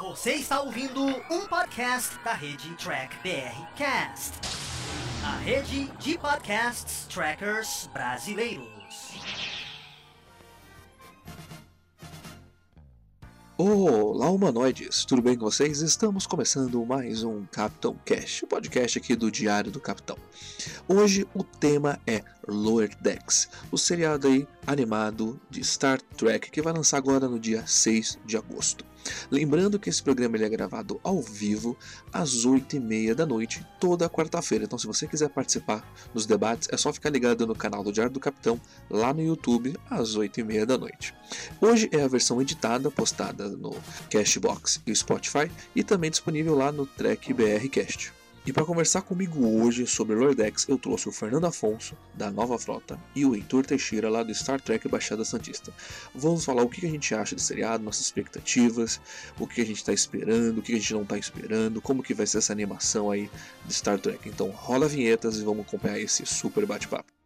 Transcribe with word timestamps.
Você 0.00 0.32
está 0.32 0.60
ouvindo 0.60 1.00
um 1.30 1.46
podcast 1.46 2.18
da 2.24 2.32
rede 2.32 2.74
Track 2.74 3.16
BR 3.22 3.64
Cast, 3.76 4.32
a 5.24 5.36
rede 5.38 5.86
de 6.00 6.18
podcasts 6.18 7.06
trackers 7.06 7.88
brasileiros. 7.92 8.66
Olá, 13.56 14.30
humanoides! 14.30 15.04
Tudo 15.04 15.22
bem 15.22 15.38
com 15.38 15.44
vocês? 15.44 15.80
Estamos 15.80 16.26
começando 16.26 16.84
mais 16.84 17.22
um 17.22 17.44
Capitão 17.46 17.96
Cash, 18.04 18.42
o 18.42 18.48
podcast 18.48 18.98
aqui 18.98 19.14
do 19.14 19.30
Diário 19.30 19.70
do 19.70 19.78
Capitão. 19.78 20.18
Hoje 20.88 21.24
o 21.32 21.44
tema 21.44 22.00
é 22.04 22.20
Lower 22.48 22.90
Decks, 23.00 23.48
o 23.70 23.78
seriado 23.78 24.26
aí 24.26 24.46
animado 24.66 25.40
de 25.48 25.62
Star 25.62 26.00
Trek 26.16 26.50
que 26.50 26.60
vai 26.60 26.72
lançar 26.72 26.96
agora 26.96 27.28
no 27.28 27.38
dia 27.38 27.64
6 27.64 28.18
de 28.26 28.36
agosto. 28.36 28.84
Lembrando 29.30 29.78
que 29.78 29.88
esse 29.88 30.02
programa 30.02 30.36
ele 30.36 30.44
é 30.44 30.48
gravado 30.48 31.00
ao 31.02 31.20
vivo 31.20 31.76
às 32.12 32.44
8h30 32.44 33.14
da 33.14 33.26
noite, 33.26 33.64
toda 33.80 34.08
quarta-feira. 34.08 34.64
Então, 34.64 34.78
se 34.78 34.86
você 34.86 35.06
quiser 35.06 35.28
participar 35.28 35.84
dos 36.12 36.26
debates, 36.26 36.68
é 36.70 36.76
só 36.76 36.92
ficar 36.92 37.10
ligado 37.10 37.46
no 37.46 37.54
canal 37.54 37.82
do 37.82 37.92
Diário 37.92 38.12
do 38.12 38.20
Capitão, 38.20 38.60
lá 38.90 39.12
no 39.12 39.22
YouTube, 39.22 39.76
às 39.90 40.16
8h30 40.16 40.64
da 40.64 40.78
noite. 40.78 41.14
Hoje 41.60 41.88
é 41.92 42.02
a 42.02 42.08
versão 42.08 42.40
editada, 42.40 42.90
postada 42.90 43.48
no 43.48 43.74
Cashbox 44.10 44.80
e 44.86 44.94
Spotify, 44.94 45.50
e 45.74 45.82
também 45.82 46.10
disponível 46.10 46.54
lá 46.54 46.72
no 46.72 46.86
Trek 46.86 47.32
BR 47.32 47.68
Cast. 47.70 48.23
E 48.46 48.52
para 48.52 48.66
conversar 48.66 49.00
comigo 49.00 49.42
hoje 49.42 49.86
sobre 49.86 50.14
Lordex, 50.14 50.66
eu 50.68 50.76
trouxe 50.76 51.08
o 51.08 51.12
Fernando 51.12 51.46
Afonso, 51.46 51.96
da 52.12 52.30
Nova 52.30 52.58
Frota, 52.58 53.00
e 53.16 53.24
o 53.24 53.34
Heitor 53.34 53.64
Teixeira, 53.64 54.10
lá 54.10 54.22
do 54.22 54.34
Star 54.34 54.60
Trek 54.60 54.86
Baixada 54.86 55.24
Santista. 55.24 55.72
Vamos 56.14 56.44
falar 56.44 56.62
o 56.62 56.68
que 56.68 56.84
a 56.84 56.90
gente 56.90 57.14
acha 57.14 57.34
do 57.34 57.40
seriado, 57.40 57.82
nossas 57.82 58.04
expectativas, 58.04 59.00
o 59.40 59.46
que 59.46 59.62
a 59.62 59.64
gente 59.64 59.78
está 59.78 59.94
esperando, 59.94 60.58
o 60.58 60.62
que 60.62 60.72
a 60.72 60.76
gente 60.76 60.92
não 60.92 61.04
está 61.04 61.16
esperando, 61.16 61.80
como 61.80 62.02
que 62.02 62.12
vai 62.12 62.26
ser 62.26 62.36
essa 62.36 62.52
animação 62.52 63.10
aí 63.10 63.30
de 63.64 63.72
Star 63.72 63.98
Trek. 63.98 64.28
Então 64.28 64.50
rola 64.50 64.86
vinhetas 64.86 65.38
e 65.38 65.42
vamos 65.42 65.66
acompanhar 65.66 65.98
esse 65.98 66.26
super 66.26 66.66
bate-papo. 66.66 67.23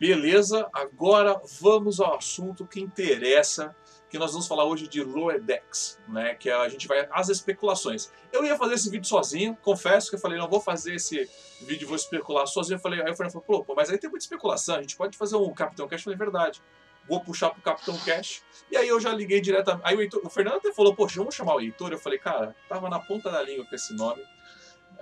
Beleza, 0.00 0.66
agora 0.72 1.38
vamos 1.60 2.00
ao 2.00 2.16
assunto 2.16 2.66
que 2.66 2.80
interessa, 2.80 3.76
que 4.08 4.18
nós 4.18 4.32
vamos 4.32 4.48
falar 4.48 4.64
hoje 4.64 4.88
de 4.88 5.04
Lower 5.04 5.42
Decks, 5.42 5.98
né? 6.08 6.34
Que 6.36 6.48
a 6.48 6.66
gente 6.70 6.88
vai 6.88 7.06
às 7.12 7.28
especulações. 7.28 8.10
Eu 8.32 8.42
ia 8.42 8.56
fazer 8.56 8.76
esse 8.76 8.88
vídeo 8.88 9.06
sozinho, 9.06 9.54
confesso 9.60 10.08
que 10.08 10.16
eu 10.16 10.18
falei, 10.18 10.38
não 10.38 10.48
vou 10.48 10.58
fazer 10.58 10.94
esse 10.94 11.28
vídeo, 11.66 11.86
vou 11.86 11.96
especular 11.96 12.46
sozinho. 12.46 12.76
Eu 12.76 12.80
falei, 12.80 13.02
aí 13.02 13.10
o 13.10 13.14
Fernando 13.14 13.42
falou, 13.44 13.62
pô, 13.62 13.74
mas 13.74 13.90
aí 13.90 13.98
tem 13.98 14.08
muita 14.08 14.24
especulação, 14.24 14.76
a 14.76 14.80
gente 14.80 14.96
pode 14.96 15.18
fazer 15.18 15.36
um 15.36 15.52
Capitão 15.52 15.86
Cash, 15.86 16.00
eu 16.00 16.04
falei, 16.04 16.18
verdade. 16.18 16.62
Vou 17.06 17.20
puxar 17.20 17.50
pro 17.50 17.60
Capitão 17.60 17.98
Cash. 17.98 18.42
E 18.70 18.78
aí 18.78 18.88
eu 18.88 18.98
já 19.00 19.12
liguei 19.12 19.42
diretamente. 19.42 19.86
Aí 19.86 19.94
o, 19.94 20.00
Heitor, 20.00 20.22
o 20.24 20.30
Fernando 20.30 20.56
até 20.56 20.72
falou, 20.72 20.94
poxa, 20.94 21.18
vamos 21.18 21.34
chamar 21.34 21.56
o 21.56 21.60
Heitor. 21.60 21.92
Eu 21.92 21.98
falei, 21.98 22.18
cara, 22.18 22.56
tava 22.70 22.88
na 22.88 23.00
ponta 23.00 23.30
da 23.30 23.42
língua 23.42 23.66
com 23.66 23.74
esse 23.74 23.94
nome 23.94 24.22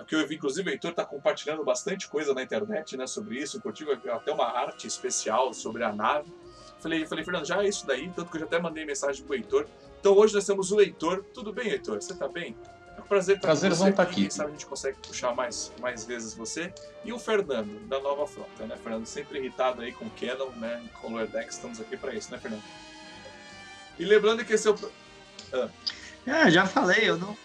que 0.05 0.15
eu 0.15 0.27
vi, 0.27 0.35
inclusive, 0.35 0.69
o 0.69 0.71
Heitor 0.71 0.91
está 0.91 1.05
compartilhando 1.05 1.63
bastante 1.63 2.07
coisa 2.07 2.33
na 2.33 2.41
internet 2.41 2.95
né, 2.95 3.05
sobre 3.05 3.37
isso, 3.37 3.61
curtiu 3.61 3.91
até 3.91 4.31
uma 4.31 4.45
arte 4.45 4.87
especial 4.87 5.53
sobre 5.53 5.83
a 5.83 5.91
nave. 5.91 6.31
Falei, 6.79 7.05
falei, 7.05 7.25
Fernando, 7.25 7.45
já 7.45 7.61
é 7.61 7.67
isso 7.67 7.85
daí, 7.85 8.09
tanto 8.15 8.31
que 8.31 8.37
eu 8.37 8.41
já 8.41 8.45
até 8.45 8.59
mandei 8.59 8.85
mensagem 8.85 9.23
pro 9.23 9.35
Heitor. 9.35 9.67
Então 9.99 10.13
hoje 10.13 10.33
nós 10.33 10.45
temos 10.45 10.71
o 10.71 10.79
Heitor. 10.79 11.25
Tudo 11.33 11.51
bem, 11.51 11.69
Heitor? 11.69 12.01
Você 12.01 12.15
tá 12.15 12.27
bem? 12.27 12.55
É 12.97 13.01
um 13.01 13.03
prazer 13.03 13.35
estar 13.35 13.47
prazer 13.47 13.69
com 13.71 13.75
você 13.75 13.89
estar 13.89 14.03
aqui. 14.03 14.11
aqui. 14.11 14.21
Quem 14.21 14.29
sabe 14.29 14.49
a 14.49 14.51
gente 14.53 14.65
consegue 14.65 14.97
puxar 15.05 15.35
mais, 15.35 15.73
mais 15.81 16.05
vezes 16.05 16.33
você. 16.33 16.73
E 17.03 17.11
o 17.11 17.19
Fernando, 17.19 17.85
da 17.87 17.99
Nova 17.99 18.25
Frota, 18.25 18.65
né, 18.65 18.77
Fernando? 18.81 19.05
Sempre 19.05 19.39
irritado 19.39 19.81
aí 19.81 19.91
com 19.91 20.05
o 20.05 20.11
Canon, 20.11 20.51
né? 20.51 20.81
Com 21.01 21.07
o 21.07 21.11
Lordex, 21.11 21.55
estamos 21.55 21.81
aqui 21.81 21.97
para 21.97 22.13
isso, 22.13 22.31
né, 22.31 22.37
Fernando? 22.37 22.63
E 23.97 24.05
lembrando 24.05 24.45
que 24.45 24.53
esse 24.53 24.67
é 24.67 24.71
o. 24.71 24.91
Ah. 25.51 25.69
É, 26.25 26.51
já 26.51 26.65
falei, 26.65 27.09
eu 27.09 27.17
não, 27.17 27.35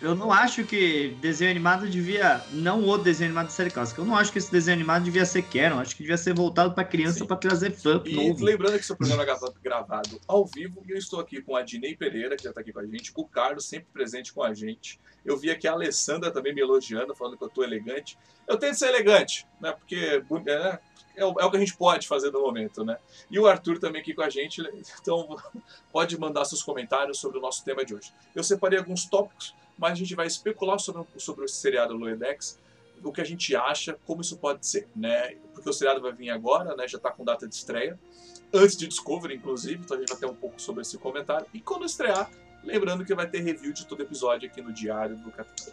eu 0.00 0.14
não 0.14 0.32
acho 0.32 0.64
que 0.64 1.16
desenho 1.20 1.50
animado 1.50 1.88
devia. 1.88 2.42
Não 2.52 2.88
o 2.88 2.96
desenho 2.96 3.28
animado 3.28 3.48
de 3.48 3.52
série 3.52 3.70
clássica. 3.70 4.00
Eu 4.00 4.04
não 4.04 4.16
acho 4.16 4.32
que 4.32 4.38
esse 4.38 4.50
desenho 4.50 4.76
animado 4.76 5.04
devia 5.04 5.26
ser 5.26 5.42
Canon. 5.42 5.78
Acho 5.78 5.94
que 5.94 6.02
devia 6.02 6.16
ser 6.16 6.34
voltado 6.34 6.72
para 6.74 6.84
criança 6.84 7.24
para 7.26 7.36
trazer 7.36 7.72
fã 7.72 8.02
E 8.06 8.14
novo. 8.14 8.44
lembrando 8.44 8.72
que 8.72 8.80
esse 8.80 8.94
programa 8.94 9.22
é 9.22 9.62
gravado, 9.62 10.20
ao 10.26 10.46
vivo 10.46 10.82
e 10.88 10.92
eu 10.92 10.96
estou 10.96 11.20
aqui 11.20 11.42
com 11.42 11.54
a 11.54 11.62
Dinei 11.62 11.94
Pereira, 11.94 12.36
que 12.36 12.44
já 12.44 12.50
está 12.50 12.60
aqui 12.60 12.72
com 12.72 12.80
a 12.80 12.86
gente, 12.86 13.12
com 13.12 13.22
o 13.22 13.28
Carlos, 13.28 13.66
sempre 13.66 13.88
presente 13.92 14.32
com 14.32 14.42
a 14.42 14.54
gente. 14.54 14.98
Eu 15.24 15.36
vi 15.36 15.50
aqui 15.50 15.68
a 15.68 15.72
Alessandra 15.72 16.30
também 16.30 16.54
me 16.54 16.60
elogiando, 16.60 17.14
falando 17.14 17.36
que 17.36 17.44
eu 17.44 17.48
estou 17.48 17.62
elegante. 17.62 18.16
Eu 18.48 18.56
tento 18.56 18.74
ser 18.74 18.88
elegante, 18.88 19.46
né? 19.60 19.72
Porque 19.72 20.22
né, 20.46 20.78
é, 21.14 21.24
o, 21.24 21.38
é 21.38 21.44
o 21.44 21.50
que 21.50 21.56
a 21.56 21.60
gente 21.60 21.76
pode 21.76 22.08
fazer 22.08 22.30
no 22.30 22.40
momento, 22.40 22.84
né? 22.84 22.96
E 23.30 23.38
o 23.38 23.46
Arthur 23.46 23.78
também 23.78 24.00
aqui 24.00 24.14
com 24.14 24.22
a 24.22 24.30
gente, 24.30 24.62
então 25.00 25.36
pode 25.92 26.18
mandar 26.18 26.44
seus 26.46 26.62
comentários 26.62 27.18
sobre 27.18 27.38
o 27.38 27.40
nosso 27.40 27.64
tema 27.64 27.84
de 27.84 27.94
hoje. 27.94 28.12
Eu 28.34 28.42
separei 28.42 28.78
alguns 28.78 29.04
tópicos, 29.04 29.54
mas 29.80 29.92
a 29.92 29.94
gente 29.94 30.14
vai 30.14 30.26
especular 30.26 30.78
sobre, 30.78 31.04
sobre 31.16 31.44
o 31.44 31.48
seriado 31.48 31.96
Loedex, 31.96 32.60
o 33.02 33.10
que 33.10 33.22
a 33.22 33.24
gente 33.24 33.56
acha, 33.56 33.98
como 34.04 34.20
isso 34.20 34.36
pode 34.36 34.66
ser, 34.66 34.86
né? 34.94 35.36
Porque 35.54 35.70
o 35.70 35.72
seriado 35.72 36.02
vai 36.02 36.12
vir 36.12 36.28
agora, 36.28 36.76
né? 36.76 36.86
Já 36.86 36.98
está 36.98 37.10
com 37.10 37.24
data 37.24 37.48
de 37.48 37.54
estreia, 37.54 37.98
antes 38.52 38.76
de 38.76 38.86
Discovery, 38.86 39.36
inclusive, 39.36 39.80
então 39.82 39.96
a 39.96 40.00
gente 40.00 40.10
vai 40.10 40.18
ter 40.18 40.26
um 40.26 40.34
pouco 40.34 40.60
sobre 40.60 40.82
esse 40.82 40.98
comentário. 40.98 41.46
E 41.54 41.60
quando 41.60 41.86
estrear, 41.86 42.30
lembrando 42.62 43.06
que 43.06 43.14
vai 43.14 43.26
ter 43.26 43.40
review 43.40 43.72
de 43.72 43.86
todo 43.86 44.02
episódio 44.02 44.46
aqui 44.46 44.60
no 44.60 44.70
Diário 44.70 45.16
do 45.16 45.30
Capitão. 45.30 45.72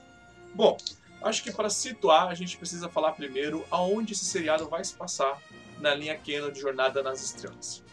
Bom, 0.56 0.78
acho 1.22 1.44
que 1.44 1.52
para 1.52 1.70
situar, 1.70 2.30
a 2.30 2.34
gente 2.34 2.58
precisa 2.58 2.88
falar 2.88 3.12
primeiro 3.12 3.66
aonde 3.70 4.14
esse 4.14 4.24
seriado 4.24 4.70
vai 4.70 4.86
se 4.86 4.94
passar 4.94 5.38
na 5.82 5.94
linha 5.94 6.18
Canon 6.18 6.50
de 6.50 6.62
Jornada 6.62 7.04
nas 7.04 7.22
Estrelas. 7.22 7.84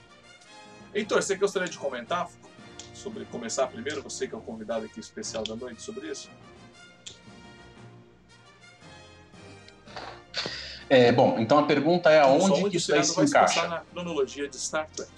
Heitor, 0.95 1.21
você 1.21 1.35
gostaria 1.35 1.69
de 1.69 1.77
comentar 1.77 2.31
sobre 2.95 3.25
começar 3.27 3.67
primeiro? 3.67 4.03
Você 4.03 4.27
que 4.27 4.35
é 4.35 4.39
o 4.39 4.41
convidado 4.41 4.87
aqui 4.87 5.01
especial 5.01 5.45
da 5.45 5.57
noite 5.57 5.83
sobre 5.83 6.11
isso? 6.11 6.31
É, 10.89 11.11
bom, 11.13 11.37
então 11.39 11.59
a 11.59 11.63
pergunta 11.65 12.11
é 12.11 12.21
aonde, 12.21 12.47
Só 12.47 12.69
que 12.69 12.77
isso 12.77 12.95
aí 12.95 13.05
se 13.05 13.15
vai 13.15 13.27
se 13.27 13.33
encaixa? 13.33 13.69
na 13.69 13.81
cronologia 13.81 14.49
de 14.49 14.59
Star 14.59 14.89
Trek. 14.95 15.11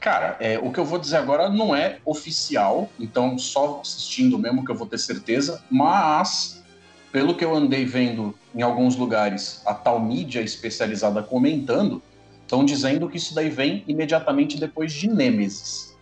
Cara, 0.00 0.36
é, 0.40 0.58
o 0.58 0.72
que 0.72 0.78
eu 0.78 0.84
vou 0.84 0.98
dizer 0.98 1.16
agora 1.16 1.48
não 1.48 1.74
é 1.74 1.98
oficial, 2.04 2.88
então 2.98 3.36
só 3.38 3.80
assistindo 3.80 4.38
mesmo 4.38 4.64
que 4.64 4.70
eu 4.70 4.76
vou 4.76 4.86
ter 4.86 4.98
certeza, 4.98 5.62
mas 5.68 6.62
pelo 7.10 7.36
que 7.36 7.44
eu 7.44 7.54
andei 7.54 7.84
vendo 7.84 8.34
em 8.54 8.62
alguns 8.62 8.96
lugares, 8.96 9.62
a 9.66 9.74
tal 9.74 10.00
mídia 10.00 10.40
especializada 10.40 11.22
comentando, 11.22 12.02
estão 12.48 12.64
dizendo 12.64 13.10
que 13.10 13.18
isso 13.18 13.34
daí 13.34 13.50
vem 13.50 13.84
imediatamente 13.86 14.58
depois 14.58 14.90
de 14.90 15.06
Nêmesis. 15.06 15.94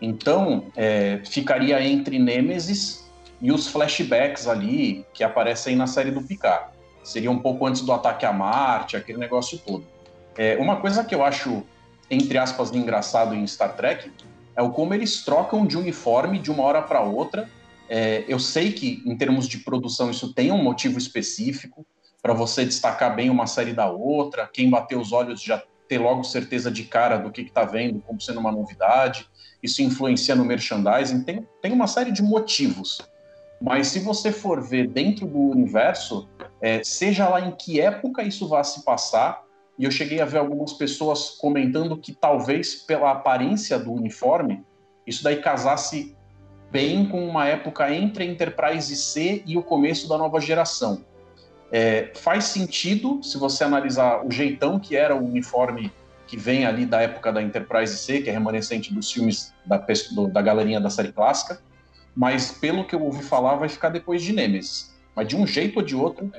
Então, 0.00 0.66
é, 0.76 1.20
ficaria 1.28 1.84
entre 1.84 2.20
Nêmesis 2.20 3.04
e 3.42 3.50
os 3.50 3.66
flashbacks 3.66 4.46
ali 4.46 5.04
que 5.12 5.24
aparecem 5.24 5.74
na 5.74 5.88
série 5.88 6.12
do 6.12 6.22
Picard. 6.22 6.70
Seria 7.02 7.30
um 7.32 7.40
pouco 7.40 7.66
antes 7.66 7.82
do 7.82 7.92
ataque 7.92 8.24
a 8.24 8.32
Marte, 8.32 8.96
aquele 8.96 9.18
negócio 9.18 9.58
todo. 9.58 9.84
É, 10.36 10.56
uma 10.58 10.76
coisa 10.76 11.02
que 11.02 11.12
eu 11.12 11.24
acho, 11.24 11.64
entre 12.08 12.38
aspas, 12.38 12.72
engraçado 12.72 13.34
em 13.34 13.44
Star 13.44 13.74
Trek 13.74 14.08
é 14.54 14.62
o 14.62 14.70
como 14.70 14.94
eles 14.94 15.24
trocam 15.24 15.66
de 15.66 15.76
uniforme 15.76 16.38
de 16.38 16.48
uma 16.48 16.62
hora 16.62 16.80
para 16.80 17.00
outra. 17.00 17.50
É, 17.88 18.24
eu 18.28 18.38
sei 18.38 18.70
que, 18.70 19.02
em 19.04 19.16
termos 19.16 19.48
de 19.48 19.58
produção, 19.58 20.12
isso 20.12 20.32
tem 20.32 20.52
um 20.52 20.62
motivo 20.62 20.96
específico 20.96 21.84
para 22.22 22.34
você 22.34 22.64
destacar 22.64 23.16
bem 23.16 23.30
uma 23.30 23.48
série 23.48 23.72
da 23.72 23.90
outra. 23.90 24.46
Quem 24.46 24.70
bater 24.70 24.96
os 24.96 25.12
olhos 25.12 25.42
já 25.42 25.60
ter 25.88 25.98
logo 25.98 26.22
certeza 26.22 26.70
de 26.70 26.84
cara 26.84 27.16
do 27.16 27.30
que 27.30 27.40
está 27.40 27.64
vendo, 27.64 28.00
como 28.00 28.20
sendo 28.20 28.40
uma 28.40 28.52
novidade. 28.52 29.26
Isso 29.62 29.82
influencia 29.82 30.34
no 30.34 30.44
merchandising. 30.44 31.22
Tem, 31.22 31.46
tem 31.62 31.72
uma 31.72 31.86
série 31.86 32.12
de 32.12 32.22
motivos. 32.22 33.00
Mas 33.60 33.88
se 33.88 34.00
você 34.00 34.30
for 34.30 34.62
ver 34.62 34.88
dentro 34.88 35.26
do 35.26 35.38
universo, 35.38 36.28
é, 36.60 36.82
seja 36.84 37.28
lá 37.28 37.40
em 37.40 37.52
que 37.52 37.80
época 37.80 38.22
isso 38.22 38.46
vá 38.46 38.62
se 38.62 38.84
passar, 38.84 39.42
e 39.78 39.84
eu 39.84 39.90
cheguei 39.90 40.20
a 40.20 40.24
ver 40.24 40.38
algumas 40.38 40.72
pessoas 40.72 41.30
comentando 41.30 41.96
que 41.96 42.12
talvez 42.12 42.74
pela 42.74 43.12
aparência 43.12 43.78
do 43.78 43.92
uniforme, 43.92 44.64
isso 45.06 45.22
daí 45.22 45.40
casasse 45.40 46.16
bem 46.70 47.08
com 47.08 47.26
uma 47.26 47.46
época 47.46 47.92
entre 47.94 48.24
a 48.24 48.26
Enterprise 48.26 48.94
C 48.94 49.42
e 49.46 49.56
o 49.56 49.62
começo 49.62 50.08
da 50.08 50.18
nova 50.18 50.40
geração. 50.40 51.04
É, 51.70 52.12
faz 52.14 52.44
sentido 52.44 53.22
se 53.22 53.36
você 53.36 53.62
analisar 53.64 54.26
o 54.26 54.30
jeitão 54.30 54.78
que 54.78 54.96
era 54.96 55.14
o 55.14 55.24
uniforme 55.24 55.92
que 56.26 56.36
vem 56.36 56.66
ali 56.66 56.84
da 56.84 57.00
época 57.00 57.32
da 57.32 57.42
Enterprise 57.42 57.96
C, 57.96 58.20
que 58.20 58.28
é 58.28 58.32
remanescente 58.32 58.92
dos 58.92 59.10
filmes 59.10 59.52
da, 59.66 59.78
do, 60.12 60.28
da 60.28 60.42
galerinha 60.42 60.80
da 60.80 60.90
série 60.90 61.12
clássica, 61.12 61.60
mas 62.14 62.50
pelo 62.50 62.86
que 62.86 62.94
eu 62.94 63.02
ouvi 63.02 63.22
falar, 63.22 63.56
vai 63.56 63.68
ficar 63.68 63.88
depois 63.88 64.22
de 64.22 64.32
Nemesis. 64.32 64.94
Mas 65.14 65.28
de 65.28 65.36
um 65.36 65.46
jeito 65.46 65.78
ou 65.78 65.84
de 65.84 65.96
outro, 65.96 66.30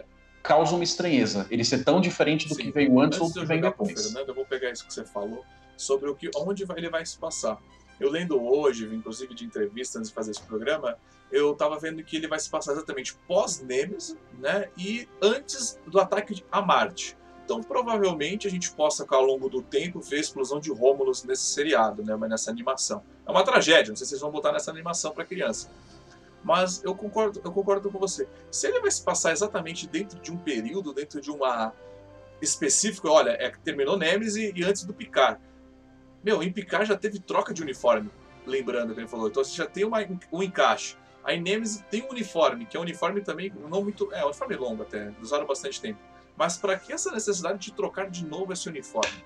causa 0.43 0.75
uma 0.75 0.83
estranheza. 0.83 1.47
Ele 1.49 1.63
ser 1.63 1.83
tão 1.83 1.99
diferente 1.99 2.47
do 2.47 2.55
Sim. 2.55 2.63
que 2.63 2.71
veio 2.71 2.99
antes, 2.99 3.19
Antes 3.19 3.19
ou 3.19 3.33
do 3.33 3.39
que 3.41 3.45
vem 3.45 3.61
pro 3.61 3.69
depois. 3.71 4.03
Fernando, 4.03 4.29
eu 4.29 4.35
vou 4.35 4.45
pegar 4.45 4.71
isso 4.71 4.85
que 4.85 4.93
você 4.93 5.03
falou. 5.03 5.43
sobre 5.75 6.09
o 6.09 6.15
que, 6.15 6.29
onde 6.35 6.65
vai, 6.65 6.77
ele 6.77 6.89
vai 6.89 7.05
se 7.05 7.17
passar. 7.17 7.57
Eu 7.99 8.09
lendo 8.09 8.41
hoje, 8.41 8.85
inclusive 8.93 9.33
de 9.33 9.45
entrevistas 9.45 9.95
antes 9.95 10.09
de 10.09 10.15
fazer 10.15 10.31
esse 10.31 10.41
programa, 10.41 10.97
eu 11.31 11.51
estava 11.51 11.77
vendo 11.77 12.03
que 12.03 12.17
ele 12.17 12.27
vai 12.27 12.39
se 12.39 12.49
passar 12.49 12.73
exatamente 12.73 13.15
pós-Nemesis, 13.27 14.17
né, 14.37 14.69
e 14.77 15.07
antes 15.21 15.79
do 15.85 15.99
ataque 15.99 16.43
a 16.51 16.61
Marte. 16.61 17.17
Então, 17.45 17.61
provavelmente, 17.61 18.47
a 18.47 18.51
gente 18.51 18.71
possa, 18.71 19.05
ao 19.09 19.23
longo 19.23 19.49
do 19.49 19.61
tempo, 19.61 19.99
ver 19.99 20.17
a 20.17 20.19
explosão 20.19 20.59
de 20.59 20.71
Rômulus 20.71 21.23
nesse 21.23 21.45
seriado, 21.45 22.03
né, 22.03 22.15
nessa 22.15 22.51
animação. 22.51 23.03
É 23.27 23.31
uma 23.31 23.43
tragédia, 23.43 23.89
não 23.89 23.95
sei 23.95 24.05
se 24.05 24.11
vocês 24.11 24.21
vão 24.21 24.29
botar 24.29 24.51
nessa 24.51 24.69
animação 24.69 25.11
para 25.11 25.25
criança. 25.25 25.69
Mas 26.43 26.83
eu 26.83 26.95
concordo, 26.95 27.41
eu 27.43 27.51
concordo 27.51 27.91
com 27.91 27.99
você. 27.99 28.27
Se 28.51 28.67
ele 28.67 28.79
vai 28.79 28.91
se 28.91 29.03
passar 29.03 29.31
exatamente 29.31 29.87
dentro 29.87 30.19
de 30.19 30.31
um 30.31 30.37
período, 30.37 30.93
dentro 30.93 31.19
de 31.19 31.31
uma 31.31 31.73
específico, 32.41 33.09
olha, 33.09 33.31
é 33.31 33.49
que 33.49 33.59
terminou 33.59 33.97
Nemesis 33.97 34.51
e 34.55 34.63
antes 34.63 34.83
do 34.83 34.93
Picard. 34.93 35.41
Meu, 36.23 36.41
em 36.43 36.51
Picard 36.51 36.87
já 36.87 36.95
teve 36.95 37.19
troca 37.19 37.53
de 37.53 37.61
uniforme, 37.61 38.09
lembrando 38.45 38.93
que 38.93 38.99
ele 38.99 39.07
falou. 39.07 39.27
Então 39.27 39.43
você 39.43 39.55
já 39.55 39.65
tem 39.65 39.83
uma, 39.83 39.99
um 40.31 40.43
encaixe. 40.43 40.95
A 41.29 41.37
Nemesis 41.37 41.83
tem 41.91 42.01
um 42.01 42.09
uniforme, 42.09 42.65
que 42.65 42.75
é 42.75 42.79
um 42.79 42.83
uniforme 42.83 43.21
também 43.21 43.53
não 43.69 43.83
muito. 43.83 44.11
É, 44.11 44.23
um 44.23 44.29
uniforme 44.29 44.55
longo 44.55 44.81
até, 44.81 45.13
usaram 45.21 45.45
bastante 45.45 45.79
tempo. 45.79 45.99
Mas 46.35 46.57
para 46.57 46.75
que 46.79 46.91
essa 46.91 47.11
necessidade 47.11 47.59
de 47.59 47.71
trocar 47.71 48.09
de 48.09 48.25
novo 48.25 48.51
esse 48.51 48.67
uniforme? 48.67 49.23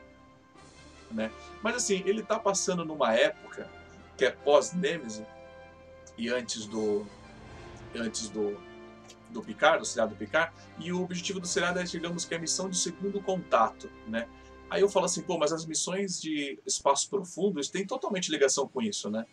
Né? 1.09 1.31
Mas 1.61 1.77
assim, 1.77 2.03
ele 2.05 2.19
está 2.19 2.38
passando 2.38 2.83
numa 2.83 3.13
época 3.13 3.69
que 4.17 4.25
é 4.25 4.31
pós-Nemesis 4.31 5.23
e 6.17 6.27
antes 6.27 6.65
do. 6.65 7.05
Antes 7.95 8.27
do. 8.27 8.59
Do 9.29 9.41
Picard, 9.41 9.79
do 9.79 9.85
seriado 9.85 10.13
do 10.13 10.17
Picard, 10.17 10.53
e 10.77 10.91
o 10.91 11.01
objetivo 11.01 11.39
do 11.39 11.47
seriado 11.47 11.79
é, 11.79 11.83
digamos 11.83 12.23
que, 12.23 12.35
a 12.35 12.39
missão 12.39 12.69
de 12.69 12.77
segundo 12.77 13.19
contato, 13.19 13.89
né? 14.07 14.27
Aí 14.69 14.81
eu 14.81 14.89
falo 14.89 15.05
assim, 15.07 15.23
pô, 15.23 15.39
mas 15.39 15.51
as 15.51 15.65
missões 15.65 16.21
de 16.21 16.59
espaço 16.67 17.09
profundo 17.09 17.59
têm 17.67 17.83
totalmente 17.83 18.29
ligação 18.29 18.67
com 18.67 18.79
isso, 18.79 19.09
né? 19.09 19.25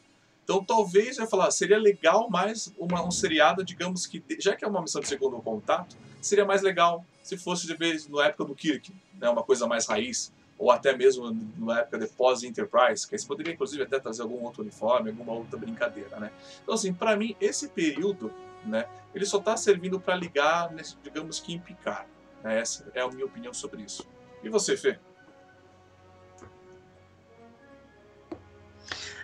Então 0.50 0.64
talvez 0.64 1.16
eu 1.16 1.22
ia 1.22 1.30
falar, 1.30 1.48
seria 1.52 1.78
legal 1.78 2.28
mais 2.28 2.74
uma, 2.76 3.06
um 3.06 3.10
seriado, 3.12 3.64
digamos 3.64 4.04
que, 4.04 4.20
já 4.40 4.56
que 4.56 4.64
é 4.64 4.68
uma 4.68 4.82
missão 4.82 5.00
de 5.00 5.06
segundo 5.06 5.40
contato, 5.40 5.96
seria 6.20 6.44
mais 6.44 6.60
legal 6.60 7.06
se 7.22 7.38
fosse 7.38 7.68
de 7.68 7.74
vez 7.76 8.08
na 8.08 8.24
época 8.24 8.46
do 8.46 8.54
Kirk, 8.56 8.92
né, 9.14 9.30
uma 9.30 9.44
coisa 9.44 9.68
mais 9.68 9.86
raiz, 9.86 10.32
ou 10.58 10.72
até 10.72 10.92
mesmo 10.96 11.30
na 11.56 11.78
época 11.78 12.00
de 12.00 12.08
pós-Enterprise, 12.08 13.06
que 13.06 13.14
aí 13.14 13.18
você 13.20 13.28
poderia 13.28 13.52
inclusive 13.52 13.80
até 13.84 14.00
trazer 14.00 14.22
algum 14.22 14.42
outro 14.42 14.62
uniforme, 14.62 15.10
alguma 15.10 15.34
outra 15.34 15.56
brincadeira, 15.56 16.18
né? 16.18 16.32
Então 16.64 16.74
assim, 16.74 16.92
para 16.92 17.16
mim 17.16 17.36
esse 17.40 17.68
período, 17.68 18.32
né, 18.66 18.88
ele 19.14 19.26
só 19.26 19.38
está 19.38 19.56
servindo 19.56 20.00
para 20.00 20.16
ligar, 20.16 20.74
digamos 21.00 21.38
que 21.38 21.54
em 21.54 21.60
picar. 21.60 22.08
Né? 22.42 22.58
Essa 22.58 22.90
é 22.92 23.00
a 23.00 23.08
minha 23.08 23.24
opinião 23.24 23.54
sobre 23.54 23.82
isso. 23.82 24.04
E 24.42 24.48
você, 24.48 24.76
Fê? 24.76 24.98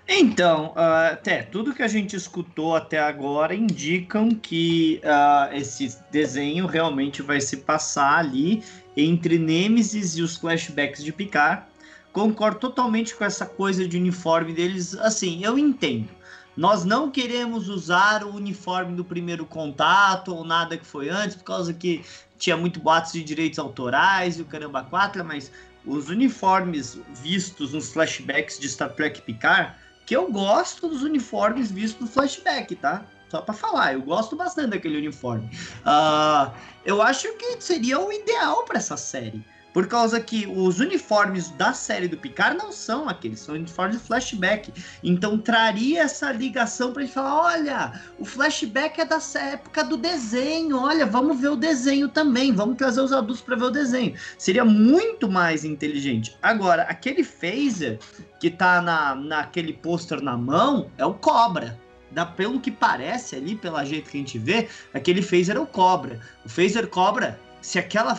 Então, 0.09 0.73
até 0.77 1.43
tudo 1.43 1.75
que 1.75 1.83
a 1.83 1.89
gente 1.89 2.15
escutou 2.15 2.77
até 2.77 3.01
agora 3.01 3.55
indicam 3.55 4.31
que 4.31 5.01
uh, 5.03 5.53
esse 5.53 5.99
desenho 6.13 6.67
realmente 6.67 7.23
vai 7.23 7.41
se 7.41 7.57
passar 7.59 8.19
ali 8.19 8.63
entre 8.97 9.37
Nemesis 9.37 10.17
e 10.17 10.23
os 10.23 10.37
flashbacks 10.37 11.03
de 11.03 11.13
Picard. 11.13 11.65
Concordo 12.13 12.61
totalmente 12.61 13.17
com 13.17 13.25
essa 13.25 13.45
coisa 13.45 13.87
de 13.87 13.97
uniforme 13.97 14.55
deles. 14.55 14.95
Assim, 14.95 15.45
eu 15.45 15.59
entendo. 15.59 16.09
Nós 16.57 16.85
não 16.85 17.11
queremos 17.11 17.69
usar 17.69 18.25
o 18.25 18.35
uniforme 18.35 18.95
do 18.95 19.05
primeiro 19.05 19.45
contato 19.45 20.35
ou 20.35 20.45
nada 20.45 20.79
que 20.79 20.87
foi 20.87 21.11
antes, 21.11 21.37
por 21.37 21.45
causa 21.45 21.75
que 21.75 22.03
tinha 22.39 22.57
muito 22.57 22.81
boatos 22.81 23.13
de 23.13 23.25
direitos 23.25 23.59
autorais 23.59 24.39
e 24.39 24.43
o 24.43 24.47
caramba 24.47 24.85
quatro, 24.85 25.23
mas 25.25 25.51
os 25.85 26.09
uniformes 26.09 26.99
vistos 27.23 27.73
nos 27.73 27.93
flashbacks 27.93 28.59
de 28.59 28.69
Star 28.69 28.91
Trek 28.91 29.21
Picard 29.23 29.73
que 30.07 30.15
eu 30.15 30.31
gosto 30.31 30.89
dos 30.89 31.03
uniformes 31.03 31.71
vistos 31.71 32.01
no 32.01 32.07
flashback, 32.07 32.77
tá? 32.77 33.05
Só 33.29 33.41
para 33.41 33.53
falar, 33.53 33.95
eu 33.95 34.03
gosto 34.03 34.37
bastante 34.37 34.71
daquele 34.71 34.99
uniforme. 34.99 35.51
Uh, 35.81 36.53
eu 36.85 37.03
acho 37.03 37.33
que 37.37 37.61
seria 37.61 37.99
o 37.99 38.13
ideal 38.13 38.65
para 38.65 38.79
essa 38.79 38.97
série. 38.97 39.45
Por 39.77 39.87
causa 39.89 40.19
que 40.19 40.47
os 40.47 40.81
uniformes 40.81 41.51
da 41.51 41.75
série 41.75 42.09
do 42.09 42.17
Picard 42.17 42.57
não 42.57 42.73
são 42.73 43.11
aqueles, 43.11 43.41
são 43.41 43.55
uniformes 43.55 43.99
de 43.99 44.03
flashback. 44.05 44.73
Então 45.05 45.37
traria 45.37 46.05
essa 46.05 46.33
ligação 46.33 46.95
pra 46.95 47.03
gente 47.03 47.13
falar: 47.13 47.43
olha, 47.43 48.01
o 48.19 48.25
flashback 48.25 49.03
é 49.03 49.05
da 49.05 49.19
época 49.35 49.85
do 49.85 49.99
desenho, 49.99 50.81
olha, 50.81 51.05
vamos 51.05 51.39
ver 51.39 51.51
o 51.51 51.57
desenho 51.57 52.09
também, 52.09 52.55
vamos 52.55 52.79
trazer 52.79 53.03
os 53.03 53.13
adultos 53.13 53.43
para 53.43 53.55
ver 53.55 53.65
o 53.65 53.71
desenho. 53.71 54.15
Seria 54.39 54.65
muito 54.65 55.31
mais 55.31 55.63
inteligente. 55.63 56.35
Agora, 56.41 56.85
aquele 56.85 57.23
phaser 57.23 57.99
que 58.41 58.49
tá 58.49 58.81
na, 58.81 59.15
naquele 59.15 59.75
pôster 59.75 60.23
na 60.23 60.39
mão 60.39 60.91
é 60.97 61.05
o 61.05 61.13
Cobra. 61.13 61.79
Da, 62.11 62.25
pelo 62.25 62.61
que 62.61 62.71
parece 62.71 63.37
ali, 63.37 63.55
pela 63.55 63.85
jeito 63.85 64.09
que 64.09 64.17
a 64.17 64.21
gente 64.21 64.39
vê, 64.39 64.71
aquele 64.95 65.21
phaser 65.21 65.59
é 65.59 65.61
o 65.61 65.67
Cobra. 65.67 66.19
O 66.47 66.49
phaser 66.49 66.87
Cobra, 66.87 67.39
se 67.61 67.79
aquela 67.79 68.15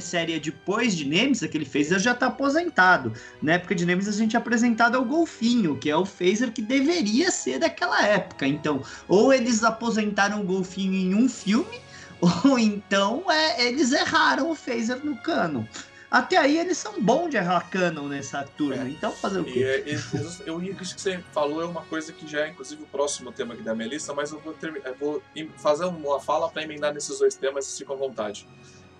série 0.00 0.38
depois 0.38 0.96
de 0.96 1.04
Nemesis, 1.04 1.42
aquele 1.42 1.64
phaser 1.64 1.98
já 1.98 2.12
está 2.12 2.26
aposentado. 2.26 3.12
Na 3.40 3.54
época 3.54 3.74
de 3.74 3.84
Nemesis 3.84 4.14
a 4.14 4.18
gente 4.18 4.36
é 4.36 4.38
apresentado 4.38 4.96
ao 4.96 5.04
Golfinho, 5.04 5.76
que 5.78 5.90
é 5.90 5.96
o 5.96 6.04
phaser 6.04 6.52
que 6.52 6.62
deveria 6.62 7.30
ser 7.30 7.58
daquela 7.58 8.06
época. 8.06 8.46
Então, 8.46 8.82
ou 9.08 9.32
eles 9.32 9.64
aposentaram 9.64 10.40
o 10.40 10.44
Golfinho 10.44 10.94
em 10.94 11.14
um 11.14 11.28
filme, 11.28 11.80
ou 12.20 12.58
então 12.58 13.24
é, 13.30 13.66
eles 13.66 13.92
erraram 13.92 14.50
o 14.50 14.54
phaser 14.54 15.04
no 15.04 15.16
cano. 15.16 15.68
Até 16.12 16.36
aí 16.36 16.58
eles 16.58 16.76
são 16.76 17.00
bons 17.00 17.30
de 17.30 17.38
errar 17.38 17.70
canon 17.70 18.06
nessa 18.06 18.44
turma, 18.44 18.84
é. 18.84 18.90
então 18.90 19.10
fazer 19.12 19.40
o 19.40 19.44
quê? 19.44 19.82
E, 19.86 19.92
é, 19.92 19.98
eu, 20.44 20.62
isso 20.62 20.94
que 20.94 21.00
você 21.00 21.18
falou 21.32 21.62
é 21.62 21.64
uma 21.64 21.80
coisa 21.80 22.12
que 22.12 22.28
já 22.28 22.44
é 22.44 22.50
inclusive 22.50 22.82
o 22.82 22.86
próximo 22.86 23.32
tema 23.32 23.54
aqui 23.54 23.62
da 23.62 23.74
minha 23.74 23.88
lista, 23.88 24.12
mas 24.12 24.30
eu 24.30 24.38
vou, 24.38 24.52
ter, 24.52 24.76
eu 24.84 24.94
vou 24.94 25.22
fazer 25.56 25.86
uma 25.86 26.20
fala 26.20 26.50
para 26.50 26.62
emendar 26.62 26.92
nesses 26.92 27.18
dois 27.18 27.34
temas, 27.34 27.64
se 27.64 27.82
à 27.82 27.94
vontade 27.94 28.46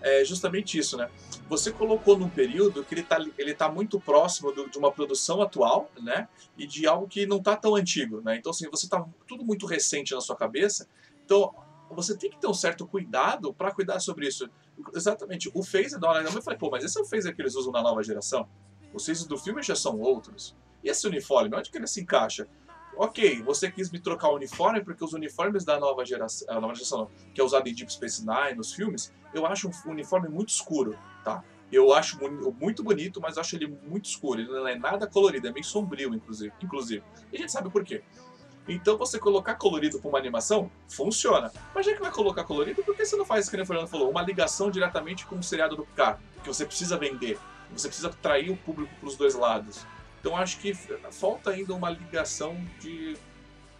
é 0.02 0.24
justamente 0.24 0.78
isso, 0.78 0.96
né? 0.96 1.08
Você 1.48 1.70
colocou 1.70 2.18
num 2.18 2.28
período 2.28 2.84
que 2.84 2.94
ele 2.94 3.02
está 3.02 3.18
ele 3.38 3.54
tá 3.54 3.70
muito 3.70 4.00
próximo 4.00 4.52
do, 4.52 4.68
de 4.68 4.78
uma 4.78 4.90
produção 4.90 5.40
atual, 5.40 5.90
né? 6.00 6.28
E 6.56 6.66
de 6.66 6.86
algo 6.86 7.06
que 7.06 7.26
não 7.26 7.38
está 7.38 7.56
tão 7.56 7.74
antigo, 7.74 8.20
né? 8.20 8.36
Então, 8.36 8.50
assim, 8.50 8.68
você 8.70 8.86
está 8.86 9.04
tudo 9.26 9.44
muito 9.44 9.66
recente 9.66 10.14
na 10.14 10.20
sua 10.20 10.36
cabeça. 10.36 10.88
Então, 11.24 11.54
você 11.90 12.16
tem 12.16 12.30
que 12.30 12.40
ter 12.40 12.46
um 12.46 12.54
certo 12.54 12.86
cuidado 12.86 13.52
para 13.52 13.70
cuidar 13.72 14.00
sobre 14.00 14.26
isso. 14.26 14.48
Exatamente. 14.94 15.50
O 15.54 15.62
phaser 15.62 15.98
da 15.98 16.08
hora 16.08 16.22
eu 16.22 16.42
falei, 16.42 16.58
pô, 16.58 16.70
mas 16.70 16.84
esse 16.84 16.98
é 16.98 17.02
o 17.02 17.04
phaser 17.04 17.34
que 17.34 17.42
eles 17.42 17.54
usam 17.54 17.72
na 17.72 17.82
nova 17.82 18.02
geração? 18.02 18.48
Os 18.92 19.06
phasers 19.06 19.26
do 19.26 19.38
filme 19.38 19.62
já 19.62 19.76
são 19.76 19.98
outros. 20.00 20.56
E 20.82 20.88
esse 20.88 21.06
uniforme, 21.06 21.54
onde 21.56 21.70
que 21.70 21.78
ele 21.78 21.86
se 21.86 22.00
encaixa? 22.00 22.48
Ok, 22.96 23.42
você 23.42 23.70
quis 23.70 23.90
me 23.90 23.98
trocar 23.98 24.28
o 24.28 24.36
uniforme 24.36 24.82
porque 24.82 25.04
os 25.04 25.12
uniformes 25.12 25.64
da 25.64 25.78
nova 25.78 26.04
geração, 26.04 26.60
nova 26.60 26.74
geração 26.74 26.98
não, 26.98 27.10
que 27.34 27.40
é 27.40 27.44
usado 27.44 27.68
em 27.68 27.74
Deep 27.74 27.92
Space 27.92 28.24
Nine, 28.24 28.56
nos 28.56 28.72
filmes, 28.72 29.12
eu 29.34 29.46
acho 29.46 29.68
um 29.86 29.90
uniforme 29.90 30.28
muito 30.28 30.50
escuro, 30.50 30.96
tá? 31.24 31.42
Eu 31.70 31.94
acho 31.94 32.18
muito 32.60 32.82
bonito, 32.82 33.18
mas 33.18 33.38
acho 33.38 33.56
ele 33.56 33.66
muito 33.66 34.04
escuro. 34.04 34.42
Ele 34.42 34.50
não 34.50 34.68
é 34.68 34.78
nada 34.78 35.06
colorido, 35.06 35.48
é 35.48 35.52
meio 35.52 35.64
sombrio, 35.64 36.14
inclusive. 36.14 36.52
inclusive. 36.62 37.02
E 37.32 37.36
a 37.36 37.38
gente 37.40 37.50
sabe 37.50 37.70
por 37.70 37.82
quê. 37.82 38.02
Então 38.68 38.98
você 38.98 39.18
colocar 39.18 39.54
colorido 39.54 39.98
para 39.98 40.08
uma 40.08 40.18
animação, 40.18 40.70
funciona. 40.86 41.50
Mas 41.74 41.86
já 41.86 41.94
que 41.94 42.00
vai 42.00 42.12
colocar 42.12 42.44
colorido, 42.44 42.82
por 42.84 42.94
que 42.94 43.06
você 43.06 43.16
não 43.16 43.24
faz, 43.24 43.48
como 43.48 43.62
o 43.62 43.66
Fernando 43.66 43.88
falou, 43.88 44.10
uma 44.10 44.20
ligação 44.20 44.70
diretamente 44.70 45.26
com 45.26 45.36
o 45.36 45.42
seriado 45.42 45.74
do 45.74 45.86
Picard? 45.86 46.20
Que 46.42 46.48
você 46.48 46.66
precisa 46.66 46.98
vender. 46.98 47.38
Você 47.72 47.88
precisa 47.88 48.08
atrair 48.08 48.50
o 48.50 48.56
público 48.56 48.94
para 49.00 49.08
os 49.08 49.16
dois 49.16 49.34
lados. 49.34 49.86
Então 50.22 50.36
acho 50.36 50.58
que 50.60 50.72
falta 51.10 51.50
ainda 51.50 51.74
uma 51.74 51.90
ligação 51.90 52.56
de 52.78 53.16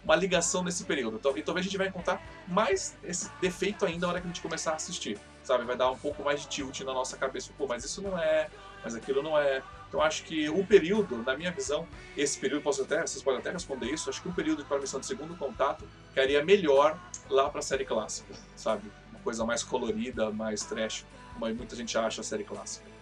uma 0.03 0.13
ligação 0.13 0.61
nesse 0.61 0.83
período. 0.83 1.15
Então, 1.15 1.37
e 1.37 1.41
talvez 1.41 1.65
a 1.65 1.69
gente 1.69 1.77
vai 1.77 1.87
encontrar 1.87 2.21
mais 2.49 2.97
esse 3.01 3.31
defeito 3.39 3.85
ainda 3.85 4.05
na 4.05 4.11
hora 4.11 4.21
que 4.21 4.27
a 4.27 4.29
gente 4.29 4.41
começar 4.41 4.71
a 4.71 4.75
assistir, 4.75 5.17
sabe? 5.41 5.63
Vai 5.63 5.77
dar 5.77 5.89
um 5.89 5.97
pouco 5.97 6.21
mais 6.21 6.41
de 6.41 6.49
tilt 6.49 6.81
na 6.81 6.93
nossa 6.93 7.15
cabeça. 7.15 7.49
Pô, 7.57 7.65
mas 7.65 7.85
isso 7.85 8.01
não 8.01 8.19
é, 8.19 8.49
mas 8.83 8.93
aquilo 8.93 9.23
não 9.23 9.37
é. 9.37 9.63
Então 9.87 10.01
acho 10.01 10.23
que 10.23 10.49
o 10.49 10.65
período, 10.65 11.23
na 11.23 11.37
minha 11.37 11.51
visão, 11.51 11.87
esse 12.17 12.37
período, 12.37 12.61
posso 12.61 12.81
até, 12.81 12.99
vocês 12.99 13.23
podem 13.23 13.39
até 13.39 13.51
responder 13.51 13.85
isso, 13.85 14.09
acho 14.09 14.21
que 14.21 14.27
o 14.27 14.33
período 14.33 14.63
de 14.63 14.67
permissão 14.67 14.99
de 14.99 15.05
segundo 15.05 15.37
contato 15.37 15.87
cairia 16.13 16.43
melhor 16.43 16.99
lá 17.29 17.49
para 17.49 17.59
a 17.59 17.63
série 17.63 17.85
clássica, 17.85 18.33
sabe? 18.57 18.91
Uma 19.11 19.21
coisa 19.21 19.45
mais 19.45 19.63
colorida, 19.63 20.29
mais 20.31 20.65
trash, 20.65 21.05
como 21.33 21.45
muita 21.55 21.75
gente 21.75 21.97
acha 21.97 22.19
a 22.19 22.23
série 22.23 22.43
clássica. 22.43 22.92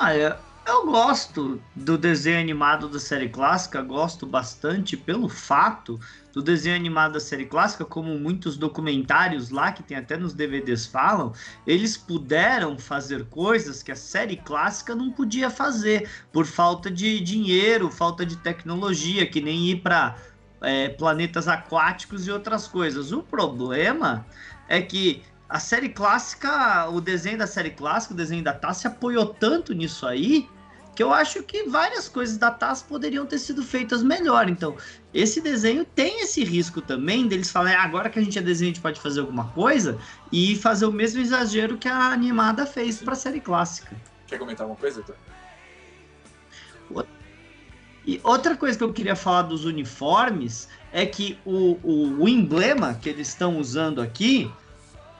Ah, 0.00 0.16
eu, 0.16 0.32
eu 0.64 0.86
gosto 0.86 1.60
do 1.74 1.98
desenho 1.98 2.38
animado 2.38 2.88
da 2.88 3.00
série 3.00 3.28
clássica, 3.28 3.82
gosto 3.82 4.24
bastante 4.24 4.96
pelo 4.96 5.28
fato 5.28 5.98
do 6.32 6.40
desenho 6.40 6.76
animado 6.76 7.14
da 7.14 7.20
série 7.20 7.46
clássica, 7.46 7.84
como 7.84 8.16
muitos 8.16 8.56
documentários 8.56 9.50
lá, 9.50 9.72
que 9.72 9.82
tem 9.82 9.96
até 9.96 10.16
nos 10.16 10.32
DVDs 10.32 10.86
falam, 10.86 11.32
eles 11.66 11.96
puderam 11.96 12.78
fazer 12.78 13.24
coisas 13.24 13.82
que 13.82 13.90
a 13.90 13.96
série 13.96 14.36
clássica 14.36 14.94
não 14.94 15.10
podia 15.10 15.50
fazer, 15.50 16.08
por 16.32 16.46
falta 16.46 16.88
de 16.88 17.18
dinheiro, 17.18 17.90
falta 17.90 18.24
de 18.24 18.36
tecnologia, 18.36 19.28
que 19.28 19.40
nem 19.40 19.66
ir 19.66 19.82
para 19.82 20.14
é, 20.62 20.90
planetas 20.90 21.48
aquáticos 21.48 22.24
e 22.24 22.30
outras 22.30 22.68
coisas. 22.68 23.10
O 23.10 23.20
problema 23.20 24.24
é 24.68 24.80
que 24.80 25.24
a 25.48 25.58
série 25.58 25.88
clássica, 25.88 26.88
o 26.90 27.00
desenho 27.00 27.38
da 27.38 27.46
série 27.46 27.70
clássica, 27.70 28.12
o 28.12 28.16
desenho 28.16 28.44
da 28.44 28.52
Taz 28.52 28.78
se 28.78 28.86
apoiou 28.86 29.26
tanto 29.26 29.72
nisso 29.72 30.06
aí 30.06 30.48
que 30.94 31.02
eu 31.02 31.12
acho 31.12 31.44
que 31.44 31.62
várias 31.62 32.08
coisas 32.08 32.36
da 32.36 32.50
Taz 32.50 32.82
poderiam 32.82 33.24
ter 33.24 33.38
sido 33.38 33.62
feitas 33.62 34.02
melhor. 34.02 34.50
Então, 34.50 34.76
esse 35.14 35.40
desenho 35.40 35.84
tem 35.84 36.22
esse 36.22 36.42
risco 36.42 36.82
também 36.82 37.28
deles 37.28 37.52
falarem, 37.52 37.78
ah, 37.78 37.84
agora 37.84 38.10
que 38.10 38.18
a 38.18 38.22
gente 38.22 38.36
é 38.36 38.42
desenho, 38.42 38.72
a 38.72 38.74
gente 38.74 38.82
pode 38.82 39.00
fazer 39.00 39.20
alguma 39.20 39.44
coisa 39.50 39.96
e 40.32 40.56
fazer 40.56 40.86
o 40.86 40.92
mesmo 40.92 41.20
exagero 41.20 41.78
que 41.78 41.86
a 41.86 42.08
animada 42.08 42.66
fez 42.66 42.98
para 43.00 43.12
a 43.12 43.16
série 43.16 43.40
clássica. 43.40 43.96
Quer 44.26 44.40
comentar 44.40 44.64
alguma 44.64 44.78
coisa, 44.78 45.00
Heitor? 45.00 45.14
E 48.04 48.20
outra 48.24 48.56
coisa 48.56 48.76
que 48.76 48.82
eu 48.82 48.92
queria 48.92 49.14
falar 49.14 49.42
dos 49.42 49.64
uniformes 49.66 50.68
é 50.90 51.06
que 51.06 51.38
o, 51.44 51.78
o, 51.82 52.22
o 52.22 52.28
emblema 52.28 52.94
que 52.94 53.08
eles 53.08 53.28
estão 53.28 53.58
usando 53.58 54.00
aqui 54.00 54.50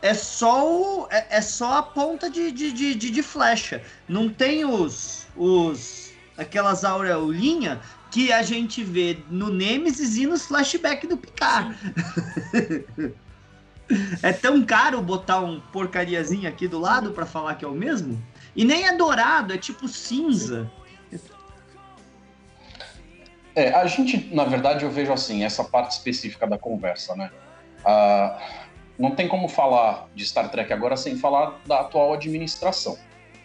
é 0.01 0.15
só, 0.15 0.67
o, 0.67 1.09
é, 1.11 1.27
é 1.31 1.41
só 1.41 1.79
a 1.79 1.83
ponta 1.83 2.31
de, 2.31 2.51
de, 2.53 2.73
de, 2.73 2.95
de, 2.95 3.23
flecha. 3.23 3.83
Não 4.09 4.29
tem 4.29 4.65
os, 4.65 5.27
os 5.37 6.13
aquelas 6.37 6.85
aureolinhas 6.85 7.79
que 8.11 8.33
a 8.33 8.43
gente 8.43 8.83
vê 8.83 9.19
no 9.29 9.51
Nemesis 9.51 10.17
e 10.17 10.27
nos 10.27 10.47
flashbacks 10.47 11.09
do 11.09 11.17
Picard. 11.17 11.77
é 14.23 14.33
tão 14.33 14.65
caro 14.65 15.03
botar 15.03 15.41
um 15.41 15.61
porcariazinho 15.61 16.49
aqui 16.49 16.69
do 16.69 16.79
lado 16.79 17.11
para 17.11 17.27
falar 17.27 17.55
que 17.57 17.65
é 17.65 17.69
o 17.69 17.73
mesmo? 17.73 18.23
E 18.55 18.65
nem 18.65 18.87
é 18.87 18.97
dourado, 18.97 19.53
é 19.53 19.59
tipo 19.59 19.89
cinza. 19.89 20.71
É, 23.55 23.75
a 23.75 23.87
gente, 23.87 24.33
na 24.33 24.45
verdade, 24.45 24.85
eu 24.85 24.91
vejo 24.91 25.13
assim, 25.13 25.43
essa 25.43 25.65
parte 25.65 25.91
específica 25.91 26.47
da 26.47 26.57
conversa, 26.57 27.17
né? 27.17 27.29
Ah, 27.85 28.68
não 28.99 29.13
tem 29.13 29.29
como 29.29 29.49
falar 29.49 30.09
de 30.15 30.27
Star 30.27 30.51
Trek 30.51 30.73
agora 30.73 30.97
sem 30.97 31.17
falar 31.17 31.61
da 31.67 31.81
atual 31.81 32.13
administração. 32.13 32.99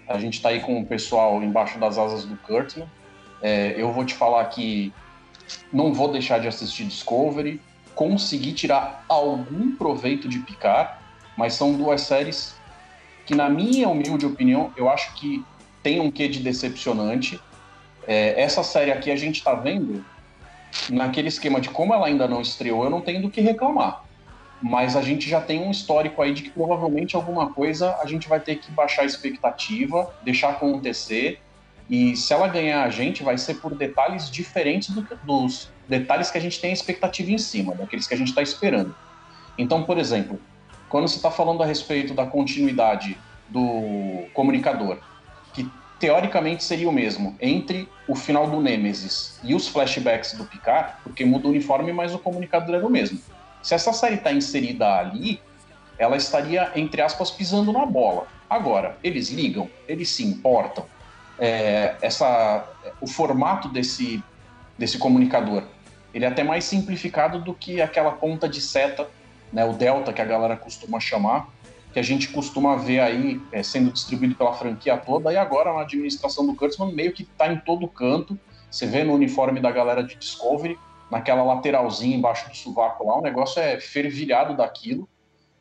A 0.08 0.18
gente 0.18 0.36
está 0.36 0.50
aí 0.50 0.60
com 0.60 0.82
o 0.82 0.86
pessoal 0.86 1.42
embaixo 1.44 1.78
das 1.78 1.98
asas 1.98 2.26
do 2.26 2.36
Kurtzman. 2.38 2.90
É, 3.42 3.76
eu 3.78 3.92
vou 3.92 4.04
te 4.04 4.16
falar 4.16 4.44
que 4.46 4.92
não 5.72 5.94
vou 5.94 6.12
deixar 6.12 6.40
de 6.40 6.48
assistir 6.48 6.86
Discovery, 6.86 7.62
consegui 7.94 8.54
tirar 8.54 9.06
algum 9.08 9.76
proveito 9.76 10.28
de 10.28 10.40
Picard, 10.40 10.92
mas 11.38 11.54
são 11.54 11.74
duas 11.74 12.02
séries 12.02 12.56
que, 13.26 13.36
na 13.36 13.50
minha 13.50 13.88
humilde 13.88 14.26
opinião, 14.26 14.74
eu 14.76 14.90
acho 14.90 15.14
que 15.14 15.44
tem 15.84 16.00
um 16.00 16.10
quê 16.10 16.28
de 16.28 16.40
decepcionante. 16.40 17.40
É, 18.08 18.42
essa 18.42 18.64
série 18.64 18.92
aqui 18.92 19.12
a 19.12 19.16
gente 19.16 19.38
está 19.38 19.54
vendo 19.54 20.04
naquele 20.90 21.28
esquema 21.28 21.62
de 21.62 21.70
como 21.70 21.94
ela 21.94 22.08
ainda 22.08 22.28
não 22.28 22.42
estreou, 22.42 22.84
eu 22.84 22.90
não 22.90 23.02
tenho 23.02 23.22
do 23.22 23.30
que 23.30 23.40
reclamar 23.40 24.04
mas 24.64 24.96
a 24.96 25.02
gente 25.02 25.30
já 25.30 25.42
tem 25.42 25.62
um 25.62 25.70
histórico 25.70 26.22
aí 26.22 26.34
de 26.34 26.44
que 26.44 26.50
provavelmente 26.50 27.18
alguma 27.18 27.52
coisa 27.52 27.98
a 28.02 28.06
gente 28.06 28.30
vai 28.30 28.40
ter 28.40 28.56
que 28.56 28.72
baixar 28.72 29.02
a 29.02 29.06
expectativa, 29.06 30.10
deixar 30.24 30.52
acontecer, 30.52 31.42
e 31.90 32.16
se 32.16 32.32
ela 32.32 32.48
ganhar 32.48 32.82
a 32.82 32.90
gente, 32.90 33.24
vai 33.24 33.38
ser 33.38 33.56
por 33.56 33.76
detalhes 33.76 34.32
diferentes 34.32 34.90
do, 34.90 35.06
dos 35.26 35.70
detalhes 35.86 36.32
que 36.32 36.38
a 36.38 36.42
gente 36.42 36.62
tem 36.62 36.70
a 36.70 36.74
expectativa 36.74 37.30
em 37.30 37.38
cima, 37.38 37.76
daqueles 37.76 38.08
que 38.08 38.14
a 38.14 38.18
gente 38.18 38.30
está 38.30 38.42
esperando. 38.42 38.96
Então, 39.58 39.84
por 39.84 39.98
exemplo, 39.98 40.40
quando 40.88 41.10
você 41.10 41.18
está 41.18 41.30
falando 41.30 41.62
a 41.62 41.66
respeito 41.66 42.14
da 42.14 42.26
continuidade 42.26 43.18
do 43.50 44.24
comunicador, 44.34 44.98
que 45.54 45.70
teoricamente 46.00 46.64
seria 46.64 46.88
o 46.88 46.92
mesmo 46.92 47.36
entre 47.42 47.90
o 48.08 48.16
final 48.16 48.50
do 48.50 48.62
Nemesis 48.62 49.42
e 49.44 49.54
os 49.54 49.68
flashbacks 49.68 50.32
do 50.34 50.46
Picard, 50.46 50.94
porque 51.04 51.26
muda 51.26 51.48
o 51.48 51.52
uniforme, 51.52 51.92
mas 51.92 52.16
o 52.16 52.20
comunicador 52.20 52.76
era 52.76 52.88
o 52.88 52.90
mesmo. 52.90 53.20
Se 53.64 53.74
essa 53.74 53.92
série 53.94 54.16
está 54.16 54.32
inserida 54.32 54.88
ali, 55.00 55.42
ela 55.98 56.16
estaria, 56.16 56.72
entre 56.76 57.02
aspas, 57.02 57.32
pisando 57.32 57.72
na 57.72 57.86
bola. 57.86 58.28
Agora, 58.48 58.98
eles 59.04 59.30
ligam, 59.30 59.68
eles 59.88 60.10
se 60.10 60.24
importam. 60.24 60.86
É, 61.40 61.96
essa, 62.02 62.68
o 63.02 63.08
formato 63.08 63.68
desse, 63.70 64.24
desse 64.78 65.00
comunicador 65.00 65.64
ele 66.14 66.26
é 66.26 66.28
até 66.28 66.44
mais 66.44 66.64
simplificado 66.64 67.40
do 67.40 67.54
que 67.54 67.82
aquela 67.82 68.12
ponta 68.12 68.48
de 68.48 68.62
seta, 68.62 69.10
né, 69.52 69.66
o 69.66 69.74
delta 69.74 70.14
que 70.14 70.22
a 70.22 70.26
galera 70.26 70.56
costuma 70.56 71.00
chamar, 71.00 71.50
que 71.92 72.00
a 72.00 72.04
gente 72.04 72.30
costuma 72.30 72.76
ver 72.76 73.00
aí 73.00 73.42
é, 73.52 73.64
sendo 73.64 73.92
distribuído 73.92 74.36
pela 74.36 74.54
franquia 74.54 74.98
toda, 74.98 75.34
e 75.34 75.38
agora 75.38 75.74
na 75.74 75.82
administração 75.82 76.46
do 76.46 76.56
Kurtzman 76.56 76.94
meio 76.94 77.14
que 77.14 77.24
está 77.24 77.52
em 77.52 77.58
todo 77.58 77.88
canto. 77.88 78.38
Você 78.70 78.88
vê 78.88 79.04
no 79.04 79.14
uniforme 79.14 79.60
da 79.60 79.72
galera 79.72 80.04
de 80.04 80.16
Discovery, 80.16 80.78
naquela 81.10 81.44
lateralzinha 81.44 82.16
embaixo 82.16 82.50
do 82.50 82.56
sovaco 82.56 83.06
lá, 83.06 83.18
o 83.18 83.22
negócio 83.22 83.62
é 83.62 83.80
fervilhado 83.80 84.56
daquilo. 84.56 85.08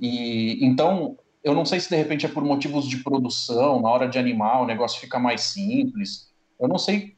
E 0.00 0.64
então, 0.64 1.16
eu 1.44 1.54
não 1.54 1.64
sei 1.64 1.80
se 1.80 1.88
de 1.88 1.96
repente 1.96 2.26
é 2.26 2.28
por 2.28 2.44
motivos 2.44 2.88
de 2.88 2.98
produção, 2.98 3.80
na 3.80 3.90
hora 3.90 4.08
de 4.08 4.18
animar 4.18 4.62
o 4.62 4.66
negócio 4.66 5.00
fica 5.00 5.18
mais 5.18 5.42
simples. 5.42 6.30
Eu 6.60 6.68
não 6.68 6.78
sei 6.78 7.14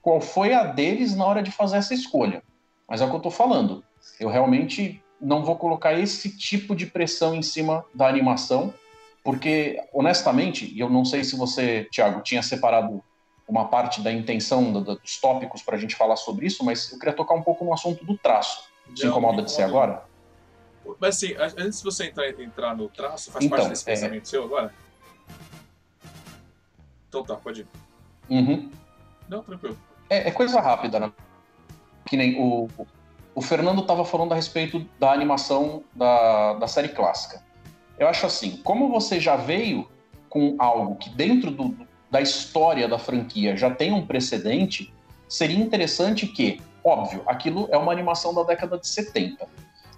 qual 0.00 0.20
foi 0.20 0.54
a 0.54 0.64
deles 0.64 1.14
na 1.14 1.24
hora 1.24 1.42
de 1.42 1.50
fazer 1.50 1.76
essa 1.76 1.94
escolha. 1.94 2.42
Mas 2.88 3.00
é 3.00 3.04
o 3.04 3.08
que 3.08 3.14
eu 3.14 3.18
estou 3.18 3.32
falando. 3.32 3.84
Eu 4.20 4.28
realmente 4.28 5.02
não 5.20 5.44
vou 5.44 5.56
colocar 5.56 5.94
esse 5.94 6.36
tipo 6.36 6.74
de 6.74 6.86
pressão 6.86 7.34
em 7.34 7.42
cima 7.42 7.84
da 7.94 8.06
animação, 8.06 8.72
porque, 9.24 9.82
honestamente, 9.92 10.72
e 10.72 10.78
eu 10.78 10.88
não 10.88 11.04
sei 11.04 11.24
se 11.24 11.36
você, 11.36 11.88
Thiago, 11.90 12.22
tinha 12.22 12.42
separado 12.42 13.02
uma 13.48 13.68
parte 13.68 14.02
da 14.02 14.12
intenção 14.12 14.72
do, 14.72 14.96
dos 14.96 15.20
tópicos 15.20 15.62
para 15.62 15.76
a 15.76 15.78
gente 15.78 15.94
falar 15.94 16.16
sobre 16.16 16.46
isso, 16.46 16.64
mas 16.64 16.92
eu 16.92 16.98
queria 16.98 17.14
tocar 17.14 17.34
um 17.34 17.42
pouco 17.42 17.64
no 17.64 17.72
assunto 17.72 18.04
do 18.04 18.16
traço. 18.16 18.68
Se 18.94 19.04
Não, 19.04 19.10
incomoda 19.10 19.42
de 19.42 19.50
ser 19.50 19.62
agora? 19.62 20.04
Mas 21.00 21.16
assim, 21.16 21.34
antes 21.38 21.78
de 21.78 21.84
você 21.84 22.06
entrar, 22.06 22.28
entrar 22.28 22.76
no 22.76 22.88
traço, 22.88 23.30
faz 23.30 23.44
então, 23.44 23.58
parte 23.58 23.70
desse 23.70 23.88
é... 23.88 23.94
pensamento 23.94 24.28
seu 24.28 24.44
agora? 24.44 24.72
Então 27.08 27.24
tá, 27.24 27.36
pode 27.36 27.62
ir. 27.62 27.66
Uhum. 28.28 28.70
Não, 29.28 29.42
tranquilo. 29.42 29.78
É, 30.10 30.28
é, 30.28 30.30
coisa 30.30 30.60
rápida, 30.60 31.00
né? 31.00 31.12
Que 32.06 32.16
nem 32.16 32.40
o, 32.40 32.68
o 33.34 33.42
Fernando 33.42 33.80
estava 33.80 34.04
falando 34.04 34.32
a 34.32 34.34
respeito 34.36 34.86
da 34.98 35.12
animação 35.12 35.82
da, 35.94 36.54
da 36.54 36.68
série 36.68 36.88
clássica. 36.88 37.42
Eu 37.98 38.08
acho 38.08 38.26
assim, 38.26 38.58
como 38.58 38.88
você 38.88 39.18
já 39.18 39.36
veio 39.36 39.88
com 40.28 40.56
algo 40.58 40.96
que 40.96 41.10
dentro 41.10 41.50
do, 41.50 41.86
da 42.16 42.22
história 42.22 42.88
da 42.88 42.98
franquia 42.98 43.54
já 43.54 43.70
tem 43.70 43.92
um 43.92 44.06
precedente, 44.06 44.90
seria 45.28 45.58
interessante 45.58 46.26
que, 46.26 46.62
óbvio, 46.82 47.22
aquilo 47.26 47.68
é 47.70 47.76
uma 47.76 47.92
animação 47.92 48.32
da 48.32 48.42
década 48.42 48.78
de 48.78 48.88
70. 48.88 49.46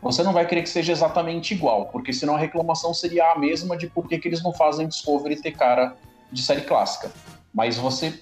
Você 0.02 0.25
não 0.25 0.32
vai 0.32 0.44
querer 0.44 0.62
que 0.62 0.68
seja 0.68 0.90
exatamente 0.90 1.54
igual, 1.54 1.87
porque 1.87 2.12
senão 2.12 2.34
a 2.34 2.38
reclamação 2.38 2.92
seria 2.92 3.30
a 3.30 3.38
mesma 3.38 3.76
de 3.76 3.87
por 3.87 4.08
que, 4.08 4.18
que 4.18 4.26
eles 4.26 4.42
não 4.42 4.52
fazem 4.52 4.88
Discovery 4.88 5.40
ter 5.40 5.52
cara 5.52 5.96
de 6.32 6.42
série 6.42 6.62
clássica. 6.62 7.12
Mas 7.54 7.76
você 7.76 8.20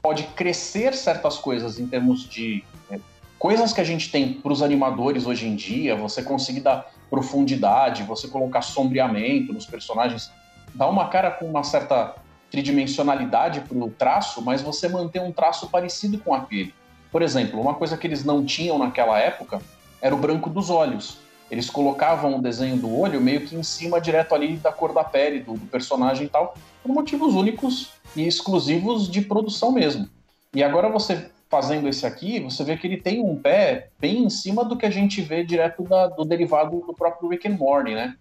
pode 0.00 0.22
crescer 0.36 0.94
certas 0.94 1.36
coisas 1.36 1.80
em 1.80 1.88
termos 1.88 2.28
de 2.28 2.64
é, 2.92 3.00
coisas 3.40 3.72
que 3.72 3.80
a 3.80 3.84
gente 3.84 4.12
tem 4.12 4.34
para 4.34 4.52
os 4.52 4.62
animadores 4.62 5.26
hoje 5.26 5.48
em 5.48 5.56
dia, 5.56 5.96
você 5.96 6.22
conseguir 6.22 6.60
dar 6.60 6.92
profundidade, 7.10 8.04
você 8.04 8.28
colocar 8.28 8.62
sombreamento 8.62 9.52
nos 9.52 9.66
personagens, 9.66 10.30
dar 10.72 10.88
uma 10.88 11.08
cara 11.08 11.32
com 11.32 11.46
uma 11.46 11.64
certa 11.64 12.21
tridimensionalidade 12.52 13.62
para 13.62 13.78
o 13.78 13.90
traço, 13.90 14.42
mas 14.42 14.60
você 14.60 14.86
manter 14.88 15.22
um 15.22 15.32
traço 15.32 15.68
parecido 15.70 16.18
com 16.18 16.34
aquele. 16.34 16.74
Por 17.10 17.22
exemplo, 17.22 17.58
uma 17.58 17.74
coisa 17.74 17.96
que 17.96 18.06
eles 18.06 18.24
não 18.24 18.44
tinham 18.44 18.78
naquela 18.78 19.18
época 19.18 19.60
era 20.02 20.14
o 20.14 20.18
branco 20.18 20.50
dos 20.50 20.68
olhos. 20.68 21.18
Eles 21.50 21.68
colocavam 21.68 22.36
o 22.36 22.42
desenho 22.42 22.76
do 22.76 22.94
olho 22.94 23.20
meio 23.20 23.40
que 23.46 23.56
em 23.56 23.62
cima, 23.62 24.00
direto 24.00 24.34
ali 24.34 24.56
da 24.56 24.70
cor 24.70 24.92
da 24.92 25.02
pele 25.02 25.40
do, 25.40 25.54
do 25.54 25.66
personagem 25.66 26.26
e 26.26 26.28
tal, 26.28 26.54
por 26.82 26.92
motivos 26.92 27.34
únicos 27.34 27.90
e 28.14 28.26
exclusivos 28.26 29.10
de 29.10 29.22
produção 29.22 29.72
mesmo. 29.72 30.08
E 30.54 30.62
agora 30.62 30.88
você 30.88 31.30
fazendo 31.50 31.86
esse 31.86 32.06
aqui, 32.06 32.40
você 32.40 32.64
vê 32.64 32.78
que 32.78 32.86
ele 32.86 32.96
tem 32.96 33.22
um 33.22 33.36
pé 33.36 33.90
bem 34.00 34.24
em 34.24 34.30
cima 34.30 34.64
do 34.64 34.76
que 34.76 34.86
a 34.86 34.90
gente 34.90 35.20
vê 35.20 35.44
direto 35.44 35.82
da, 35.82 36.06
do 36.06 36.24
derivado 36.24 36.82
do 36.86 36.94
próprio 36.94 37.28
Rick 37.28 37.46
and 37.46 37.56
Morty, 37.58 37.94
né? 37.94 38.14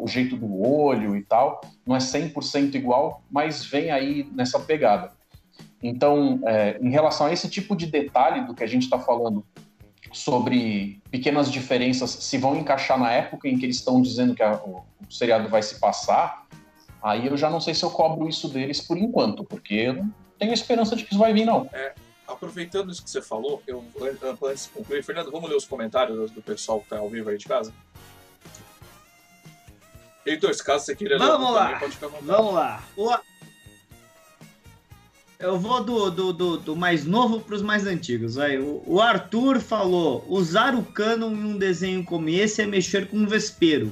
O 0.00 0.08
jeito 0.08 0.36
do 0.36 0.66
olho 0.66 1.16
e 1.16 1.22
tal, 1.22 1.60
não 1.86 1.94
é 1.94 1.98
100% 1.98 2.74
igual, 2.74 3.22
mas 3.30 3.64
vem 3.64 3.90
aí 3.90 4.28
nessa 4.32 4.58
pegada. 4.58 5.12
Então, 5.82 6.40
é, 6.44 6.78
em 6.80 6.90
relação 6.90 7.26
a 7.26 7.32
esse 7.32 7.48
tipo 7.48 7.74
de 7.74 7.86
detalhe 7.86 8.46
do 8.46 8.54
que 8.54 8.64
a 8.64 8.66
gente 8.66 8.82
está 8.82 8.98
falando 8.98 9.44
sobre 10.12 11.00
pequenas 11.10 11.50
diferenças, 11.50 12.10
se 12.10 12.36
vão 12.36 12.56
encaixar 12.56 12.98
na 12.98 13.10
época 13.10 13.48
em 13.48 13.58
que 13.58 13.64
eles 13.64 13.76
estão 13.76 14.02
dizendo 14.02 14.34
que 14.34 14.42
a, 14.42 14.56
o, 14.56 14.84
o, 15.06 15.12
seriado 15.12 15.48
vai 15.48 15.62
se 15.62 15.78
passar, 15.78 16.46
aí 17.02 17.26
eu 17.26 17.36
já 17.36 17.48
não 17.48 17.60
sei 17.60 17.74
se 17.74 17.84
eu 17.84 17.90
cobro 17.90 18.28
isso 18.28 18.48
deles 18.48 18.80
por 18.80 18.98
enquanto, 18.98 19.44
porque 19.44 19.74
eu 19.74 19.94
não 19.94 20.14
tenho 20.38 20.52
esperança 20.52 20.96
de 20.96 21.04
que 21.04 21.12
isso 21.12 21.20
vai 21.20 21.32
vir, 21.32 21.44
não. 21.44 21.68
É, 21.72 21.94
aproveitando 22.26 22.90
isso 22.90 23.02
que 23.02 23.10
você 23.10 23.22
falou, 23.22 23.62
eu, 23.66 23.84
antes 24.42 24.64
de 24.64 24.70
concluir, 24.70 25.02
Fernando, 25.04 25.30
vamos 25.30 25.48
ler 25.48 25.56
os 25.56 25.64
comentários 25.64 26.30
do 26.30 26.42
pessoal 26.42 26.80
que 26.80 26.86
está 26.86 26.98
ao 26.98 27.08
vivo 27.08 27.30
aí 27.30 27.38
de 27.38 27.46
casa? 27.46 27.72
Heitor, 30.30 30.54
se 30.54 30.64
caso 30.64 30.84
você 30.84 30.94
queira 30.94 31.18
Vamos 31.18 31.52
lá. 31.52 31.78
Também, 31.78 32.20
Vamos 32.22 32.54
lá. 32.54 32.82
O... 32.96 33.14
Eu 35.38 35.58
vou 35.58 35.82
do, 35.82 36.10
do, 36.10 36.32
do, 36.32 36.56
do 36.58 36.76
mais 36.76 37.06
novo 37.06 37.40
para 37.40 37.54
os 37.54 37.62
mais 37.62 37.86
antigos. 37.86 38.38
Aí. 38.38 38.58
O, 38.58 38.82
o, 38.86 39.00
Arthur 39.00 39.58
falou: 39.58 40.24
usar 40.28 40.74
o 40.74 40.84
canon 40.84 41.30
em 41.30 41.44
um 41.44 41.58
desenho 41.58 42.04
como 42.04 42.28
esse 42.28 42.62
é 42.62 42.66
mexer 42.66 43.08
com 43.08 43.16
um 43.16 43.26
vespeiro. 43.26 43.90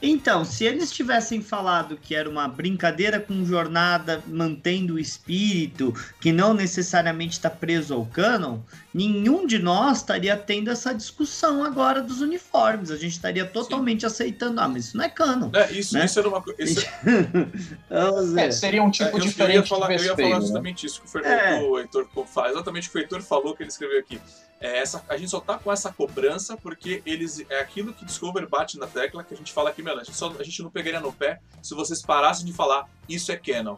Então, 0.00 0.44
se 0.44 0.64
eles 0.64 0.92
tivessem 0.92 1.42
falado 1.42 1.96
que 1.96 2.14
era 2.14 2.28
uma 2.28 2.46
brincadeira 2.46 3.18
com 3.18 3.44
jornada, 3.44 4.22
mantendo 4.26 4.94
o 4.94 4.98
espírito, 4.98 5.92
que 6.20 6.30
não 6.30 6.54
necessariamente 6.54 7.32
está 7.32 7.50
preso 7.50 7.94
ao 7.94 8.06
canon, 8.06 8.58
nenhum 8.94 9.46
de 9.46 9.58
nós 9.58 9.98
estaria 9.98 10.36
tendo 10.36 10.70
essa 10.70 10.94
discussão 10.94 11.64
agora 11.64 12.00
dos 12.00 12.20
uniformes. 12.20 12.90
A 12.90 12.96
gente 12.96 13.12
estaria 13.12 13.44
totalmente 13.44 14.00
Sim. 14.00 14.06
aceitando, 14.06 14.60
ah, 14.60 14.68
mas 14.68 14.86
isso 14.86 14.96
não 14.96 15.04
é 15.04 15.08
canon. 15.08 15.50
É, 15.52 15.72
isso, 15.72 15.94
né? 15.94 16.04
isso 16.04 16.18
era 16.18 16.28
uma 16.28 16.40
coisa. 16.40 16.62
Isso... 16.62 16.80
é, 18.38 18.50
seria 18.52 18.82
um 18.82 18.90
tipo 18.90 19.16
é, 19.16 19.20
diferente. 19.20 19.56
Eu 19.56 19.62
ia 19.62 19.66
falar, 19.66 19.92
eu 19.92 20.04
ia 20.04 20.16
falar 20.16 20.28
né? 20.28 20.40
justamente 20.40 20.86
isso 20.86 21.00
que 21.00 21.06
o 21.06 21.10
Fernando 21.10 21.32
é. 21.32 21.60
o 21.60 21.78
Heitor 21.78 22.08
fala, 22.26 22.50
exatamente 22.50 22.88
o 22.88 22.92
que 22.92 22.98
o 22.98 23.00
Heitor 23.00 23.22
falou 23.22 23.54
que 23.54 23.64
ele 23.64 23.70
escreveu 23.70 23.98
aqui. 23.98 24.20
É 24.60 24.78
essa, 24.78 25.04
a 25.08 25.16
gente 25.16 25.30
só 25.30 25.40
tá 25.40 25.56
com 25.56 25.72
essa 25.72 25.92
cobrança 25.92 26.56
porque 26.56 27.00
eles 27.06 27.44
é 27.48 27.60
aquilo 27.60 27.92
que 27.92 28.04
Discover 28.04 28.48
bate 28.48 28.76
na 28.76 28.88
tecla 28.88 29.22
que 29.22 29.32
a 29.32 29.36
gente 29.36 29.52
fala 29.52 29.70
aqui, 29.70 29.82
meu, 29.82 29.96
a 29.96 30.02
gente, 30.02 30.16
só, 30.16 30.34
a 30.36 30.42
gente 30.42 30.62
não 30.62 30.70
pegaria 30.70 31.00
no 31.00 31.12
pé 31.12 31.40
se 31.62 31.74
vocês 31.74 32.02
parassem 32.02 32.44
de 32.44 32.52
falar 32.52 32.88
isso 33.08 33.30
é 33.30 33.36
canon. 33.36 33.76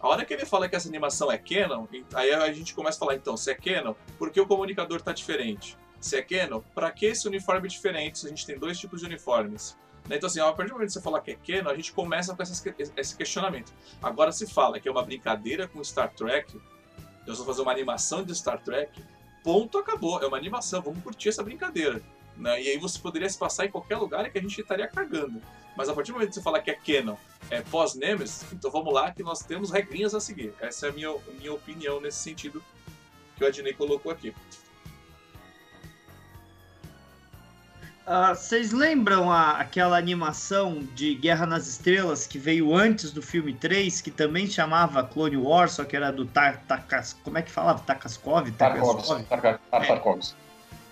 A 0.00 0.08
hora 0.08 0.24
que 0.24 0.32
ele 0.32 0.46
fala 0.46 0.68
que 0.68 0.76
essa 0.76 0.88
animação 0.88 1.30
é 1.30 1.36
canon, 1.36 1.86
aí 2.14 2.32
a 2.32 2.52
gente 2.52 2.74
começa 2.74 2.96
a 2.96 3.00
falar, 3.00 3.14
então, 3.14 3.36
se 3.36 3.50
é 3.50 3.54
canon, 3.54 3.94
por 4.18 4.30
que 4.30 4.40
o 4.40 4.46
comunicador 4.46 5.00
tá 5.00 5.12
diferente? 5.12 5.76
Se 6.00 6.16
é 6.16 6.22
canon, 6.22 6.60
para 6.74 6.90
que 6.90 7.06
esse 7.06 7.26
uniforme 7.26 7.68
diferente 7.68 8.18
se 8.18 8.26
a 8.26 8.28
gente 8.28 8.46
tem 8.46 8.58
dois 8.58 8.78
tipos 8.78 9.00
de 9.00 9.06
uniformes? 9.06 9.76
Né, 10.08 10.16
então, 10.16 10.28
assim, 10.28 10.40
a 10.40 10.52
partir 10.52 10.68
do 10.68 10.74
momento 10.74 10.88
que 10.88 10.92
você 10.94 11.02
falar 11.02 11.20
que 11.20 11.32
é 11.32 11.36
canon, 11.36 11.70
a 11.70 11.74
gente 11.74 11.92
começa 11.92 12.34
com 12.34 12.42
essas, 12.42 12.62
esse 12.96 13.16
questionamento. 13.16 13.72
Agora, 14.02 14.30
se 14.32 14.46
fala 14.46 14.78
que 14.78 14.88
é 14.88 14.90
uma 14.90 15.02
brincadeira 15.02 15.66
com 15.66 15.82
Star 15.82 16.12
Trek, 16.14 16.54
nós 17.26 17.38
vamos 17.38 17.46
fazer 17.46 17.62
uma 17.62 17.72
animação 17.72 18.22
de 18.22 18.34
Star 18.34 18.62
Trek, 18.62 19.02
ponto, 19.46 19.78
acabou. 19.78 20.20
É 20.20 20.26
uma 20.26 20.36
animação, 20.36 20.82
vamos 20.82 21.04
curtir 21.04 21.28
essa 21.28 21.40
brincadeira. 21.40 22.02
Né? 22.36 22.64
E 22.64 22.68
aí 22.70 22.78
você 22.78 22.98
poderia 22.98 23.30
se 23.30 23.38
passar 23.38 23.64
em 23.64 23.70
qualquer 23.70 23.96
lugar 23.96 24.26
e 24.26 24.30
que 24.30 24.38
a 24.38 24.42
gente 24.42 24.60
estaria 24.60 24.88
cagando. 24.88 25.40
Mas 25.76 25.88
a 25.88 25.94
partir 25.94 26.10
do 26.10 26.14
momento 26.14 26.30
que 26.30 26.34
você 26.34 26.42
falar 26.42 26.60
que 26.60 26.70
é 26.70 26.74
canon, 26.74 27.14
é 27.48 27.60
pós-Nemesis, 27.62 28.44
então 28.52 28.72
vamos 28.72 28.92
lá 28.92 29.12
que 29.12 29.22
nós 29.22 29.44
temos 29.44 29.70
regrinhas 29.70 30.16
a 30.16 30.20
seguir. 30.20 30.52
Essa 30.58 30.86
é 30.86 30.90
a 30.90 30.92
minha, 30.92 31.14
minha 31.38 31.52
opinião 31.52 32.00
nesse 32.00 32.18
sentido 32.18 32.60
que 33.36 33.44
o 33.44 33.46
Adnei 33.46 33.72
colocou 33.72 34.10
aqui. 34.10 34.34
Uh, 38.06 38.32
vocês 38.36 38.70
lembram 38.70 39.32
a, 39.32 39.58
aquela 39.58 39.98
animação 39.98 40.86
de 40.94 41.16
Guerra 41.16 41.44
nas 41.44 41.66
Estrelas 41.66 42.24
que 42.24 42.38
veio 42.38 42.72
antes 42.72 43.10
do 43.10 43.20
filme 43.20 43.52
3, 43.52 44.00
que 44.00 44.12
também 44.12 44.46
chamava 44.46 45.02
Clone 45.02 45.36
Wars, 45.36 45.72
só 45.72 45.84
que 45.84 45.96
era 45.96 46.12
do 46.12 46.24
Takas. 46.24 47.16
Como 47.24 47.36
é 47.36 47.42
que 47.42 47.50
falava? 47.50 47.80
Takaskov? 47.80 48.48
Tarkovsky. 48.52 49.24
Tarkovsky. 49.70 50.36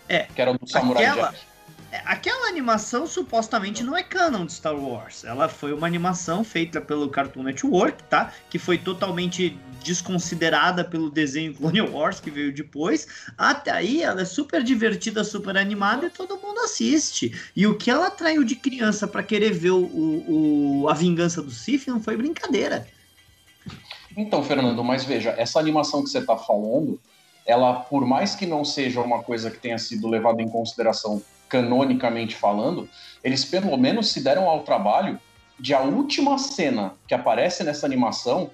É. 0.09 0.25
Que 0.35 0.43
era 0.43 0.55
do 0.55 0.69
Samurai 0.69 1.05
aquela, 1.05 1.31
Jack. 1.31 1.45
É, 1.93 2.03
aquela 2.05 2.49
animação 2.49 3.07
supostamente 3.07 3.85
não 3.85 3.97
é 3.97 4.03
canon 4.03 4.47
de 4.47 4.53
Star 4.53 4.75
Wars. 4.75 5.23
Ela 5.23 5.49
foi 5.49 5.73
uma 5.73 5.87
animação 5.87 6.43
feita 6.43 6.81
pelo 6.81 7.09
Cartoon 7.09 7.45
Network, 7.45 8.03
tá? 8.05 8.33
Que 8.51 8.59
foi 8.59 8.77
totalmente 8.77 9.57
desconsiderada 9.85 10.83
pelo 10.83 11.11
desenho 11.11 11.55
Clone 11.55 11.83
Wars 11.83 12.19
que 12.19 12.31
veio 12.31 12.53
depois. 12.53 13.07
Até 13.37 13.71
aí 13.71 14.03
ela 14.03 14.23
é 14.23 14.25
super 14.25 14.63
divertida, 14.63 15.23
super 15.23 15.57
animada 15.57 16.07
e 16.07 16.11
todo 16.11 16.39
mundo 16.39 16.61
assiste. 16.61 17.33
E 17.55 17.67
o 17.67 17.77
que 17.77 17.91
ela 17.91 18.09
atraiu 18.09 18.43
de 18.43 18.57
criança 18.57 19.07
para 19.07 19.23
querer 19.23 19.53
ver 19.53 19.71
o, 19.71 19.85
o, 19.85 20.89
a 20.89 20.95
vingança 20.95 21.43
do 21.43 21.51
Sith 21.51 21.87
não 21.87 22.03
foi 22.03 22.17
brincadeira. 22.17 22.87
Então, 24.17 24.43
Fernando, 24.43 24.83
mas 24.83 25.05
veja, 25.05 25.35
essa 25.37 25.59
animação 25.59 26.03
que 26.03 26.09
você 26.09 26.19
está 26.19 26.37
falando, 26.37 27.01
ela, 27.45 27.75
por 27.75 28.07
mais 28.07 28.35
que 28.35 28.47
não 28.47 28.65
seja 28.65 29.01
uma 29.01 29.23
coisa 29.23 29.51
que 29.51 29.59
tenha 29.59 29.79
sido 29.79 30.09
levada 30.09 30.41
em 30.41 30.49
consideração 30.49 31.23
canonicamente 31.49 32.35
falando, 32.35 32.89
eles 33.23 33.45
pelo 33.45 33.77
menos 33.77 34.11
se 34.11 34.21
deram 34.23 34.49
ao 34.49 34.63
trabalho 34.63 35.21
de 35.59 35.75
a 35.75 35.81
última 35.81 36.39
cena 36.39 36.95
que 37.07 37.15
aparece 37.15 37.63
nessa 37.63 37.87
animação, 37.87 38.51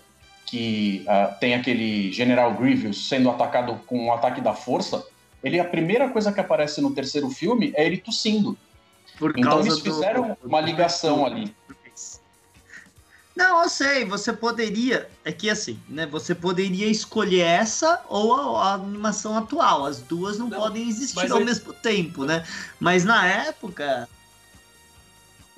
que 0.46 1.04
uh, 1.06 1.38
tem 1.38 1.54
aquele 1.54 2.12
General 2.12 2.52
Grievous 2.54 3.08
sendo 3.08 3.30
atacado 3.30 3.80
com 3.86 4.06
um 4.06 4.12
ataque 4.12 4.40
da 4.40 4.54
força, 4.54 5.04
ele 5.42 5.58
a 5.60 5.64
primeira 5.64 6.08
coisa 6.10 6.32
que 6.32 6.40
aparece 6.40 6.80
no 6.80 6.92
terceiro 6.92 7.30
filme 7.30 7.72
é 7.76 7.86
ele 7.86 7.98
tossindo. 7.98 8.56
Por 9.18 9.38
então 9.38 9.60
eles 9.60 9.78
fizeram 9.78 10.36
do... 10.40 10.48
uma 10.48 10.60
ligação 10.60 11.24
ali. 11.24 11.54
Não, 13.36 13.62
eu 13.62 13.68
sei, 13.70 14.04
você 14.04 14.32
poderia. 14.34 15.08
É 15.24 15.32
que 15.32 15.48
assim, 15.48 15.80
né? 15.88 16.04
Você 16.06 16.34
poderia 16.34 16.86
escolher 16.88 17.40
essa 17.40 18.02
ou 18.08 18.34
a, 18.34 18.72
a 18.72 18.74
animação 18.74 19.36
atual. 19.38 19.86
As 19.86 20.00
duas 20.00 20.36
não, 20.36 20.48
não 20.48 20.58
podem 20.58 20.86
existir 20.86 21.30
ao 21.32 21.40
mesmo 21.40 21.72
tempo, 21.72 22.24
né? 22.24 22.44
Mas 22.78 23.04
na 23.04 23.26
época. 23.26 24.08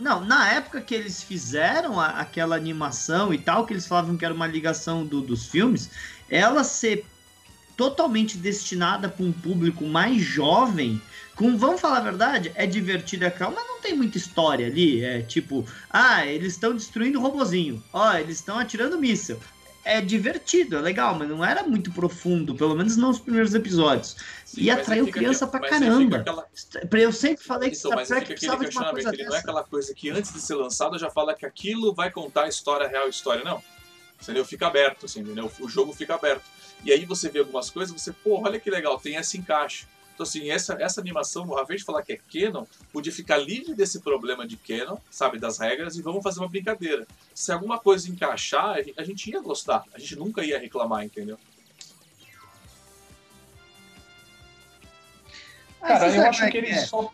Não, 0.02 0.24
na 0.24 0.52
época 0.52 0.80
que 0.80 0.94
eles 0.94 1.22
fizeram 1.22 2.00
a, 2.00 2.08
aquela 2.08 2.56
animação 2.56 3.32
e 3.32 3.38
tal, 3.38 3.64
que 3.64 3.72
eles 3.72 3.86
falavam 3.86 4.16
que 4.16 4.24
era 4.24 4.34
uma 4.34 4.48
ligação 4.48 5.06
do, 5.06 5.20
dos 5.20 5.46
filmes, 5.46 5.90
ela 6.28 6.64
ser 6.64 7.06
totalmente 7.76 8.36
destinada 8.36 9.08
para 9.08 9.24
um 9.24 9.32
público 9.32 9.84
mais 9.86 10.20
jovem 10.20 11.00
com, 11.36 11.56
vamos 11.56 11.80
falar 11.80 11.98
a 11.98 12.00
verdade, 12.00 12.52
é 12.56 12.66
divertida 12.66 13.30
calma, 13.30 13.56
mas 13.56 13.66
não 13.66 13.80
tem 13.80 13.96
muita 13.96 14.18
história 14.18 14.66
ali. 14.66 15.04
É 15.04 15.22
tipo, 15.22 15.64
ah, 15.88 16.26
eles 16.26 16.54
estão 16.54 16.74
destruindo 16.74 17.20
o 17.20 17.22
robozinho. 17.22 17.82
Ó, 17.92 18.12
eles 18.14 18.38
estão 18.38 18.58
atirando 18.58 18.98
míssil. 18.98 19.38
É 19.84 20.00
divertido, 20.00 20.76
é 20.76 20.80
legal, 20.80 21.16
mas 21.18 21.28
não 21.28 21.44
era 21.44 21.64
muito 21.64 21.90
profundo, 21.90 22.54
pelo 22.54 22.74
menos 22.74 22.96
não 22.96 23.08
nos 23.08 23.18
primeiros 23.18 23.52
episódios. 23.52 24.16
Sim, 24.44 24.62
e 24.62 24.70
atraiu 24.70 25.10
criança 25.10 25.44
pra 25.44 25.58
caramba. 25.58 26.18
Aquela... 26.18 26.46
Eu 26.92 27.12
sempre 27.12 27.42
falei 27.44 27.70
que 27.70 27.76
então, 27.76 27.90
Star 27.90 28.06
Trek 28.06 28.26
precisava 28.26 28.64
de 28.64 28.76
uma 28.76 28.90
coisa 28.90 29.10
dessa. 29.10 29.24
não 29.24 29.34
é 29.34 29.38
aquela 29.40 29.64
coisa 29.64 29.92
que 29.92 30.08
antes 30.10 30.32
de 30.32 30.40
ser 30.40 30.54
lançado 30.54 30.96
já 30.98 31.10
fala 31.10 31.34
que 31.34 31.44
aquilo 31.44 31.92
vai 31.92 32.12
contar 32.12 32.44
a 32.44 32.48
história 32.48 32.86
real, 32.86 33.06
a 33.06 33.08
história, 33.08 33.42
não. 33.42 33.62
Entendeu? 34.22 34.44
Fica 34.44 34.68
aberto, 34.68 35.06
assim, 35.06 35.20
entendeu? 35.20 35.50
O 35.58 35.68
jogo 35.68 35.92
fica 35.92 36.14
aberto. 36.14 36.44
E 36.84 36.92
aí 36.92 37.04
você 37.04 37.28
vê 37.28 37.40
algumas 37.40 37.68
coisas, 37.68 38.00
você, 38.00 38.12
pô, 38.12 38.40
olha 38.44 38.60
que 38.60 38.70
legal, 38.70 38.98
tem 38.98 39.16
esse 39.16 39.36
encaixe. 39.36 39.86
Então, 40.22 40.28
assim, 40.28 40.50
essa, 40.50 40.74
essa 40.80 41.00
animação, 41.00 41.52
ao 41.52 41.64
invés 41.64 41.80
de 41.80 41.86
falar 41.86 42.02
que 42.02 42.12
é 42.12 42.18
canon, 42.32 42.64
podia 42.92 43.12
ficar 43.12 43.38
livre 43.38 43.74
desse 43.74 44.00
problema 44.00 44.46
de 44.46 44.56
canon, 44.56 44.96
sabe, 45.10 45.36
das 45.36 45.58
regras, 45.58 45.96
e 45.96 46.02
vamos 46.02 46.22
fazer 46.22 46.38
uma 46.38 46.48
brincadeira. 46.48 47.08
Se 47.34 47.50
alguma 47.50 47.76
coisa 47.76 48.08
encaixar, 48.08 48.76
a 48.96 49.02
gente 49.02 49.30
ia 49.30 49.40
gostar, 49.40 49.84
a 49.92 49.98
gente 49.98 50.14
nunca 50.14 50.44
ia 50.44 50.60
reclamar, 50.60 51.04
entendeu? 51.04 51.36
Cara, 55.80 56.08
eu 56.08 56.24
acho 56.26 56.48
que 56.48 56.56
eles 56.56 56.76
é? 56.76 56.86
só 56.86 57.12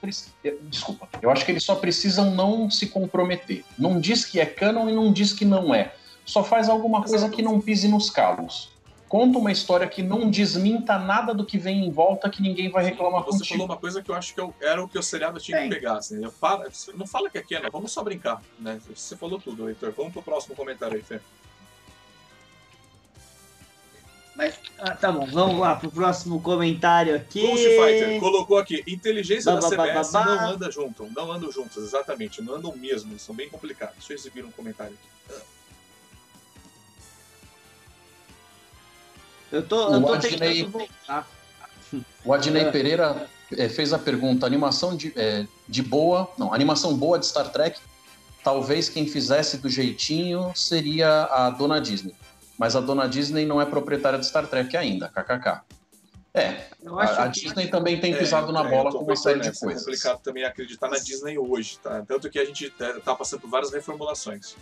Desculpa, 0.64 1.08
eu 1.22 1.30
acho 1.30 1.46
que 1.46 1.52
eles 1.52 1.64
só 1.64 1.76
precisam 1.76 2.34
não 2.34 2.70
se 2.70 2.88
comprometer. 2.88 3.64
Não 3.78 3.98
diz 3.98 4.26
que 4.26 4.38
é 4.38 4.44
canon 4.44 4.90
e 4.90 4.92
não 4.92 5.10
diz 5.10 5.32
que 5.32 5.46
não 5.46 5.74
é. 5.74 5.94
Só 6.26 6.44
faz 6.44 6.68
alguma 6.68 7.02
coisa 7.02 7.30
que 7.30 7.40
não 7.40 7.58
pise 7.58 7.88
nos 7.88 8.10
calos 8.10 8.76
conta 9.08 9.38
uma 9.38 9.50
história 9.50 9.86
que 9.88 10.02
não 10.02 10.30
desminta 10.30 10.98
nada 10.98 11.32
do 11.32 11.44
que 11.44 11.58
vem 11.58 11.86
em 11.86 11.90
volta 11.90 12.28
que 12.28 12.42
ninguém 12.42 12.70
vai 12.70 12.84
reclamar 12.84 13.24
Você 13.24 13.38
contigo. 13.38 13.48
falou 13.48 13.66
uma 13.66 13.76
coisa 13.76 14.02
que 14.02 14.10
eu 14.10 14.14
acho 14.14 14.34
que 14.34 14.40
eu, 14.40 14.54
era 14.60 14.82
o 14.82 14.88
que 14.88 14.98
o 14.98 15.02
seriado 15.02 15.40
tinha 15.40 15.58
Sim. 15.58 15.68
que 15.68 15.74
pegar. 15.74 15.98
Assim, 15.98 16.22
eu, 16.22 16.30
para, 16.32 16.68
não 16.94 17.06
fala 17.06 17.30
que 17.30 17.38
é 17.38 17.42
Canon, 17.42 17.70
vamos 17.72 17.90
só 17.90 18.02
brincar. 18.02 18.42
Né? 18.58 18.78
Você 18.94 19.16
falou 19.16 19.40
tudo, 19.40 19.68
Heitor. 19.68 19.92
Vamos 19.96 20.12
pro 20.12 20.22
próximo 20.22 20.54
comentário 20.54 20.96
aí, 20.96 21.02
Fê. 21.02 21.20
Mas, 24.36 24.54
ah, 24.78 24.94
tá 24.94 25.10
bom, 25.10 25.26
vamos 25.26 25.58
lá 25.58 25.74
pro 25.74 25.90
próximo 25.90 26.40
comentário 26.40 27.16
aqui. 27.16 27.40
Ghost 27.40 27.64
Fighter 27.64 28.20
colocou 28.20 28.56
aqui: 28.56 28.84
inteligência 28.86 29.52
ba, 29.52 29.58
da 29.58 29.68
CBS 29.68 30.12
ba, 30.12 30.24
ba, 30.24 30.36
não 30.36 30.50
anda 30.50 30.70
junto, 30.70 31.10
não 31.10 31.32
andam 31.32 31.50
juntos, 31.50 31.76
exatamente, 31.82 32.40
não 32.40 32.54
andam 32.54 32.72
mesmo, 32.76 33.10
eles 33.10 33.22
são 33.22 33.34
bem 33.34 33.48
complicados. 33.48 33.96
Deixa 33.96 34.12
eu 34.12 34.16
exibir 34.16 34.44
um 34.44 34.52
comentário 34.52 34.94
aqui. 34.94 35.08
Eu 39.50 39.62
tô, 39.66 39.94
eu 39.94 40.02
tô 40.02 40.12
Adnei, 40.14 40.64
voltar. 40.64 41.28
O 42.24 42.34
Adnei 42.34 42.62
é. 42.62 42.70
Pereira 42.70 43.28
é, 43.56 43.68
fez 43.68 43.92
a 43.92 43.98
pergunta: 43.98 44.46
animação 44.46 44.96
de, 44.96 45.12
é, 45.16 45.46
de 45.68 45.82
boa, 45.82 46.30
não, 46.36 46.52
animação 46.52 46.96
boa 46.96 47.18
de 47.18 47.26
Star 47.26 47.50
Trek, 47.50 47.80
talvez 48.44 48.88
quem 48.88 49.06
fizesse 49.06 49.58
do 49.58 49.68
jeitinho 49.68 50.52
seria 50.54 51.24
a 51.24 51.50
dona 51.50 51.80
Disney. 51.80 52.14
Mas 52.58 52.74
a 52.74 52.80
dona 52.80 53.08
Disney 53.08 53.46
não 53.46 53.60
é 53.60 53.64
proprietária 53.64 54.18
de 54.18 54.26
Star 54.26 54.46
Trek 54.46 54.76
ainda, 54.76 55.08
kkk. 55.08 55.60
É, 56.34 56.66
a, 56.86 57.24
a 57.24 57.26
Disney 57.28 57.64
que... 57.64 57.70
também 57.70 58.00
tem 58.00 58.12
é, 58.12 58.16
pisado 58.16 58.50
é, 58.50 58.52
na 58.52 58.62
bola 58.62 58.92
com 58.92 58.98
uma 58.98 59.16
série 59.16 59.40
de 59.40 59.58
coisas. 59.58 59.82
É 59.82 59.84
complicado 59.84 60.20
também 60.20 60.44
acreditar 60.44 60.88
na 60.88 60.98
Disney 60.98 61.38
hoje, 61.38 61.78
tá? 61.82 62.04
Tanto 62.06 62.28
que 62.28 62.38
a 62.38 62.44
gente 62.44 62.70
tá 63.04 63.14
passando 63.14 63.40
por 63.40 63.50
várias 63.50 63.72
reformulações. 63.72 64.54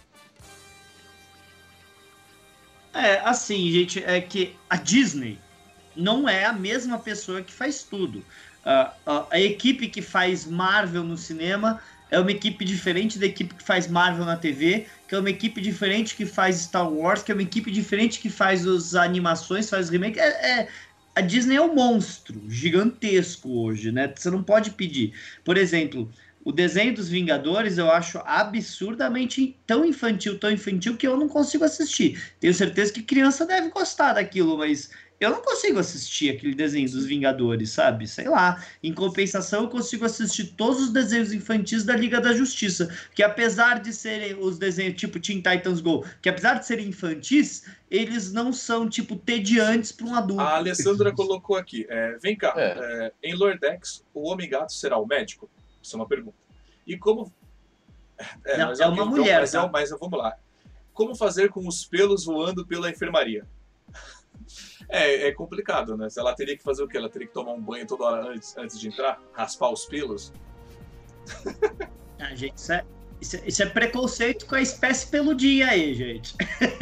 É, 2.97 3.21
assim, 3.25 3.71
gente, 3.71 4.03
é 4.03 4.21
que 4.21 4.57
a 4.71 4.77
Disney 4.77 5.39
não 5.95 6.27
é 6.27 6.47
a 6.47 6.53
mesma 6.53 6.99
pessoa 6.99 7.43
que 7.43 7.53
faz 7.53 7.83
tudo. 7.83 8.19
Uh, 8.65 9.11
uh, 9.11 9.27
a 9.31 9.39
equipe 9.39 9.89
que 9.89 10.01
faz 10.01 10.47
Marvel 10.47 11.05
no 11.05 11.17
cinema 11.17 11.81
é 12.11 12.19
uma 12.19 12.31
equipe 12.31 12.65
diferente 12.65 13.19
da 13.19 13.27
equipe 13.27 13.55
que 13.55 13.63
faz 13.63 13.87
Marvel 13.87 14.25
na 14.25 14.37
TV, 14.37 14.87
que 15.07 15.15
é 15.15 15.19
uma 15.19 15.29
equipe 15.29 15.61
diferente 15.61 16.17
que 16.17 16.25
faz 16.25 16.57
Star 16.57 16.91
Wars, 16.91 17.23
que 17.23 17.31
é 17.31 17.35
uma 17.35 17.43
equipe 17.43 17.71
diferente 17.71 18.19
que 18.19 18.31
faz 18.31 18.67
as 18.67 18.95
animações, 18.95 19.69
faz 19.69 19.91
remake. 19.91 20.19
É, 20.19 20.61
é, 20.61 20.69
a 21.15 21.21
Disney 21.21 21.57
é 21.57 21.61
um 21.61 21.75
monstro 21.75 22.43
gigantesco 22.49 23.51
hoje, 23.51 23.93
né? 23.93 24.13
Você 24.15 24.31
não 24.31 24.43
pode 24.43 24.71
pedir. 24.71 25.13
Por 25.45 25.57
exemplo, 25.57 26.11
O 26.47 26.53
desenho 26.53 26.95
dos 26.95 27.09
Vingadores 27.09 27.77
eu 27.77 27.91
acho 27.91 28.21
absurdamente 28.25 29.59
tão 29.67 29.85
infantil, 29.85 30.39
tão 30.39 30.49
infantil 30.49 30.97
que 30.97 31.05
eu 31.05 31.17
não 31.17 31.29
consigo 31.29 31.65
assistir. 31.65 32.23
Tenho 32.39 32.55
certeza 32.55 32.93
que 32.93 33.03
criança 33.03 33.45
deve 33.45 33.69
gostar 33.71 34.13
daquilo, 34.13 34.57
mas 34.57 34.89
eu 35.19 35.31
não 35.31 35.43
consigo 35.43 35.81
assistir 35.81 36.31
aquele 36.31 36.55
desenho 36.55 36.89
dos 36.89 37.05
Vingadores, 37.05 37.71
sabe? 37.71 38.07
Sei 38.07 38.29
lá. 38.29 38.65
Em 38.81 38.95
compensação, 38.95 39.65
eu 39.65 39.69
consigo 39.69 40.05
assistir 40.05 40.55
todos 40.57 40.83
os 40.83 40.93
desenhos 40.93 41.33
infantis 41.33 41.83
da 41.83 41.97
Liga 41.97 42.21
da 42.21 42.33
Justiça, 42.33 42.97
que 43.13 43.25
apesar 43.25 43.81
de 43.81 43.93
serem 43.93 44.39
os 44.39 44.57
desenhos 44.57 44.95
tipo 44.95 45.19
Teen 45.19 45.43
Titans 45.43 45.81
Go, 45.81 46.07
que 46.23 46.29
apesar 46.29 46.61
de 46.61 46.67
serem 46.67 46.91
infantis, 46.91 47.65
eles 47.91 48.33
não 48.33 48.53
são 48.53 48.89
tipo 48.89 49.17
tediantes 49.17 49.91
para 49.91 50.07
um 50.07 50.15
adulto. 50.15 50.43
A 50.43 50.59
Alessandra 50.59 51.11
colocou 51.11 51.57
aqui, 51.57 51.85
é, 51.89 52.17
vem 52.23 52.37
cá, 52.37 52.55
é. 52.57 52.77
É, 52.79 53.13
em 53.31 53.35
Lordex, 53.35 54.05
o 54.15 54.29
Homem 54.29 54.49
Gato 54.49 54.73
será 54.73 54.97
o 54.97 55.05
médico? 55.05 55.51
Isso 55.87 55.97
é 55.97 56.01
uma 56.01 56.09
pergunta. 56.09 56.37
E 56.85 56.99
como... 56.99 57.33
É, 58.45 58.59
não, 58.59 58.73
é, 58.73 58.75
é 58.81 58.87
uma 58.87 58.95
então, 58.95 59.07
mulher, 59.07 59.41
mas, 59.41 59.53
tá? 59.53 59.69
mas 59.69 59.91
vamos 59.91 60.19
lá. 60.19 60.37
Como 60.93 61.15
fazer 61.15 61.49
com 61.51 61.67
os 61.67 61.85
pelos 61.85 62.25
voando 62.25 62.67
pela 62.67 62.91
enfermaria? 62.91 63.47
É, 64.89 65.29
é 65.29 65.33
complicado, 65.33 65.97
né? 65.97 66.07
Ela 66.17 66.33
teria 66.33 66.57
que 66.57 66.63
fazer 66.63 66.81
o 66.81 66.87
quê? 66.87 66.97
Ela 66.97 67.09
teria 67.09 67.27
que 67.27 67.35
tomar 67.35 67.53
um 67.53 67.61
banho 67.61 67.85
toda 67.85 68.05
hora 68.05 68.29
antes, 68.29 68.57
antes 68.57 68.79
de 68.79 68.87
entrar? 68.87 69.21
Raspar 69.33 69.71
os 69.71 69.85
pelos? 69.87 70.33
Ah, 72.19 72.35
gente, 72.35 72.57
isso 72.57 72.73
é, 72.73 72.85
isso, 73.21 73.37
isso, 73.45 73.63
é 73.63 73.67
preconceito 73.67 74.47
com 74.47 74.55
a 74.55 74.63
espécie 74.63 75.11
peludinha 75.11 75.69
aí, 75.69 75.93
gente. 75.93 76.35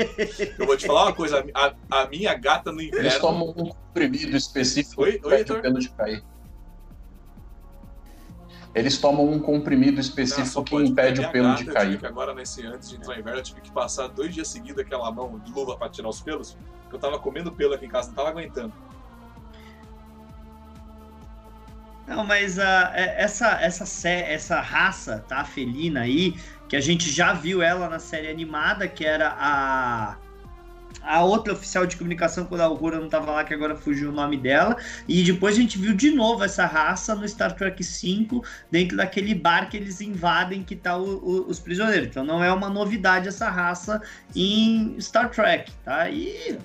Eu 0.58 0.66
vou 0.66 0.76
te 0.76 0.86
falar 0.86 1.04
uma 1.04 1.14
coisa, 1.14 1.44
a, 1.54 1.74
a 1.90 2.06
minha 2.06 2.34
gata 2.34 2.70
no 2.70 2.80
inverno... 2.80 3.06
Eles 3.06 3.18
tomam 3.18 3.48
um 3.50 3.70
comprimido 3.70 4.36
específico 4.36 5.02
Oi, 5.02 5.20
Oi, 5.24 5.34
Heitor? 5.36 5.60
pelo 5.62 5.80
de 5.80 5.88
cair. 5.90 6.22
Eles 8.74 8.98
tomam 8.98 9.28
um 9.28 9.38
comprimido 9.38 10.00
específico 10.00 10.64
que 10.64 10.74
impede 10.74 11.20
o 11.20 11.30
pelo 11.30 11.48
gata, 11.48 11.64
de 11.64 11.70
cair. 11.70 11.98
Que 11.98 12.06
agora, 12.06 12.34
nesse, 12.34 12.66
antes 12.66 12.90
de 12.90 12.96
entrar 12.96 13.14
no 13.14 13.20
inverno, 13.20 13.38
eu 13.38 13.44
tive 13.44 13.60
que 13.60 13.70
passar 13.70 14.08
dois 14.08 14.34
dias 14.34 14.48
seguidos 14.48 14.80
aquela 14.80 15.10
mão 15.12 15.38
de 15.38 15.52
luva 15.52 15.76
para 15.76 15.88
tirar 15.88 16.08
os 16.08 16.20
pelos 16.20 16.56
eu 16.94 16.98
tava 16.98 17.18
comendo 17.18 17.52
pelo 17.52 17.74
aqui 17.74 17.86
em 17.86 17.88
casa, 17.88 18.08
não 18.08 18.14
tava 18.14 18.30
aguentando. 18.30 18.72
Não, 22.06 22.24
mas 22.24 22.58
uh, 22.58 22.92
essa, 22.94 23.60
essa, 23.60 24.08
essa 24.08 24.60
raça, 24.60 25.24
tá, 25.26 25.44
felina 25.44 26.02
aí, 26.02 26.36
que 26.68 26.76
a 26.76 26.80
gente 26.80 27.10
já 27.10 27.32
viu 27.32 27.62
ela 27.62 27.88
na 27.88 27.98
série 27.98 28.28
animada, 28.28 28.86
que 28.86 29.04
era 29.04 29.34
a 29.38 30.16
a 31.04 31.22
outra 31.22 31.52
oficial 31.52 31.86
de 31.86 31.96
comunicação 31.96 32.44
quando 32.44 32.62
a 32.62 32.64
Augura 32.64 32.98
não 32.98 33.06
estava 33.06 33.30
lá, 33.30 33.44
que 33.44 33.52
agora 33.52 33.76
fugiu 33.76 34.10
o 34.10 34.12
nome 34.12 34.36
dela. 34.36 34.76
E 35.06 35.22
depois 35.22 35.56
a 35.56 35.60
gente 35.60 35.78
viu 35.78 35.94
de 35.94 36.10
novo 36.10 36.42
essa 36.42 36.66
raça 36.66 37.14
no 37.14 37.28
Star 37.28 37.54
Trek 37.54 37.82
V, 37.82 38.42
dentro 38.70 38.96
daquele 38.96 39.34
bar 39.34 39.68
que 39.68 39.76
eles 39.76 40.00
invadem 40.00 40.62
que 40.62 40.74
tá 40.74 40.96
o, 40.96 41.18
o, 41.18 41.48
os 41.48 41.60
prisioneiros. 41.60 42.08
Então 42.08 42.24
não 42.24 42.42
é 42.42 42.52
uma 42.52 42.68
novidade 42.68 43.28
essa 43.28 43.48
raça 43.48 44.00
em 44.34 44.98
Star 45.00 45.30
Trek, 45.30 45.70
tá? 45.84 46.08
E 46.08 46.58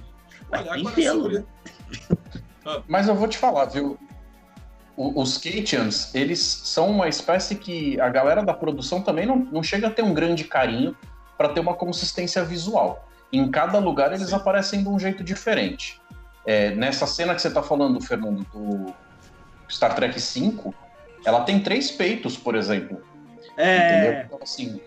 tem 0.73 0.89
pelo, 0.91 1.30
né? 1.30 1.43
Mas 2.88 3.08
eu 3.08 3.15
vou 3.15 3.28
te 3.28 3.38
falar, 3.38 3.65
viu? 3.65 3.97
Os 4.95 5.38
Katians, 5.38 6.13
eles 6.13 6.39
são 6.39 6.89
uma 6.89 7.08
espécie 7.08 7.56
que 7.56 7.99
a 8.02 8.10
galera 8.10 8.43
da 8.43 8.54
produção 8.54 9.02
também 9.02 9.25
não, 9.25 9.38
não 9.38 9.63
chega 9.63 9.88
a 9.88 9.89
ter 9.89 10.04
um 10.04 10.13
grande 10.13 10.43
carinho 10.43 10.95
para 11.38 11.49
ter 11.49 11.62
uma 11.62 11.73
consistência 11.73 12.43
visual. 12.43 13.09
Em 13.32 13.50
cada 13.50 13.78
lugar 13.80 14.13
eles 14.13 14.30
Sim. 14.30 14.36
aparecem 14.36 14.84
de 14.84 14.89
um 14.89 15.00
jeito 15.00 15.24
diferente. 15.24 16.02
É, 16.46 16.72
nessa 16.72 17.06
cena 17.06 17.36
que 17.36 17.42
você 17.42 17.48
está 17.48 17.62
falando, 17.62 18.02
Fernando, 18.02 18.44
do 18.52 18.94
Star 19.70 19.94
Trek 19.94 20.20
V, 20.20 20.74
ela 21.26 21.42
tem 21.42 21.60
três 21.60 21.92
peitos, 21.92 22.38
por 22.38 22.56
exemplo. 22.56 23.04
É. 23.58 24.24
Então, 24.26 24.39
assim, 24.42 24.80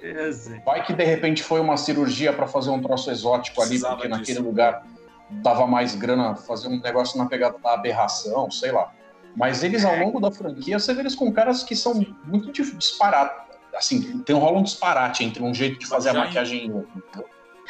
vai 0.65 0.85
que 0.85 0.93
de 0.95 1.05
repente 1.05 1.43
foi 1.43 1.61
uma 1.61 1.77
cirurgia 1.77 2.33
para 2.33 2.47
fazer 2.47 2.71
um 2.71 2.81
troço 2.81 3.11
exótico 3.11 3.61
ali, 3.61 3.69
Precisava 3.69 3.97
porque 3.97 4.09
naquele 4.09 4.39
disso. 4.39 4.43
lugar 4.43 4.83
dava 5.31 5.67
mais 5.67 5.95
grana 5.95 6.35
fazer 6.35 6.69
um 6.69 6.81
negócio 6.81 7.19
na 7.19 7.27
pegada 7.27 7.59
da 7.59 7.75
aberração, 7.75 8.51
sei 8.51 8.73
lá. 8.73 8.91
Mas 9.37 9.63
eles, 9.63 9.85
ao 9.85 9.97
longo 9.97 10.21
da 10.21 10.31
franquia, 10.31 10.79
você 10.79 10.93
vê 10.93 11.01
eles 11.01 11.15
com 11.15 11.33
caras 11.33 11.63
que 11.63 11.75
são 11.77 11.95
muito 12.25 12.51
disparados. 12.51 13.43
Assim, 13.75 14.19
tem 14.21 14.37
um 14.37 14.39
rola 14.39 14.59
um 14.59 14.63
disparate 14.63 15.25
entre 15.25 15.43
um 15.43 15.55
jeito 15.55 15.79
de 15.79 15.87
fazer 15.87 16.11
a 16.11 16.15
maquiagem 16.15 16.67
e 16.67 16.71
outro. 16.71 17.03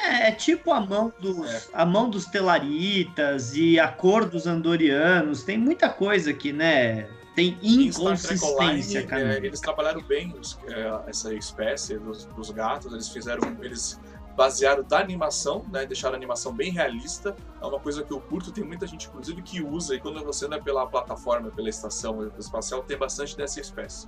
É, 0.03 0.29
é 0.29 0.33
tipo 0.33 0.73
a 0.73 0.81
mão 0.81 1.13
dos 1.21 1.39
é. 1.49 1.63
a 1.73 1.87
mão 1.87 2.11
dos 2.11 2.27
telaritas 2.27 3.55
e 3.55 3.79
a 3.79 3.89
cor 3.89 4.25
dos 4.25 4.47
andorianos. 4.47 5.45
Tem 5.45 5.57
muita 5.57 5.89
coisa 5.89 6.31
aqui, 6.31 6.53
né? 6.53 7.09
Tem 7.35 7.57
inconsistência, 7.63 9.07
cara. 9.07 9.35
É, 9.35 9.37
eles 9.39 9.61
trabalharam 9.61 10.03
bem 10.03 10.35
os, 10.39 10.59
é, 10.69 11.09
essa 11.09 11.33
espécie 11.33 11.99
dos, 11.99 12.27
dos, 12.27 12.51
gatos. 12.51 12.93
Eles 12.93 13.09
fizeram, 13.09 13.57
eles 13.63 13.99
basearam 14.37 14.83
da 14.83 14.99
animação, 14.99 15.65
né? 15.73 15.87
Deixaram 15.87 16.15
a 16.15 16.19
animação 16.19 16.53
bem 16.53 16.71
realista. 16.71 17.35
É 17.61 17.65
uma 17.65 17.81
coisa 17.81 18.03
que 18.03 18.13
eu 18.13 18.21
curto, 18.21 18.53
tem 18.53 18.65
muita 18.65 18.87
gente, 18.87 19.09
inclusive, 19.09 19.41
que 19.41 19.63
usa, 19.63 19.95
e 19.95 20.01
quando 20.01 20.23
você 20.23 20.47
não 20.47 20.59
é 20.59 20.61
pela 20.61 20.87
plataforma, 20.87 21.51
pela 21.51 21.71
estação 21.71 22.31
espacial, 22.39 22.83
tem 22.83 22.99
bastante 22.99 23.35
dessa 23.35 23.61
espécie. 23.61 24.07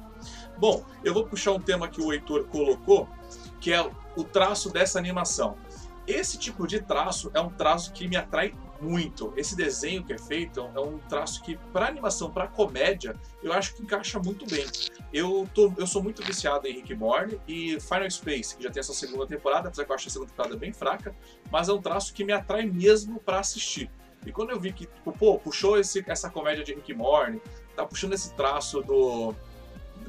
Bom, 0.58 0.84
eu 1.02 1.14
vou 1.14 1.24
puxar 1.24 1.52
um 1.52 1.60
tema 1.60 1.88
que 1.88 2.02
o 2.02 2.12
Heitor 2.12 2.44
colocou, 2.48 3.08
que 3.58 3.72
é 3.72 3.90
o 4.16 4.24
traço 4.24 4.70
dessa 4.70 4.98
animação. 4.98 5.56
Esse 6.06 6.38
tipo 6.38 6.66
de 6.66 6.80
traço 6.80 7.30
é 7.34 7.40
um 7.40 7.48
traço 7.48 7.92
que 7.92 8.06
me 8.06 8.16
atrai 8.16 8.54
muito. 8.80 9.32
Esse 9.36 9.56
desenho 9.56 10.04
que 10.04 10.12
é 10.12 10.18
feito 10.18 10.60
é 10.60 10.80
um 10.80 10.98
traço 10.98 11.42
que, 11.42 11.56
para 11.72 11.88
animação, 11.88 12.30
para 12.30 12.46
comédia, 12.46 13.18
eu 13.42 13.52
acho 13.52 13.74
que 13.74 13.82
encaixa 13.82 14.18
muito 14.18 14.46
bem. 14.46 14.66
Eu, 15.12 15.48
tô, 15.54 15.72
eu 15.78 15.86
sou 15.86 16.02
muito 16.02 16.22
viciado 16.22 16.66
em 16.66 16.74
Rick 16.74 16.94
Morty 16.94 17.40
e 17.48 17.80
Final 17.80 18.10
Space, 18.10 18.54
que 18.54 18.62
já 18.62 18.70
tem 18.70 18.80
essa 18.80 18.92
segunda 18.92 19.26
temporada, 19.26 19.68
apesar 19.68 19.84
que 19.84 19.90
eu 19.90 19.94
acho 19.94 20.08
a 20.08 20.10
segunda 20.10 20.30
temporada 20.30 20.56
bem 20.56 20.72
fraca, 20.72 21.14
mas 21.50 21.68
é 21.68 21.72
um 21.72 21.80
traço 21.80 22.12
que 22.12 22.24
me 22.24 22.32
atrai 22.32 22.66
mesmo 22.66 23.18
para 23.20 23.38
assistir. 23.38 23.90
E 24.26 24.32
quando 24.32 24.50
eu 24.50 24.60
vi 24.60 24.72
que, 24.72 24.86
tipo, 24.86 25.12
pô, 25.12 25.38
puxou 25.38 25.78
esse, 25.78 26.04
essa 26.06 26.28
comédia 26.28 26.64
de 26.64 26.74
Rick 26.74 26.92
Morty, 26.92 27.40
tá 27.74 27.84
puxando 27.86 28.12
esse 28.12 28.32
traço 28.34 28.82
do 28.82 29.34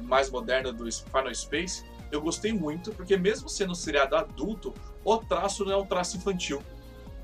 mais 0.02 0.30
moderno 0.30 0.72
do 0.72 0.90
Final 0.90 1.34
Space, 1.34 1.84
eu 2.10 2.20
gostei 2.20 2.52
muito, 2.52 2.92
porque 2.92 3.16
mesmo 3.16 3.48
sendo 3.48 3.72
um 3.72 3.74
seriado 3.74 4.16
adulto, 4.16 4.74
o 5.06 5.18
traço 5.18 5.64
não 5.64 5.72
é 5.72 5.76
um 5.76 5.86
traço 5.86 6.16
infantil, 6.16 6.60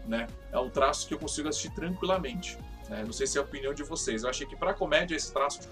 né? 0.07 0.29
É 0.53 0.59
um 0.59 0.71
traço 0.71 1.09
que 1.09 1.15
eu 1.15 1.19
consigo 1.19 1.49
assistir 1.49 1.71
tranquilamente. 1.75 2.57
Né? 2.89 3.03
Não 3.05 3.13
sei 3.13 3.27
se 3.27 3.39
é 3.39 3.41
a 3.41 3.45
opinião 3.45 3.75
de 3.75 3.83
vocês. 3.83 4.23
Eu 4.23 4.31
achei 4.31 4.47
que 4.47 4.55
para 4.55 4.73
comédia 4.73 5.17
esse 5.17 5.33
traço, 5.33 5.69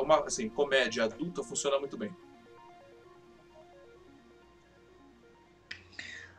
uma 0.00 0.20
assim, 0.20 0.48
comédia 0.48 1.04
adulta 1.04 1.42
funciona 1.42 1.78
muito 1.80 1.96
bem. 1.96 2.14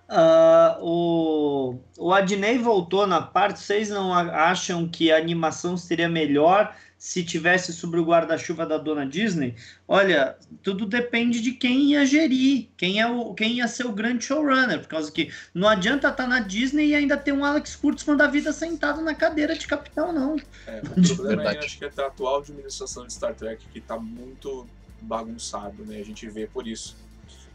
Uh, 0.08 0.82
o, 0.82 1.80
o 1.98 2.14
Adnei 2.14 2.58
voltou 2.58 3.06
na 3.06 3.22
parte. 3.22 3.60
Vocês 3.60 3.90
não 3.90 4.14
acham 4.14 4.88
que 4.88 5.12
a 5.12 5.18
animação 5.18 5.76
seria 5.76 6.08
melhor 6.08 6.74
se 7.06 7.24
tivesse 7.24 7.72
sobre 7.72 8.00
o 8.00 8.04
guarda-chuva 8.04 8.65
da 8.65 8.80
dona 8.80 9.06
Disney, 9.06 9.54
olha, 9.88 10.36
tudo 10.63 10.88
depende 10.88 11.39
de 11.39 11.52
quem 11.52 11.91
ia 11.91 12.04
gerir, 12.04 12.68
quem, 12.76 13.00
é 13.00 13.06
o, 13.06 13.32
quem 13.36 13.58
ia 13.58 13.68
ser 13.68 13.86
o 13.86 13.91
grande 13.91 14.26
showrunner, 14.26 14.80
por 14.80 14.88
causa 14.88 15.12
que 15.12 15.32
não 15.54 15.68
adianta 15.68 16.08
estar 16.08 16.24
tá 16.24 16.28
na 16.28 16.39
Disney 16.39 16.88
e 16.88 16.96
ainda 16.96 17.15
ter 17.15 17.32
um 17.32 17.46
Alex 17.46 17.76
Kurtzman 17.76 18.18
da 18.18 18.26
vida 18.26 18.52
sentado 18.52 19.04
na 19.04 19.13
cadeira 19.13 19.56
de 19.56 19.68
capitão, 19.68 20.12
não. 20.12 20.36
É, 20.65 20.82
o 20.82 21.15
problema 21.15 21.52
é, 21.52 21.60
acho 21.60 21.78
que 21.78 21.86
é 21.86 21.91
a 21.96 22.08
atual 22.08 22.39
administração 22.39 23.06
de 23.06 23.13
Star 23.13 23.36
Trek 23.36 23.63
que 23.72 23.78
está 23.78 24.00
muito 24.00 24.65
bagunçado, 25.00 25.86
né? 25.86 26.00
A 26.00 26.04
gente 26.04 26.28
vê 26.28 26.48
por 26.48 26.68
isso. 26.68 26.98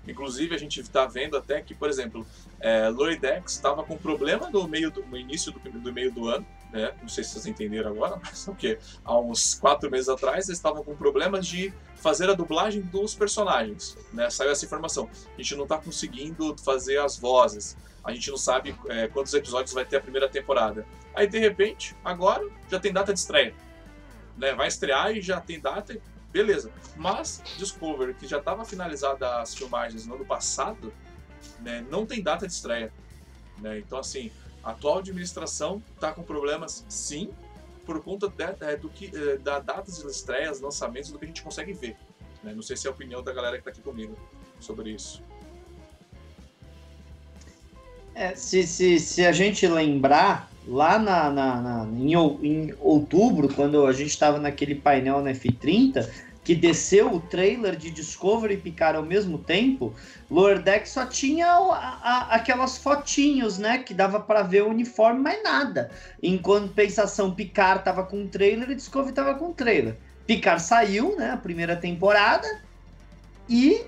Inclusive, 0.07 0.55
a 0.55 0.59
gente 0.59 0.81
está 0.81 1.07
vendo 1.07 1.37
até 1.37 1.61
que, 1.61 1.75
por 1.75 1.91
exemplo, 1.91 2.25
é, 2.61 2.89
Loridex 2.89 3.55
estava 3.55 3.83
com 3.83 3.97
problema 3.97 4.49
no, 4.49 4.69
meio 4.69 4.93
do, 4.93 5.05
no 5.07 5.17
início 5.17 5.51
do, 5.51 5.59
do 5.59 5.93
meio 5.93 6.13
do 6.13 6.29
ano, 6.29 6.47
né? 6.73 6.93
Não 7.01 7.09
sei 7.09 7.25
se 7.25 7.31
vocês 7.31 7.47
entenderam 7.47 7.91
agora, 7.91 8.17
mas 8.23 8.47
o 8.49 8.55
que 8.55 8.79
há 9.05 9.19
uns 9.19 9.55
quatro 9.55 9.91
meses 9.91 10.09
atrás 10.09 10.49
eles 10.49 10.59
estavam 10.59 10.83
com 10.83 10.95
problemas 10.95 11.47
de 11.47 11.73
fazer 11.97 12.31
a 12.31 12.35
dublagem 12.35 12.81
dos 12.81 13.15
personagens, 13.15 13.97
né? 14.13 14.31
Saiu 14.31 14.51
essa 14.51 14.65
informação. 14.65 15.09
A 15.35 15.43
gente 15.43 15.55
não 15.57 15.65
está 15.65 15.79
conseguindo 15.79 16.57
fazer 16.59 16.99
as 16.99 17.19
vozes. 17.19 17.77
A 18.03 18.13
gente 18.13 18.31
não 18.31 18.39
sabe 18.39 18.75
é, 18.89 19.09
quantos 19.09 19.35
episódios 19.35 19.75
vai 19.75 19.85
ter 19.85 19.97
a 19.97 20.01
primeira 20.01 20.29
temporada. 20.29 20.87
Aí 21.15 21.27
de 21.27 21.39
repente, 21.39 21.95
agora 22.05 22.49
já 22.71 22.81
tem 22.81 22.93
data 22.93 23.13
de 23.13 23.19
estreia, 23.19 23.55
né? 24.37 24.55
Vai 24.55 24.69
estrear 24.69 25.15
e 25.15 25.21
já 25.21 25.41
tem 25.41 25.61
data. 25.61 25.97
Beleza. 26.33 26.71
Mas 26.97 27.43
Discovery, 27.59 28.15
que 28.15 28.27
já 28.27 28.39
estava 28.39 28.65
finalizada 28.65 29.41
as 29.41 29.55
filmagens 29.55 30.07
no 30.07 30.15
ano 30.15 30.25
passado, 30.25 30.93
né, 31.61 31.85
não 31.91 32.07
tem 32.07 32.23
data 32.23 32.47
de 32.47 32.53
estreia. 32.53 32.93
Né? 33.59 33.81
Então 33.81 33.99
assim, 33.99 34.31
a 34.63 34.71
atual 34.71 34.99
administração 34.99 35.83
está 35.95 36.13
com 36.13 36.23
problemas, 36.23 36.85
sim, 36.89 37.31
por 37.85 38.03
conta 38.03 38.29
de, 38.29 38.77
do 38.77 38.89
que, 38.89 39.11
é, 39.15 39.37
da 39.39 39.59
datas 39.59 39.99
de 39.99 40.07
estreias, 40.07 40.61
lançamentos, 40.61 41.11
do 41.11 41.19
que 41.19 41.25
a 41.25 41.29
gente 41.29 41.43
consegue 41.43 41.73
ver. 41.73 41.97
Né? 42.43 42.53
Não 42.55 42.63
sei 42.63 42.77
se 42.77 42.87
é 42.87 42.91
a 42.91 42.93
opinião 42.93 43.23
da 43.23 43.33
galera 43.33 43.57
que 43.57 43.61
está 43.61 43.71
aqui 43.71 43.81
comigo 43.81 44.17
sobre 44.59 44.91
isso. 44.91 45.23
É, 48.15 48.35
se, 48.35 48.67
se, 48.67 48.99
se 48.99 49.25
a 49.25 49.33
gente 49.33 49.67
lembrar, 49.67 50.51
lá 50.67 50.99
na, 50.99 51.31
na, 51.31 51.61
na 51.61 51.89
em, 51.99 52.13
em, 52.15 52.75
outubro, 52.81 53.53
quando 53.53 53.87
a 53.87 53.93
gente 53.93 54.11
estava 54.11 54.39
naquele 54.39 54.75
painel 54.75 55.23
na 55.23 55.33
F30, 55.33 56.09
que 56.43 56.55
desceu 56.55 57.13
o 57.13 57.21
trailer 57.21 57.77
de 57.77 57.91
Discovery 57.91 58.55
e 58.55 58.57
Picard 58.57 58.97
ao 58.97 59.05
mesmo 59.05 59.39
tempo, 59.39 59.95
Lower 60.31 60.61
Deck 60.61 60.89
só 60.89 61.05
tinha 61.05 61.47
a, 61.47 62.01
a, 62.03 62.35
aquelas 62.35 62.79
fotinhos, 62.79 63.59
né, 63.59 63.79
que 63.79 63.93
dava 63.93 64.21
para 64.21 64.43
ver 64.43 64.63
o 64.63 64.71
uniforme, 64.71 65.21
mas 65.21 65.43
nada. 65.43 65.91
Em 66.23 66.39
compensação, 66.39 67.35
Picard 67.35 67.85
tava 67.85 68.05
com 68.05 68.25
o 68.25 68.29
trailer 68.29 68.71
e 68.71 68.75
Discovery 68.75 69.15
tava 69.15 69.35
com 69.35 69.51
o 69.51 69.55
trailer. 69.55 69.97
Picard 70.27 70.63
saiu, 70.63 71.17
né, 71.17 71.33
a 71.33 71.37
primeira 71.37 71.77
temporada, 71.77 72.49
e 73.49 73.85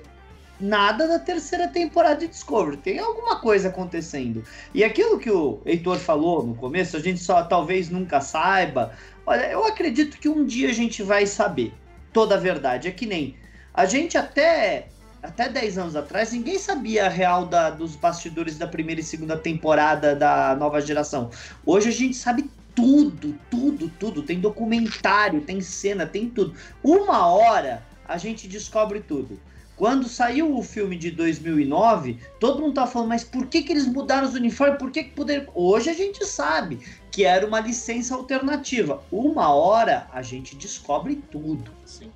nada 0.60 1.08
da 1.08 1.18
terceira 1.18 1.68
temporada 1.68 2.16
de 2.16 2.28
Discovery. 2.28 2.76
Tem 2.76 2.98
alguma 2.98 3.40
coisa 3.40 3.68
acontecendo. 3.68 4.44
E 4.74 4.84
aquilo 4.84 5.18
que 5.18 5.30
o 5.30 5.60
Heitor 5.64 5.98
falou 5.98 6.46
no 6.46 6.54
começo, 6.54 6.96
a 6.96 7.00
gente 7.00 7.20
só 7.20 7.42
talvez 7.44 7.88
nunca 7.88 8.20
saiba. 8.20 8.92
Olha, 9.24 9.50
eu 9.50 9.64
acredito 9.64 10.18
que 10.18 10.28
um 10.28 10.44
dia 10.44 10.68
a 10.68 10.72
gente 10.72 11.02
vai 11.02 11.26
saber 11.26 11.72
toda 12.12 12.34
a 12.34 12.38
verdade. 12.38 12.88
É 12.88 12.90
que 12.90 13.06
nem 13.06 13.36
a 13.72 13.86
gente 13.86 14.18
até 14.18 14.88
até 15.22 15.48
10 15.48 15.78
anos 15.78 15.96
atrás, 15.96 16.32
ninguém 16.32 16.58
sabia 16.58 17.06
a 17.06 17.08
real 17.08 17.46
da, 17.46 17.70
dos 17.70 17.94
bastidores 17.94 18.58
da 18.58 18.66
primeira 18.66 19.00
e 19.00 19.04
segunda 19.04 19.36
temporada 19.36 20.16
da 20.16 20.56
nova 20.56 20.80
geração. 20.80 21.30
Hoje 21.64 21.88
a 21.88 21.92
gente 21.92 22.16
sabe 22.16 22.50
tudo, 22.74 23.38
tudo, 23.48 23.88
tudo. 24.00 24.22
Tem 24.22 24.40
documentário, 24.40 25.40
tem 25.40 25.60
cena, 25.60 26.06
tem 26.06 26.28
tudo. 26.28 26.54
Uma 26.82 27.26
hora 27.28 27.84
a 28.08 28.18
gente 28.18 28.48
descobre 28.48 29.00
tudo. 29.00 29.38
Quando 29.76 30.08
saiu 30.08 30.56
o 30.56 30.62
filme 30.62 30.96
de 30.96 31.10
2009, 31.10 32.18
todo 32.38 32.60
mundo 32.60 32.74
tá 32.74 32.86
falando, 32.86 33.08
mas 33.08 33.24
por 33.24 33.46
que, 33.46 33.62
que 33.62 33.72
eles 33.72 33.86
mudaram 33.86 34.28
os 34.28 34.34
uniformes? 34.34 34.78
Por 34.78 34.90
que, 34.90 35.04
que 35.04 35.10
poder. 35.10 35.48
Hoje 35.54 35.88
a 35.88 35.94
gente 35.94 36.24
sabe 36.26 36.80
que 37.12 37.24
era 37.24 37.46
uma 37.46 37.60
licença 37.60 38.14
alternativa. 38.14 39.02
Uma 39.12 39.52
hora 39.52 40.08
a 40.12 40.22
gente 40.22 40.56
descobre 40.56 41.16
tudo. 41.30 41.70
Sim. 41.84 42.10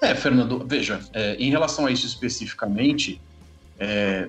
É, 0.00 0.14
Fernando, 0.14 0.64
veja, 0.66 0.98
é, 1.12 1.36
em 1.36 1.50
relação 1.50 1.86
a 1.86 1.90
isso 1.92 2.06
especificamente, 2.06 3.20
é, 3.78 4.28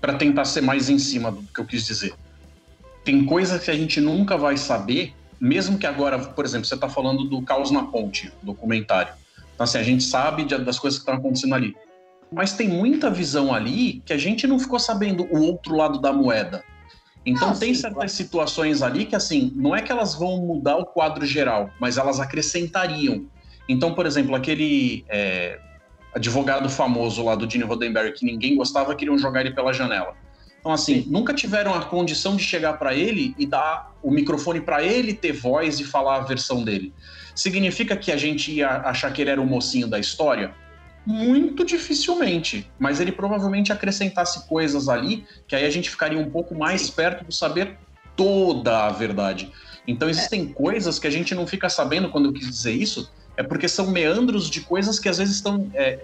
para 0.00 0.14
tentar 0.14 0.46
ser 0.46 0.62
mais 0.62 0.88
em 0.88 0.98
cima 0.98 1.30
do 1.30 1.42
que 1.42 1.60
eu 1.60 1.66
quis 1.66 1.86
dizer, 1.86 2.14
tem 3.04 3.24
coisas 3.26 3.62
que 3.62 3.70
a 3.70 3.76
gente 3.76 4.00
nunca 4.00 4.38
vai 4.38 4.56
saber, 4.56 5.14
mesmo 5.38 5.78
que 5.78 5.86
agora, 5.86 6.18
por 6.18 6.44
exemplo, 6.46 6.66
você 6.66 6.74
está 6.74 6.88
falando 6.88 7.24
do 7.24 7.42
Caos 7.42 7.70
na 7.70 7.84
Ponte, 7.84 8.32
documentário. 8.42 9.12
Então, 9.54 9.64
assim, 9.64 9.78
a 9.78 9.82
gente 9.82 10.02
sabe 10.02 10.44
de, 10.44 10.56
das 10.58 10.78
coisas 10.78 10.98
que 10.98 11.02
estão 11.02 11.14
acontecendo 11.14 11.54
ali. 11.54 11.76
Mas 12.32 12.54
tem 12.54 12.68
muita 12.68 13.10
visão 13.10 13.54
ali 13.54 14.02
que 14.04 14.12
a 14.12 14.18
gente 14.18 14.46
não 14.46 14.58
ficou 14.58 14.78
sabendo 14.78 15.28
o 15.30 15.42
outro 15.42 15.76
lado 15.76 16.00
da 16.00 16.12
moeda. 16.12 16.64
Então, 17.26 17.54
tem 17.56 17.74
sim, 17.74 17.80
certas 17.80 17.94
claro. 17.94 18.08
situações 18.10 18.82
ali 18.82 19.06
que, 19.06 19.16
assim, 19.16 19.52
não 19.56 19.74
é 19.74 19.80
que 19.80 19.90
elas 19.90 20.14
vão 20.14 20.38
mudar 20.38 20.76
o 20.76 20.84
quadro 20.84 21.24
geral, 21.24 21.70
mas 21.80 21.96
elas 21.96 22.20
acrescentariam. 22.20 23.26
Então, 23.68 23.94
por 23.94 24.04
exemplo, 24.04 24.34
aquele 24.34 25.04
é, 25.08 25.58
advogado 26.14 26.68
famoso 26.68 27.24
lá 27.24 27.34
do 27.34 27.48
Gene 27.50 27.64
Roddenberry 27.64 28.12
que 28.12 28.26
ninguém 28.26 28.56
gostava, 28.56 28.94
queriam 28.94 29.16
jogar 29.18 29.40
ele 29.40 29.52
pela 29.52 29.72
janela. 29.72 30.14
Então, 30.60 30.72
assim, 30.72 31.02
Sim. 31.02 31.10
nunca 31.10 31.34
tiveram 31.34 31.74
a 31.74 31.84
condição 31.84 32.36
de 32.36 32.42
chegar 32.42 32.74
para 32.74 32.94
ele 32.94 33.34
e 33.38 33.46
dar 33.46 33.92
o 34.02 34.10
microfone 34.10 34.60
para 34.60 34.82
ele 34.82 35.12
ter 35.12 35.32
voz 35.32 35.80
e 35.80 35.84
falar 35.84 36.16
a 36.16 36.20
versão 36.20 36.62
dele. 36.62 36.94
Significa 37.34 37.96
que 37.96 38.12
a 38.12 38.16
gente 38.16 38.52
ia 38.52 38.68
achar 38.68 39.12
que 39.12 39.20
ele 39.20 39.30
era 39.30 39.40
o 39.40 39.46
mocinho 39.46 39.86
da 39.86 39.98
história? 39.98 40.54
Muito 41.06 41.64
dificilmente, 41.64 42.70
mas 42.78 43.00
ele 43.00 43.12
provavelmente 43.12 43.72
acrescentasse 43.72 44.48
coisas 44.48 44.88
ali 44.88 45.26
que 45.46 45.54
aí 45.54 45.66
a 45.66 45.70
gente 45.70 45.90
ficaria 45.90 46.18
um 46.18 46.30
pouco 46.30 46.54
mais 46.54 46.88
perto 46.88 47.26
de 47.26 47.34
saber 47.34 47.76
toda 48.16 48.86
a 48.86 48.90
verdade. 48.90 49.52
Então 49.86 50.08
existem 50.08 50.48
é. 50.50 50.54
coisas 50.54 50.98
que 50.98 51.06
a 51.06 51.10
gente 51.10 51.34
não 51.34 51.46
fica 51.46 51.68
sabendo 51.68 52.08
quando 52.08 52.26
eu 52.26 52.32
quis 52.32 52.48
dizer 52.48 52.72
isso, 52.72 53.12
é 53.36 53.42
porque 53.42 53.68
são 53.68 53.90
meandros 53.90 54.48
de 54.48 54.60
coisas 54.62 54.98
que 54.98 55.08
às 55.08 55.18
vezes 55.18 55.36
estão 55.36 55.70
é, 55.74 56.00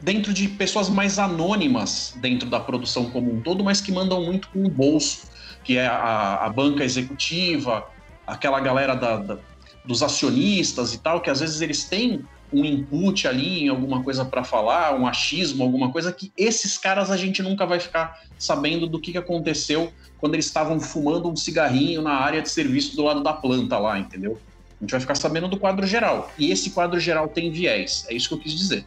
dentro 0.00 0.32
de 0.32 0.48
pessoas 0.48 0.88
mais 0.88 1.18
anônimas 1.18 2.14
dentro 2.16 2.48
da 2.48 2.58
produção 2.58 3.10
como 3.10 3.32
um 3.32 3.40
todo, 3.40 3.62
mas 3.62 3.80
que 3.80 3.92
mandam 3.92 4.24
muito 4.24 4.48
com 4.48 4.64
o 4.64 4.70
bolso, 4.70 5.28
que 5.62 5.76
é 5.76 5.86
a, 5.86 6.46
a 6.46 6.48
banca 6.48 6.84
executiva, 6.84 7.86
aquela 8.26 8.60
galera 8.60 8.94
da, 8.94 9.16
da, 9.16 9.38
dos 9.84 10.02
acionistas 10.02 10.94
e 10.94 10.98
tal, 10.98 11.20
que 11.20 11.28
às 11.28 11.40
vezes 11.40 11.60
eles 11.60 11.84
têm 11.84 12.24
um 12.52 12.64
input 12.64 13.26
ali 13.28 13.64
em 13.64 13.68
alguma 13.68 14.02
coisa 14.02 14.24
para 14.24 14.42
falar, 14.42 14.94
um 14.94 15.06
achismo, 15.06 15.62
alguma 15.62 15.90
coisa 15.90 16.12
que 16.12 16.32
esses 16.36 16.76
caras 16.76 17.10
a 17.10 17.16
gente 17.16 17.42
nunca 17.42 17.64
vai 17.64 17.78
ficar 17.78 18.20
sabendo 18.38 18.86
do 18.86 19.00
que, 19.00 19.12
que 19.12 19.18
aconteceu 19.18 19.92
quando 20.18 20.34
eles 20.34 20.46
estavam 20.46 20.80
fumando 20.80 21.30
um 21.30 21.36
cigarrinho 21.36 22.02
na 22.02 22.12
área 22.12 22.42
de 22.42 22.48
serviço 22.48 22.96
do 22.96 23.02
lado 23.02 23.22
da 23.22 23.32
planta 23.32 23.78
lá, 23.78 23.98
entendeu? 23.98 24.38
A 24.80 24.84
gente 24.84 24.90
vai 24.90 25.00
ficar 25.00 25.14
sabendo 25.14 25.48
do 25.48 25.58
quadro 25.58 25.86
geral. 25.86 26.32
E 26.38 26.50
esse 26.50 26.70
quadro 26.70 26.98
geral 26.98 27.28
tem 27.28 27.50
viés. 27.50 28.06
É 28.08 28.14
isso 28.14 28.28
que 28.28 28.34
eu 28.34 28.38
quis 28.38 28.56
dizer. 28.56 28.84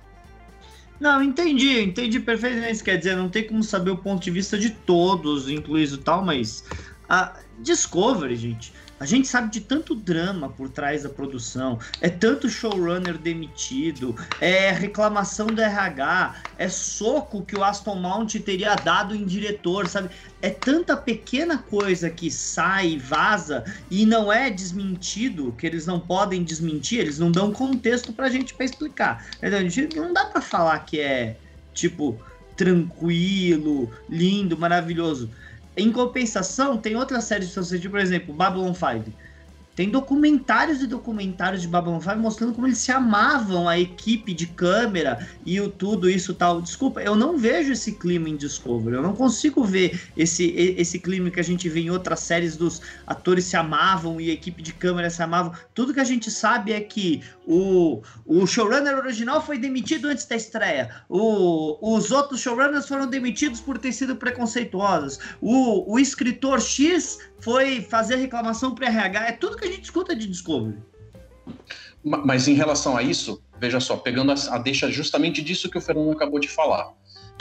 Não, 1.00 1.22
entendi, 1.22 1.82
entendi 1.82 2.20
perfeitamente. 2.20 2.84
Quer 2.84 2.98
dizer, 2.98 3.16
não 3.16 3.30
tem 3.30 3.46
como 3.46 3.64
saber 3.64 3.92
o 3.92 3.98
ponto 3.98 4.24
de 4.24 4.32
vista 4.32 4.58
de 4.58 4.70
todos, 4.70 5.50
incluído 5.50 5.98
tal, 5.98 6.24
mas 6.24 6.64
a 7.08 7.40
Discovery, 7.60 8.36
gente, 8.36 8.74
a 9.00 9.06
gente 9.06 9.28
sabe 9.28 9.50
de 9.50 9.62
tanto 9.62 9.96
drama 9.96 10.50
por 10.50 10.70
trás 10.70 11.04
da 11.04 11.10
produção, 11.10 11.80
é 12.00 12.10
tanto 12.10 12.50
showrunner 12.50 13.18
demitido, 13.18 14.16
é 14.40 14.72
reclamação 14.72 15.48
do 15.48 15.62
RH, 15.62 16.36
é 16.58 16.70
soco 16.70 17.44
que 17.44 17.56
o 17.56 17.64
Aston 17.64 17.96
Mount 17.96 18.36
teria 18.36 18.76
dado 18.76 19.16
em 19.16 19.26
diretor, 19.26 19.88
sabe? 19.88 20.10
É 20.42 20.50
tanta 20.50 20.96
pequena 20.96 21.58
coisa 21.58 22.10
que 22.10 22.32
sai, 22.32 22.98
vaza 22.98 23.64
e 23.90 24.06
não 24.06 24.32
é 24.32 24.50
desmentido, 24.50 25.54
que 25.58 25.66
eles 25.66 25.86
não 25.86 26.00
podem 26.00 26.44
desmentir, 26.44 27.00
eles 27.00 27.20
não 27.20 27.32
dão 27.32 27.52
contexto 27.52 28.14
pra 28.14 28.30
gente 28.30 28.54
para 28.54 28.66
explicar. 28.66 29.26
Não 29.96 30.14
dá 30.14 30.26
para 30.26 30.42
falar 30.42 30.80
que 30.80 31.00
é 31.00 31.38
tipo 31.74 32.20
tranquilo, 32.56 33.92
lindo, 34.10 34.58
maravilhoso. 34.58 35.30
Em 35.76 35.92
compensação, 35.92 36.80
tem 36.80 36.96
outras 36.96 37.24
séries 37.26 37.50
de 37.50 37.56
você, 37.56 37.90
por 37.90 38.00
exemplo, 38.00 38.34
Babylon 38.36 38.74
5 38.74 39.18
tem 39.76 39.90
documentários 39.90 40.82
e 40.82 40.88
documentários 40.88 41.62
de 41.62 41.68
Babylon 41.68 42.00
5 42.00 42.18
mostrando 42.18 42.54
como 42.54 42.68
eles 42.68 42.78
se 42.78 42.92
amavam, 42.92 43.68
a 43.68 43.80
equipe 43.80 44.34
de 44.34 44.48
câmera 44.48 45.28
e 45.46 45.60
o 45.60 45.70
tudo 45.70 46.10
isso 46.10 46.34
tal. 46.34 46.62
Desculpa, 46.62 47.02
eu 47.02 47.16
não 47.16 47.38
vejo 47.38 47.72
esse 47.72 47.94
clima 47.94 48.30
em 48.30 48.36
Discovery. 48.36 48.96
Eu 48.96 49.02
não 49.02 49.16
consigo 49.16 49.64
ver 49.64 50.00
esse, 50.16 50.46
esse 50.78 51.00
clima 51.00 51.30
que 51.32 51.40
a 51.40 51.44
gente 51.44 51.68
vê 51.70 51.82
em 51.82 51.90
outras 51.90 52.20
séries 52.20 52.56
dos 52.56 52.82
atores 53.08 53.46
se 53.46 53.56
amavam 53.56 54.22
e 54.22 54.30
a 54.30 54.34
equipe 54.34 54.62
de 54.62 54.74
câmera 54.74 55.10
se 55.10 55.24
amavam. 55.24 55.54
Tudo 55.74 55.94
que 55.94 56.00
a 56.00 56.06
gente 56.06 56.30
sabe 56.30 56.72
é 56.72 56.80
que 56.80 57.24
o, 57.46 58.02
o 58.26 58.46
showrunner 58.46 58.96
original 58.98 59.44
foi 59.44 59.58
demitido 59.58 60.08
antes 60.08 60.26
da 60.26 60.36
estreia. 60.36 60.90
O, 61.10 61.96
os 61.96 62.12
outros 62.12 62.42
showrunners 62.42 62.88
foram 62.88 63.08
demitidos 63.08 63.60
por 63.60 63.78
ter 63.78 63.92
sido 63.92 64.16
preconceituosos. 64.16 65.20
O, 65.42 65.94
o 65.94 66.00
escritor 66.00 66.62
X 66.62 67.20
foi 67.44 67.82
fazer 67.82 68.16
reclamação 68.16 68.74
para 68.74 68.88
RH. 68.88 69.28
É 69.28 69.32
tudo 69.34 69.58
que 69.58 69.66
a 69.66 69.72
gente 69.72 69.84
escuta 69.84 70.16
de 70.16 70.28
Discovery. 70.28 70.78
Mas 72.04 72.48
em 72.48 72.54
relação 72.54 72.96
a 72.98 73.04
isso, 73.04 73.42
veja 73.60 73.80
só, 73.80 73.98
pegando 73.98 74.32
a, 74.32 74.36
a 74.52 74.58
deixa 74.58 74.90
justamente 74.92 75.42
disso 75.42 75.70
que 75.70 75.78
o 75.78 75.82
Fernando 75.82 76.12
acabou 76.12 76.40
de 76.40 76.48
falar. 76.48 76.92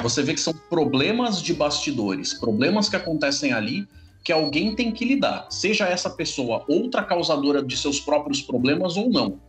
Você 0.01 0.23
vê 0.23 0.35
que 0.35 0.41
são 0.41 0.55
problemas 0.69 1.41
de 1.41 1.55
bastidores, 1.55 2.35
problemas 2.35 2.88
que 2.88 2.97
acontecem 2.97 3.53
ali 3.53 3.87
que 4.25 4.33
alguém 4.33 4.75
tem 4.75 4.93
que 4.93 5.05
lidar, 5.05 5.49
seja 5.51 5.87
essa 5.87 6.09
pessoa 6.09 6.65
outra 6.69 7.03
causadora 7.03 7.61
de 7.62 7.77
seus 7.77 7.99
próprios 7.99 8.41
problemas 8.41 8.97
ou 8.97 9.11
não. 9.11 9.41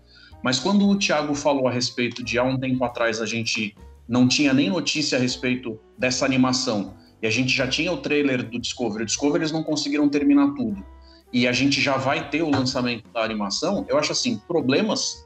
Mas 0.41 0.59
quando 0.59 0.87
o 0.87 0.97
Thiago 0.97 1.35
falou 1.35 1.67
a 1.67 1.71
respeito 1.71 2.23
de 2.23 2.39
há 2.39 2.43
um 2.43 2.57
tempo 2.57 2.83
atrás 2.83 3.21
a 3.21 3.25
gente 3.25 3.75
não 4.07 4.27
tinha 4.27 4.51
nem 4.51 4.69
notícia 4.69 5.17
a 5.17 5.21
respeito 5.21 5.79
dessa 5.97 6.25
animação 6.25 6.95
e 7.23 7.25
a 7.25 7.29
gente 7.29 7.55
já 7.55 7.65
tinha 7.65 7.89
o 7.89 7.97
trailer 7.97 8.43
do 8.43 8.59
Discovery. 8.59 9.03
O 9.03 9.05
Discovery 9.05 9.43
eles 9.43 9.53
não 9.53 9.63
conseguiram 9.63 10.09
terminar 10.09 10.53
tudo. 10.55 10.85
E 11.31 11.47
a 11.47 11.53
gente 11.53 11.79
já 11.79 11.95
vai 11.95 12.29
ter 12.29 12.41
o 12.41 12.49
lançamento 12.49 13.07
da 13.13 13.23
animação. 13.23 13.85
Eu 13.87 13.97
acho 13.97 14.11
assim, 14.11 14.41
problemas 14.45 15.25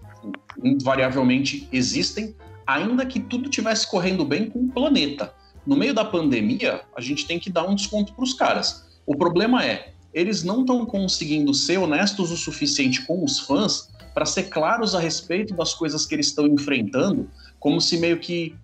invariavelmente 0.63 1.67
existem, 1.71 2.35
ainda 2.67 3.03
que 3.03 3.19
tudo 3.19 3.49
tivesse 3.49 3.89
correndo 3.89 4.23
bem 4.23 4.47
com 4.47 4.59
o 4.59 4.67
planeta. 4.69 5.33
No 5.65 5.75
meio 5.75 5.91
da 5.91 6.05
pandemia, 6.05 6.81
a 6.95 7.01
gente 7.01 7.25
tem 7.25 7.39
que 7.39 7.49
dar 7.49 7.67
um 7.67 7.73
desconto 7.73 8.13
para 8.13 8.23
os 8.23 8.33
caras. 8.33 8.85
O 9.03 9.15
problema 9.15 9.65
é, 9.65 9.93
eles 10.13 10.43
não 10.43 10.61
estão 10.61 10.85
conseguindo 10.85 11.51
ser 11.51 11.79
honestos 11.79 12.29
o 12.29 12.37
suficiente 12.37 13.07
com 13.07 13.25
os 13.25 13.39
fãs 13.39 13.89
para 14.13 14.25
ser 14.25 14.43
claros 14.43 14.93
a 14.93 14.99
respeito 14.99 15.55
das 15.55 15.73
coisas 15.73 16.05
que 16.05 16.13
eles 16.13 16.27
estão 16.27 16.45
enfrentando, 16.45 17.27
como 17.59 17.81
se 17.81 17.97
meio 17.97 18.19
que 18.19 18.55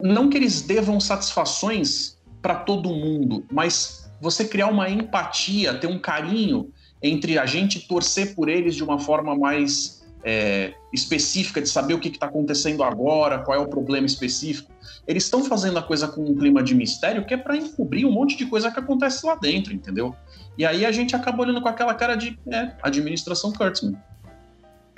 não 0.00 0.28
que 0.28 0.36
eles 0.36 0.62
devam 0.62 0.98
satisfações 0.98 2.15
para 2.46 2.54
todo 2.54 2.90
mundo, 2.90 3.44
mas 3.50 4.08
você 4.20 4.44
criar 4.44 4.68
uma 4.68 4.88
empatia, 4.88 5.74
ter 5.74 5.88
um 5.88 5.98
carinho 5.98 6.70
entre 7.02 7.40
a 7.40 7.44
gente 7.44 7.88
torcer 7.88 8.36
por 8.36 8.48
eles 8.48 8.76
de 8.76 8.84
uma 8.84 9.00
forma 9.00 9.34
mais 9.34 10.06
é, 10.22 10.72
específica, 10.92 11.60
de 11.60 11.68
saber 11.68 11.94
o 11.94 11.98
que 11.98 12.06
está 12.06 12.26
acontecendo 12.26 12.84
agora, 12.84 13.40
qual 13.40 13.58
é 13.58 13.60
o 13.60 13.66
problema 13.66 14.06
específico. 14.06 14.70
Eles 15.08 15.24
estão 15.24 15.44
fazendo 15.44 15.76
a 15.80 15.82
coisa 15.82 16.06
com 16.06 16.22
um 16.22 16.36
clima 16.36 16.62
de 16.62 16.72
mistério 16.72 17.26
que 17.26 17.34
é 17.34 17.36
para 17.36 17.56
encobrir 17.56 18.06
um 18.06 18.12
monte 18.12 18.36
de 18.36 18.46
coisa 18.46 18.70
que 18.70 18.78
acontece 18.78 19.26
lá 19.26 19.34
dentro, 19.34 19.74
entendeu? 19.74 20.14
E 20.56 20.64
aí 20.64 20.86
a 20.86 20.92
gente 20.92 21.16
acaba 21.16 21.42
olhando 21.42 21.60
com 21.60 21.68
aquela 21.68 21.94
cara 21.94 22.14
de 22.14 22.38
é, 22.46 22.70
administração 22.80 23.52
Kurtzman. 23.52 23.96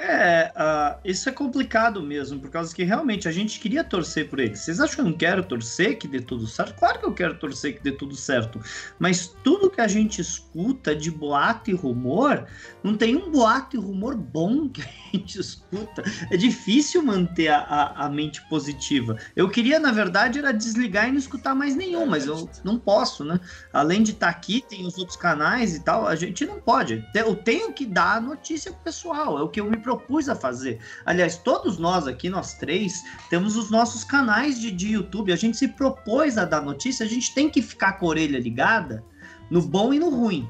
É, 0.01 0.53
uh, 0.57 1.01
isso 1.05 1.29
é 1.29 1.33
complicado 1.33 2.01
mesmo, 2.01 2.39
por 2.39 2.49
causa 2.51 2.73
que 2.73 2.85
realmente 2.85 3.27
a 3.27 3.33
gente 3.33 3.59
queria 3.59 3.83
torcer 3.83 4.31
por 4.31 4.39
eles. 4.39 4.61
Vocês 4.61 4.79
acham 4.79 4.95
que 4.95 5.01
eu 5.01 5.05
não 5.07 5.13
quero 5.13 5.43
torcer 5.43 5.99
que 5.99 6.07
dê 6.07 6.21
tudo 6.21 6.47
certo? 6.47 6.79
Claro 6.79 7.01
que 7.01 7.05
eu 7.05 7.13
quero 7.13 7.37
torcer 7.37 7.75
que 7.77 7.83
dê 7.83 7.91
tudo 7.91 8.15
certo. 8.15 8.61
Mas 8.97 9.35
tudo 9.43 9.69
que 9.69 9.81
a 9.81 9.89
gente 9.89 10.21
escuta 10.21 10.95
de 10.95 11.11
boato 11.11 11.71
e 11.73 11.75
rumor, 11.75 12.47
não 12.81 12.97
tem 12.97 13.17
um 13.17 13.33
boato 13.33 13.75
e 13.75 13.81
rumor 13.81 14.17
bom 14.17 14.69
que 14.71 14.83
a 14.83 14.89
gente 15.13 15.41
escuta. 15.41 16.05
É 16.31 16.37
difícil 16.37 17.03
manter 17.03 17.49
a, 17.49 17.59
a, 17.59 18.07
a 18.07 18.09
mente 18.09 18.41
positiva. 18.49 19.17
Eu 19.35 19.51
queria, 19.51 19.81
na 19.81 19.91
verdade, 19.91 20.39
era 20.39 20.53
desligar 20.53 21.09
e 21.09 21.11
não 21.11 21.19
escutar 21.19 21.57
mais 21.57 21.75
nenhum, 21.75 22.07
mas 22.07 22.25
eu 22.25 22.49
não 22.63 22.79
posso, 22.79 23.25
né? 23.25 23.41
Além 23.73 24.05
de 24.05 24.13
estar 24.13 24.27
tá 24.27 24.33
aqui, 24.33 24.63
tem 24.69 24.87
os 24.87 24.97
outros 24.97 25.17
canais 25.17 25.75
e 25.75 25.83
tal, 25.83 26.07
a 26.07 26.15
gente 26.15 26.47
não 26.47 26.61
pode. 26.61 27.05
Eu 27.13 27.35
tenho 27.35 27.73
que 27.73 27.85
dar 27.85 28.23
notícia 28.23 28.71
pro 28.71 28.83
pessoal, 28.83 29.37
é 29.37 29.43
o 29.43 29.49
que 29.49 29.61
eu 29.61 29.69
me 29.69 29.88
propus 29.89 30.29
a 30.29 30.35
fazer. 30.35 30.79
Aliás, 31.07 31.39
todos 31.39 31.79
nós 31.79 32.07
aqui, 32.07 32.29
nós 32.29 32.55
três, 32.55 33.03
temos 33.31 33.57
os 33.57 33.71
nossos 33.71 34.05
canais 34.05 34.61
de, 34.61 34.71
de 34.71 34.93
YouTube. 34.93 35.33
A 35.33 35.37
gente 35.37 35.57
se 35.57 35.69
propôs 35.69 36.37
a 36.37 36.45
dar 36.45 36.61
notícia, 36.61 37.07
a 37.07 37.09
gente 37.09 37.35
tem 37.35 37.49
que 37.49 37.63
ficar 37.63 37.95
com 37.95 38.05
a 38.05 38.11
orelha 38.11 38.39
ligada 38.39 39.03
no 39.51 39.63
bom 39.63 39.95
e 39.95 39.99
no 39.99 40.11
ruim. 40.11 40.47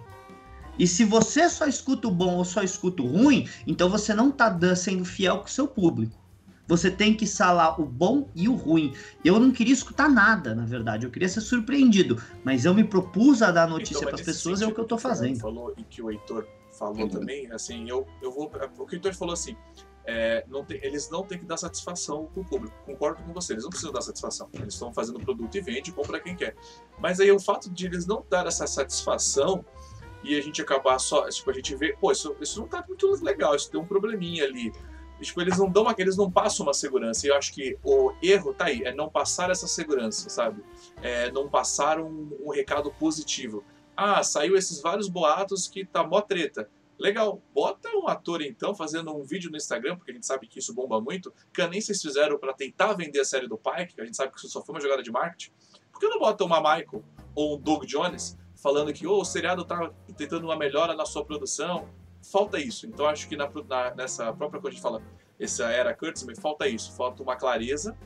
E 0.76 0.86
se 0.88 1.04
você 1.04 1.48
só 1.48 1.66
escuta 1.66 2.08
o 2.08 2.10
bom 2.10 2.34
ou 2.34 2.44
só 2.44 2.62
escuta 2.62 3.00
o 3.02 3.06
ruim, 3.06 3.48
então 3.64 3.88
você 3.88 4.12
não 4.12 4.30
está 4.30 4.58
sendo 4.74 5.04
fiel 5.04 5.38
com 5.38 5.46
o 5.46 5.50
seu 5.50 5.68
público. 5.68 6.18
Você 6.66 6.90
tem 6.90 7.14
que 7.14 7.26
salar 7.26 7.80
o 7.80 7.86
bom 7.86 8.28
e 8.34 8.48
o 8.48 8.54
ruim. 8.54 8.92
Eu 9.24 9.40
não 9.40 9.50
queria 9.52 9.72
escutar 9.72 10.08
nada, 10.08 10.54
na 10.54 10.66
verdade. 10.66 11.06
Eu 11.06 11.10
queria 11.10 11.28
ser 11.28 11.40
surpreendido. 11.40 12.22
Mas 12.44 12.64
eu 12.64 12.74
me 12.74 12.84
propus 12.84 13.40
a 13.40 13.50
dar 13.50 13.66
então, 13.66 13.78
notícia 13.78 14.00
então, 14.00 14.08
para 14.10 14.16
as 14.16 14.20
pessoas, 14.20 14.60
é 14.60 14.66
o 14.66 14.72
que 14.72 14.78
eu 14.78 14.82
estou 14.82 14.98
fazendo. 14.98 15.38
falou 15.38 15.72
e 15.78 15.82
que 15.82 16.02
o 16.02 16.10
Heitor 16.10 16.46
falou 16.78 17.02
uhum. 17.02 17.08
também, 17.08 17.50
assim, 17.52 17.88
eu, 17.88 18.06
eu 18.22 18.32
vou. 18.32 18.50
O 18.78 18.86
que 18.86 18.96
o 18.96 19.14
falou 19.14 19.32
assim. 19.32 19.56
É, 20.10 20.42
não 20.48 20.64
tem, 20.64 20.80
eles 20.82 21.10
não 21.10 21.22
têm 21.22 21.38
que 21.38 21.44
dar 21.44 21.58
satisfação 21.58 22.30
para 22.32 22.40
o 22.40 22.44
público. 22.44 22.74
Concordo 22.86 23.22
com 23.22 23.30
você, 23.34 23.52
eles 23.52 23.64
não 23.64 23.68
precisam 23.68 23.92
dar 23.92 24.00
satisfação. 24.00 24.48
Eles 24.54 24.72
estão 24.72 24.90
fazendo 24.90 25.20
produto 25.20 25.54
e 25.54 25.60
vende, 25.60 25.92
compra 25.92 26.18
quem 26.18 26.34
quer. 26.34 26.56
Mas 26.98 27.20
aí 27.20 27.30
o 27.30 27.38
fato 27.38 27.68
de 27.68 27.84
eles 27.84 28.06
não 28.06 28.24
dar 28.30 28.46
essa 28.46 28.66
satisfação 28.66 29.62
e 30.24 30.36
a 30.36 30.40
gente 30.40 30.62
acabar 30.62 30.98
só, 30.98 31.28
tipo, 31.28 31.50
a 31.50 31.52
gente 31.52 31.76
vê, 31.76 31.94
pô, 32.00 32.10
isso, 32.10 32.34
isso 32.40 32.58
não 32.58 32.64
está 32.64 32.82
muito 32.86 33.06
legal, 33.22 33.54
isso 33.54 33.70
tem 33.70 33.78
um 33.78 33.84
probleminha 33.84 34.44
ali. 34.44 34.72
E, 35.20 35.24
tipo, 35.24 35.40
eles 35.40 35.58
não 35.58 35.68
dão 35.68 35.82
uma, 35.82 35.94
eles 35.98 36.16
não 36.16 36.30
passam 36.30 36.64
uma 36.64 36.74
segurança. 36.74 37.26
E 37.26 37.30
eu 37.30 37.36
acho 37.36 37.52
que 37.52 37.76
o 37.84 38.12
erro 38.22 38.54
tá 38.54 38.66
aí, 38.66 38.82
é 38.84 38.94
não 38.94 39.08
passar 39.08 39.50
essa 39.50 39.66
segurança, 39.66 40.30
sabe? 40.30 40.62
É 41.02 41.30
não 41.32 41.48
passar 41.48 42.00
um, 42.00 42.30
um 42.40 42.50
recado 42.50 42.90
positivo. 42.92 43.64
Ah, 44.00 44.22
saiu 44.22 44.56
esses 44.56 44.80
vários 44.80 45.08
boatos 45.08 45.66
que 45.66 45.84
tá 45.84 46.06
mó 46.06 46.20
treta. 46.20 46.70
Legal, 46.96 47.42
bota 47.52 47.88
um 47.96 48.06
ator 48.06 48.40
então 48.42 48.72
fazendo 48.72 49.12
um 49.12 49.24
vídeo 49.24 49.50
no 49.50 49.56
Instagram, 49.56 49.96
porque 49.96 50.12
a 50.12 50.14
gente 50.14 50.24
sabe 50.24 50.46
que 50.46 50.60
isso 50.60 50.72
bomba 50.72 51.00
muito, 51.00 51.34
que 51.52 51.66
nem 51.66 51.80
vocês 51.80 52.00
fizeram 52.00 52.38
para 52.38 52.54
tentar 52.54 52.92
vender 52.92 53.18
a 53.18 53.24
série 53.24 53.48
do 53.48 53.58
Pike, 53.58 53.96
que 53.96 54.00
a 54.00 54.04
gente 54.04 54.16
sabe 54.16 54.30
que 54.30 54.38
isso 54.38 54.48
só 54.50 54.64
foi 54.64 54.76
uma 54.76 54.80
jogada 54.80 55.02
de 55.02 55.10
marketing. 55.10 55.50
Por 55.90 55.98
que 55.98 56.06
não 56.06 56.20
bota 56.20 56.44
uma 56.44 56.60
Michael 56.60 57.02
ou 57.34 57.56
um 57.56 57.60
Doug 57.60 57.86
Jones 57.86 58.38
falando 58.54 58.92
que 58.92 59.04
oh, 59.04 59.20
o 59.20 59.24
seriado 59.24 59.64
tá 59.64 59.90
tentando 60.16 60.44
uma 60.44 60.56
melhora 60.56 60.94
na 60.94 61.04
sua 61.04 61.24
produção? 61.24 61.88
Falta 62.30 62.56
isso. 62.60 62.86
Então 62.86 63.04
acho 63.04 63.28
que 63.28 63.34
na, 63.34 63.50
na, 63.68 63.94
nessa 63.96 64.32
própria 64.32 64.60
coisa 64.60 64.74
a 64.74 64.76
gente 64.76 64.82
fala, 64.82 65.02
essa 65.40 65.64
era 65.70 65.92
Kurtzman, 65.92 66.36
falta 66.36 66.68
isso, 66.68 66.92
falta 66.92 67.20
uma 67.20 67.34
clareza 67.34 67.98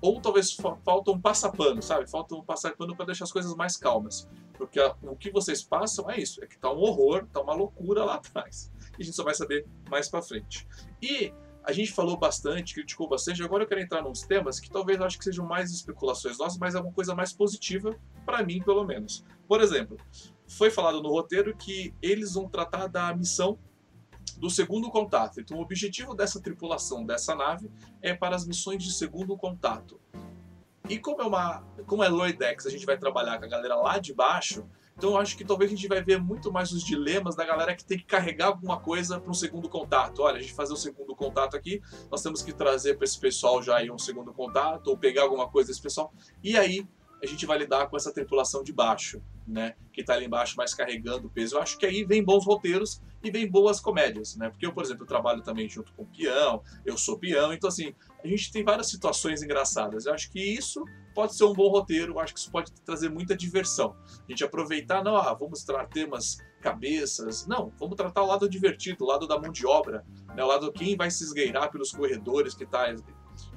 ou 0.00 0.20
talvez 0.20 0.52
falta 0.52 1.10
um 1.10 1.20
passapano, 1.20 1.82
sabe? 1.82 2.10
Falta 2.10 2.34
um 2.34 2.42
passapano 2.42 2.96
para 2.96 3.06
deixar 3.06 3.24
as 3.24 3.32
coisas 3.32 3.54
mais 3.54 3.76
calmas. 3.76 4.26
Porque 4.56 4.80
a, 4.80 4.94
o 5.02 5.16
que 5.16 5.30
vocês 5.30 5.62
passam 5.62 6.10
é 6.10 6.18
isso, 6.18 6.42
é 6.42 6.46
que 6.46 6.58
tá 6.58 6.72
um 6.72 6.78
horror, 6.78 7.26
tá 7.32 7.40
uma 7.40 7.54
loucura 7.54 8.04
lá 8.04 8.14
atrás. 8.16 8.70
E 8.98 9.02
a 9.02 9.04
gente 9.04 9.14
só 9.14 9.24
vai 9.24 9.34
saber 9.34 9.66
mais 9.88 10.08
para 10.08 10.22
frente. 10.22 10.66
E 11.02 11.32
a 11.64 11.72
gente 11.72 11.92
falou 11.92 12.16
bastante, 12.18 12.74
criticou 12.74 13.08
bastante, 13.08 13.42
agora 13.42 13.64
eu 13.64 13.66
quero 13.66 13.80
entrar 13.80 14.02
nos 14.02 14.20
temas 14.20 14.60
que 14.60 14.70
talvez 14.70 14.98
eu 14.98 15.06
acho 15.06 15.16
que 15.16 15.24
sejam 15.24 15.46
mais 15.46 15.72
especulações 15.72 16.38
nossas, 16.38 16.58
mas 16.58 16.74
é 16.74 16.80
uma 16.80 16.92
coisa 16.92 17.14
mais 17.14 17.32
positiva 17.32 17.98
para 18.26 18.42
mim, 18.42 18.62
pelo 18.62 18.84
menos. 18.84 19.24
Por 19.48 19.62
exemplo, 19.62 19.96
foi 20.46 20.70
falado 20.70 21.02
no 21.02 21.08
roteiro 21.08 21.56
que 21.56 21.94
eles 22.02 22.34
vão 22.34 22.48
tratar 22.48 22.86
da 22.86 23.14
missão 23.16 23.58
do 24.36 24.50
segundo 24.50 24.90
contato. 24.90 25.40
Então, 25.40 25.58
o 25.58 25.62
objetivo 25.62 26.14
dessa 26.14 26.40
tripulação 26.40 27.04
dessa 27.04 27.34
nave 27.34 27.70
é 28.02 28.12
para 28.14 28.36
as 28.36 28.46
missões 28.46 28.82
de 28.82 28.92
segundo 28.92 29.36
contato. 29.36 29.98
E 30.88 30.98
como 30.98 31.22
é 31.22 31.24
uma, 31.24 31.64
como 31.86 32.04
é 32.04 32.08
Lloydex, 32.08 32.66
a 32.66 32.70
gente 32.70 32.84
vai 32.84 32.98
trabalhar 32.98 33.38
com 33.38 33.46
a 33.46 33.48
galera 33.48 33.74
lá 33.76 33.98
de 33.98 34.12
baixo. 34.12 34.68
Então, 34.96 35.10
eu 35.10 35.16
acho 35.16 35.36
que 35.36 35.44
talvez 35.44 35.72
a 35.72 35.74
gente 35.74 35.88
vai 35.88 36.02
ver 36.02 36.20
muito 36.20 36.52
mais 36.52 36.72
os 36.72 36.84
dilemas 36.84 37.34
da 37.34 37.44
galera 37.44 37.74
que 37.74 37.84
tem 37.84 37.98
que 37.98 38.04
carregar 38.04 38.46
alguma 38.46 38.78
coisa 38.78 39.18
para 39.18 39.30
um 39.30 39.34
segundo 39.34 39.68
contato. 39.68 40.20
Olha, 40.20 40.36
a 40.36 40.40
gente 40.40 40.52
fazer 40.52 40.72
o 40.72 40.74
um 40.74 40.78
segundo 40.78 41.16
contato 41.16 41.56
aqui, 41.56 41.82
nós 42.10 42.22
temos 42.22 42.42
que 42.42 42.52
trazer 42.52 42.96
para 42.96 43.04
esse 43.04 43.18
pessoal 43.18 43.62
já 43.62 43.78
aí 43.78 43.90
um 43.90 43.98
segundo 43.98 44.32
contato 44.32 44.88
ou 44.88 44.96
pegar 44.96 45.22
alguma 45.22 45.48
coisa 45.48 45.68
desse 45.68 45.80
pessoal. 45.80 46.12
E 46.42 46.56
aí 46.56 46.86
a 47.22 47.26
gente 47.26 47.46
vai 47.46 47.56
lidar 47.58 47.86
com 47.86 47.96
essa 47.96 48.12
tripulação 48.12 48.62
de 48.62 48.72
baixo, 48.72 49.22
né? 49.48 49.74
Que 49.90 50.02
está 50.02 50.12
ali 50.12 50.26
embaixo 50.26 50.54
mais 50.56 50.74
carregando 50.74 51.28
o 51.28 51.30
peso. 51.30 51.56
Eu 51.56 51.62
acho 51.62 51.78
que 51.78 51.86
aí 51.86 52.04
vem 52.04 52.22
bons 52.22 52.44
roteiros 52.44 53.00
e 53.28 53.30
vem 53.30 53.50
boas 53.50 53.80
comédias, 53.80 54.36
né? 54.36 54.50
Porque 54.50 54.66
eu, 54.66 54.72
por 54.72 54.84
exemplo, 54.84 55.06
trabalho 55.06 55.42
também 55.42 55.68
junto 55.68 55.92
com 55.94 56.02
o 56.02 56.06
peão, 56.06 56.62
eu 56.84 56.96
sou 56.96 57.18
peão, 57.18 57.52
então 57.52 57.68
assim, 57.68 57.94
a 58.22 58.26
gente 58.28 58.52
tem 58.52 58.64
várias 58.64 58.88
situações 58.88 59.42
engraçadas. 59.42 60.06
Eu 60.06 60.14
acho 60.14 60.30
que 60.30 60.40
isso 60.40 60.84
pode 61.14 61.34
ser 61.34 61.44
um 61.44 61.52
bom 61.52 61.68
roteiro, 61.68 62.14
eu 62.14 62.20
acho 62.20 62.34
que 62.34 62.40
isso 62.40 62.50
pode 62.50 62.72
trazer 62.84 63.08
muita 63.08 63.36
diversão. 63.36 63.96
A 64.06 64.30
gente 64.30 64.44
aproveitar, 64.44 65.02
não, 65.02 65.16
ah, 65.16 65.32
vamos 65.32 65.62
tratar 65.62 65.86
temas 65.86 66.38
cabeças, 66.60 67.46
não, 67.46 67.72
vamos 67.78 67.94
tratar 67.94 68.22
o 68.22 68.26
lado 68.26 68.48
divertido, 68.48 69.04
o 69.04 69.06
lado 69.06 69.26
da 69.26 69.38
mão 69.38 69.52
de 69.52 69.66
obra, 69.66 70.04
né? 70.34 70.42
o 70.42 70.46
lado 70.46 70.72
quem 70.72 70.96
vai 70.96 71.10
se 71.10 71.22
esgueirar 71.22 71.70
pelos 71.70 71.92
corredores 71.92 72.54
que 72.54 72.64
está 72.64 72.94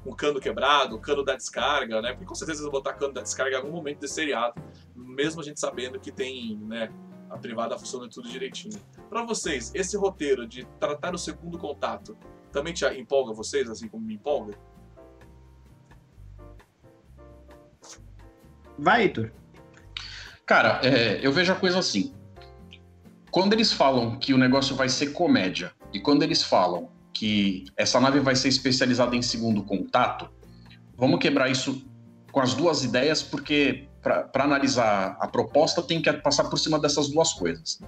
com 0.03 0.11
o 0.11 0.15
cano 0.15 0.39
quebrado, 0.39 0.95
o 0.95 0.99
cano 0.99 1.23
da 1.23 1.35
descarga, 1.35 2.01
né? 2.01 2.11
Porque 2.11 2.25
com 2.25 2.35
certeza 2.35 2.59
eles 2.59 2.71
vão 2.71 2.71
botar 2.71 2.93
cano 2.93 3.13
da 3.13 3.21
descarga 3.21 3.55
em 3.55 3.59
algum 3.59 3.71
momento 3.71 3.99
desse 3.99 4.15
seriado, 4.15 4.61
mesmo 4.95 5.39
a 5.41 5.43
gente 5.43 5.59
sabendo 5.59 5.99
que 5.99 6.11
tem, 6.11 6.57
né, 6.57 6.91
a 7.29 7.37
privada 7.37 7.77
funciona 7.77 8.09
tudo 8.09 8.29
direitinho. 8.29 8.79
Para 9.09 9.23
vocês, 9.23 9.71
esse 9.73 9.97
roteiro 9.97 10.47
de 10.47 10.65
tratar 10.79 11.13
o 11.13 11.17
segundo 11.17 11.57
contato 11.57 12.17
também 12.51 12.73
te 12.73 12.85
empolga 12.85 13.33
vocês, 13.33 13.69
assim 13.69 13.87
como 13.87 14.05
me 14.05 14.15
empolga? 14.15 14.57
Vai, 18.77 19.03
Heitor. 19.03 19.31
Cara, 20.45 20.79
é, 20.83 21.19
eu 21.21 21.31
vejo 21.31 21.51
a 21.51 21.55
coisa 21.55 21.79
assim. 21.79 22.13
Quando 23.31 23.53
eles 23.53 23.73
falam 23.73 24.17
que 24.17 24.33
o 24.33 24.37
negócio 24.37 24.75
vai 24.75 24.87
ser 24.87 25.07
comédia 25.07 25.71
e 25.93 25.99
quando 25.99 26.23
eles 26.23 26.41
falam 26.41 26.89
que 27.13 27.65
essa 27.75 27.99
nave 27.99 28.19
vai 28.19 28.35
ser 28.35 28.47
especializada 28.47 29.15
em 29.15 29.21
segundo 29.21 29.63
contato, 29.63 30.29
vamos 30.95 31.19
quebrar 31.19 31.49
isso 31.49 31.85
com 32.31 32.39
as 32.39 32.53
duas 32.53 32.83
ideias, 32.83 33.21
porque 33.21 33.87
para 34.31 34.43
analisar 34.43 35.17
a 35.19 35.27
proposta 35.27 35.81
tem 35.81 36.01
que 36.01 36.11
passar 36.13 36.45
por 36.45 36.57
cima 36.57 36.79
dessas 36.79 37.09
duas 37.09 37.33
coisas. 37.33 37.79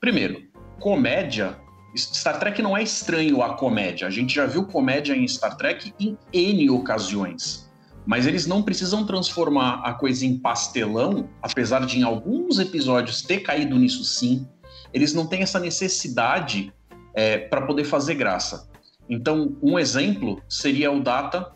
Primeiro, 0.00 0.42
comédia. 0.80 1.56
Star 1.96 2.40
Trek 2.40 2.60
não 2.60 2.76
é 2.76 2.82
estranho 2.82 3.42
a 3.42 3.54
comédia. 3.54 4.06
A 4.06 4.10
gente 4.10 4.34
já 4.34 4.46
viu 4.46 4.66
comédia 4.66 5.14
em 5.14 5.26
Star 5.28 5.56
Trek 5.56 5.94
em 5.98 6.18
N 6.32 6.70
ocasiões. 6.70 7.70
Mas 8.04 8.26
eles 8.26 8.46
não 8.46 8.62
precisam 8.62 9.06
transformar 9.06 9.80
a 9.82 9.94
coisa 9.94 10.26
em 10.26 10.36
pastelão, 10.36 11.30
apesar 11.40 11.86
de 11.86 11.98
em 11.98 12.02
alguns 12.02 12.58
episódios 12.58 13.22
ter 13.22 13.40
caído 13.40 13.78
nisso 13.78 14.04
sim. 14.04 14.46
Eles 14.92 15.14
não 15.14 15.26
têm 15.26 15.42
essa 15.42 15.58
necessidade 15.58 16.72
é, 17.14 17.38
para 17.38 17.62
poder 17.62 17.84
fazer 17.84 18.14
graça. 18.14 18.68
Então, 19.08 19.56
um 19.62 19.78
exemplo 19.78 20.42
seria 20.48 20.90
o 20.90 21.00
Data 21.00 21.52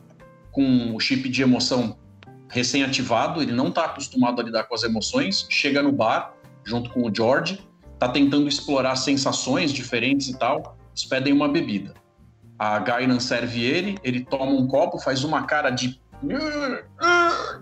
com 0.52 0.94
o 0.94 1.00
chip 1.00 1.28
de 1.28 1.42
emoção 1.42 1.97
recém-ativado, 2.48 3.42
ele 3.42 3.52
não 3.52 3.68
está 3.68 3.84
acostumado 3.84 4.40
a 4.40 4.44
lidar 4.44 4.64
com 4.64 4.74
as 4.74 4.82
emoções, 4.82 5.46
chega 5.48 5.82
no 5.82 5.92
bar 5.92 6.34
junto 6.64 6.90
com 6.90 7.08
o 7.08 7.14
George, 7.14 7.66
está 7.94 8.08
tentando 8.08 8.48
explorar 8.48 8.96
sensações 8.96 9.72
diferentes 9.72 10.28
e 10.28 10.38
tal, 10.38 10.76
eles 10.90 11.04
pedem 11.04 11.32
uma 11.32 11.48
bebida. 11.48 11.94
A 12.58 12.78
Gainan 12.78 13.20
serve 13.20 13.62
ele, 13.62 13.98
ele 14.02 14.24
toma 14.24 14.52
um 14.52 14.66
copo, 14.66 14.98
faz 14.98 15.22
uma 15.24 15.44
cara 15.44 15.70
de. 15.70 16.00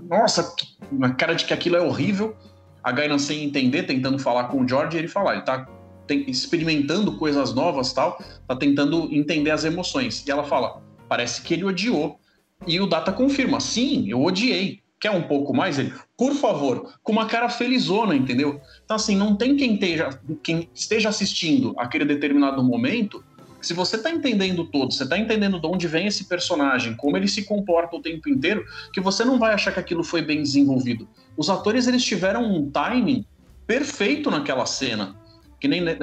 Nossa, 0.09 0.55
uma 0.91 1.13
cara 1.15 1.35
de 1.35 1.45
que 1.45 1.53
aquilo 1.53 1.77
é 1.77 1.81
horrível. 1.81 2.35
A 2.83 2.91
Gainan 2.93 3.19
sem 3.19 3.45
entender, 3.45 3.83
tentando 3.83 4.19
falar 4.19 4.45
com 4.45 4.63
o 4.63 4.69
George, 4.69 4.97
ele 4.97 5.09
fala: 5.09 5.33
ele 5.33 5.41
está 5.41 5.67
experimentando 6.09 7.17
coisas 7.17 7.53
novas 7.53 7.93
tal, 7.93 8.19
tá 8.47 8.57
tentando 8.57 9.13
entender 9.13 9.51
as 9.51 9.65
emoções. 9.65 10.25
E 10.27 10.31
ela 10.31 10.45
fala, 10.45 10.81
parece 11.09 11.43
que 11.43 11.55
ele 11.55 11.65
odiou. 11.65 12.19
E 12.67 12.81
o 12.81 12.87
Data 12.87 13.13
confirma, 13.13 13.61
sim, 13.61 14.09
eu 14.09 14.23
odiei. 14.23 14.81
Quer 14.99 15.11
um 15.11 15.23
pouco 15.23 15.55
mais? 15.55 15.79
Ele, 15.79 15.93
por 16.17 16.33
favor, 16.35 16.95
com 17.03 17.13
uma 17.13 17.27
cara 17.27 17.49
felizona, 17.49 18.17
entendeu? 18.17 18.61
Então, 18.85 18.97
assim, 18.97 19.15
não 19.15 19.37
tem 19.37 19.57
quem 19.57 19.75
esteja, 19.75 20.09
quem 20.43 20.69
esteja 20.75 21.09
assistindo 21.09 21.75
aquele 21.77 22.05
determinado 22.05 22.63
momento. 22.63 23.23
Se 23.61 23.75
você 23.75 23.97
está 23.97 24.11
entendendo 24.11 24.65
todo, 24.65 24.93
você 24.93 25.05
está 25.05 25.19
entendendo 25.19 25.61
de 25.61 25.67
onde 25.67 25.87
vem 25.87 26.07
esse 26.07 26.25
personagem, 26.25 26.95
como 26.97 27.17
ele 27.17 27.29
se 27.29 27.45
comporta 27.45 27.97
o 27.97 28.01
tempo 28.01 28.29
inteiro, 28.29 28.65
que 28.93 29.01
você 29.01 29.25
não 29.25 29.39
vai 29.39 29.53
achar 29.53 29.73
que 29.73 29.81
aquilo 29.81 30.03
foi 30.03 30.23
bem 30.23 30.43
desenvolvido. 30.43 31.07
Os 31.37 31.51
atores 31.51 31.87
eles 31.87 32.05
tiveram 32.05 32.43
um 32.45 32.71
timing 32.71 33.27
perfeito 33.67 34.31
naquela 34.31 34.65
cena 34.65 35.17
que 35.61 35.69
nem 35.69 35.81
né, 35.81 35.97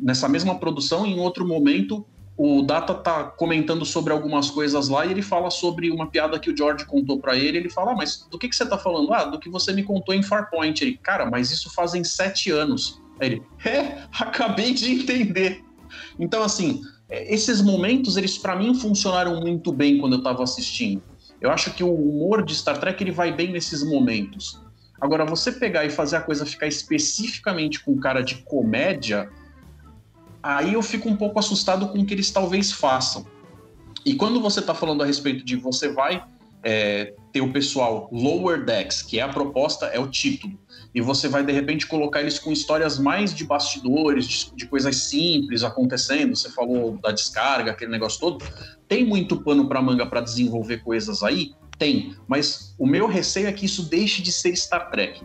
nessa 0.00 0.28
mesma 0.28 0.58
produção, 0.58 1.06
em 1.06 1.18
outro 1.18 1.46
momento, 1.46 2.06
o 2.42 2.62
Data 2.62 2.94
tá 2.94 3.24
comentando 3.24 3.84
sobre 3.84 4.14
algumas 4.14 4.50
coisas 4.50 4.88
lá 4.88 5.04
e 5.04 5.10
ele 5.10 5.20
fala 5.20 5.50
sobre 5.50 5.90
uma 5.90 6.06
piada 6.06 6.38
que 6.38 6.50
o 6.50 6.56
George 6.56 6.86
contou 6.86 7.20
para 7.20 7.36
ele. 7.36 7.58
Ele 7.58 7.68
fala, 7.68 7.92
ah, 7.92 7.94
mas 7.94 8.26
do 8.30 8.38
que, 8.38 8.48
que 8.48 8.56
você 8.56 8.64
tá 8.64 8.78
falando? 8.78 9.12
Ah, 9.12 9.26
do 9.26 9.38
que 9.38 9.50
você 9.50 9.74
me 9.74 9.82
contou 9.82 10.14
em 10.14 10.22
Farpoint. 10.22 10.82
Ele, 10.82 10.96
cara, 10.96 11.26
mas 11.26 11.50
isso 11.50 11.68
fazem 11.68 12.02
sete 12.02 12.50
anos. 12.50 12.98
Aí 13.20 13.26
ele, 13.26 13.42
é, 13.62 14.04
acabei 14.18 14.72
de 14.72 14.90
entender. 14.90 15.62
Então, 16.18 16.42
assim, 16.42 16.80
é, 17.10 17.30
esses 17.30 17.60
momentos, 17.60 18.16
eles 18.16 18.38
para 18.38 18.56
mim 18.56 18.74
funcionaram 18.74 19.38
muito 19.38 19.70
bem 19.70 19.98
quando 19.98 20.14
eu 20.14 20.22
tava 20.22 20.42
assistindo. 20.42 21.02
Eu 21.42 21.50
acho 21.50 21.74
que 21.74 21.84
o 21.84 21.94
humor 21.94 22.42
de 22.42 22.54
Star 22.54 22.78
Trek 22.78 23.04
ele 23.04 23.12
vai 23.12 23.30
bem 23.30 23.52
nesses 23.52 23.82
momentos. 23.82 24.58
Agora, 24.98 25.26
você 25.26 25.52
pegar 25.52 25.84
e 25.84 25.90
fazer 25.90 26.16
a 26.16 26.22
coisa 26.22 26.46
ficar 26.46 26.66
especificamente 26.66 27.84
com 27.84 28.00
cara 28.00 28.22
de 28.22 28.36
comédia, 28.36 29.28
aí 30.42 30.74
eu 30.74 30.82
fico 30.82 31.08
um 31.08 31.16
pouco 31.16 31.38
assustado 31.38 31.88
com 31.88 31.98
o 31.98 32.06
que 32.06 32.14
eles 32.14 32.30
talvez 32.30 32.72
façam. 32.72 33.26
E 34.04 34.14
quando 34.14 34.40
você 34.40 34.60
está 34.60 34.74
falando 34.74 35.02
a 35.02 35.06
respeito 35.06 35.44
de 35.44 35.56
você 35.56 35.88
vai 35.92 36.22
é, 36.62 37.14
ter 37.32 37.40
o 37.40 37.52
pessoal 37.52 38.08
Lower 38.12 38.64
Decks, 38.64 39.02
que 39.02 39.18
é 39.18 39.22
a 39.22 39.28
proposta, 39.28 39.86
é 39.86 39.98
o 39.98 40.08
título, 40.08 40.58
e 40.94 41.00
você 41.00 41.28
vai 41.28 41.44
de 41.44 41.52
repente 41.52 41.86
colocar 41.86 42.20
eles 42.20 42.38
com 42.38 42.50
histórias 42.50 42.98
mais 42.98 43.34
de 43.34 43.44
bastidores, 43.44 44.26
de, 44.26 44.56
de 44.56 44.66
coisas 44.66 44.96
simples 44.96 45.62
acontecendo. 45.62 46.34
Você 46.34 46.50
falou 46.50 46.98
da 46.98 47.12
descarga, 47.12 47.70
aquele 47.70 47.90
negócio 47.90 48.18
todo. 48.18 48.44
Tem 48.88 49.04
muito 49.04 49.40
pano 49.42 49.68
para 49.68 49.80
manga 49.80 50.04
para 50.06 50.20
desenvolver 50.20 50.78
coisas 50.78 51.22
aí? 51.22 51.52
Tem, 51.78 52.14
mas 52.26 52.74
o 52.78 52.86
meu 52.86 53.06
receio 53.06 53.46
é 53.46 53.52
que 53.52 53.64
isso 53.64 53.84
deixe 53.84 54.20
de 54.20 54.32
ser 54.32 54.54
Star 54.56 54.90
Trek 54.90 55.24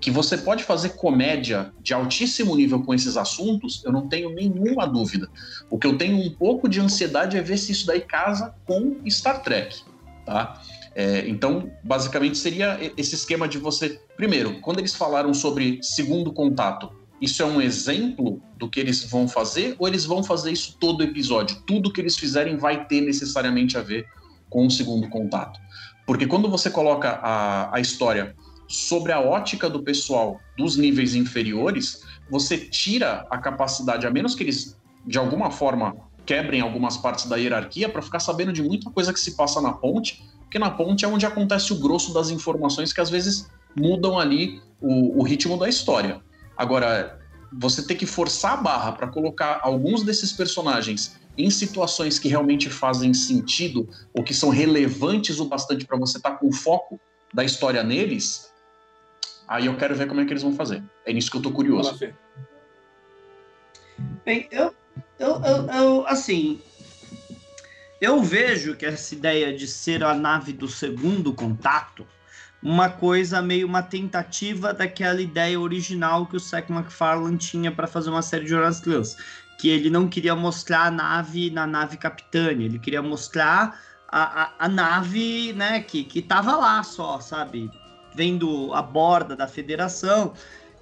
que 0.00 0.10
você 0.10 0.38
pode 0.38 0.64
fazer 0.64 0.90
comédia 0.90 1.72
de 1.80 1.92
altíssimo 1.92 2.56
nível 2.56 2.82
com 2.82 2.94
esses 2.94 3.16
assuntos, 3.16 3.82
eu 3.84 3.92
não 3.92 4.08
tenho 4.08 4.30
nenhuma 4.30 4.86
dúvida. 4.86 5.28
O 5.68 5.78
que 5.78 5.86
eu 5.86 5.98
tenho 5.98 6.16
um 6.16 6.30
pouco 6.30 6.68
de 6.68 6.80
ansiedade 6.80 7.36
é 7.36 7.42
ver 7.42 7.58
se 7.58 7.72
isso 7.72 7.86
daí 7.86 8.00
casa 8.00 8.54
com 8.66 8.96
Star 9.08 9.42
Trek, 9.42 9.82
tá? 10.24 10.60
É, 10.94 11.28
então, 11.28 11.70
basicamente 11.84 12.38
seria 12.38 12.78
esse 12.96 13.14
esquema 13.14 13.46
de 13.46 13.58
você. 13.58 14.00
Primeiro, 14.16 14.60
quando 14.60 14.78
eles 14.78 14.94
falaram 14.94 15.32
sobre 15.34 15.78
segundo 15.82 16.32
contato, 16.32 16.90
isso 17.20 17.42
é 17.42 17.46
um 17.46 17.60
exemplo 17.60 18.42
do 18.56 18.68
que 18.68 18.80
eles 18.80 19.04
vão 19.04 19.28
fazer 19.28 19.76
ou 19.78 19.86
eles 19.86 20.04
vão 20.04 20.24
fazer 20.24 20.50
isso 20.50 20.76
todo 20.80 21.04
episódio? 21.04 21.62
Tudo 21.66 21.92
que 21.92 22.00
eles 22.00 22.16
fizerem 22.16 22.56
vai 22.56 22.86
ter 22.86 23.02
necessariamente 23.02 23.76
a 23.76 23.82
ver 23.82 24.06
com 24.48 24.66
o 24.66 24.70
segundo 24.70 25.08
contato. 25.08 25.60
Porque 26.06 26.26
quando 26.26 26.50
você 26.50 26.70
coloca 26.70 27.20
a, 27.22 27.76
a 27.76 27.80
história 27.80 28.34
sobre 28.70 29.10
a 29.10 29.20
ótica 29.20 29.68
do 29.68 29.82
pessoal 29.82 30.40
dos 30.56 30.76
níveis 30.76 31.16
inferiores, 31.16 32.04
você 32.30 32.56
tira 32.56 33.26
a 33.28 33.36
capacidade, 33.36 34.06
a 34.06 34.10
menos 34.10 34.36
que 34.36 34.44
eles 34.44 34.78
de 35.04 35.18
alguma 35.18 35.50
forma 35.50 35.96
quebrem 36.24 36.60
algumas 36.60 36.96
partes 36.96 37.26
da 37.26 37.34
hierarquia 37.36 37.88
para 37.88 38.00
ficar 38.00 38.20
sabendo 38.20 38.52
de 38.52 38.62
muita 38.62 38.88
coisa 38.88 39.12
que 39.12 39.18
se 39.18 39.34
passa 39.34 39.60
na 39.60 39.72
ponte, 39.72 40.24
porque 40.42 40.56
na 40.56 40.70
ponte 40.70 41.04
é 41.04 41.08
onde 41.08 41.26
acontece 41.26 41.72
o 41.72 41.80
grosso 41.80 42.14
das 42.14 42.30
informações 42.30 42.92
que 42.92 43.00
às 43.00 43.10
vezes 43.10 43.50
mudam 43.76 44.20
ali 44.20 44.62
o, 44.80 45.18
o 45.18 45.22
ritmo 45.24 45.58
da 45.58 45.68
história. 45.68 46.20
Agora, 46.56 47.18
você 47.52 47.84
ter 47.84 47.96
que 47.96 48.06
forçar 48.06 48.52
a 48.52 48.56
barra 48.56 48.92
para 48.92 49.08
colocar 49.08 49.58
alguns 49.64 50.04
desses 50.04 50.30
personagens 50.32 51.18
em 51.36 51.50
situações 51.50 52.20
que 52.20 52.28
realmente 52.28 52.70
fazem 52.70 53.12
sentido 53.12 53.88
ou 54.16 54.22
que 54.22 54.34
são 54.34 54.50
relevantes 54.50 55.40
o 55.40 55.46
bastante 55.46 55.84
para 55.84 55.98
você 55.98 56.18
estar 56.18 56.30
tá 56.30 56.36
com 56.36 56.48
o 56.48 56.52
foco 56.52 57.00
da 57.34 57.44
história 57.44 57.82
neles, 57.82 58.49
Aí 59.50 59.66
eu 59.66 59.76
quero 59.76 59.96
ver 59.96 60.06
como 60.06 60.20
é 60.20 60.24
que 60.24 60.32
eles 60.32 60.44
vão 60.44 60.54
fazer. 60.54 60.80
É 61.04 61.12
nisso 61.12 61.28
que 61.28 61.36
eu 61.36 61.42
tô 61.42 61.50
curioso. 61.50 61.98
Bem, 64.24 64.46
eu, 64.52 64.72
eu, 65.18 65.42
eu, 65.42 65.66
eu, 65.66 66.06
assim, 66.06 66.60
eu 68.00 68.22
vejo 68.22 68.76
que 68.76 68.86
essa 68.86 69.12
ideia 69.12 69.52
de 69.52 69.66
ser 69.66 70.04
a 70.04 70.14
nave 70.14 70.52
do 70.52 70.68
segundo 70.68 71.34
contato, 71.34 72.06
uma 72.62 72.88
coisa 72.88 73.42
meio 73.42 73.66
uma 73.66 73.82
tentativa 73.82 74.72
daquela 74.72 75.20
ideia 75.20 75.58
original 75.58 76.26
que 76.26 76.36
o 76.36 76.40
Seth 76.40 76.70
MacFarlane 76.70 77.36
tinha 77.36 77.72
para 77.72 77.88
fazer 77.88 78.10
uma 78.10 78.22
série 78.22 78.44
de 78.44 78.50
Jonas 78.50 78.78
Clans, 78.78 79.16
que 79.58 79.68
ele 79.68 79.90
não 79.90 80.06
queria 80.06 80.36
mostrar 80.36 80.86
a 80.86 80.90
nave 80.92 81.50
na 81.50 81.66
nave 81.66 81.96
capitânia, 81.96 82.66
ele 82.66 82.78
queria 82.78 83.02
mostrar 83.02 83.80
a, 84.08 84.42
a, 84.44 84.52
a 84.60 84.68
nave, 84.68 85.52
né, 85.54 85.80
que, 85.80 86.04
que 86.04 86.22
tava 86.22 86.56
lá 86.56 86.84
só, 86.84 87.18
sabe? 87.18 87.68
Vendo 88.14 88.72
a 88.74 88.82
borda 88.82 89.36
da 89.36 89.46
federação. 89.46 90.32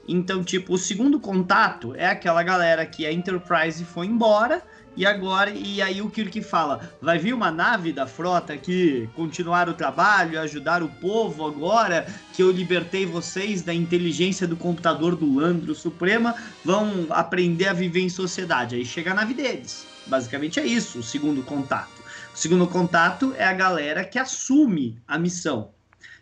Então, 0.07 0.43
tipo, 0.43 0.75
o 0.75 0.79
segundo 0.79 1.21
contato 1.21 1.95
é 1.95 2.07
aquela 2.07 2.43
galera 2.43 2.87
que 2.87 3.05
a 3.05 3.13
Enterprise 3.13 3.85
foi 3.85 4.07
embora 4.07 4.63
e 4.99 5.07
agora, 5.07 5.51
e 5.51 5.81
aí 5.81 6.03
o 6.03 6.11
Kirk 6.11 6.43
fala: 6.43 6.91
vai 7.01 7.21
vir 7.21 7.33
uma 7.33 7.53
nave 7.53 7.93
da 7.93 8.05
frota 8.05 8.55
aqui 8.55 9.09
continuar 9.15 9.69
o 9.69 9.75
trabalho, 9.75 10.41
ajudar 10.41 10.83
o 10.83 10.89
povo 10.89 11.47
agora 11.47 12.05
que 12.35 12.43
eu 12.43 12.51
libertei 12.51 13.07
vocês 13.07 13.63
da 13.63 13.73
inteligência 13.73 14.45
do 14.45 14.57
computador 14.57 15.15
do 15.15 15.37
Landro 15.37 15.73
Suprema, 15.73 16.35
vão 16.65 17.07
aprender 17.11 17.69
a 17.69 17.73
viver 17.73 18.01
em 18.01 18.09
sociedade. 18.09 18.75
Aí 18.75 18.85
chega 18.85 19.13
a 19.13 19.15
nave 19.15 19.35
deles. 19.35 19.87
Basicamente 20.05 20.59
é 20.59 20.67
isso, 20.67 20.99
o 20.99 21.03
segundo 21.03 21.45
contato. 21.45 22.03
O 22.35 22.37
segundo 22.37 22.67
contato 22.67 23.33
é 23.39 23.45
a 23.45 23.53
galera 23.53 24.05
que 24.05 24.19
assume 24.19 25.01
a 25.07 25.17
missão. 25.17 25.71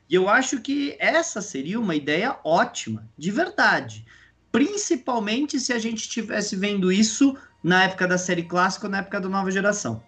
E 0.09 0.15
eu 0.15 0.29
acho 0.29 0.61
que 0.61 0.97
essa 0.99 1.43
seria 1.43 1.81
uma 1.81 1.95
ideia 1.95 2.39
ótima, 2.45 3.09
de 3.19 3.31
verdade. 3.31 4.05
Principalmente 4.53 5.59
se 5.59 5.73
a 5.73 5.79
gente 5.79 5.99
estivesse 5.99 6.55
vendo 6.55 6.93
isso 6.93 7.37
na 7.63 7.85
época 7.85 8.07
da 8.07 8.17
série 8.17 8.45
clássica 8.45 8.87
ou 8.87 8.91
na 8.91 8.99
época 8.99 9.21
da 9.21 9.29
nova 9.29 9.51
geração. 9.51 10.03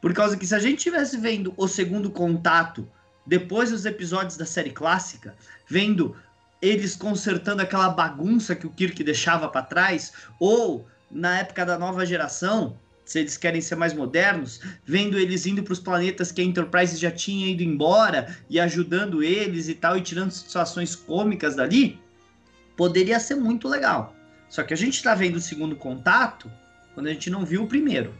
Por 0.00 0.12
causa 0.14 0.36
que 0.36 0.46
se 0.46 0.54
a 0.54 0.58
gente 0.58 0.78
estivesse 0.78 1.16
vendo 1.18 1.52
o 1.56 1.68
segundo 1.68 2.10
contato 2.10 2.88
depois 3.26 3.70
dos 3.70 3.86
episódios 3.86 4.36
da 4.36 4.46
série 4.46 4.70
clássica, 4.70 5.34
vendo 5.68 6.16
eles 6.60 6.96
consertando 6.96 7.62
aquela 7.62 7.90
bagunça 7.90 8.56
que 8.56 8.66
o 8.66 8.70
Kirk 8.70 9.02
deixava 9.04 9.48
para 9.48 9.62
trás, 9.62 10.12
ou 10.40 10.86
na 11.10 11.38
época 11.38 11.64
da 11.64 11.78
nova 11.78 12.06
geração, 12.06 12.78
se 13.04 13.18
eles 13.18 13.36
querem 13.36 13.60
ser 13.60 13.76
mais 13.76 13.92
modernos, 13.92 14.60
vendo 14.84 15.18
eles 15.18 15.46
indo 15.46 15.62
para 15.62 15.72
os 15.72 15.80
planetas 15.80 16.32
que 16.32 16.40
a 16.40 16.44
Enterprise 16.44 16.96
já 16.96 17.10
tinha 17.10 17.46
ido 17.46 17.62
embora 17.62 18.36
e 18.48 18.58
ajudando 18.58 19.22
eles 19.22 19.68
e 19.68 19.74
tal, 19.74 19.96
e 19.96 20.00
tirando 20.00 20.30
situações 20.30 20.96
cômicas 20.96 21.54
dali, 21.54 21.98
poderia 22.76 23.20
ser 23.20 23.34
muito 23.34 23.68
legal. 23.68 24.16
Só 24.48 24.62
que 24.62 24.72
a 24.72 24.76
gente 24.76 24.94
está 24.94 25.14
vendo 25.14 25.36
o 25.36 25.40
segundo 25.40 25.76
contato 25.76 26.50
quando 26.94 27.08
a 27.08 27.12
gente 27.12 27.28
não 27.28 27.44
viu 27.44 27.64
o 27.64 27.66
primeiro. 27.66 28.14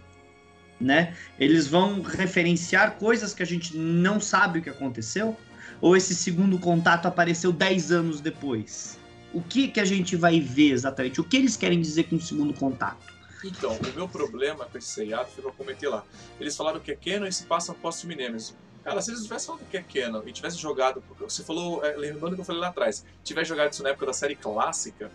Né? 0.81 1.15
Eles 1.39 1.67
vão 1.67 2.03
referenciar 2.03 2.97
coisas 2.97 3.33
que 3.33 3.43
a 3.43 3.47
gente 3.47 3.77
não 3.77 4.21
sabe 4.21 4.59
o 4.59 4.63
que 4.63 4.69
aconteceu, 4.69 5.37
ou 5.81 5.97
esse 5.97 6.15
segundo 6.15 6.59
contato 6.59 7.07
apareceu 7.07 7.53
10 7.53 7.93
anos 7.93 8.21
depois. 8.21 8.99
O 9.33 9.41
que, 9.41 9.69
que 9.69 9.81
a 9.81 9.85
gente 9.85 10.15
vai 10.15 10.41
ver 10.41 10.73
exatamente? 10.73 11.21
O 11.21 11.25
que 11.25 11.37
eles 11.37 11.57
querem 11.57 11.81
dizer 11.81 12.05
com 12.05 12.17
o 12.17 12.21
segundo 12.21 12.53
contato? 12.53 13.14
Então, 13.45 13.77
o 13.77 13.95
meu 13.95 14.09
problema 14.09 14.65
com 14.65 14.79
esse 14.79 14.89
seriado 14.89 15.29
foi 15.29 15.43
que 15.43 15.49
eu 15.49 15.53
comentei 15.53 15.89
lá. 15.89 16.05
Eles 16.41 16.57
falaram 16.57 16.81
que 16.81 16.91
é 16.91 16.97
canon 16.97 17.27
e 17.27 17.33
se 17.33 17.45
passa 17.45 17.73
após 17.73 18.01
filme 18.01 18.17
Nemesis. 18.17 18.57
Cara, 18.83 19.01
se 19.01 19.11
eles 19.11 19.23
tivessem 19.23 19.47
falado 19.47 19.69
que 19.71 19.77
é 19.77 19.83
canon 19.83 20.23
e 20.27 20.33
tivessem 20.33 20.59
jogado, 20.59 21.03
porque 21.07 21.25
você 21.25 21.43
falou, 21.43 21.85
é, 21.85 21.97
lembrando 21.97 22.35
que 22.35 22.41
eu 22.41 22.45
falei 22.45 22.61
lá 22.61 22.69
atrás, 22.69 23.05
tivesse 23.23 23.49
jogado 23.49 23.73
isso 23.73 23.83
na 23.83 23.91
época 23.91 24.07
da 24.07 24.13
série 24.13 24.35
clássica, 24.35 25.11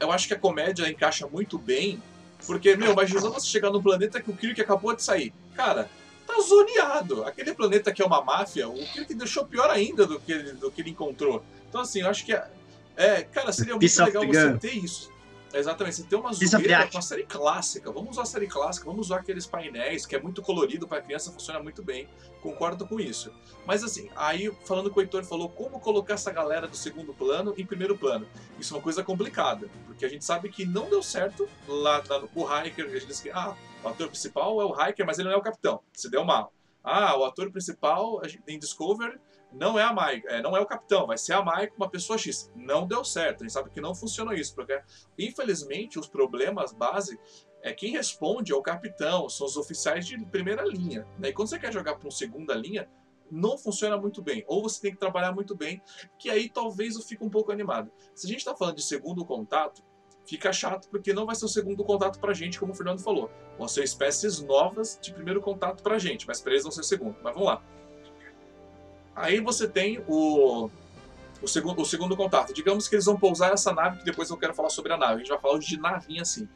eu 0.00 0.10
acho 0.10 0.26
que 0.26 0.34
a 0.34 0.38
comédia 0.38 0.88
encaixa 0.88 1.26
muito 1.26 1.58
bem, 1.58 2.02
porque, 2.46 2.74
meu, 2.74 2.92
imagina 2.92 3.20
você 3.20 3.46
chegar 3.46 3.70
num 3.70 3.82
planeta 3.82 4.20
que 4.20 4.30
o 4.30 4.36
Kirk 4.36 4.60
acabou 4.60 4.94
de 4.96 5.02
sair. 5.02 5.32
Cara, 5.54 5.88
tá 6.26 6.40
zoneado. 6.40 7.24
Aquele 7.24 7.54
planeta 7.54 7.92
que 7.92 8.02
é 8.02 8.04
uma 8.04 8.22
máfia, 8.22 8.68
o 8.68 8.74
Kirk 8.74 9.14
deixou 9.14 9.46
pior 9.46 9.70
ainda 9.70 10.06
do 10.06 10.18
que, 10.18 10.34
do 10.34 10.70
que 10.70 10.80
ele 10.80 10.90
encontrou. 10.90 11.44
Então, 11.68 11.80
assim, 11.80 12.00
eu 12.00 12.08
acho 12.08 12.24
que 12.24 12.32
é, 12.32 12.46
é 12.96 13.22
cara, 13.22 13.52
seria 13.52 13.76
muito 13.76 14.04
legal 14.04 14.26
você 14.26 14.58
ter 14.58 14.76
isso. 14.76 15.11
Exatamente, 15.54 15.96
você 15.96 16.02
tem 16.04 16.18
uma 16.18 16.32
zoeira 16.32 16.88
com 16.88 16.98
a 16.98 17.02
série 17.02 17.24
clássica. 17.24 17.92
Vamos 17.92 18.12
usar 18.12 18.22
a 18.22 18.26
série 18.26 18.46
clássica, 18.46 18.86
vamos 18.86 19.06
usar 19.06 19.16
aqueles 19.16 19.46
painéis 19.46 20.06
que 20.06 20.16
é 20.16 20.20
muito 20.20 20.40
colorido 20.40 20.88
para 20.88 21.02
criança, 21.02 21.30
funciona 21.30 21.60
muito 21.62 21.82
bem. 21.82 22.08
Concordo 22.40 22.86
com 22.86 22.98
isso. 22.98 23.32
Mas 23.66 23.84
assim, 23.84 24.08
aí 24.16 24.50
falando 24.64 24.90
com 24.90 24.98
o 24.98 25.02
Heitor 25.02 25.24
falou 25.24 25.48
como 25.48 25.78
colocar 25.78 26.14
essa 26.14 26.32
galera 26.32 26.66
do 26.66 26.76
segundo 26.76 27.12
plano 27.12 27.54
em 27.58 27.66
primeiro 27.66 27.96
plano. 27.96 28.26
Isso 28.58 28.72
é 28.72 28.76
uma 28.76 28.82
coisa 28.82 29.04
complicada, 29.04 29.68
porque 29.86 30.04
a 30.04 30.08
gente 30.08 30.24
sabe 30.24 30.48
que 30.48 30.64
não 30.64 30.88
deu 30.88 31.02
certo 31.02 31.48
lá, 31.68 32.02
lá 32.08 32.22
o 32.34 32.42
Hiker, 32.42 32.86
a 32.86 32.88
gente 32.88 33.06
disse 33.06 33.22
que 33.22 33.30
ah, 33.30 33.54
o 33.84 33.88
ator 33.88 34.08
principal 34.08 34.60
é 34.60 34.64
o 34.64 34.74
Hiker, 34.74 35.04
mas 35.04 35.18
ele 35.18 35.28
não 35.28 35.36
é 35.36 35.38
o 35.38 35.42
capitão. 35.42 35.80
Se 35.92 36.10
deu 36.10 36.24
mal. 36.24 36.52
Ah, 36.82 37.16
o 37.16 37.24
ator 37.24 37.50
principal 37.50 38.20
em 38.48 38.58
Discovery 38.58 39.18
não 39.52 39.78
é 39.78 39.82
a 39.82 39.92
Mai, 39.92 40.22
é, 40.26 40.40
não 40.40 40.56
é 40.56 40.60
o 40.60 40.66
capitão, 40.66 41.06
vai 41.06 41.18
ser 41.18 41.34
a 41.34 41.42
Mai 41.42 41.66
com 41.66 41.76
uma 41.76 41.90
pessoa 41.90 42.18
X. 42.18 42.50
Não 42.54 42.86
deu 42.86 43.04
certo, 43.04 43.42
a 43.42 43.44
gente 43.44 43.52
sabe 43.52 43.70
que 43.70 43.80
não 43.80 43.94
funcionou 43.94 44.34
isso, 44.34 44.54
porque 44.54 44.80
infelizmente 45.18 45.98
os 45.98 46.08
problemas 46.08 46.72
base 46.72 47.18
é 47.62 47.72
quem 47.72 47.92
responde 47.92 48.52
é 48.52 48.56
o 48.56 48.62
capitão, 48.62 49.28
são 49.28 49.46
os 49.46 49.56
oficiais 49.56 50.06
de 50.06 50.18
primeira 50.26 50.64
linha. 50.64 51.06
Né? 51.18 51.28
E 51.28 51.32
quando 51.32 51.48
você 51.48 51.58
quer 51.58 51.72
jogar 51.72 51.94
para 51.94 52.06
uma 52.06 52.10
segunda 52.10 52.54
linha, 52.54 52.88
não 53.30 53.56
funciona 53.56 53.96
muito 53.96 54.20
bem. 54.20 54.44
Ou 54.46 54.62
você 54.62 54.80
tem 54.80 54.92
que 54.92 54.98
trabalhar 54.98 55.32
muito 55.32 55.56
bem, 55.56 55.80
que 56.18 56.28
aí 56.28 56.48
talvez 56.48 56.96
eu 56.96 57.02
fique 57.02 57.24
um 57.24 57.30
pouco 57.30 57.52
animado. 57.52 57.90
Se 58.14 58.26
a 58.26 58.28
gente 58.28 58.40
está 58.40 58.54
falando 58.54 58.76
de 58.76 58.82
segundo 58.82 59.24
contato, 59.24 59.82
fica 60.26 60.52
chato 60.52 60.88
porque 60.88 61.12
não 61.12 61.24
vai 61.24 61.34
ser 61.34 61.44
o 61.44 61.48
segundo 61.48 61.84
contato 61.84 62.20
pra 62.20 62.34
gente, 62.34 62.58
como 62.58 62.72
o 62.72 62.74
Fernando 62.74 63.00
falou. 63.00 63.30
Vão 63.58 63.68
ser 63.68 63.84
espécies 63.84 64.40
novas 64.40 64.98
de 65.00 65.12
primeiro 65.12 65.40
contato 65.40 65.82
pra 65.82 65.98
gente, 65.98 66.26
mas 66.26 66.40
pra 66.40 66.52
eles 66.52 66.64
vão 66.64 66.72
ser 66.72 66.82
segundo. 66.82 67.16
Mas 67.22 67.32
vamos 67.32 67.48
lá. 67.48 67.64
Aí 69.14 69.40
você 69.40 69.68
tem 69.68 70.02
o, 70.08 70.70
o, 71.40 71.48
segundo, 71.48 71.80
o 71.80 71.84
segundo 71.84 72.16
contato. 72.16 72.52
Digamos 72.52 72.88
que 72.88 72.94
eles 72.94 73.04
vão 73.04 73.18
pousar 73.18 73.52
essa 73.52 73.72
nave, 73.72 73.98
que 73.98 74.04
depois 74.04 74.30
eu 74.30 74.36
quero 74.36 74.54
falar 74.54 74.70
sobre 74.70 74.92
a 74.92 74.96
nave. 74.96 75.14
A 75.14 75.18
gente 75.18 75.28
vai 75.28 75.38
falar 75.38 75.58
de 75.58 75.78
navinha 75.78 76.22
assim. 76.22 76.48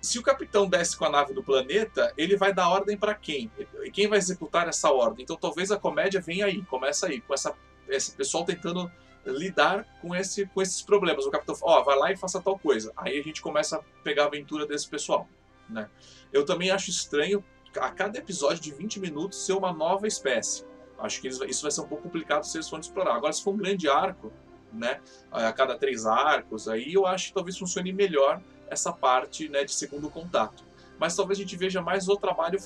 Se 0.00 0.18
o 0.18 0.22
capitão 0.22 0.68
desce 0.68 0.96
com 0.96 1.04
a 1.04 1.10
nave 1.10 1.34
do 1.34 1.42
planeta, 1.42 2.12
ele 2.16 2.36
vai 2.36 2.54
dar 2.54 2.68
ordem 2.68 2.96
para 2.96 3.14
quem? 3.14 3.50
E 3.82 3.90
quem 3.90 4.06
vai 4.06 4.18
executar 4.18 4.68
essa 4.68 4.92
ordem? 4.92 5.24
Então 5.24 5.36
talvez 5.36 5.72
a 5.72 5.76
comédia 5.76 6.20
venha 6.20 6.46
aí, 6.46 6.62
começa 6.62 7.08
aí, 7.08 7.20
com 7.20 7.34
essa, 7.34 7.52
esse 7.88 8.12
pessoal 8.12 8.44
tentando 8.44 8.90
lidar 9.26 9.84
com, 10.00 10.14
esse, 10.14 10.46
com 10.46 10.62
esses 10.62 10.82
problemas. 10.82 11.26
O 11.26 11.30
capitão 11.30 11.54
fala, 11.54 11.80
ó, 11.80 11.82
vai 11.82 11.98
lá 11.98 12.12
e 12.12 12.16
faça 12.16 12.40
tal 12.40 12.58
coisa. 12.58 12.92
Aí 12.96 13.18
a 13.18 13.22
gente 13.22 13.42
começa 13.42 13.76
a 13.76 13.82
pegar 14.02 14.24
a 14.24 14.26
aventura 14.26 14.66
desse 14.66 14.88
pessoal. 14.88 15.28
Né? 15.68 15.88
Eu 16.32 16.44
também 16.44 16.70
acho 16.70 16.90
estranho 16.90 17.44
a 17.76 17.90
cada 17.90 18.18
episódio 18.18 18.62
de 18.62 18.72
20 18.72 19.00
minutos 19.00 19.44
ser 19.44 19.52
uma 19.52 19.72
nova 19.72 20.06
espécie. 20.06 20.64
Acho 20.98 21.20
que 21.20 21.28
isso 21.28 21.62
vai 21.62 21.70
ser 21.70 21.80
um 21.80 21.86
pouco 21.86 22.04
complicado 22.04 22.44
se 22.44 22.56
eles 22.56 22.68
forem 22.68 22.80
explorar. 22.80 23.14
Agora, 23.14 23.32
se 23.32 23.42
for 23.42 23.54
um 23.54 23.56
grande 23.56 23.88
arco, 23.88 24.32
né, 24.72 25.00
a 25.30 25.52
cada 25.52 25.76
três 25.78 26.04
arcos, 26.06 26.68
aí 26.68 26.92
eu 26.92 27.06
acho 27.06 27.28
que 27.28 27.34
talvez 27.34 27.56
funcione 27.56 27.92
melhor 27.92 28.40
essa 28.68 28.92
parte 28.92 29.48
né, 29.48 29.64
de 29.64 29.72
segundo 29.72 30.10
contato. 30.10 30.64
Mas 30.98 31.14
talvez 31.14 31.38
a 31.38 31.42
gente 31.42 31.56
veja 31.56 31.80
mais 31.80 32.08
o 32.08 32.16
trabalho 32.16 32.58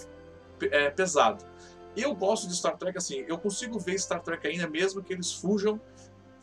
é, 0.62 0.90
pesado. 0.90 1.44
Eu 1.94 2.14
gosto 2.14 2.48
de 2.48 2.56
Star 2.56 2.76
Trek 2.76 2.96
assim, 2.96 3.24
eu 3.28 3.36
consigo 3.36 3.78
ver 3.78 3.98
Star 3.98 4.22
Trek 4.22 4.46
ainda 4.46 4.66
mesmo 4.66 5.02
que 5.02 5.12
eles 5.12 5.32
fujam 5.32 5.78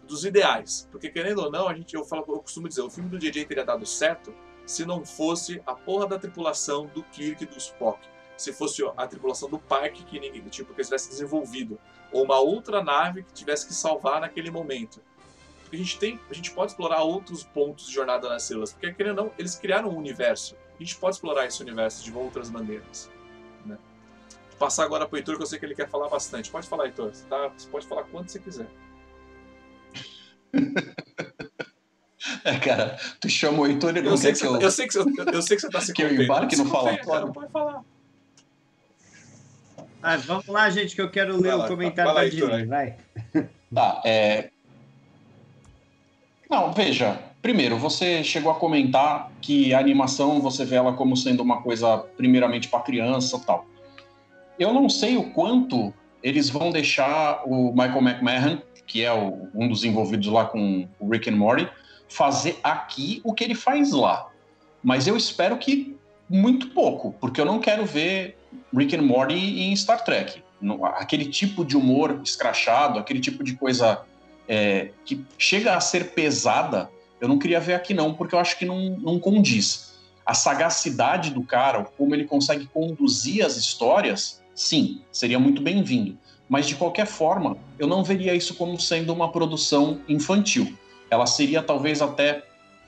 dos 0.07 0.23
ideais. 0.23 0.87
Porque 0.91 1.09
querendo 1.09 1.39
ou 1.39 1.51
não, 1.51 1.67
a 1.67 1.73
gente, 1.73 1.95
eu, 1.95 2.05
falo, 2.05 2.23
eu 2.27 2.39
costumo 2.39 2.67
dizer, 2.67 2.81
o 2.81 2.89
filme 2.89 3.09
do 3.09 3.17
JJ 3.17 3.45
teria 3.45 3.65
dado 3.65 3.85
certo 3.85 4.33
se 4.65 4.85
não 4.85 5.03
fosse 5.03 5.61
a 5.65 5.73
porra 5.73 6.07
da 6.07 6.19
tripulação 6.19 6.85
do 6.87 7.01
Kirk 7.03 7.43
e 7.43 7.47
do 7.47 7.57
Spock 7.57 8.07
se 8.41 8.53
fosse 8.53 8.83
a 8.95 9.07
tripulação 9.07 9.49
do 9.49 9.59
parque 9.59 10.03
que 10.03 10.19
ninguém, 10.19 10.41
tipo, 10.43 10.73
que 10.73 10.83
tivesse 10.83 11.09
desenvolvido, 11.09 11.79
ou 12.11 12.23
uma 12.23 12.39
outra 12.39 12.83
nave 12.83 13.23
que 13.23 13.33
tivesse 13.33 13.67
que 13.67 13.73
salvar 13.73 14.21
naquele 14.21 14.49
momento. 14.49 15.01
Porque 15.61 15.75
a 15.75 15.79
gente 15.79 15.99
tem, 15.99 16.19
a 16.29 16.33
gente 16.33 16.51
pode 16.51 16.71
explorar 16.71 17.03
outros 17.03 17.43
pontos 17.43 17.87
de 17.87 17.93
jornada 17.93 18.27
nas 18.27 18.43
células, 18.43 18.73
porque 18.73 18.91
querendo 18.93 19.19
ou 19.19 19.25
não, 19.25 19.33
eles 19.37 19.55
criaram 19.55 19.89
um 19.89 19.97
universo. 19.97 20.55
A 20.75 20.83
gente 20.83 20.95
pode 20.95 21.15
explorar 21.15 21.45
esse 21.45 21.61
universo 21.61 22.03
de 22.03 22.11
outras 22.11 22.49
maneiras. 22.49 23.09
Né? 23.65 23.77
Vou 24.49 24.57
passar 24.57 24.83
agora 24.83 25.05
para 25.05 25.15
o 25.15 25.17
Heitor, 25.17 25.35
que 25.37 25.43
eu 25.43 25.47
sei 25.47 25.59
que 25.59 25.65
ele 25.65 25.75
quer 25.75 25.89
falar 25.89 26.09
bastante. 26.09 26.49
Pode 26.49 26.67
falar, 26.67 26.85
Heitor. 26.85 27.13
Você, 27.13 27.25
tá, 27.25 27.49
você 27.49 27.67
pode 27.67 27.85
falar 27.85 28.03
quanto 28.05 28.31
você 28.31 28.39
quiser. 28.39 28.67
É, 32.43 32.59
cara, 32.59 32.97
tu 33.19 33.29
chama 33.29 33.59
o 33.59 33.67
Heitor 33.67 33.95
e 33.95 34.01
não 34.01 34.11
eu 34.11 34.19
quer 34.19 34.33
que, 34.33 34.39
que 34.39 34.45
eu... 34.45 34.59
Tá, 34.59 34.65
eu 34.65 34.71
sei 34.71 34.87
que 34.87 34.93
você, 34.93 34.99
eu 35.33 35.41
sei 35.41 35.55
que 35.55 35.61
você 35.61 35.69
tá 35.69 35.81
se 35.81 35.93
Que 35.93 36.03
eu 36.03 36.21
embarque 36.21 36.55
no 36.57 36.65
falatório. 36.65 37.31
Pode 37.31 37.51
falar. 37.51 37.81
Ah, 40.01 40.15
vamos 40.17 40.47
lá, 40.47 40.69
gente, 40.69 40.95
que 40.95 41.01
eu 41.01 41.09
quero 41.09 41.39
ler 41.39 41.55
lá, 41.55 41.65
o 41.65 41.67
comentário 41.67 42.13
da 42.13 42.23
Disney, 42.25 42.65
vai. 42.65 42.95
Tá, 43.73 44.01
é... 44.03 44.49
Não, 46.49 46.73
veja, 46.73 47.19
primeiro, 47.41 47.77
você 47.77 48.23
chegou 48.23 48.51
a 48.51 48.55
comentar 48.55 49.31
que 49.41 49.73
a 49.73 49.79
animação 49.79 50.41
você 50.41 50.65
vê 50.65 50.77
ela 50.77 50.93
como 50.93 51.15
sendo 51.15 51.43
uma 51.43 51.61
coisa 51.61 51.97
primeiramente 52.17 52.67
para 52.67 52.79
criança 52.79 53.39
tal. 53.45 53.67
Eu 54.57 54.73
não 54.73 54.89
sei 54.89 55.17
o 55.17 55.31
quanto 55.31 55.93
eles 56.23 56.49
vão 56.49 56.71
deixar 56.71 57.43
o 57.45 57.71
Michael 57.71 58.01
McMahon, 58.01 58.57
que 58.87 59.03
é 59.03 59.13
o, 59.13 59.47
um 59.53 59.67
dos 59.67 59.83
envolvidos 59.83 60.27
lá 60.27 60.45
com 60.45 60.87
o 60.99 61.09
Rick 61.09 61.29
and 61.29 61.35
Morty, 61.35 61.69
fazer 62.07 62.57
aqui 62.63 63.21
o 63.23 63.33
que 63.33 63.43
ele 63.43 63.55
faz 63.55 63.91
lá. 63.91 64.29
Mas 64.81 65.07
eu 65.07 65.15
espero 65.15 65.57
que 65.57 65.95
muito 66.27 66.69
pouco, 66.69 67.13
porque 67.19 67.39
eu 67.39 67.45
não 67.45 67.59
quero 67.59 67.85
ver 67.85 68.38
Rick 68.75 68.95
and 68.95 69.03
Morty 69.03 69.61
em 69.61 69.75
Star 69.75 70.03
Trek. 70.03 70.43
Aquele 70.95 71.25
tipo 71.25 71.63
de 71.63 71.77
humor 71.77 72.19
escrachado, 72.23 72.99
aquele 72.99 73.19
tipo 73.19 73.43
de 73.43 73.55
coisa 73.55 74.01
é, 74.47 74.91
que 75.05 75.23
chega 75.37 75.75
a 75.75 75.79
ser 75.79 76.11
pesada, 76.11 76.89
eu 77.21 77.27
não 77.27 77.37
queria 77.37 77.59
ver 77.59 77.73
aqui 77.73 77.93
não, 77.93 78.13
porque 78.13 78.35
eu 78.35 78.39
acho 78.39 78.57
que 78.57 78.65
não, 78.65 78.97
não 78.97 79.19
condiz. 79.19 79.93
A 80.25 80.33
sagacidade 80.33 81.31
do 81.31 81.43
cara, 81.43 81.83
como 81.97 82.13
ele 82.13 82.25
consegue 82.25 82.65
conduzir 82.67 83.45
as 83.45 83.57
histórias, 83.57 84.41
sim, 84.53 85.01
seria 85.11 85.39
muito 85.39 85.61
bem-vindo. 85.61 86.17
Mas 86.47 86.67
de 86.67 86.75
qualquer 86.75 87.05
forma, 87.05 87.57
eu 87.77 87.87
não 87.87 88.03
veria 88.03 88.33
isso 88.33 88.55
como 88.55 88.79
sendo 88.79 89.13
uma 89.13 89.31
produção 89.31 90.01
infantil. 90.09 90.73
Ela 91.09 91.25
seria 91.25 91.61
talvez 91.61 92.01
até 92.01 92.43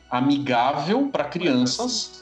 amigável 0.09 1.07
para 1.07 1.23
crianças, 1.23 2.20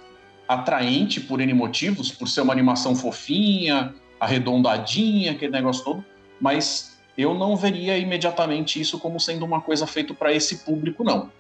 atraente 0.50 1.22
por 1.22 1.40
N 1.40 1.54
motivos, 1.54 2.12
por 2.12 2.28
ser 2.28 2.42
uma 2.42 2.52
animação 2.52 2.96
fofinha, 2.96 3.94
arredondadinha, 4.20 5.34
aquele 5.34 5.52
negócio 5.52 5.84
todo, 5.84 6.06
mas 6.42 6.98
eu 7.16 7.36
não 7.36 7.56
veria 7.56 7.96
imediatamente 8.00 8.82
isso 8.82 8.98
como 8.98 9.20
sendo 9.20 9.46
uma 9.46 9.62
coisa 9.62 9.86
feita 9.86 10.12
para 10.12 10.34
esse 10.34 10.66
público, 10.66 11.04
não. 11.04 11.32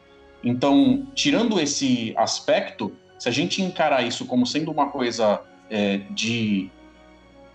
Então, 0.44 1.08
tirando 1.16 1.60
esse 1.60 2.14
aspecto, 2.16 2.96
se 3.18 3.28
a 3.28 3.32
gente 3.32 3.64
encarar 3.64 4.04
isso 4.04 4.26
como 4.26 4.46
sendo 4.46 4.70
uma 4.70 4.92
coisa 4.92 5.42
é, 5.72 6.02
de 6.12 6.70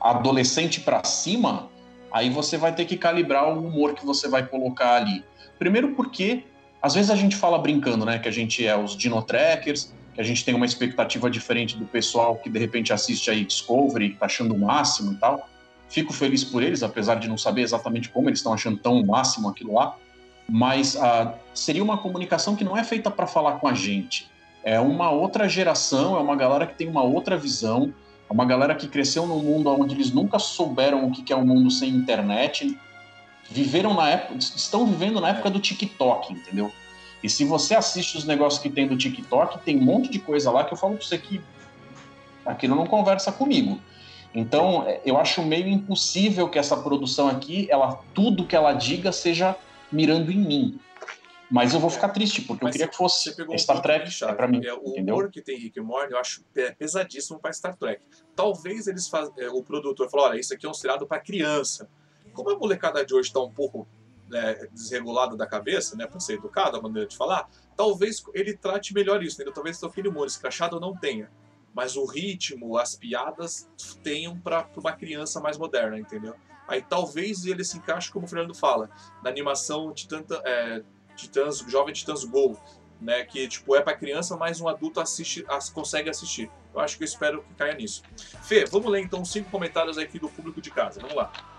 adolescente 0.01 0.81
para 0.81 1.05
cima, 1.05 1.71
aí 2.11 2.31
você 2.31 2.59
vai 2.59 2.75
ter 2.75 2.85
que 2.85 2.97
calibrar 2.97 3.49
o 3.49 3.65
humor 3.65 3.95
que 3.95 4.05
você 4.05 4.29
vai 4.29 4.45
colocar 4.45 4.97
ali. 4.97 5.25
Primeiro 5.57 5.95
porque, 5.95 6.43
às 6.83 6.95
vezes 6.95 7.13
a 7.13 7.17
gente 7.17 7.37
fala 7.37 7.59
brincando, 7.59 8.05
né, 8.05 8.19
que 8.19 8.29
a 8.29 8.33
gente 8.33 8.67
é 8.67 8.77
os 8.77 8.97
dinotrackers, 8.97 9.95
que 10.15 10.21
a 10.21 10.25
gente 10.25 10.45
tem 10.45 10.55
uma 10.55 10.65
expectativa 10.65 11.29
diferente 11.29 11.77
do 11.77 11.85
pessoal 11.85 12.37
que 12.37 12.49
de 12.49 12.59
repente 12.59 12.93
assiste 12.93 13.31
aí 13.31 13.45
Discovery, 13.45 14.11
tá 14.15 14.27
achando 14.27 14.55
o 14.55 14.59
máximo 14.59 15.13
e 15.13 15.17
tal. 15.17 15.49
Fico 15.89 16.13
feliz 16.13 16.45
por 16.45 16.63
eles, 16.63 16.83
apesar 16.83 17.17
de 17.17 17.29
não 17.29 17.37
saber 17.37 17.63
exatamente 17.63 18.09
como 18.09 18.29
eles 18.29 18.39
estão 18.39 18.53
achando 18.53 18.79
tão 18.79 19.01
o 19.01 19.07
máximo 19.07 19.49
aquilo 19.49 19.75
lá. 19.75 19.97
Mas 20.49 20.97
ah, 20.97 21.35
seria 21.53 21.83
uma 21.83 21.99
comunicação 21.99 22.55
que 22.55 22.65
não 22.65 22.77
é 22.77 22.85
feita 22.85 23.11
para 23.11 23.27
falar 23.27 23.55
com 23.55 23.67
a 23.67 23.75
gente. 23.75 24.31
É 24.63 24.81
uma 24.81 25.11
outra 25.11 25.49
geração, 25.49 26.17
é 26.17 26.21
uma 26.21 26.37
galera 26.37 26.67
que 26.67 26.75
tem 26.75 26.89
uma 26.89 27.03
outra 27.03 27.37
visão, 27.37 27.93
é 28.29 28.33
uma 28.33 28.45
galera 28.45 28.75
que 28.75 28.89
cresceu 28.89 29.27
num 29.27 29.43
mundo 29.43 29.69
onde 29.71 29.95
eles 29.95 30.11
nunca 30.11 30.39
souberam 30.39 31.07
o 31.07 31.11
que 31.11 31.33
é 31.33 31.37
o 31.37 31.41
um 31.41 31.47
mundo 31.47 31.71
sem 31.71 31.91
internet, 31.91 32.79
viveram 33.51 33.95
na 33.95 34.09
época, 34.09 34.37
estão 34.39 34.87
vivendo 34.87 35.21
na 35.21 35.29
época 35.29 35.51
do 35.51 35.59
TikTok, 35.59 36.33
entendeu? 36.33 36.73
E 37.25 37.29
se 37.31 37.43
você 37.43 37.75
assiste 37.75 38.19
os 38.19 38.25
negócios 38.27 38.61
que 38.61 38.69
tem 38.69 38.87
do 38.87 38.99
TikTok, 38.99 39.59
tem 39.61 39.79
um 39.79 39.83
monte 39.83 40.11
de 40.11 40.19
coisa 40.19 40.51
lá 40.51 40.63
que 40.63 40.75
eu 40.75 40.77
falo 40.77 40.99
pra 40.99 41.07
você 41.07 41.17
que 41.17 41.41
aquilo 42.45 42.77
não 42.77 42.87
conversa 42.87 43.33
comigo. 43.33 43.81
Então, 44.35 44.87
é, 44.87 45.01
eu 45.07 45.17
acho 45.17 45.43
meio 45.43 45.67
impossível 45.67 46.51
que 46.51 46.59
essa 46.59 46.77
produção 46.77 47.27
aqui, 47.27 47.67
ela 47.71 47.99
tudo 48.13 48.47
que 48.47 48.55
ela 48.55 48.75
diga 48.75 49.11
seja 49.11 49.57
mirando 49.91 50.31
em 50.31 50.37
mim. 50.37 50.79
Mas 51.51 51.73
eu 51.73 51.81
vou 51.81 51.89
ficar 51.89 52.11
triste, 52.11 52.43
porque 52.43 52.63
Mas 52.63 52.75
eu 52.75 52.79
queria 52.81 52.89
que 52.89 52.97
fosse 52.97 53.35
um 53.49 53.57
Star 53.57 53.81
Trek 53.81 54.11
é 54.23 54.33
para 54.35 54.47
mim. 54.47 54.61
É, 54.63 54.75
o 54.75 54.91
entendeu? 54.91 55.15
humor 55.15 55.31
que 55.31 55.41
tem 55.41 55.57
Rick 55.57 55.81
Morty 55.81 56.13
eu 56.13 56.19
acho 56.19 56.45
pesadíssimo 56.79 57.39
para 57.39 57.55
Star 57.55 57.75
Trek. 57.75 58.05
Talvez 58.37 58.87
eles 58.87 59.09
faz... 59.09 59.31
É, 59.39 59.49
o 59.49 59.63
produtor 59.63 60.11
falou, 60.11 60.27
olha, 60.27 60.39
isso 60.39 60.53
aqui 60.53 60.67
é 60.67 60.69
um 60.69 60.75
seriado 60.75 61.07
para 61.07 61.21
criança. 61.21 61.89
Como 62.35 62.51
a 62.51 62.59
molecada 62.59 63.03
de 63.03 63.15
hoje 63.15 63.29
está 63.29 63.41
um 63.41 63.51
pouco 63.51 63.89
né, 64.35 64.67
desregulado 64.73 65.37
da 65.37 65.47
cabeça, 65.47 65.95
né, 65.95 66.09
para 66.09 66.19
ser 66.19 66.35
educado, 66.35 66.77
a 66.77 66.83
maneira 66.83 67.09
de 67.09 67.17
falar, 67.17 67.49
talvez 67.77 68.21
ele 68.35 68.57
trate 68.57 68.93
melhor 68.93 69.23
isso, 69.23 69.37
entendeu? 69.37 69.55
Talvez 69.55 69.81
aquele 69.85 70.09
humor 70.09 70.27
escrachado 70.27 70.81
não 70.81 70.93
tenha, 70.93 71.31
mas 71.73 71.97
o 71.97 72.05
ritmo, 72.05 72.77
as 72.77 72.97
piadas 72.97 73.69
tenham 74.03 74.37
para 74.37 74.69
uma 74.77 74.91
criança 74.91 75.41
mais 75.41 75.57
moderna, 75.57 75.97
entendeu? 75.97 76.35
Aí 76.67 76.83
talvez 76.83 77.47
ele 77.47 77.63
se 77.63 77.79
encaixe, 77.79 78.11
como 78.11 78.27
o 78.27 78.29
Fernando 78.29 78.57
fala, 78.57 78.91
na 79.23 79.31
animação 79.31 79.93
Titã, 79.93 80.25
é, 80.45 80.83
Jovem 81.69 81.95
Titãs 81.95 82.25
Go, 82.25 82.59
né, 83.01 83.23
que 83.23 83.47
tipo 83.47 83.77
é 83.77 83.83
para 83.83 83.97
criança, 83.97 84.37
mas 84.37 84.61
um 84.61 84.67
adulto 84.67 84.99
assiste, 84.99 85.45
as, 85.49 85.71
consegue 85.71 86.11
assistir. 86.11 86.51
Eu 86.75 86.81
acho 86.81 86.97
que 86.97 87.05
eu 87.05 87.07
espero 87.07 87.45
que 87.45 87.55
caia 87.55 87.75
nisso. 87.75 88.03
Fê, 88.43 88.65
vamos 88.65 88.91
ler 88.91 89.01
então 89.01 89.25
cinco 89.25 89.49
comentários 89.49 89.97
aqui 89.97 90.19
do 90.19 90.29
público 90.29 90.61
de 90.61 90.73
casa. 90.73 90.99
Vamos 90.99 91.15
lá. 91.15 91.54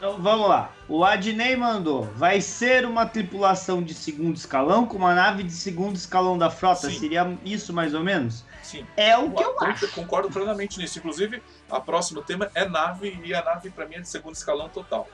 Então 0.00 0.16
vamos 0.18 0.48
lá. 0.48 0.72
O 0.88 1.04
Adnei 1.04 1.54
mandou. 1.54 2.04
Vai 2.16 2.40
ser 2.40 2.86
uma 2.86 3.04
tripulação 3.04 3.82
de 3.82 3.92
segundo 3.92 4.34
escalão 4.34 4.86
com 4.86 4.96
uma 4.96 5.14
nave 5.14 5.42
de 5.42 5.52
segundo 5.52 5.94
escalão 5.94 6.38
da 6.38 6.48
frota? 6.48 6.88
Sim. 6.88 6.98
Seria 6.98 7.38
isso 7.44 7.70
mais 7.70 7.92
ou 7.92 8.02
menos? 8.02 8.42
Sim. 8.62 8.86
É 8.96 9.14
o 9.18 9.30
que 9.30 9.42
eu, 9.42 9.54
eu 9.60 9.66
acho. 9.66 9.92
concordo 9.92 10.30
plenamente 10.30 10.78
nisso. 10.78 10.98
Inclusive, 10.98 11.42
a 11.70 11.78
próximo 11.78 12.22
tema 12.22 12.50
é 12.54 12.66
nave 12.66 13.20
e 13.22 13.34
a 13.34 13.44
nave 13.44 13.68
para 13.68 13.86
mim 13.86 13.96
é 13.96 14.00
de 14.00 14.08
segundo 14.08 14.34
escalão 14.34 14.70
total. 14.70 15.06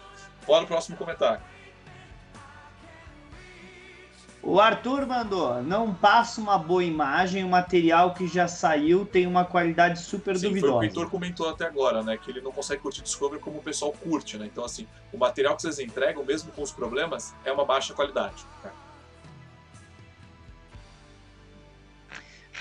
Bora 0.47 0.63
o 0.63 0.69
próximo 0.69 0.97
comentário. 0.97 1.43
O 4.49 4.61
Arthur 4.61 5.09
mandou, 5.09 5.61
não 5.61 5.93
passa 5.93 6.41
uma 6.41 6.57
boa 6.57 6.85
imagem, 6.85 7.43
o 7.43 7.49
material 7.49 8.15
que 8.15 8.29
já 8.29 8.47
saiu 8.47 9.05
tem 9.05 9.27
uma 9.27 9.45
qualidade 9.45 9.99
super 9.99 10.37
Sim, 10.37 10.51
duvidosa. 10.51 10.73
Foi 10.73 10.77
o 10.77 10.79
que 10.79 10.87
o 10.87 10.89
Heitor 10.89 11.11
comentou 11.11 11.49
até 11.49 11.67
agora, 11.67 12.01
né? 12.01 12.17
Que 12.17 12.31
ele 12.31 12.41
não 12.41 12.53
consegue 12.53 12.81
curtir 12.81 13.03
Discovery 13.03 13.43
como 13.43 13.59
o 13.59 13.63
pessoal 13.63 13.91
curte, 13.91 14.39
né? 14.39 14.47
Então, 14.47 14.65
assim, 14.65 14.87
o 15.13 15.19
material 15.19 15.57
que 15.57 15.63
vocês 15.63 15.81
entregam, 15.81 16.25
mesmo 16.25 16.53
com 16.53 16.63
os 16.63 16.71
problemas, 16.71 17.35
é 17.45 17.51
uma 17.51 17.65
baixa 17.65 17.93
qualidade. 17.93 18.47
Né? 18.63 18.71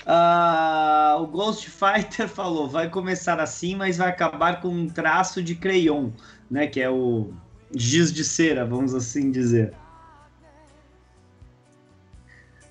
Uh, 0.08 1.22
o 1.22 1.26
Ghost 1.28 1.70
Fighter 1.70 2.26
falou: 2.28 2.68
vai 2.68 2.90
começar 2.90 3.38
assim, 3.38 3.76
mas 3.76 3.96
vai 3.96 4.08
acabar 4.08 4.60
com 4.60 4.70
um 4.70 4.88
traço 4.88 5.40
de 5.40 5.54
crayon, 5.54 6.10
né? 6.50 6.66
Que 6.66 6.80
é 6.80 6.90
o 6.90 7.32
giz 7.72 8.12
de 8.12 8.24
cera, 8.24 8.66
vamos 8.66 8.92
assim 8.92 9.30
dizer. 9.30 9.72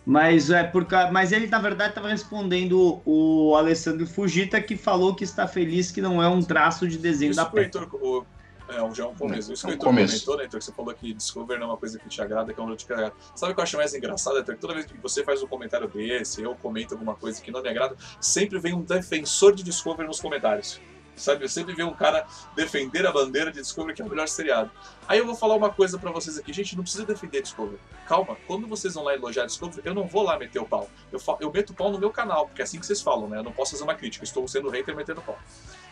Mas 0.05 0.51
é 0.51 0.63
por 0.63 0.85
mas 1.11 1.31
ele 1.31 1.47
na 1.47 1.59
verdade 1.59 1.89
estava 1.89 2.09
respondendo 2.09 3.01
o 3.05 3.55
Alessandro 3.55 4.05
Fujita 4.05 4.61
que 4.61 4.77
falou 4.77 5.15
que 5.15 5.23
está 5.23 5.47
feliz 5.47 5.91
que 5.91 5.99
não 5.99 6.21
é 6.21 6.29
um 6.29 6.43
traço 6.43 6.87
de 6.87 6.97
desenho 6.97 7.31
Isso 7.31 7.39
da 7.39 7.45
Peppa. 7.47 7.87
O, 7.93 8.23
é, 8.67 8.93
já 8.93 9.03
é 9.03 9.07
um 9.07 9.15
começo. 9.15 9.53
Isso 9.53 9.65
que 9.65 9.67
o 9.67 9.69
É 9.69 9.71
um 9.71 9.73
Heitor 9.73 9.89
começo. 9.89 10.13
comentou, 10.13 10.37
né, 10.37 10.43
Heitor, 10.43 10.59
que 10.59 10.65
você 10.65 10.71
falou 10.71 10.93
que 10.93 11.13
Discovery 11.13 11.59
não 11.59 11.67
é 11.67 11.69
uma 11.71 11.77
coisa 11.77 11.99
que 11.99 12.07
te 12.09 12.21
agrada, 12.21 12.53
que 12.53 12.59
é 12.59 12.63
uma 12.63 12.75
que 12.75 12.85
te 12.85 12.93
agrada. 12.93 13.13
Sabe 13.35 13.51
o 13.51 13.55
que 13.55 13.61
eu 13.61 13.63
acho 13.63 13.77
mais 13.77 13.93
engraçado, 13.93 14.37
Heitor? 14.37 14.55
Que 14.55 14.61
toda 14.61 14.73
vez 14.73 14.85
que 14.85 14.97
você 14.97 15.23
faz 15.23 15.41
um 15.43 15.47
comentário 15.47 15.87
desse, 15.87 16.41
eu 16.41 16.55
comento 16.55 16.93
alguma 16.93 17.15
coisa 17.15 17.41
que 17.41 17.51
não 17.51 17.61
me 17.61 17.69
agrada, 17.69 17.95
sempre 18.19 18.59
vem 18.59 18.73
um 18.73 18.81
defensor 18.81 19.55
de 19.55 19.63
Discovery 19.63 20.07
nos 20.07 20.19
comentários. 20.19 20.79
Sabe? 21.15 21.45
Eu 21.45 21.49
sempre 21.49 21.73
vem 21.73 21.85
um 21.85 21.93
cara 21.93 22.27
defender 22.55 23.05
a 23.05 23.11
bandeira 23.11 23.51
de 23.51 23.61
Discovery, 23.61 23.95
que 23.95 24.01
é 24.01 24.05
o 24.05 24.09
melhor 24.09 24.27
seriado. 24.27 24.69
Aí 25.07 25.17
eu 25.17 25.25
vou 25.25 25.35
falar 25.35 25.55
uma 25.55 25.69
coisa 25.69 25.97
pra 25.97 26.11
vocês 26.11 26.37
aqui. 26.37 26.51
Gente, 26.51 26.75
não 26.75 26.83
precisa 26.83 27.05
defender 27.05 27.41
Discovery. 27.41 27.79
Calma, 28.07 28.37
quando 28.47 28.67
vocês 28.67 28.93
vão 28.93 29.03
lá 29.03 29.13
elogiar 29.13 29.45
Discovery, 29.45 29.81
eu 29.85 29.93
não 29.93 30.07
vou 30.07 30.23
lá 30.23 30.37
meter 30.37 30.59
o 30.59 30.65
pau. 30.65 30.89
Eu, 31.11 31.21
eu 31.39 31.51
meto 31.51 31.69
o 31.69 31.73
pau 31.73 31.91
no 31.91 31.97
meu 31.97 32.09
canal, 32.09 32.47
porque 32.47 32.61
é 32.61 32.63
assim 32.65 32.79
que 32.79 32.85
vocês 32.85 33.01
falam, 33.01 33.29
né? 33.29 33.37
Eu 33.37 33.43
não 33.43 33.51
posso 33.51 33.71
fazer 33.71 33.83
uma 33.83 33.95
crítica. 33.95 34.25
Estou 34.25 34.47
sendo 34.47 34.69
hater 34.69 34.95
metendo 34.95 35.21
pau. 35.21 35.39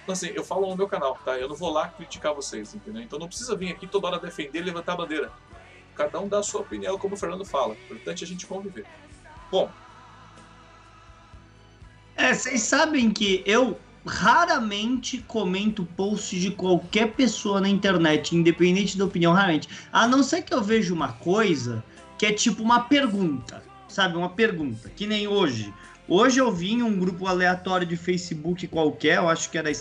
Então, 0.04 0.12
assim, 0.14 0.28
eu 0.28 0.44
falo 0.44 0.70
no 0.70 0.76
meu 0.76 0.88
canal, 0.88 1.18
tá? 1.24 1.38
Eu 1.38 1.48
não 1.48 1.56
vou 1.56 1.72
lá 1.72 1.88
criticar 1.88 2.34
vocês, 2.34 2.76
entendeu? 2.76 3.02
Então 3.02 3.18
não 3.18 3.28
precisa 3.28 3.56
vir 3.56 3.72
aqui 3.72 3.88
toda 3.88 4.08
hora 4.08 4.20
defender 4.20 4.60
e 4.60 4.64
levantar 4.64 4.94
a 4.94 4.98
bandeira. 4.98 5.32
Cada 5.96 6.20
um 6.20 6.28
dá 6.28 6.40
a 6.40 6.44
sua 6.44 6.62
opinião, 6.62 6.98
como 6.98 7.14
o 7.14 7.18
Fernando 7.18 7.46
fala. 7.46 7.76
Importante 7.76 8.24
a 8.24 8.28
gente 8.28 8.46
conviver. 8.46 8.86
Bom, 9.50 9.70
É, 12.16 12.34
vocês 12.34 12.62
sabem 12.62 13.12
que 13.12 13.44
eu 13.46 13.80
raramente 14.06 15.20
comento 15.28 15.86
post 15.96 16.40
de 16.40 16.52
qualquer 16.52 17.14
pessoa 17.14 17.62
na 17.62 17.70
internet, 17.70 18.36
independente 18.36 18.98
da 18.98 19.06
opinião, 19.06 19.34
raramente. 19.34 19.70
A 19.92 20.08
não 20.08 20.24
ser 20.24 20.42
que 20.42 20.54
eu 20.54 20.62
veja 20.62 20.94
uma 20.94 21.14
coisa 21.14 21.84
que 22.18 22.26
é 22.26 22.32
tipo 22.32 22.62
uma 22.62 22.82
pergunta, 22.82 23.64
sabe? 23.88 24.18
Uma 24.18 24.30
pergunta, 24.30 24.90
que 24.90 25.08
nem 25.08 25.28
hoje. 25.28 25.74
Hoje 26.08 26.40
eu 26.40 26.52
vi 26.52 26.74
em 26.74 26.84
um 26.84 27.00
grupo 27.00 27.28
aleatório 27.28 27.88
de 27.88 27.96
Facebook 27.96 28.68
qualquer, 28.68 29.18
eu 29.18 29.30
acho 29.30 29.50
que 29.50 29.58
era 29.58 29.72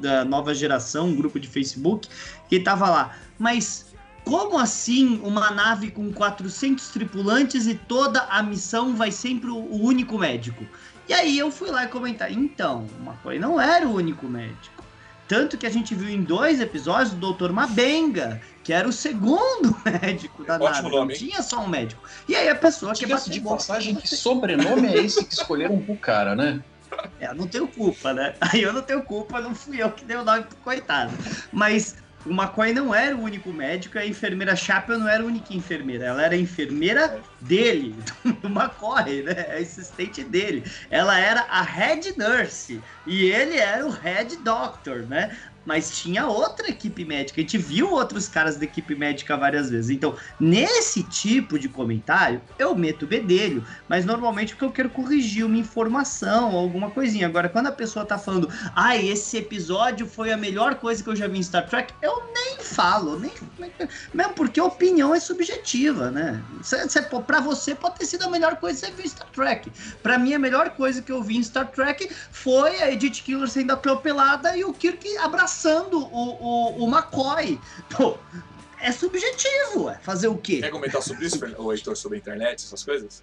da 0.00 0.24
nova 0.24 0.54
geração, 0.54 1.08
um 1.08 1.14
grupo 1.16 1.38
de 1.38 1.46
Facebook, 1.46 2.08
que 2.48 2.58
tava 2.60 2.88
lá. 2.88 3.16
Mas 3.38 3.86
como 4.24 4.58
assim 4.58 5.20
uma 5.22 5.50
nave 5.50 5.90
com 5.90 6.12
400 6.12 6.88
tripulantes 6.88 7.66
e 7.66 7.74
toda 7.74 8.20
a 8.24 8.42
missão 8.42 8.94
vai 8.94 9.10
sempre 9.10 9.50
o 9.50 9.82
único 9.82 10.18
médico? 10.18 10.66
E 11.08 11.12
aí 11.14 11.38
eu 11.38 11.50
fui 11.50 11.70
lá 11.70 11.86
comentar, 11.86 12.30
então, 12.30 12.86
o 13.00 13.08
McCoy 13.08 13.38
não 13.38 13.60
era 13.60 13.86
o 13.86 13.94
único 13.94 14.26
médico. 14.26 14.84
Tanto 15.26 15.58
que 15.58 15.66
a 15.66 15.70
gente 15.70 15.94
viu 15.94 16.08
em 16.08 16.22
dois 16.22 16.60
episódios 16.60 17.12
o 17.12 17.16
Dr. 17.16 17.52
Mabenga, 17.52 18.40
que 18.64 18.72
era 18.72 18.88
o 18.88 18.92
segundo 18.92 19.76
médico 19.84 20.44
da 20.44 20.54
Ótimo 20.54 20.68
nave. 20.68 20.90
nome, 20.90 21.12
não 21.12 21.18
tinha 21.18 21.42
só 21.42 21.60
um 21.60 21.68
médico. 21.68 22.02
E 22.26 22.34
aí 22.34 22.48
a 22.48 22.54
pessoa 22.54 22.94
que 22.94 23.06
bateu 23.06 23.32
de 23.32 23.40
passagem 23.40 23.94
que 23.94 24.08
sobrenome 24.08 24.88
é 24.88 24.96
esse 24.98 25.24
que 25.24 25.34
escolheram 25.34 25.78
pro 25.80 25.96
cara, 25.96 26.34
né? 26.34 26.62
É, 27.20 27.28
eu 27.28 27.34
não 27.34 27.46
tenho 27.46 27.68
culpa, 27.68 28.14
né? 28.14 28.34
Aí 28.40 28.62
eu 28.62 28.72
não 28.72 28.80
tenho 28.80 29.02
culpa, 29.02 29.40
não 29.42 29.54
fui 29.54 29.80
eu 29.82 29.90
que 29.92 30.04
dei 30.04 30.16
o 30.16 30.24
nome 30.24 30.44
pro 30.44 30.56
coitado. 30.56 31.12
Mas 31.52 31.96
o 32.26 32.30
McCoy 32.30 32.72
não 32.72 32.94
era 32.94 33.16
o 33.16 33.22
único 33.22 33.52
médico, 33.52 33.98
a 33.98 34.06
enfermeira 34.06 34.56
Chapel 34.56 34.98
não 34.98 35.08
era 35.08 35.22
a 35.22 35.26
única 35.26 35.54
enfermeira. 35.54 36.06
Ela 36.06 36.24
era 36.24 36.34
a 36.34 36.38
enfermeira 36.38 37.20
dele, 37.40 37.94
do 38.42 38.48
McCoy, 38.48 39.22
né? 39.22 39.46
A 39.50 39.60
assistente 39.60 40.24
dele. 40.24 40.64
Ela 40.90 41.18
era 41.18 41.42
a 41.42 41.62
head 41.62 42.14
nurse 42.18 42.80
e 43.06 43.30
ele 43.30 43.56
era 43.56 43.86
o 43.86 43.90
head 43.90 44.36
doctor, 44.38 45.02
né? 45.02 45.36
Mas 45.68 45.90
tinha 45.98 46.26
outra 46.26 46.70
equipe 46.70 47.04
médica. 47.04 47.40
A 47.40 47.42
gente 47.42 47.58
viu 47.58 47.90
outros 47.90 48.26
caras 48.26 48.56
da 48.56 48.64
equipe 48.64 48.94
médica 48.94 49.36
várias 49.36 49.68
vezes. 49.68 49.90
Então, 49.90 50.16
nesse 50.40 51.02
tipo 51.02 51.58
de 51.58 51.68
comentário, 51.68 52.40
eu 52.58 52.74
meto 52.74 53.06
bedelho. 53.06 53.62
Mas 53.86 54.06
normalmente 54.06 54.54
porque 54.54 54.64
eu 54.64 54.72
quero 54.72 54.88
corrigir 54.88 55.44
uma 55.44 55.58
informação 55.58 56.54
ou 56.54 56.60
alguma 56.60 56.90
coisinha. 56.90 57.26
Agora, 57.26 57.50
quando 57.50 57.66
a 57.66 57.72
pessoa 57.72 58.06
tá 58.06 58.16
falando, 58.16 58.48
ah, 58.74 58.96
esse 58.96 59.36
episódio 59.36 60.06
foi 60.06 60.32
a 60.32 60.38
melhor 60.38 60.76
coisa 60.76 61.02
que 61.02 61.10
eu 61.10 61.16
já 61.16 61.28
vi 61.28 61.38
em 61.38 61.42
Star 61.42 61.68
Trek, 61.68 61.92
eu 62.00 62.22
nem 62.32 62.58
falo, 62.60 63.18
nem, 63.18 63.30
mesmo 64.14 64.32
porque 64.34 64.58
a 64.58 64.64
opinião 64.64 65.14
é 65.14 65.20
subjetiva, 65.20 66.10
né? 66.10 66.42
Pra 67.26 67.40
você 67.40 67.74
pode 67.74 67.96
ter 67.96 68.06
sido 68.06 68.24
a 68.24 68.30
melhor 68.30 68.56
coisa 68.56 68.80
que 68.80 68.86
você 68.86 68.92
viu 68.92 69.04
em 69.04 69.08
Star 69.08 69.28
Trek. 69.32 69.70
Pra 70.02 70.18
mim, 70.18 70.32
a 70.32 70.38
melhor 70.38 70.70
coisa 70.70 71.02
que 71.02 71.12
eu 71.12 71.22
vi 71.22 71.36
em 71.36 71.42
Star 71.42 71.70
Trek 71.70 72.10
foi 72.30 72.80
a 72.80 72.90
Edith 72.90 73.22
Killer 73.22 73.48
sendo 73.48 73.72
atropelada 73.72 74.56
e 74.56 74.64
o 74.64 74.72
Kirk 74.72 75.18
abraçando 75.18 75.57
o, 75.66 75.98
o, 76.00 76.84
o 76.84 76.88
McCoy. 76.88 77.60
Pô, 77.96 78.16
é 78.80 78.92
subjetivo, 78.92 79.90
é 79.90 79.98
fazer 79.98 80.28
o 80.28 80.36
quê? 80.36 80.60
quer 80.60 80.70
comentar 80.70 81.02
sobre 81.02 81.26
isso, 81.26 81.38
o 81.58 81.72
Heitor, 81.72 81.96
sobre 81.96 82.18
a 82.18 82.20
internet, 82.20 82.64
essas 82.64 82.84
coisas? 82.84 83.22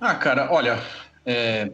Ah, 0.00 0.14
cara, 0.14 0.52
olha, 0.52 0.82
é, 1.24 1.72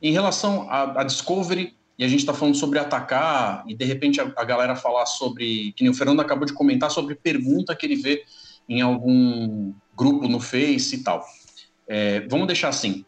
em 0.00 0.12
relação 0.12 0.70
à, 0.70 1.00
à 1.00 1.04
Discovery, 1.04 1.76
e 1.98 2.04
a 2.04 2.08
gente 2.08 2.20
está 2.20 2.32
falando 2.32 2.56
sobre 2.56 2.78
atacar, 2.78 3.64
e 3.66 3.74
de 3.74 3.84
repente 3.84 4.20
a, 4.20 4.32
a 4.36 4.44
galera 4.44 4.74
falar 4.74 5.06
sobre, 5.06 5.72
que 5.72 5.82
nem 5.82 5.90
o 5.90 5.94
Fernando 5.94 6.20
acabou 6.20 6.46
de 6.46 6.52
comentar, 6.52 6.90
sobre 6.90 7.14
pergunta 7.14 7.76
que 7.76 7.86
ele 7.86 7.96
vê 7.96 8.24
em 8.68 8.80
algum 8.80 9.72
grupo 9.94 10.26
no 10.28 10.40
Face 10.40 10.96
e 10.96 11.02
tal. 11.02 11.24
É, 11.86 12.20
vamos 12.28 12.46
deixar 12.46 12.68
assim, 12.68 13.04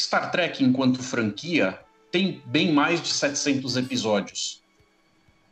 Star 0.00 0.30
Trek, 0.30 0.62
enquanto 0.62 1.02
franquia, 1.02 1.78
tem 2.10 2.42
bem 2.46 2.72
mais 2.72 3.02
de 3.02 3.08
700 3.08 3.76
episódios. 3.76 4.62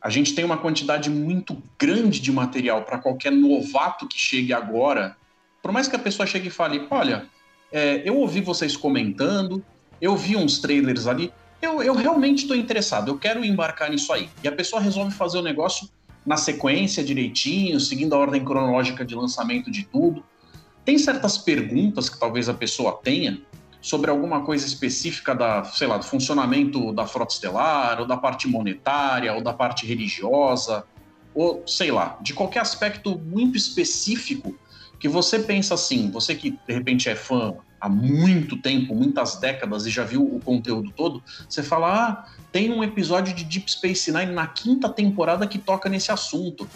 A 0.01 0.11
gente 0.11 0.35
tem 0.35 0.45
uma 0.45 0.59
quantidade 0.59 1.09
muito 1.09 1.63
grande 1.79 2.21
de 2.21 2.31
material 2.31 2.83
para 2.83 2.99
qualquer 2.99 3.33
novato 3.33 4.07
que 4.07 4.19
chegue 4.19 4.53
agora. 4.53 5.17
Por 5.63 5.73
mais 5.73 5.89
que 5.89 5.97
a 5.97 5.99
pessoa 5.99 6.27
chegue 6.27 6.49
e 6.49 6.51
fale, 6.51 6.87
olha, 6.91 7.27
é, 7.73 8.03
eu 8.05 8.17
ouvi 8.19 8.41
vocês 8.41 8.77
comentando, 8.77 9.65
eu 10.01 10.17
vi 10.17 10.37
uns 10.37 10.59
trailers 10.59 11.07
ali, 11.07 11.33
eu, 11.61 11.83
eu 11.83 11.95
realmente 11.95 12.43
estou 12.43 12.57
interessado, 12.57 13.11
eu 13.11 13.19
quero 13.19 13.45
embarcar 13.45 13.91
nisso 13.91 14.13
aí. 14.13 14.29
E 14.43 14.49
a 14.49 14.53
pessoa 14.53 14.81
resolve 14.81 15.15
fazer 15.15 15.39
o 15.39 15.43
negócio 15.43 15.89
na 16.25 16.37
sequência 16.37 17.03
direitinho, 17.03 17.81
seguindo 17.81 18.15
a 18.15 18.19
ordem 18.19 18.45
cronológica 18.45 19.05
de 19.05 19.15
lançamento 19.15 19.71
de 19.71 19.85
tudo. 19.85 20.23
Tem 20.85 20.99
certas 20.99 21.39
perguntas 21.39 22.09
que 22.09 22.19
talvez 22.19 22.49
a 22.49 22.55
pessoa 22.55 23.01
tenha 23.03 23.41
sobre 23.85 24.11
alguma 24.11 24.41
coisa 24.41 24.67
específica 24.67 25.35
da, 25.35 25.63
sei 25.63 25.87
lá, 25.87 25.99
do 25.99 26.07
funcionamento 26.07 26.91
da 26.95 27.07
frota 27.07 27.35
estelar, 27.35 28.01
ou 28.01 28.07
da 28.07 28.17
parte 28.17 28.49
monetária, 28.49 29.35
ou 29.35 29.43
da 29.43 29.53
parte 29.53 29.85
religiosa, 29.85 30.87
ou 31.35 31.63
sei 31.67 31.91
lá, 31.91 32.17
de 32.23 32.33
qualquer 32.33 32.61
aspecto 32.61 33.19
muito 33.19 33.59
específico 33.59 34.57
que 34.99 35.07
você 35.07 35.39
pensa 35.39 35.75
assim, 35.75 36.11
você 36.11 36.35
que 36.35 36.53
de 36.53 36.73
repente 36.73 37.11
é 37.11 37.15
fã 37.15 37.57
há 37.79 37.87
muito 37.87 38.57
tempo, 38.57 38.95
muitas 38.95 39.37
décadas 39.37 39.85
e 39.85 39.91
já 39.91 40.03
viu 40.03 40.23
o 40.23 40.41
conteúdo 40.41 40.91
todo, 40.97 41.23
você 41.47 41.63
fala, 41.63 42.07
ah, 42.09 42.27
tem 42.51 42.73
um 42.73 42.83
episódio 42.83 43.35
de 43.35 43.45
Deep 43.45 43.71
Space 43.71 44.11
Nine 44.11 44.33
na 44.33 44.47
quinta 44.47 44.89
temporada 44.89 45.47
que 45.47 45.59
toca 45.59 45.91
nesse 45.91 46.11
assunto. 46.11 46.67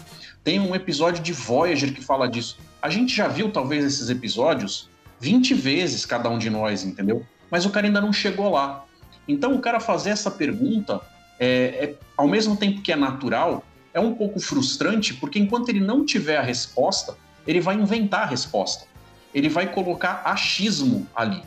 Tem 0.43 0.59
um 0.59 0.75
episódio 0.75 1.23
de 1.23 1.33
Voyager 1.33 1.91
que 1.91 2.03
fala 2.03 2.29
disso. 2.29 2.59
A 2.79 2.87
gente 2.91 3.15
já 3.15 3.27
viu 3.27 3.51
talvez 3.51 3.83
esses 3.83 4.11
episódios 4.11 4.87
20 5.19 5.53
vezes 5.53 6.05
cada 6.05 6.29
um 6.29 6.37
de 6.37 6.49
nós, 6.49 6.83
entendeu? 6.83 7.25
Mas 7.51 7.65
o 7.65 7.69
cara 7.69 7.87
ainda 7.87 8.01
não 8.01 8.13
chegou 8.13 8.49
lá. 8.51 8.85
Então 9.27 9.53
o 9.53 9.59
cara 9.59 9.79
fazer 9.79 10.11
essa 10.11 10.31
pergunta, 10.31 11.01
é, 11.39 11.47
é, 11.47 11.95
ao 12.17 12.27
mesmo 12.27 12.55
tempo 12.55 12.81
que 12.81 12.91
é 12.91 12.95
natural, 12.95 13.63
é 13.93 13.99
um 13.99 14.13
pouco 14.13 14.39
frustrante, 14.39 15.13
porque 15.13 15.39
enquanto 15.39 15.69
ele 15.69 15.79
não 15.79 16.05
tiver 16.05 16.37
a 16.37 16.41
resposta, 16.41 17.15
ele 17.45 17.59
vai 17.59 17.75
inventar 17.75 18.23
a 18.23 18.25
resposta. 18.25 18.85
Ele 19.33 19.49
vai 19.49 19.71
colocar 19.71 20.21
achismo 20.25 21.07
ali. 21.15 21.43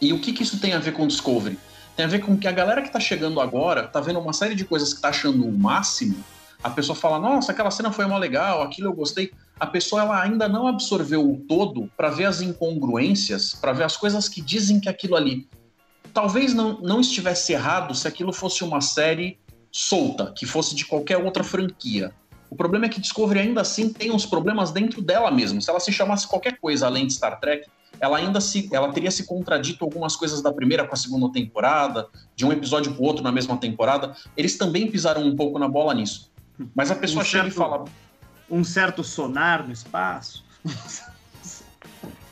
E 0.00 0.12
o 0.12 0.18
que, 0.18 0.32
que 0.32 0.42
isso 0.42 0.58
tem 0.58 0.72
a 0.72 0.78
ver 0.78 0.92
com 0.92 1.06
Discovery? 1.06 1.58
Tem 1.96 2.04
a 2.04 2.08
ver 2.08 2.20
com 2.20 2.36
que 2.36 2.48
a 2.48 2.52
galera 2.52 2.80
que 2.80 2.88
está 2.88 3.00
chegando 3.00 3.40
agora 3.40 3.84
está 3.84 4.00
vendo 4.00 4.18
uma 4.18 4.32
série 4.32 4.54
de 4.54 4.64
coisas 4.64 4.90
que 4.90 4.96
está 4.96 5.08
achando 5.08 5.46
o 5.46 5.52
máximo. 5.52 6.24
A 6.62 6.70
pessoa 6.70 6.96
fala, 6.96 7.18
nossa, 7.18 7.52
aquela 7.52 7.70
cena 7.70 7.92
foi 7.92 8.04
uma 8.04 8.18
legal, 8.18 8.62
aquilo 8.62 8.88
eu 8.88 8.92
gostei. 8.92 9.32
A 9.60 9.66
pessoa 9.66 10.00
ela 10.02 10.22
ainda 10.22 10.48
não 10.48 10.66
absorveu 10.66 11.30
o 11.30 11.36
todo 11.36 11.90
para 11.94 12.08
ver 12.08 12.24
as 12.24 12.40
incongruências, 12.40 13.52
para 13.54 13.72
ver 13.72 13.84
as 13.84 13.96
coisas 13.96 14.26
que 14.26 14.40
dizem 14.40 14.80
que 14.80 14.88
aquilo 14.88 15.14
ali 15.14 15.46
talvez 16.14 16.54
não, 16.54 16.80
não 16.80 17.00
estivesse 17.00 17.52
errado 17.52 17.94
se 17.94 18.08
aquilo 18.08 18.32
fosse 18.32 18.64
uma 18.64 18.80
série 18.80 19.38
solta, 19.70 20.32
que 20.34 20.46
fosse 20.46 20.74
de 20.74 20.84
qualquer 20.84 21.18
outra 21.18 21.44
franquia. 21.44 22.12
O 22.48 22.56
problema 22.56 22.86
é 22.86 22.88
que 22.88 23.00
Discovery 23.00 23.40
ainda 23.40 23.60
assim 23.60 23.92
tem 23.92 24.10
uns 24.10 24.26
problemas 24.26 24.72
dentro 24.72 25.00
dela 25.00 25.30
mesmo. 25.30 25.62
Se 25.62 25.70
ela 25.70 25.78
se 25.78 25.92
chamasse 25.92 26.26
qualquer 26.26 26.58
coisa 26.58 26.86
além 26.86 27.06
de 27.06 27.12
Star 27.12 27.38
Trek, 27.38 27.68
ela 28.00 28.16
ainda 28.16 28.40
se, 28.40 28.68
ela 28.72 28.90
teria 28.92 29.10
se 29.10 29.24
contradito 29.24 29.84
algumas 29.84 30.16
coisas 30.16 30.42
da 30.42 30.52
primeira 30.52 30.84
com 30.84 30.94
a 30.94 30.96
segunda 30.96 31.30
temporada, 31.30 32.08
de 32.34 32.44
um 32.44 32.50
episódio 32.50 32.92
para 32.92 33.02
o 33.02 33.06
outro 33.06 33.22
na 33.22 33.30
mesma 33.30 33.56
temporada. 33.56 34.16
Eles 34.36 34.56
também 34.58 34.90
pisaram 34.90 35.22
um 35.22 35.36
pouco 35.36 35.58
na 35.58 35.68
bola 35.68 35.94
nisso. 35.94 36.32
Mas 36.74 36.90
a 36.90 36.96
pessoa 36.96 37.22
Um 37.22 37.24
chega 37.26 37.46
e 37.46 37.50
certo- 37.52 37.58
fala: 37.58 37.84
Um 38.50 38.64
certo 38.64 39.04
sonar 39.04 39.66
no 39.66 39.72
espaço. 39.72 40.44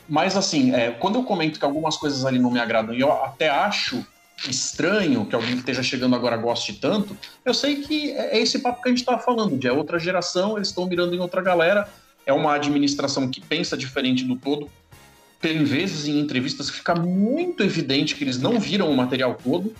Mas 0.07 0.35
assim, 0.35 0.73
é, 0.73 0.91
quando 0.91 1.19
eu 1.19 1.23
comento 1.23 1.59
que 1.59 1.65
algumas 1.65 1.95
coisas 1.95 2.25
ali 2.25 2.39
não 2.39 2.49
me 2.49 2.59
agradam 2.59 2.95
e 2.95 2.99
eu 2.99 3.11
até 3.23 3.49
acho 3.49 4.03
estranho 4.47 5.25
que 5.25 5.35
alguém 5.35 5.51
que 5.51 5.59
esteja 5.59 5.83
chegando 5.83 6.15
agora 6.15 6.37
goste 6.37 6.73
tanto, 6.73 7.15
eu 7.43 7.53
sei 7.53 7.77
que 7.81 8.11
é, 8.11 8.37
é 8.37 8.39
esse 8.39 8.59
papo 8.59 8.81
que 8.81 8.87
a 8.87 8.91
gente 8.91 9.01
estava 9.01 9.19
falando, 9.19 9.57
de 9.57 9.67
é 9.67 9.71
outra 9.71 9.99
geração, 9.99 10.57
eles 10.57 10.69
estão 10.69 10.87
mirando 10.87 11.13
em 11.13 11.19
outra 11.19 11.41
galera, 11.41 11.87
é 12.25 12.33
uma 12.33 12.55
administração 12.55 13.29
que 13.29 13.41
pensa 13.41 13.77
diferente 13.77 14.23
do 14.23 14.35
todo. 14.35 14.69
Tem 15.41 15.63
vezes 15.63 16.07
em 16.07 16.19
entrevistas 16.19 16.69
que 16.69 16.77
fica 16.77 16.95
muito 16.95 17.63
evidente 17.63 18.15
que 18.15 18.23
eles 18.23 18.39
não 18.39 18.59
viram 18.59 18.91
o 18.91 18.97
material 18.97 19.37
todo, 19.41 19.73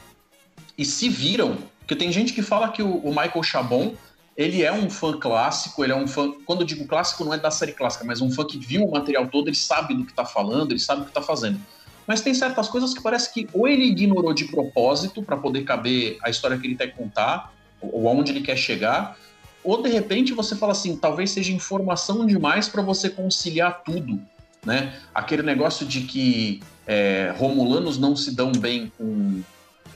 e 0.78 0.86
se 0.86 1.10
viram, 1.10 1.58
porque 1.80 1.96
tem 1.96 2.12
gente 2.12 2.34
que 2.34 2.42
fala 2.42 2.70
que 2.70 2.82
o, 2.82 2.98
o 2.98 3.10
Michael 3.10 3.44
Chabon 3.44 3.96
ele 4.40 4.64
é 4.64 4.72
um 4.72 4.90
fã 4.90 5.20
clássico, 5.20 5.84
ele 5.84 5.92
é 5.92 5.96
um 5.98 6.08
fã. 6.08 6.32
Quando 6.46 6.62
eu 6.62 6.66
digo 6.66 6.88
clássico, 6.88 7.26
não 7.26 7.34
é 7.34 7.38
da 7.38 7.52
série 7.52 7.74
clássica, 7.74 8.06
mas 8.06 8.22
um 8.22 8.32
fã 8.32 8.46
que 8.46 8.58
viu 8.58 8.86
o 8.86 8.92
material 8.92 9.28
todo, 9.28 9.50
ele 9.50 9.56
sabe 9.58 9.94
do 9.94 10.06
que 10.06 10.14
está 10.14 10.24
falando, 10.24 10.72
ele 10.72 10.80
sabe 10.80 11.02
o 11.02 11.04
que 11.04 11.10
está 11.10 11.22
fazendo. 11.22 11.60
Mas 12.08 12.22
tem 12.22 12.34
certas 12.34 12.70
coisas 12.70 12.94
que 12.94 13.04
parece 13.04 13.34
que 13.34 13.50
ou 13.52 13.68
ele 13.68 13.84
ignorou 13.84 14.34
de 14.34 14.46
propósito 14.46 15.22
para 15.22 15.36
poder 15.36 15.66
caber 15.66 16.18
a 16.24 16.30
história 16.30 16.58
que 16.58 16.66
ele 16.66 16.76
quer 16.76 16.96
contar, 16.96 17.54
ou 17.82 18.08
aonde 18.08 18.32
ele 18.32 18.40
quer 18.40 18.56
chegar, 18.56 19.18
ou 19.62 19.84
de 19.84 19.90
repente 19.90 20.32
você 20.32 20.56
fala 20.56 20.72
assim, 20.72 20.96
talvez 20.96 21.32
seja 21.32 21.52
informação 21.52 22.26
demais 22.26 22.70
para 22.70 22.82
você 22.82 23.10
conciliar 23.10 23.84
tudo, 23.84 24.22
né? 24.66 24.98
Aquele 25.14 25.44
negócio 25.44 25.86
de 25.86 26.04
que 26.04 26.64
é, 26.88 27.34
romulanos 27.38 27.98
não 27.98 28.16
se 28.16 28.34
dão 28.34 28.54
bem 28.54 28.90
com 28.98 29.42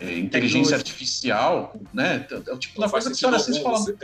é, 0.02 0.20
inteligência 0.20 0.76
artificial, 0.76 1.74
né? 1.94 2.28
É 2.30 2.52
o 2.52 2.58
tipo 2.58 2.82
da 2.82 2.90
coisa 2.90 3.10
que 3.10 3.16
o 3.16 3.18
senhor 3.18 3.34
assiste 3.34 3.64
falando. 3.64 3.96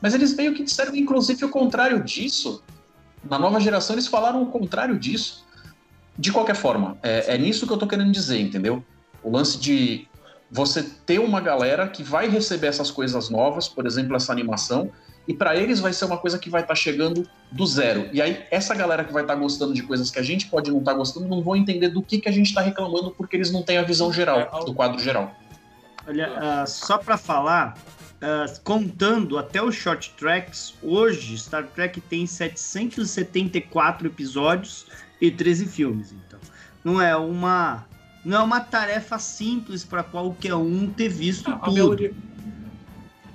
Mas 0.00 0.14
eles 0.14 0.34
meio 0.34 0.54
que 0.54 0.62
disseram, 0.62 0.94
inclusive, 0.94 1.44
o 1.44 1.48
contrário 1.48 2.02
disso. 2.02 2.62
Na 3.28 3.38
nova 3.38 3.60
geração, 3.60 3.94
eles 3.94 4.06
falaram 4.06 4.42
o 4.42 4.46
contrário 4.46 4.98
disso. 4.98 5.44
De 6.16 6.32
qualquer 6.32 6.56
forma, 6.56 6.96
é, 7.02 7.34
é 7.34 7.38
nisso 7.38 7.66
que 7.66 7.72
eu 7.72 7.76
tô 7.76 7.86
querendo 7.86 8.10
dizer, 8.10 8.40
entendeu? 8.40 8.82
O 9.22 9.30
lance 9.30 9.58
de 9.58 10.06
você 10.50 10.82
ter 10.82 11.20
uma 11.20 11.40
galera 11.40 11.86
que 11.88 12.02
vai 12.02 12.28
receber 12.28 12.68
essas 12.68 12.90
coisas 12.90 13.28
novas, 13.28 13.68
por 13.68 13.86
exemplo, 13.86 14.16
essa 14.16 14.32
animação, 14.32 14.90
e 15.26 15.34
para 15.34 15.54
eles 15.54 15.78
vai 15.78 15.92
ser 15.92 16.06
uma 16.06 16.16
coisa 16.16 16.38
que 16.38 16.48
vai 16.48 16.62
estar 16.62 16.74
tá 16.74 16.80
chegando 16.80 17.28
do 17.52 17.66
zero. 17.66 18.08
E 18.12 18.22
aí, 18.22 18.44
essa 18.50 18.74
galera 18.74 19.04
que 19.04 19.12
vai 19.12 19.22
estar 19.22 19.34
tá 19.34 19.40
gostando 19.40 19.74
de 19.74 19.82
coisas 19.82 20.10
que 20.10 20.18
a 20.18 20.22
gente 20.22 20.46
pode 20.46 20.70
não 20.70 20.78
estar 20.78 20.92
tá 20.92 20.96
gostando, 20.96 21.28
não 21.28 21.42
vão 21.42 21.54
entender 21.54 21.88
do 21.88 22.02
que, 22.02 22.18
que 22.18 22.28
a 22.28 22.32
gente 22.32 22.46
está 22.46 22.62
reclamando, 22.62 23.10
porque 23.10 23.36
eles 23.36 23.52
não 23.52 23.62
têm 23.62 23.76
a 23.76 23.82
visão 23.82 24.10
geral, 24.10 24.40
é, 24.40 24.64
do 24.64 24.72
quadro 24.72 24.98
geral. 24.98 25.34
Olha, 26.06 26.30
uh, 26.30 26.66
só 26.66 26.96
para 26.96 27.18
falar, 27.18 27.76
uh, 28.22 28.60
contando 28.62 29.38
até 29.38 29.62
os 29.62 29.74
short 29.74 30.14
tracks, 30.16 30.74
hoje 30.82 31.38
Star 31.38 31.66
Trek 31.66 32.00
tem 32.02 32.26
774 32.26 34.06
episódios 34.06 34.86
e 35.20 35.30
13 35.30 35.66
filmes. 35.66 36.12
Então, 36.12 36.38
não 36.84 37.00
é 37.00 37.16
uma 37.16 37.86
não 38.24 38.38
é 38.38 38.42
uma 38.42 38.60
tarefa 38.60 39.18
simples 39.18 39.84
para 39.84 40.02
qualquer 40.02 40.54
um 40.54 40.88
ter 40.90 41.08
visto 41.08 41.48
não, 41.48 41.60
tudo 41.60 42.14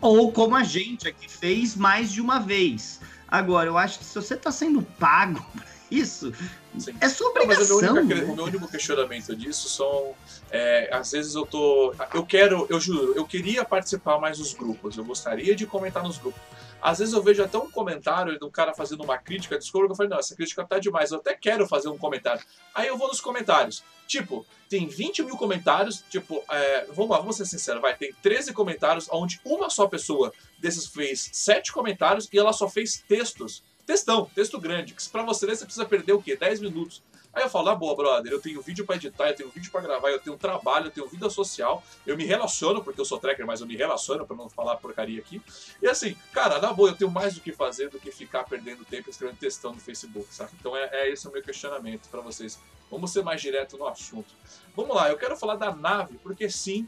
ou 0.03 0.31
como 0.33 0.55
a 0.55 0.63
gente 0.63 1.07
aqui 1.07 1.31
fez 1.31 1.75
mais 1.77 2.11
de 2.11 2.19
uma 2.19 2.39
vez. 2.39 2.99
Agora, 3.27 3.69
eu 3.69 3.77
acho 3.77 3.99
que 3.99 4.05
se 4.05 4.13
você 4.13 4.33
está 4.33 4.51
sendo 4.51 4.81
pago 4.81 5.41
para 5.55 5.65
isso, 5.89 6.33
Sim. 6.79 6.95
é 6.99 7.09
sua 7.09 7.29
obrigação. 7.29 7.81
Não, 7.81 7.93
mas 7.93 7.93
o 7.93 7.93
meu, 7.93 8.03
único, 8.03 8.19
né? 8.19 8.31
o 8.31 8.35
meu 8.35 8.45
único 8.45 8.67
questionamento 8.67 9.35
disso 9.35 9.69
são. 9.69 10.13
É, 10.51 10.89
às 10.91 11.11
vezes 11.11 11.35
eu 11.35 11.45
tô. 11.45 11.93
Eu 12.13 12.25
quero, 12.25 12.67
eu 12.69 12.79
juro, 12.79 13.13
eu 13.15 13.25
queria 13.25 13.63
participar 13.63 14.19
mais 14.19 14.37
dos 14.37 14.53
grupos, 14.53 14.97
eu 14.97 15.05
gostaria 15.05 15.55
de 15.55 15.65
comentar 15.65 16.03
nos 16.03 16.17
grupos. 16.17 16.41
Às 16.83 16.99
vezes 16.99 17.13
eu 17.13 17.23
vejo 17.23 17.41
até 17.41 17.57
um 17.57 17.71
comentário 17.71 18.37
de 18.37 18.43
um 18.43 18.49
cara 18.49 18.73
fazendo 18.73 19.03
uma 19.03 19.17
crítica, 19.17 19.57
desculpa, 19.57 19.93
eu 19.93 19.95
falei, 19.95 20.09
não, 20.09 20.19
essa 20.19 20.35
crítica 20.35 20.65
tá 20.65 20.77
demais, 20.77 21.11
eu 21.11 21.17
até 21.17 21.33
quero 21.33 21.65
fazer 21.65 21.87
um 21.87 21.97
comentário. 21.97 22.43
Aí 22.75 22.87
eu 22.87 22.97
vou 22.97 23.07
nos 23.07 23.21
comentários. 23.21 23.81
Tipo, 24.05 24.45
tem 24.67 24.85
20 24.85 25.23
mil 25.23 25.37
comentários, 25.37 26.03
tipo, 26.09 26.43
é, 26.51 26.85
vamos 26.87 27.11
lá, 27.11 27.19
vamos 27.19 27.37
ser 27.37 27.45
sinceros, 27.45 27.81
vai, 27.81 27.95
tem 27.95 28.13
13 28.21 28.51
comentários, 28.51 29.07
onde 29.09 29.39
uma 29.45 29.69
só 29.69 29.87
pessoa 29.87 30.33
desses 30.59 30.85
fez 30.87 31.29
7 31.31 31.71
comentários 31.71 32.27
e 32.31 32.37
ela 32.37 32.51
só 32.51 32.67
fez 32.67 33.01
textos. 33.07 33.63
Textão, 33.85 34.29
texto 34.33 34.59
grande, 34.59 34.93
que 34.93 35.09
pra 35.09 35.23
você 35.23 35.45
ler 35.45 35.55
você 35.55 35.65
precisa 35.65 35.85
perder 35.85 36.13
o 36.13 36.21
quê? 36.21 36.35
10 36.35 36.61
minutos. 36.61 37.01
Aí 37.33 37.41
eu 37.41 37.49
falo, 37.49 37.69
ah, 37.69 37.75
boa, 37.75 37.95
brother, 37.95 38.31
eu 38.31 38.39
tenho 38.39 38.61
vídeo 38.61 38.85
para 38.85 38.95
editar, 38.95 39.29
eu 39.29 39.35
tenho 39.35 39.49
vídeo 39.49 39.71
para 39.71 39.81
gravar, 39.81 40.11
eu 40.11 40.19
tenho 40.19 40.37
trabalho, 40.37 40.85
eu 40.87 40.91
tenho 40.91 41.07
vida 41.07 41.27
social, 41.31 41.83
eu 42.05 42.15
me 42.15 42.23
relaciono, 42.23 42.83
porque 42.83 43.01
eu 43.01 43.05
sou 43.05 43.17
tracker, 43.17 43.43
mas 43.45 43.59
eu 43.59 43.65
me 43.65 43.75
relaciono 43.75 44.23
para 44.23 44.35
não 44.35 44.47
falar 44.47 44.77
porcaria 44.77 45.19
aqui. 45.19 45.41
E 45.81 45.87
assim, 45.87 46.15
cara, 46.31 46.59
na 46.59 46.71
boa, 46.71 46.89
eu 46.89 46.95
tenho 46.95 47.09
mais 47.09 47.33
do 47.33 47.41
que 47.41 47.51
fazer 47.51 47.89
do 47.89 47.99
que 47.99 48.11
ficar 48.11 48.43
perdendo 48.43 48.85
tempo 48.85 49.09
escrevendo 49.09 49.39
textão 49.39 49.73
no 49.73 49.79
Facebook, 49.79 50.31
sabe? 50.31 50.51
Então 50.59 50.77
é, 50.77 50.87
é 50.91 51.11
esse 51.11 51.27
o 51.27 51.31
meu 51.31 51.41
questionamento 51.41 52.07
para 52.07 52.21
vocês. 52.21 52.59
Vamos 52.91 53.11
ser 53.11 53.23
mais 53.23 53.41
direto 53.41 53.79
no 53.79 53.87
assunto. 53.87 54.31
Vamos 54.75 54.95
lá, 54.95 55.09
eu 55.09 55.17
quero 55.17 55.35
falar 55.35 55.55
da 55.55 55.75
nave, 55.75 56.19
porque 56.21 56.47
sim, 56.51 56.87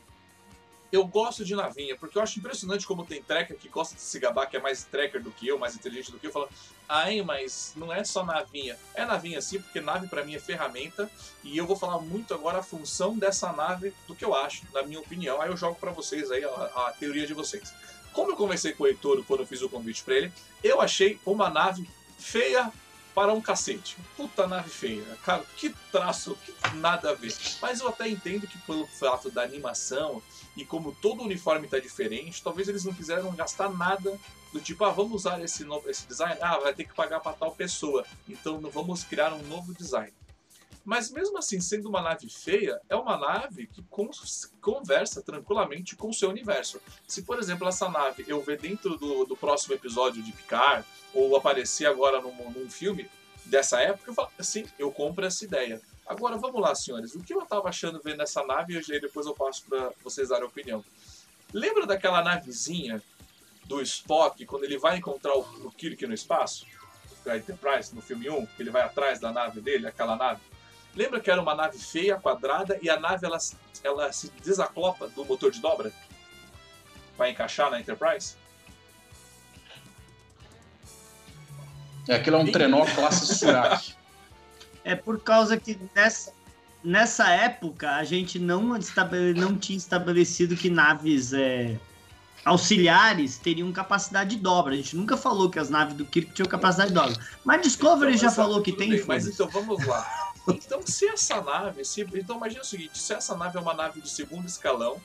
eu 0.91 1.05
gosto 1.05 1.43
de 1.43 1.55
navinha, 1.55 1.95
porque 1.97 2.17
eu 2.17 2.21
acho 2.21 2.39
impressionante 2.39 2.85
como 2.85 3.05
tem 3.05 3.21
tracker 3.21 3.57
que 3.57 3.67
gosta 3.67 3.95
de 3.95 4.01
se 4.01 4.19
gabar, 4.19 4.49
que 4.49 4.57
é 4.57 4.59
mais 4.59 4.83
tracker 4.83 5.21
do 5.21 5.31
que 5.31 5.47
eu, 5.47 5.57
mais 5.57 5.75
inteligente 5.75 6.11
do 6.11 6.19
que 6.19 6.27
eu, 6.27 6.31
fala, 6.31 6.47
ai, 6.87 7.21
mas 7.21 7.73
não 7.75 7.91
é 7.91 8.03
só 8.03 8.23
navinha. 8.23 8.77
É 8.93 9.05
navinha 9.05 9.41
sim, 9.41 9.59
porque 9.59 9.81
nave 9.81 10.07
para 10.07 10.23
mim 10.23 10.35
é 10.35 10.39
ferramenta, 10.39 11.09
e 11.43 11.57
eu 11.57 11.65
vou 11.65 11.75
falar 11.75 11.99
muito 11.99 12.33
agora 12.33 12.59
a 12.59 12.63
função 12.63 13.17
dessa 13.17 13.51
nave, 13.51 13.93
do 14.07 14.15
que 14.15 14.23
eu 14.23 14.33
acho, 14.33 14.63
na 14.73 14.83
minha 14.83 14.99
opinião. 14.99 15.41
Aí 15.41 15.49
eu 15.49 15.57
jogo 15.57 15.75
para 15.75 15.91
vocês 15.91 16.31
aí 16.31 16.43
a, 16.43 16.47
a, 16.47 16.95
teoria 16.97 17.27
de 17.27 17.33
vocês. 17.33 17.73
Como 18.13 18.31
eu 18.31 18.35
conversei 18.35 18.71
com 18.71 18.83
o 18.83 18.87
Heitor 18.87 19.23
quando 19.25 19.41
eu 19.41 19.47
fiz 19.47 19.61
o 19.61 19.69
convite 19.69 20.03
para 20.03 20.15
ele, 20.15 20.31
eu 20.63 20.79
achei 20.79 21.19
uma 21.25 21.49
nave 21.49 21.89
feia 22.17 22.71
para 23.15 23.33
um 23.33 23.41
cacete. 23.41 23.97
Puta 24.17 24.45
nave 24.45 24.69
feia. 24.69 25.03
Cara, 25.23 25.43
que 25.55 25.73
traço, 25.89 26.37
que 26.45 26.53
nada 26.75 27.11
a 27.11 27.13
ver. 27.13 27.33
Mas 27.61 27.79
eu 27.79 27.87
até 27.87 28.09
entendo 28.09 28.45
que 28.45 28.57
pelo 28.59 28.85
fato 28.85 29.31
da 29.31 29.41
animação 29.41 30.21
e 30.55 30.65
como 30.65 30.91
todo 31.01 31.21
o 31.21 31.25
uniforme 31.25 31.65
está 31.65 31.79
diferente, 31.79 32.43
talvez 32.43 32.67
eles 32.67 32.83
não 32.83 32.93
quiseram 32.93 33.33
gastar 33.33 33.69
nada 33.69 34.19
do 34.51 34.59
tipo, 34.59 34.83
ah, 34.85 34.91
vamos 34.91 35.13
usar 35.13 35.41
esse, 35.41 35.63
novo, 35.63 35.89
esse 35.89 36.07
design, 36.07 36.37
ah, 36.41 36.57
vai 36.57 36.73
ter 36.73 36.85
que 36.85 36.93
pagar 36.93 37.19
para 37.19 37.33
tal 37.33 37.51
pessoa, 37.51 38.05
então 38.27 38.59
vamos 38.71 39.03
criar 39.03 39.33
um 39.33 39.43
novo 39.47 39.73
design. 39.73 40.13
Mas 40.85 41.09
mesmo 41.09 41.37
assim, 41.39 41.59
sendo 41.59 41.89
uma 41.89 41.99
nave 41.99 42.29
feia, 42.29 42.79
é 42.87 42.95
uma 42.95 43.17
nave 43.17 43.65
que 43.65 43.83
conversa 44.61 45.19
tranquilamente 45.21 45.95
com 45.95 46.09
o 46.09 46.13
seu 46.13 46.29
universo. 46.29 46.79
Se, 47.07 47.23
por 47.23 47.39
exemplo, 47.39 47.67
essa 47.67 47.89
nave 47.89 48.23
eu 48.27 48.39
ver 48.39 48.59
dentro 48.59 48.95
do, 48.95 49.25
do 49.25 49.35
próximo 49.35 49.73
episódio 49.73 50.21
de 50.21 50.31
Picard, 50.31 50.85
ou 51.11 51.35
aparecer 51.35 51.87
agora 51.87 52.21
num, 52.21 52.51
num 52.51 52.69
filme 52.69 53.09
dessa 53.45 53.81
época, 53.81 54.11
eu 54.11 54.13
falo, 54.13 54.29
assim, 54.37 54.65
eu 54.77 54.91
compro 54.91 55.25
essa 55.25 55.43
ideia. 55.43 55.81
Agora, 56.05 56.37
vamos 56.37 56.61
lá, 56.61 56.75
senhores. 56.75 57.15
O 57.15 57.23
que 57.23 57.33
eu 57.33 57.41
estava 57.41 57.67
achando 57.67 57.99
vendo 58.03 58.21
essa 58.21 58.45
nave, 58.45 58.79
e 58.79 58.99
depois 58.99 59.25
eu 59.25 59.33
passo 59.33 59.63
para 59.65 59.91
vocês 60.03 60.29
darem 60.29 60.45
opinião. 60.45 60.85
Lembra 61.51 61.87
daquela 61.87 62.21
navezinha 62.23 63.01
do 63.63 63.81
Spock, 63.81 64.45
quando 64.45 64.65
ele 64.65 64.77
vai 64.77 64.97
encontrar 64.97 65.35
o, 65.35 65.41
o 65.65 65.71
Kirk 65.71 66.05
no 66.05 66.13
espaço? 66.13 66.67
A 67.25 67.37
Enterprise, 67.37 67.95
no 67.95 68.03
filme 68.03 68.29
1, 68.29 68.45
que 68.45 68.61
ele 68.61 68.69
vai 68.69 68.83
atrás 68.83 69.19
da 69.19 69.31
nave 69.31 69.59
dele, 69.59 69.87
aquela 69.87 70.15
nave? 70.15 70.41
Lembra 70.95 71.19
que 71.19 71.29
era 71.29 71.41
uma 71.41 71.53
nave 71.53 71.77
feia, 71.77 72.15
quadrada, 72.15 72.79
e 72.81 72.89
a 72.89 72.99
nave 72.99 73.25
ela, 73.25 73.37
ela 73.83 74.11
se 74.13 74.31
desaclopa 74.43 75.07
do 75.09 75.25
motor 75.25 75.51
de 75.51 75.59
dobra? 75.59 75.91
Para 77.17 77.29
encaixar 77.29 77.69
na 77.69 77.79
Enterprise? 77.79 78.35
É, 82.07 82.15
aquilo 82.15 82.37
é 82.37 82.39
um 82.39 82.51
trenó 82.51 82.85
classe 82.85 83.35
Surak. 83.35 83.93
É 84.87 84.93
por 84.93 85.19
causa 85.19 85.57
que 85.57 85.79
nessa, 85.95 86.31
nessa 86.83 87.27
época 87.31 87.95
a 87.95 88.03
gente 88.03 88.37
não, 88.37 88.77
estabele, 88.77 89.33
não 89.33 89.57
tinha 89.57 89.75
estabelecido 89.75 90.55
que 90.55 90.69
naves 90.69 91.33
é, 91.33 91.75
auxiliares 92.45 93.39
teriam 93.39 93.71
capacidade 93.71 94.35
de 94.35 94.41
dobra. 94.43 94.75
A 94.75 94.77
gente 94.77 94.95
nunca 94.95 95.17
falou 95.17 95.49
que 95.49 95.57
as 95.57 95.71
naves 95.71 95.95
do 95.95 96.05
Kirk 96.05 96.33
tinham 96.33 96.47
capacidade 96.47 96.89
de 96.89 96.93
dobra. 96.93 97.19
Mas 97.43 97.63
Discovery 97.63 98.13
então, 98.13 98.29
já 98.29 98.31
falou 98.31 98.61
que 98.61 98.71
tem. 98.71 98.91
Bem, 98.91 99.03
mas 99.07 99.25
então 99.25 99.49
vamos 99.49 99.83
lá. 99.87 100.24
Então, 100.47 100.85
se 100.85 101.07
essa 101.07 101.41
nave, 101.41 101.83
se, 101.83 102.01
então 102.01 102.37
imagina 102.37 102.61
o 102.61 102.65
seguinte: 102.65 102.97
se 102.99 103.13
essa 103.13 103.35
nave 103.35 103.57
é 103.57 103.61
uma 103.61 103.73
nave 103.73 104.01
de 104.01 104.09
segundo 104.09 104.45
escalão, 104.47 105.01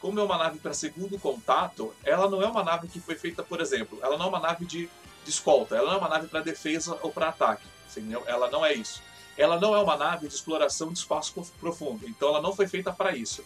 como 0.00 0.18
é 0.18 0.22
uma 0.22 0.38
nave 0.38 0.58
para 0.58 0.72
segundo 0.72 1.18
contato, 1.18 1.94
ela 2.02 2.28
não 2.28 2.42
é 2.42 2.46
uma 2.46 2.64
nave 2.64 2.88
que 2.88 2.98
foi 2.98 3.14
feita, 3.14 3.42
por 3.42 3.60
exemplo, 3.60 3.98
ela 4.02 4.16
não 4.16 4.26
é 4.26 4.28
uma 4.28 4.40
nave 4.40 4.64
de, 4.64 4.88
de 5.24 5.30
escolta, 5.30 5.76
ela 5.76 5.88
não 5.88 5.94
é 5.96 5.98
uma 5.98 6.08
nave 6.08 6.26
para 6.26 6.40
defesa 6.40 6.98
ou 7.02 7.12
para 7.12 7.28
ataque, 7.28 7.66
entendeu? 7.90 8.24
Ela 8.26 8.50
não 8.50 8.64
é 8.64 8.72
isso. 8.72 9.02
Ela 9.36 9.60
não 9.60 9.74
é 9.74 9.82
uma 9.82 9.96
nave 9.96 10.26
de 10.26 10.34
exploração 10.34 10.92
de 10.92 10.98
espaço 10.98 11.34
profundo, 11.60 12.08
então 12.08 12.28
ela 12.30 12.40
não 12.40 12.54
foi 12.54 12.66
feita 12.66 12.92
para 12.92 13.14
isso. 13.14 13.44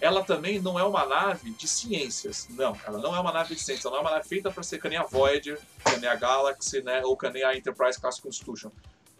Ela 0.00 0.24
também 0.24 0.60
não 0.60 0.78
é 0.78 0.82
uma 0.82 1.06
nave 1.06 1.52
de 1.52 1.68
ciências, 1.68 2.48
não, 2.50 2.76
ela 2.84 2.98
não 2.98 3.14
é 3.14 3.20
uma 3.20 3.32
nave 3.32 3.54
de 3.54 3.60
ciências, 3.60 3.84
ela 3.84 3.94
não 3.94 4.00
é 4.00 4.08
uma 4.08 4.16
nave 4.16 4.28
feita 4.28 4.50
para 4.50 4.62
ser 4.64 4.78
caneia 4.78 5.04
Voyager, 5.04 5.60
caneia 5.84 6.14
Galaxy, 6.16 6.82
né, 6.82 7.02
ou 7.04 7.16
caneia 7.16 7.56
Enterprise 7.56 8.00
Class 8.00 8.18
Constitution. 8.18 8.70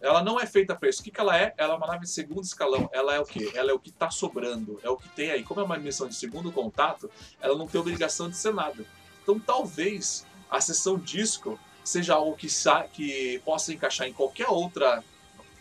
Ela 0.01 0.23
não 0.23 0.39
é 0.39 0.45
feita 0.45 0.75
para 0.75 0.89
isso. 0.89 1.01
O 1.01 1.03
que, 1.03 1.11
que 1.11 1.19
ela 1.19 1.37
é? 1.37 1.53
Ela 1.57 1.73
é 1.73 1.77
uma 1.77 1.87
nave 1.87 2.01
de 2.01 2.09
segundo 2.09 2.43
escalão. 2.43 2.89
Ela 2.93 3.15
é 3.15 3.19
o 3.19 3.25
quê? 3.25 3.51
Ela 3.55 3.71
é 3.71 3.73
o 3.73 3.79
que 3.79 3.89
está 3.89 4.11
sobrando. 4.11 4.79
É 4.83 4.89
o 4.89 4.97
que 4.97 5.09
tem 5.09 5.31
aí. 5.31 5.43
Como 5.43 5.59
é 5.59 5.63
uma 5.63 5.77
missão 5.77 6.07
de 6.07 6.15
segundo 6.15 6.51
contato, 6.51 7.09
ela 7.41 7.57
não 7.57 7.67
tem 7.67 7.79
obrigação 7.79 8.29
de 8.29 8.37
ser 8.37 8.53
nada. 8.53 8.85
Então 9.23 9.39
talvez 9.39 10.25
a 10.49 10.61
sessão 10.61 10.97
disco 10.97 11.59
seja 11.83 12.15
algo 12.15 12.35
que, 12.35 12.47
que 12.93 13.41
possa 13.45 13.73
encaixar 13.73 14.07
em 14.07 14.13
qualquer 14.13 14.47
outra 14.47 15.03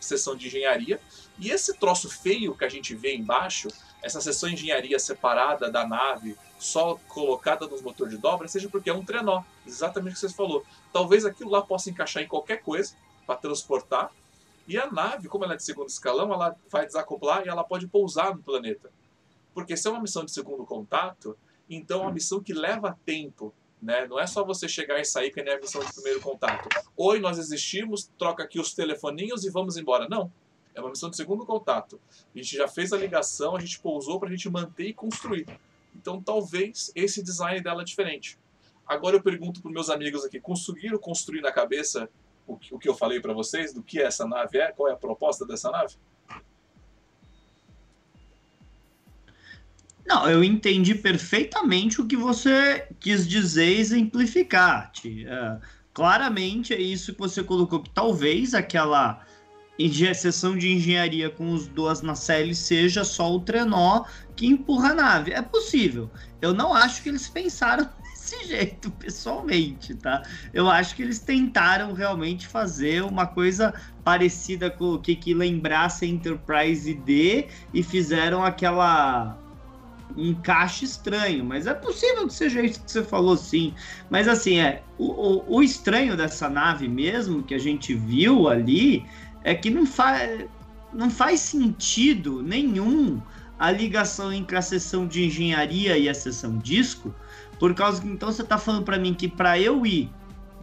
seção 0.01 0.37
de 0.37 0.47
engenharia. 0.47 1.01
E 1.39 1.51
esse 1.51 1.75
troço 1.79 2.09
feio 2.09 2.55
que 2.55 2.65
a 2.65 2.69
gente 2.69 2.95
vê 2.95 3.15
embaixo, 3.15 3.69
essa 4.03 4.21
seção 4.21 4.49
de 4.49 4.55
engenharia 4.55 4.99
separada 4.99 5.71
da 5.71 5.87
nave, 5.87 6.37
só 6.59 6.99
colocada 7.09 7.67
nos 7.67 7.83
motores 7.83 8.15
de 8.15 8.19
dobra, 8.19 8.49
seja 8.49 8.69
porque 8.69 8.91
é 8.91 8.95
um 8.95 9.05
trenó. 9.05 9.43
Exatamente 9.67 10.13
o 10.13 10.15
que 10.15 10.21
você 10.21 10.29
falou. 10.29 10.65
Talvez 10.93 11.25
aquilo 11.25 11.51
lá 11.51 11.63
possa 11.63 11.91
encaixar 11.91 12.23
em 12.23 12.29
qualquer 12.29 12.63
coisa 12.63 12.95
para 13.27 13.37
transportar. 13.37 14.11
E 14.67 14.79
a 14.79 14.91
nave, 14.91 15.29
como 15.29 15.45
ela 15.45 15.55
é 15.55 15.57
de 15.57 15.65
segundo 15.65 15.89
escalão, 15.89 16.33
ela 16.33 16.57
vai 16.71 16.87
desacoplar 16.87 17.45
e 17.45 17.49
ela 17.49 17.63
pode 17.63 17.87
pousar 17.87 18.35
no 18.35 18.43
planeta. 18.43 18.91
Porque 19.53 19.77
se 19.77 19.87
é 19.87 19.91
uma 19.91 20.01
missão 20.01 20.25
de 20.25 20.33
segundo 20.33 20.65
contato, 20.65 21.37
então 21.69 22.01
é 22.01 22.03
uma 22.03 22.13
missão 22.13 22.43
que 22.43 22.53
leva 22.53 22.99
tempo. 23.05 23.55
Né? 23.81 24.07
Não 24.07 24.19
é 24.19 24.27
só 24.27 24.43
você 24.43 24.67
chegar 24.67 24.99
e 24.99 25.05
sair 25.05 25.31
que 25.31 25.43
nem 25.43 25.55
a 25.55 25.61
missão 25.61 25.85
de 25.85 25.93
primeiro 25.93 26.21
contato. 26.21 26.69
Oi, 26.97 27.21
nós 27.21 27.39
existimos, 27.39 28.11
troca 28.19 28.43
aqui 28.43 28.59
os 28.59 28.73
telefoninhos 28.73 29.45
e 29.45 29.51
vamos 29.51 29.77
embora. 29.77 30.09
Não. 30.09 30.33
É 30.75 30.81
uma 30.81 30.91
missão 30.91 31.11
de 31.11 31.17
segundo 31.17 31.45
contato. 31.45 32.01
A 32.35 32.39
gente 32.39 32.57
já 32.57 32.67
fez 32.67 32.93
a 32.93 32.97
ligação, 32.97 33.55
a 33.55 33.61
gente 33.61 33.79
pousou 33.79 34.19
para 34.19 34.29
a 34.29 34.33
gente 34.33 34.49
manter 34.51 34.89
e 34.89 34.95
construir. 34.95 35.47
Então 35.95 36.21
talvez 36.21 36.91
esse 36.95 37.23
design 37.23 37.61
dela 37.61 37.83
é 37.83 37.85
diferente. 37.85 38.39
Agora 38.87 39.17
eu 39.17 39.23
pergunto 39.23 39.63
para 39.63 39.71
meus 39.71 39.89
amigos 39.89 40.25
aqui: 40.25 40.41
conseguiram 40.41 40.99
construir 40.99 41.41
na 41.41 41.53
cabeça 41.53 42.11
o 42.47 42.57
que, 42.57 42.75
o 42.75 42.79
que 42.79 42.89
eu 42.89 42.95
falei 42.95 43.21
para 43.21 43.33
vocês, 43.33 43.73
do 43.73 43.83
que 43.83 44.01
essa 44.01 44.27
nave 44.27 44.59
é? 44.59 44.71
Qual 44.73 44.89
é 44.89 44.93
a 44.93 44.97
proposta 44.97 45.47
dessa 45.47 45.71
nave? 45.71 45.95
Não, 50.07 50.29
eu 50.29 50.45
entendi 50.45 50.95
perfeitamente 50.95 52.01
o 52.01 52.07
que 52.07 52.17
você 52.17 52.87
quis 53.01 53.27
dizer 53.27 53.69
e 53.69 53.81
exemplificar. 53.81 54.93
Uh, 55.05 55.61
claramente 55.95 56.75
é 56.75 56.81
isso 56.81 57.15
que 57.15 57.19
você 57.19 57.43
colocou, 57.43 57.83
que 57.83 57.91
talvez 57.91 58.53
aquela 58.53 59.25
sessão 60.15 60.57
de 60.57 60.71
engenharia 60.73 61.31
com 61.31 61.53
os 61.53 61.67
duas 61.67 62.03
nacelles 62.03 62.59
seja 62.59 63.03
só 63.03 63.35
o 63.35 63.41
trenó 63.41 64.05
que 64.37 64.47
empurra 64.47 64.91
a 64.91 64.95
nave. 64.95 65.33
É 65.33 65.41
possível. 65.41 66.11
Eu 66.41 66.53
não 66.53 66.75
acho 66.75 67.03
que 67.03 67.09
eles 67.09 67.27
pensaram 67.27 67.89
desse 68.25 68.49
jeito, 68.49 68.91
pessoalmente, 68.91 69.95
tá? 69.95 70.23
Eu 70.53 70.69
acho 70.69 70.97
que 70.97 71.03
eles 71.03 71.19
tentaram 71.19 71.93
realmente 71.93 72.49
fazer 72.49 73.05
uma 73.05 73.27
coisa 73.27 73.75
parecida 74.03 74.71
com 74.71 74.95
o 74.95 74.99
que, 74.99 75.15
que 75.15 75.35
lembrasse 75.35 76.07
Enterprise 76.07 76.95
D 76.95 77.47
e 77.73 77.83
fizeram 77.83 78.43
aquela 78.43 79.39
um 80.17 80.27
encaixe 80.27 80.85
estranho, 80.85 81.45
mas 81.45 81.67
é 81.67 81.75
possível 81.75 82.27
que 82.29 82.35
seja 82.35 82.63
isso 82.63 82.81
que 82.85 82.91
você 82.91 83.03
falou, 83.03 83.37
sim. 83.37 83.75
Mas 84.09 84.29
assim, 84.29 84.59
é 84.59 84.83
o, 84.97 85.07
o, 85.07 85.57
o 85.57 85.63
estranho 85.63 86.17
dessa 86.17 86.49
nave 86.49 86.87
mesmo 86.87 87.43
que 87.43 87.55
a 87.55 87.59
gente 87.59 87.95
viu 87.95 88.49
ali 88.49 89.05
é 89.43 89.55
que 89.55 89.71
não 89.71 89.85
faz 89.85 90.47
não 90.93 91.11
faz 91.11 91.41
sentido 91.41 92.41
nenhum 92.41 93.21
a 93.59 93.71
ligação 93.71 94.33
entre 94.33 94.57
a 94.57 94.63
seção 94.63 95.07
de 95.07 95.25
engenharia 95.25 95.97
e 95.97 96.09
a 96.09 96.15
seção 96.15 96.59
disco, 96.59 97.15
por 97.65 97.75
causa 97.75 97.99
que 97.99 98.07
então 98.07 98.31
você 98.31 98.43
está 98.43 98.59
falando 98.59 98.85
para 98.85 98.99
mim 98.99 99.15
que 99.15 99.27
para 99.27 99.59
eu 99.59 99.87
ir 99.87 100.13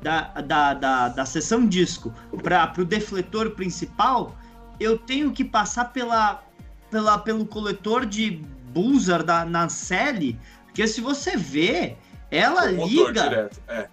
da, 0.03 0.21
da, 0.39 0.75
da, 0.75 1.09
da 1.09 1.25
seção 1.25 1.67
disco 1.67 2.13
para 2.43 2.71
o 2.77 2.85
defletor 2.85 3.49
principal, 3.55 4.37
eu 4.79 4.99
tenho 4.99 5.31
que 5.31 5.43
passar 5.43 5.85
pela, 5.85 6.43
pela, 6.91 7.17
pelo 7.17 7.43
coletor 7.43 8.05
de 8.05 8.43
buzzer 8.71 9.23
da 9.23 9.43
nacelle, 9.43 10.39
porque 10.65 10.87
se 10.87 11.01
você 11.01 11.35
vê, 11.35 11.97
ela 12.29 12.67
liga 12.67 13.29
direto, 13.29 13.59
é. 13.67 13.89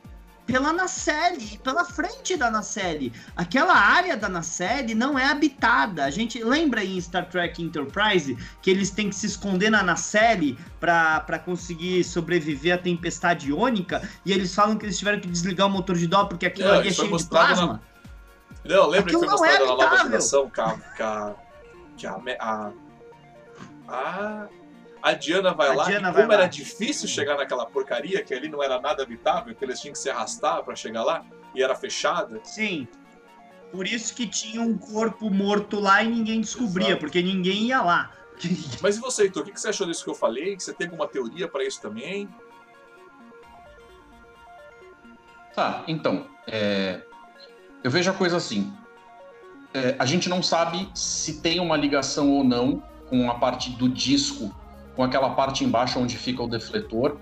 Pela 0.49 0.73
nacelle, 0.73 1.61
pela 1.63 1.85
frente 1.85 2.35
da 2.35 2.51
nacelle. 2.51 3.13
Aquela 3.37 3.75
área 3.75 4.17
da 4.17 4.31
nacelle 4.31 4.95
não 4.95 5.19
é 5.19 5.27
habitada. 5.27 6.05
A 6.05 6.11
gente 6.11 6.43
lembra 6.43 6.83
em 6.83 6.99
Star 6.99 7.29
Trek 7.29 7.63
Enterprise 7.63 8.35
que 8.63 8.71
eles 8.71 8.91
têm 8.91 9.11
que 9.11 9.15
se 9.15 9.27
esconder 9.27 9.69
na 9.69 9.83
nacelle 9.83 10.59
para 10.81 11.39
conseguir 11.45 12.03
sobreviver 12.03 12.75
à 12.75 12.79
tempestade 12.79 13.51
iônica 13.51 14.01
e 14.25 14.33
eles 14.33 14.55
falam 14.55 14.79
que 14.79 14.87
eles 14.87 14.97
tiveram 14.97 15.21
que 15.21 15.29
desligar 15.29 15.67
o 15.67 15.71
motor 15.71 15.97
de 15.97 16.07
dó 16.07 16.25
porque 16.25 16.47
aquilo 16.47 16.73
ali 16.73 16.89
é 16.89 16.93
cheio 16.93 17.15
de 17.15 17.25
plasma. 17.27 17.83
Na... 18.65 18.75
Não, 18.75 18.87
lembra 18.87 19.13
aquilo 19.13 19.21
que 19.21 19.29
foi 19.29 19.49
mostrado 19.49 19.65
é 19.65 19.67
na 19.67 19.77
nova 19.77 19.97
geração 19.99 20.49
que 20.49 20.61
a, 20.63 21.35
que 21.95 22.07
a, 22.07 22.17
a, 22.41 22.71
a, 23.87 24.49
a 25.03 25.13
Diana 25.13 25.53
vai 25.53 25.69
a 25.69 25.75
lá, 25.75 25.85
Diana 25.85 26.11
e 26.11 26.13
como 26.13 26.33
era 26.33 26.43
lá. 26.43 26.49
difícil 26.49 27.09
chegar 27.09 27.37
naquela 27.37 27.67
porcaria, 27.67 28.23
que 28.23 28.35
ali 28.35 28.49
não 28.49 28.63
era 28.63 28.81
nada 28.81 29.03
habitável, 29.03 29.55
que 29.55 29.65
eles 29.65 29.81
tinham 29.81 29.93
que 29.93 29.99
se 29.99 30.11
arrastar 30.11 30.63
para 30.65 30.75
chegar 30.75 31.05
lá, 31.05 31.25
e 31.55 31.63
era 31.63 31.75
fechada. 31.75 32.41
Sim. 32.43 32.89
Por 33.71 33.87
isso 33.87 34.15
que 34.15 34.27
tinha 34.27 34.63
um 34.63 34.77
corpo 34.77 35.31
morto 35.31 35.79
lá 35.79 36.03
e 36.03 36.09
ninguém 36.09 36.41
descobria, 36.41 36.89
Exato. 36.89 37.01
porque 37.01 37.23
ninguém 37.23 37.65
ia 37.67 37.83
lá. 37.83 38.13
Mas 38.81 38.97
e 38.97 39.01
você, 39.01 39.25
Heitor, 39.25 39.43
o 39.43 39.47
que 39.47 39.61
você 39.61 39.69
achou 39.69 39.87
disso 39.87 40.05
que 40.05 40.11
eu 40.11 40.15
falei? 40.15 40.59
Você 40.59 40.73
tem 40.73 40.87
alguma 40.87 41.07
teoria 41.07 41.47
para 41.49 41.65
isso 41.65 41.81
também? 41.81 42.29
Tá, 45.55 45.85
então, 45.89 46.27
é... 46.47 47.03
eu 47.83 47.91
vejo 47.91 48.11
a 48.11 48.15
coisa 48.15 48.37
assim. 48.37 48.73
É, 49.75 49.97
a 49.99 50.07
gente 50.07 50.29
não 50.29 50.43
sabe 50.43 50.89
se 50.95 51.41
tem 51.41 51.61
uma 51.61 51.77
ligação 51.77 52.31
ou 52.31 52.43
não 52.43 52.83
com 53.09 53.31
a 53.31 53.35
parte 53.35 53.71
do 53.71 53.89
disco 53.89 54.55
com 54.99 55.05
aquela 55.05 55.31
parte 55.31 55.63
embaixo 55.63 56.01
onde 56.01 56.17
fica 56.17 56.43
o 56.43 56.49
defletor. 56.49 57.19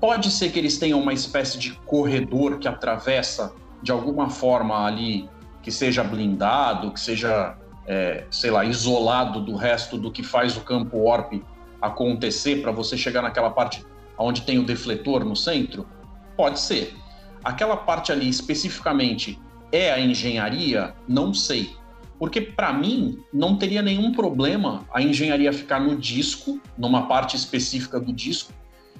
Pode 0.00 0.30
ser 0.30 0.50
que 0.50 0.58
eles 0.58 0.78
tenham 0.78 0.98
uma 0.98 1.12
espécie 1.12 1.58
de 1.58 1.72
corredor 1.84 2.58
que 2.58 2.66
atravessa 2.66 3.54
de 3.82 3.92
alguma 3.92 4.30
forma 4.30 4.86
ali, 4.86 5.28
que 5.62 5.70
seja 5.70 6.02
blindado, 6.02 6.90
que 6.90 6.98
seja, 6.98 7.54
é, 7.86 8.24
sei 8.30 8.50
lá, 8.50 8.64
isolado 8.64 9.42
do 9.42 9.54
resto 9.54 9.98
do 9.98 10.10
que 10.10 10.22
faz 10.22 10.56
o 10.56 10.62
campo 10.62 10.96
warp 10.96 11.34
acontecer 11.82 12.62
para 12.62 12.72
você 12.72 12.96
chegar 12.96 13.20
naquela 13.20 13.50
parte 13.50 13.84
onde 14.16 14.40
tem 14.40 14.58
o 14.58 14.64
defletor 14.64 15.22
no 15.22 15.36
centro? 15.36 15.86
Pode 16.34 16.58
ser. 16.60 16.96
Aquela 17.44 17.76
parte 17.76 18.10
ali 18.10 18.26
especificamente 18.26 19.38
é 19.70 19.92
a 19.92 20.00
engenharia? 20.00 20.94
Não 21.06 21.34
sei. 21.34 21.76
Porque, 22.22 22.40
para 22.40 22.72
mim, 22.72 23.18
não 23.34 23.56
teria 23.56 23.82
nenhum 23.82 24.12
problema 24.12 24.86
a 24.94 25.02
engenharia 25.02 25.52
ficar 25.52 25.80
no 25.80 25.96
disco, 25.96 26.60
numa 26.78 27.08
parte 27.08 27.34
específica 27.34 27.98
do 27.98 28.12
disco, 28.12 28.52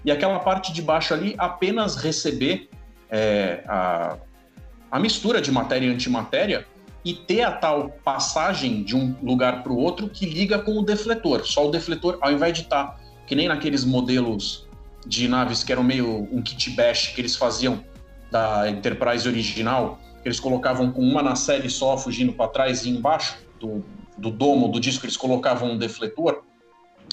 e 0.05 0.11
aquela 0.11 0.41
parte 0.41 0.73
de 0.73 0.83
baixo 0.83 1.15
ali 1.15 1.37
apenas 1.39 1.95
receber 1.95 2.69
é, 3.09 3.63
a, 3.69 4.19
a 4.91 4.99
mistura 4.99 5.41
de 5.41 5.53
matéria 5.53 5.87
e 5.87 5.95
antimatéria 5.95 6.67
e 7.05 7.15
ter 7.15 7.43
a 7.43 7.53
tal 7.53 7.91
passagem 8.03 8.83
de 8.83 8.97
um 8.97 9.15
lugar 9.23 9.63
para 9.63 9.71
o 9.71 9.79
outro 9.79 10.09
que 10.09 10.27
liga 10.27 10.59
com 10.59 10.77
o 10.77 10.83
defletor. 10.83 11.47
Só 11.47 11.69
o 11.69 11.71
defletor, 11.71 12.19
ao 12.21 12.33
invés 12.33 12.55
de 12.55 12.63
estar 12.63 12.87
tá, 12.89 13.01
que 13.25 13.37
nem 13.37 13.47
naqueles 13.47 13.85
modelos 13.85 14.69
de 15.07 15.29
naves 15.29 15.63
que 15.63 15.71
eram 15.71 15.85
meio 15.85 16.27
um 16.33 16.43
kit 16.43 16.71
bash 16.71 17.15
que 17.15 17.21
eles 17.21 17.37
faziam 17.37 17.85
da 18.33 18.69
Enterprise 18.69 19.29
original, 19.29 20.01
eles 20.25 20.39
colocavam 20.39 20.91
com 20.93 21.01
uma 21.01 21.23
nacelle 21.23 21.69
só 21.69 21.97
fugindo 21.97 22.33
para 22.33 22.49
trás 22.49 22.85
e 22.85 22.91
embaixo 22.91 23.39
do, 23.59 23.85
do 24.17 24.31
domo 24.31 24.69
do 24.69 24.81
disco 24.81 25.05
eles 25.05 25.17
colocavam 25.17 25.73
um 25.73 25.79
defletor. 25.79 26.43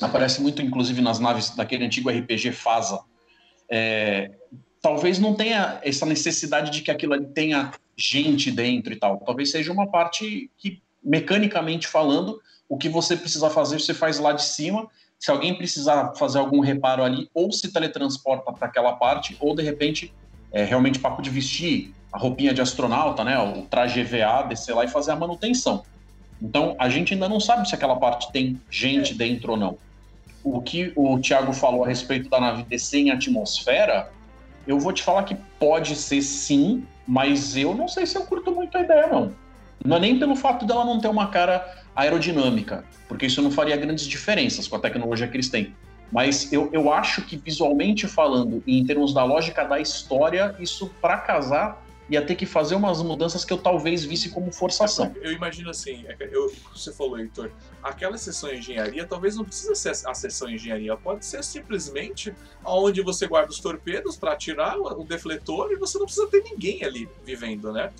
Aparece 0.02 0.42
muito, 0.42 0.62
inclusive, 0.62 1.02
nas 1.02 1.20
naves 1.20 1.56
daquele 1.56 1.86
antigo 1.86 2.10
RPG 2.10 2.52
Fasa. 2.52 3.00
É, 3.70 4.32
talvez 4.82 5.20
não 5.20 5.34
tenha 5.34 5.80
essa 5.84 6.06
necessidade 6.06 6.72
de 6.72 6.82
que 6.82 6.92
aquilo 6.92 7.14
ali 7.14 7.26
tenha 7.28 7.72
gente 7.98 8.50
dentro 8.50 8.94
e 8.94 8.96
tal. 8.96 9.18
Talvez 9.20 9.52
seja 9.52 9.72
uma 9.72 9.88
parte 9.88 10.50
que, 10.58 10.82
mecanicamente 11.04 11.88
falando, 11.88 12.40
o 12.68 12.78
que 12.78 12.88
você 12.88 13.18
precisa 13.18 13.50
fazer, 13.50 13.80
você 13.80 13.94
faz 13.94 14.20
lá 14.20 14.32
de 14.32 14.44
cima. 14.44 14.88
Se 15.18 15.30
alguém 15.30 15.58
precisar 15.58 16.14
fazer 16.16 16.40
algum 16.40 16.62
reparo 16.62 17.04
ali, 17.04 17.30
ou 17.34 17.52
se 17.52 17.74
teletransporta 17.74 18.54
para 18.54 18.68
aquela 18.68 18.94
parte, 18.94 19.36
ou 19.40 19.54
de 19.54 19.64
repente, 19.64 20.14
é 20.52 20.64
realmente 20.64 21.00
papo 21.00 21.22
de 21.22 21.30
vestir 21.30 21.94
a 22.12 22.18
roupinha 22.18 22.54
de 22.54 22.62
astronauta, 22.62 23.24
né, 23.24 23.38
o 23.40 23.64
traje 23.64 24.00
EVA, 24.00 24.44
descer 24.44 24.74
lá 24.74 24.84
e 24.84 24.88
fazer 24.88 25.12
a 25.12 25.16
manutenção. 25.16 25.84
Então, 26.42 26.76
a 26.80 26.90
gente 26.90 27.14
ainda 27.14 27.30
não 27.30 27.40
sabe 27.40 27.68
se 27.68 27.76
aquela 27.76 27.98
parte 27.98 28.32
tem 28.32 28.60
gente 28.70 29.14
dentro 29.14 29.52
ou 29.52 29.58
não. 29.58 29.78
O 30.44 30.62
que 30.62 30.92
o 30.96 31.20
Thiago 31.20 31.54
falou 31.54 31.84
a 31.84 31.88
respeito 31.88 32.30
da 32.30 32.40
nave 32.40 32.64
descer 32.64 33.00
em 33.00 33.12
atmosfera, 33.12 34.10
eu 34.66 34.80
vou 34.80 34.94
te 34.94 35.04
falar 35.04 35.24
que 35.24 35.36
pode 35.60 35.96
ser 35.96 36.22
sim, 36.22 36.84
mas 37.08 37.58
eu 37.58 37.76
não 37.76 37.88
sei 37.88 38.06
se 38.06 38.18
eu 38.18 38.24
curto 38.24 38.52
muito 38.52 38.78
a 38.78 38.82
ideia, 38.82 39.08
não. 39.08 39.34
Não 39.84 39.98
é 39.98 40.00
nem 40.00 40.20
pelo 40.20 40.36
fato 40.36 40.66
dela 40.66 40.86
não 40.86 41.00
ter 41.00 41.08
uma 41.10 41.28
cara 41.28 41.84
aerodinâmica, 41.96 42.86
porque 43.08 43.26
isso 43.26 43.42
não 43.42 43.52
faria 43.52 43.76
grandes 43.76 44.06
diferenças 44.06 44.68
com 44.68 44.76
a 44.76 44.80
tecnologia 44.80 45.28
que 45.28 45.36
eles 45.36 45.50
têm. 45.50 45.74
Mas 46.12 46.52
eu, 46.52 46.70
eu 46.72 46.92
acho 46.92 47.22
que 47.24 47.38
visualmente 47.38 48.08
falando, 48.08 48.64
em 48.66 48.86
termos 48.86 49.14
da 49.14 49.24
lógica 49.24 49.64
da 49.64 49.80
história, 49.80 50.56
isso 50.60 50.90
para 51.02 51.18
casar 51.18 51.84
ia 52.10 52.26
ter 52.26 52.36
que 52.36 52.46
fazer 52.46 52.76
umas 52.76 53.02
mudanças 53.04 53.46
que 53.46 53.54
eu 53.54 53.58
talvez 53.58 54.04
visse 54.04 54.30
como 54.30 54.52
forçação. 54.52 55.14
Eu 55.22 55.32
imagino 55.32 55.70
assim, 55.70 56.06
é 56.08 56.18
eu, 56.32 56.52
você 56.74 56.92
falou, 56.92 57.20
Heitor, 57.20 57.52
aquela 57.84 58.18
sessão 58.18 58.52
engenharia 58.52 59.06
talvez 59.06 59.36
não 59.36 59.46
precisa 59.46 59.76
ser 59.76 59.92
a 60.08 60.14
sessão 60.14 60.50
engenharia, 60.50 60.98
pode 60.98 61.24
ser 61.24 61.44
simplesmente 61.44 62.34
onde 62.66 63.02
você 63.02 63.28
guarda 63.28 63.52
os 63.52 63.60
torpedos 63.60 64.18
para 64.18 64.34
atirar 64.34 64.80
o 64.80 65.04
defletor 65.04 65.72
e 65.72 65.76
você 65.76 66.00
não 66.00 66.06
precisa 66.06 66.28
ter 66.28 66.44
ninguém 66.44 66.84
ali 66.84 67.08
vivendo, 67.24 67.72
né? 67.72 67.92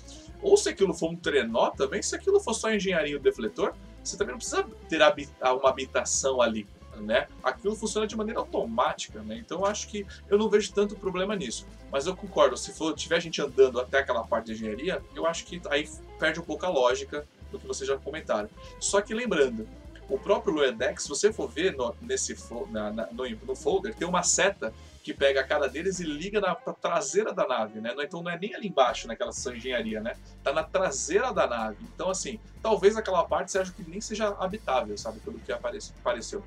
Ou 0.42 0.56
se 0.56 0.68
aquilo 0.68 0.92
for 0.92 1.10
um 1.10 1.16
trenó 1.16 1.70
também, 1.70 2.02
se 2.02 2.16
aquilo 2.16 2.40
for 2.40 2.54
só 2.54 2.72
engenharia 2.72 3.16
do 3.16 3.22
defletor, 3.22 3.74
você 4.02 4.16
também 4.16 4.32
não 4.32 4.38
precisa 4.38 4.66
ter 4.88 5.00
uma 5.42 5.68
habitação 5.68 6.40
ali. 6.40 6.66
Né? 7.00 7.26
Aquilo 7.42 7.74
funciona 7.74 8.06
de 8.06 8.16
maneira 8.16 8.40
automática, 8.40 9.20
né? 9.22 9.36
Então 9.36 9.64
acho 9.64 9.88
que 9.88 10.06
eu 10.28 10.38
não 10.38 10.48
vejo 10.48 10.72
tanto 10.72 10.94
problema 10.96 11.34
nisso. 11.34 11.66
Mas 11.90 12.06
eu 12.06 12.16
concordo, 12.16 12.56
se 12.56 12.72
for 12.72 12.94
tiver 12.94 13.20
gente 13.20 13.40
andando 13.40 13.80
até 13.80 13.98
aquela 13.98 14.24
parte 14.24 14.46
de 14.46 14.52
engenharia, 14.52 15.02
eu 15.14 15.26
acho 15.26 15.44
que 15.44 15.60
aí 15.68 15.88
perde 16.18 16.40
um 16.40 16.44
pouco 16.44 16.64
a 16.66 16.68
lógica 16.68 17.26
do 17.50 17.58
que 17.58 17.66
vocês 17.66 17.88
já 17.88 17.96
comentaram. 17.96 18.48
Só 18.78 19.00
que 19.00 19.14
lembrando, 19.14 19.66
o 20.10 20.18
próprio 20.18 20.54
Loedex, 20.54 21.04
se 21.04 21.08
você 21.08 21.32
for 21.32 21.48
ver 21.48 21.76
no, 21.76 21.94
nesse, 22.02 22.36
na, 22.70 22.90
na, 22.90 23.06
no, 23.12 23.28
no, 23.46 23.54
folder, 23.54 23.94
tem 23.94 24.06
uma 24.06 24.24
seta 24.24 24.74
que 25.02 25.14
pega 25.14 25.40
a 25.40 25.44
cara 25.44 25.68
deles 25.68 26.00
e 26.00 26.04
liga 26.04 26.40
na 26.40 26.54
traseira 26.54 27.32
da 27.32 27.46
nave, 27.46 27.80
né? 27.80 27.94
Então 27.98 28.20
não 28.20 28.30
é 28.30 28.38
nem 28.38 28.54
ali 28.54 28.68
embaixo, 28.68 29.06
naquela 29.06 29.30
engenharia, 29.30 30.00
né? 30.00 30.16
Tá 30.42 30.52
na 30.52 30.62
traseira 30.62 31.32
da 31.32 31.46
nave. 31.46 31.78
Então, 31.94 32.10
assim, 32.10 32.38
talvez 32.60 32.96
aquela 32.96 33.24
parte 33.24 33.52
seja 33.52 33.72
que 33.72 33.88
nem 33.88 34.00
seja 34.00 34.28
habitável, 34.38 34.98
sabe? 34.98 35.20
Pelo 35.20 35.38
que 35.38 35.52
apareceu. 35.52 36.42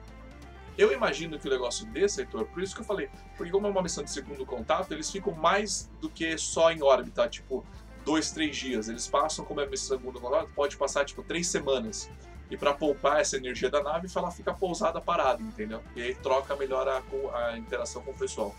Eu 0.78 0.92
imagino 0.92 1.38
que 1.38 1.48
o 1.48 1.52
negócio 1.52 1.86
desse, 1.88 2.22
Heitor, 2.22 2.46
por 2.46 2.62
isso 2.62 2.74
que 2.74 2.82
eu 2.82 2.86
falei, 2.86 3.10
porque 3.38 3.52
como 3.52 3.68
é 3.68 3.70
uma 3.70 3.82
missão 3.82 4.04
de 4.04 4.10
segundo 4.10 4.46
contato, 4.46 4.92
eles 4.92 5.10
ficam 5.10 5.34
mais 5.34 5.90
do 6.02 6.10
que 6.10 6.38
só 6.38 6.72
em 6.72 6.82
órbita, 6.82 7.28
tipo, 7.30 7.64
dois, 8.04 8.32
três 8.32 8.56
dias. 8.56 8.90
Eles 8.90 9.08
passam, 9.08 9.46
como 9.46 9.62
é 9.62 9.68
missão 9.68 9.98
de 9.98 10.04
segundo 10.04 10.20
contato, 10.20 10.50
pode 10.56 10.76
passar, 10.78 11.06
tipo, 11.06 11.24
três 11.24 11.48
semanas. 11.48 12.10
E 12.50 12.58
para 12.58 12.74
poupar 12.74 13.20
essa 13.20 13.38
energia 13.38 13.70
da 13.70 13.82
nave, 13.82 14.08
ela 14.16 14.32
fica 14.32 14.54
pousada 14.54 15.00
parada, 15.00 15.42
entendeu? 15.42 15.82
E 15.96 16.02
aí 16.02 16.16
troca 16.16 16.56
melhor 16.56 16.88
a, 16.88 17.02
a 17.38 17.58
interação 17.58 18.02
com 18.02 18.12
o 18.12 18.16
pessoal. 18.16 18.56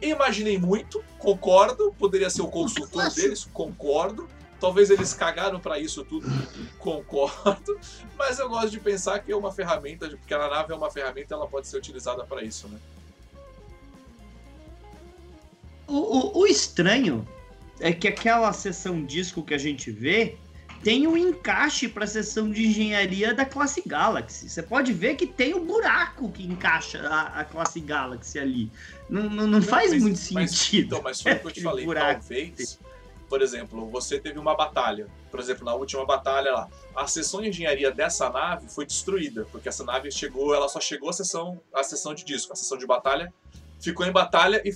Imaginei 0.00 0.58
muito, 0.58 1.02
concordo, 1.18 1.92
poderia 1.98 2.30
ser 2.30 2.42
o 2.42 2.48
consultor 2.48 3.10
deles, 3.12 3.44
concordo. 3.52 4.28
Talvez 4.60 4.90
eles 4.90 5.14
cagaram 5.14 5.60
para 5.60 5.78
isso 5.78 6.04
tudo, 6.04 6.26
concordo. 6.78 7.78
Mas 8.16 8.38
eu 8.38 8.48
gosto 8.48 8.70
de 8.70 8.80
pensar 8.80 9.20
que 9.20 9.30
é 9.30 9.36
uma 9.36 9.52
ferramenta, 9.52 10.08
porque 10.08 10.34
a 10.34 10.48
nave 10.48 10.72
é 10.72 10.76
uma 10.76 10.90
ferramenta, 10.90 11.34
ela 11.34 11.46
pode 11.46 11.68
ser 11.68 11.76
utilizada 11.76 12.24
para 12.24 12.42
isso, 12.42 12.68
né? 12.68 12.78
O, 15.86 15.94
o, 15.94 16.40
o, 16.40 16.46
estranho 16.46 17.26
é 17.80 17.92
que 17.92 18.06
aquela 18.06 18.52
sessão 18.52 19.02
disco 19.04 19.42
que 19.42 19.54
a 19.54 19.58
gente 19.58 19.90
vê 19.90 20.36
tem 20.82 21.06
um 21.06 21.16
encaixe 21.16 21.88
para 21.88 22.04
a 22.04 22.06
seção 22.06 22.50
de 22.50 22.66
engenharia 22.66 23.32
da 23.32 23.44
classe 23.44 23.82
Galaxy. 23.86 24.50
Você 24.50 24.62
pode 24.62 24.92
ver 24.92 25.16
que 25.16 25.26
tem 25.26 25.54
o 25.54 25.58
um 25.58 25.66
buraco 25.66 26.30
que 26.30 26.44
encaixa 26.44 27.00
a, 27.08 27.40
a 27.40 27.44
classe 27.44 27.80
Galaxy 27.80 28.38
ali. 28.38 28.70
Não, 29.08 29.30
não, 29.30 29.46
não 29.46 29.62
faz 29.62 29.92
mas, 29.92 30.02
muito 30.02 30.20
mas, 30.32 30.50
sentido. 30.50 30.86
Então, 30.86 31.02
mas 31.02 31.22
foi 31.22 31.32
o 31.32 31.40
que 31.40 31.46
eu 31.46 31.52
te 31.52 31.62
falei, 31.62 31.84
buraco. 31.84 32.20
talvez. 32.20 32.78
Por 33.28 33.42
exemplo, 33.42 33.88
você 33.90 34.18
teve 34.18 34.38
uma 34.38 34.56
batalha. 34.56 35.06
Por 35.30 35.38
exemplo, 35.38 35.64
na 35.64 35.74
última 35.74 36.04
batalha 36.06 36.52
lá, 36.52 36.68
a 36.96 37.06
seção 37.06 37.42
de 37.42 37.48
engenharia 37.48 37.90
dessa 37.90 38.30
nave 38.30 38.68
foi 38.68 38.86
destruída, 38.86 39.46
porque 39.52 39.68
essa 39.68 39.84
nave 39.84 40.10
chegou, 40.10 40.54
ela 40.54 40.68
só 40.68 40.80
chegou 40.80 41.10
à 41.10 41.12
seção, 41.12 41.60
à 41.74 41.82
seção 41.82 42.14
de 42.14 42.24
disco, 42.24 42.52
a 42.52 42.56
seção 42.56 42.78
de 42.78 42.86
batalha 42.86 43.32
ficou 43.80 44.06
em 44.06 44.12
batalha 44.12 44.60
e 44.64 44.70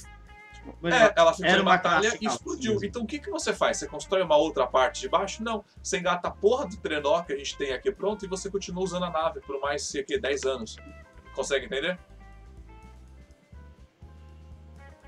é, 0.85 1.13
ela 1.17 1.33
ficou 1.35 1.51
em 1.51 1.65
batalha 1.65 2.17
e 2.21 2.27
explodiu. 2.27 2.79
Então 2.85 3.03
o 3.03 3.07
que, 3.07 3.19
que 3.19 3.31
você 3.31 3.53
faz? 3.53 3.79
Você 3.79 3.89
constrói 3.89 4.23
uma 4.23 4.37
outra 4.37 4.67
parte 4.67 5.01
de 5.01 5.09
baixo? 5.09 5.43
Não. 5.43 5.65
Você 5.83 5.99
engata 5.99 6.29
a 6.29 6.31
porra 6.31 6.67
do 6.67 6.77
trenó 6.77 7.23
que 7.23 7.33
a 7.33 7.37
gente 7.37 7.57
tem 7.57 7.73
aqui 7.73 7.91
pronto 7.91 8.25
e 8.25 8.29
você 8.29 8.51
continua 8.51 8.85
usando 8.85 9.05
a 9.05 9.11
nave 9.11 9.41
por 9.41 9.61
mais, 9.61 9.83
sei 9.83 10.05
que, 10.05 10.19
10 10.19 10.45
anos. 10.45 10.77
Consegue 11.35 11.67
entender? 11.67 11.99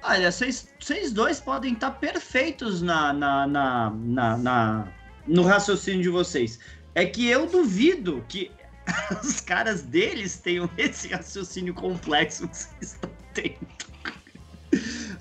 Olha, 0.07 0.31
vocês 0.31 1.13
dois 1.13 1.41
podem 1.41 1.73
estar 1.73 1.93
perfeitos 1.93 2.83
na, 2.83 3.11
na, 3.11 3.47
na, 3.47 3.91
na, 3.91 4.37
na 4.37 4.89
no 5.27 5.43
raciocínio 5.43 6.03
de 6.03 6.11
vocês. 6.11 6.61
É 6.95 7.07
que 7.07 7.27
eu 7.27 7.47
duvido 7.47 8.23
que 8.29 8.51
os 9.25 9.41
caras 9.41 9.81
deles 9.81 10.39
tenham 10.39 10.69
esse 10.77 11.09
raciocínio 11.09 11.73
complexo 11.73 12.47
que 12.47 12.57
vocês 12.57 12.93
estão 12.93 13.11
tendo. 13.33 13.67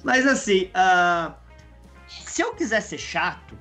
Mas 0.03 0.27
assim, 0.27 0.69
uh, 0.75 1.33
se 2.07 2.41
eu 2.41 2.53
quiser 2.53 2.81
ser 2.81 2.97
chato, 2.97 3.57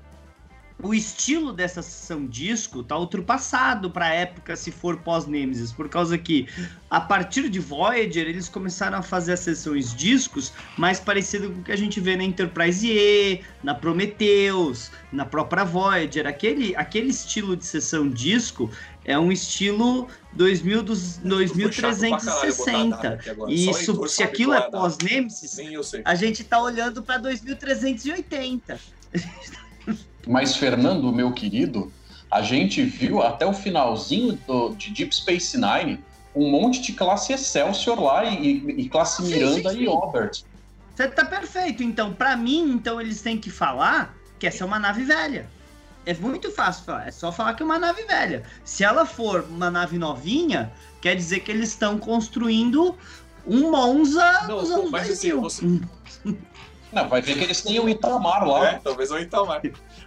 o 0.82 0.92
estilo 0.92 1.52
dessa 1.52 1.80
sessão 1.80 2.26
disco 2.26 2.82
tá 2.82 2.98
ultrapassado 2.98 3.88
para 3.88 4.12
época 4.12 4.56
se 4.56 4.72
for 4.72 4.96
pós-Nemesis, 4.98 5.72
por 5.72 5.88
causa 5.88 6.18
que 6.18 6.48
a 6.90 7.00
partir 7.00 7.48
de 7.48 7.60
Voyager 7.60 8.26
eles 8.26 8.48
começaram 8.48 8.98
a 8.98 9.02
fazer 9.02 9.34
as 9.34 9.40
sessões 9.40 9.94
discos 9.94 10.52
mais 10.76 10.98
parecido 10.98 11.50
com 11.50 11.60
o 11.60 11.62
que 11.62 11.70
a 11.70 11.76
gente 11.76 12.00
vê 12.00 12.16
na 12.16 12.24
Enterprise 12.24 12.90
E, 12.90 13.40
na 13.62 13.74
Prometheus, 13.74 14.90
na 15.12 15.24
própria 15.24 15.64
Voyager. 15.64 16.26
Aquele, 16.26 16.74
aquele 16.74 17.10
estilo 17.10 17.56
de 17.56 17.64
sessão 17.64 18.08
disco 18.08 18.68
é 19.04 19.16
um 19.16 19.30
estilo 19.30 20.08
2000 20.32 20.82
dos 20.82 21.18
2360. 21.18 23.20
E 23.48 23.70
isso, 23.70 24.08
se 24.08 24.22
aquilo 24.22 24.52
é 24.52 24.68
pós-Nemesis, 24.68 25.58
a 26.04 26.14
gente 26.16 26.42
tá 26.42 26.60
olhando 26.60 27.02
para 27.02 27.18
2380. 27.18 28.80
Mas, 30.26 30.56
Fernando, 30.56 31.12
meu 31.12 31.32
querido, 31.32 31.92
a 32.30 32.42
gente 32.42 32.82
viu 32.82 33.22
até 33.22 33.46
o 33.46 33.52
finalzinho 33.52 34.38
do, 34.46 34.74
de 34.74 34.90
Deep 34.90 35.14
Space 35.14 35.58
Nine 35.58 36.02
um 36.34 36.50
monte 36.50 36.80
de 36.80 36.92
classe 36.92 37.32
Excelsior 37.32 38.00
lá 38.00 38.24
e, 38.24 38.80
e 38.82 38.88
classe 38.88 39.22
Miranda 39.22 39.54
sim, 39.54 39.62
sim, 39.62 39.70
sim. 39.70 39.82
e 39.82 39.88
Obert. 39.88 40.42
Você 40.94 41.08
tá 41.08 41.24
perfeito. 41.24 41.82
Então, 41.82 42.12
para 42.12 42.36
mim, 42.36 42.70
então 42.72 43.00
eles 43.00 43.20
têm 43.22 43.38
que 43.38 43.50
falar 43.50 44.14
que 44.38 44.46
essa 44.46 44.64
é 44.64 44.66
uma 44.66 44.78
nave 44.78 45.04
velha. 45.04 45.46
É 46.04 46.14
muito 46.14 46.50
fácil 46.50 46.84
falar. 46.84 47.08
É 47.08 47.10
só 47.10 47.30
falar 47.30 47.54
que 47.54 47.62
é 47.62 47.66
uma 47.66 47.78
nave 47.78 48.02
velha. 48.04 48.42
Se 48.64 48.82
ela 48.82 49.06
for 49.06 49.44
uma 49.48 49.70
nave 49.70 49.98
novinha, 49.98 50.72
quer 51.00 51.14
dizer 51.14 51.40
que 51.40 51.50
eles 51.50 51.70
estão 51.70 51.98
construindo 51.98 52.96
um 53.46 53.70
Monza 53.70 54.46
Não, 54.48 54.60
nos 54.60 54.70
anos 54.70 54.90
mas 54.90 55.06
2000. 55.08 55.46
Assim, 55.46 55.80
você... 56.24 56.36
Não, 56.92 57.08
vai 57.08 57.22
ver 57.22 57.38
que 57.38 57.44
eles 57.44 57.62
têm 57.62 57.80
o 57.80 57.88
Itamar 57.88 58.46
lá. 58.46 58.68
É, 58.68 58.80
talvez 58.82 59.10
o 59.10 59.18
Itamar. 59.18 59.62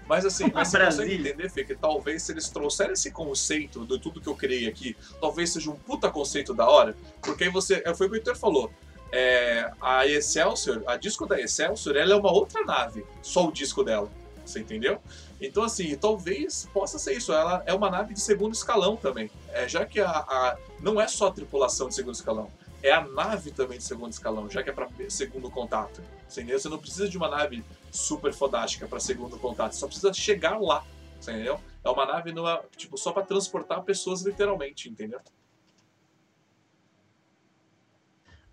Mas 0.07 0.25
assim, 0.25 0.49
mas 0.53 0.69
você 0.69 0.79
consegue 0.79 1.15
entender, 1.15 1.49
Fê, 1.49 1.63
que 1.63 1.75
talvez 1.75 2.23
se 2.23 2.31
eles 2.31 2.49
trouxerem 2.49 2.93
esse 2.93 3.11
conceito 3.11 3.85
de 3.85 3.99
tudo 3.99 4.21
que 4.21 4.27
eu 4.27 4.35
criei 4.35 4.67
aqui, 4.67 4.95
talvez 5.19 5.51
seja 5.51 5.69
um 5.69 5.75
puta 5.75 6.09
conceito 6.09 6.53
da 6.53 6.67
hora, 6.67 6.95
porque 7.21 7.45
aí 7.45 7.49
você. 7.49 7.81
É, 7.85 7.93
foi 7.93 8.07
o 8.07 8.09
que 8.09 8.17
o 8.17 8.19
Peter 8.19 8.35
falou. 8.35 8.71
É, 9.11 9.71
a 9.79 10.05
Excelsior, 10.05 10.83
a 10.87 10.97
disco 10.97 11.25
da 11.25 11.39
Excelsior, 11.39 11.95
ela 11.95 12.13
é 12.13 12.15
uma 12.15 12.31
outra 12.31 12.63
nave, 12.63 13.05
só 13.21 13.47
o 13.47 13.51
disco 13.51 13.83
dela. 13.83 14.09
Você 14.45 14.59
entendeu? 14.59 15.01
Então, 15.41 15.63
assim, 15.63 15.95
talvez 15.95 16.69
possa 16.73 16.99
ser 16.99 17.13
isso. 17.13 17.33
Ela 17.33 17.63
é 17.65 17.73
uma 17.73 17.89
nave 17.89 18.13
de 18.13 18.21
segundo 18.21 18.53
escalão 18.53 18.95
também. 18.95 19.29
É, 19.51 19.67
já 19.67 19.85
que 19.85 19.99
a, 19.99 20.09
a, 20.09 20.57
não 20.79 21.01
é 21.01 21.07
só 21.07 21.27
a 21.27 21.31
tripulação 21.31 21.89
de 21.89 21.95
segundo 21.95 22.13
escalão, 22.13 22.49
é 22.85 22.93
a 22.93 23.01
nave 23.01 23.51
também 23.51 23.79
de 23.79 23.83
segundo 23.83 24.11
escalão, 24.11 24.49
já 24.49 24.61
que 24.61 24.69
é 24.69 24.73
para 24.73 24.87
segundo 25.09 25.49
contato. 25.49 26.01
Entendeu? 26.31 26.59
Você 26.59 26.69
não 26.69 26.77
precisa 26.77 27.09
de 27.09 27.17
uma 27.17 27.27
nave 27.27 27.63
super 27.91 28.31
fodástica 28.31 28.87
para 28.87 28.99
segundo 28.99 29.37
contato, 29.39 29.73
só 29.73 29.87
precisa 29.87 30.13
chegar 30.13 30.59
lá. 30.59 30.85
Entendeu? 31.21 31.59
É 31.83 31.89
uma 31.89 32.05
nave 32.05 32.31
numa, 32.31 32.63
tipo, 32.77 32.97
só 32.97 33.11
para 33.11 33.23
transportar 33.23 33.81
pessoas 33.83 34.21
literalmente, 34.21 34.89
entendeu? 34.89 35.19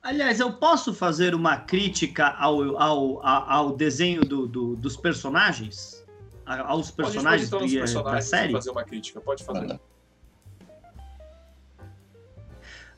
Aliás, 0.03 0.41
eu 0.41 0.55
posso 0.55 0.93
fazer 0.93 1.35
uma 1.35 1.59
crítica 1.59 2.29
ao, 2.29 2.77
ao, 2.79 3.27
ao 3.27 3.77
desenho 3.77 4.23
do, 4.23 4.49
do, 4.49 4.77
dos 4.77 4.97
personagens? 4.97 6.03
Aos 6.45 6.91
personagens, 6.91 7.49
pode, 7.49 7.63
pode, 7.63 7.75
então, 7.75 7.81
do, 7.81 7.87
personagens 7.87 8.25
da 8.31 8.37
série? 8.37 8.53
fazer 8.53 8.71
uma 8.71 8.85
crítica, 8.85 9.21
pode 9.21 9.45
fazer. 9.45 9.79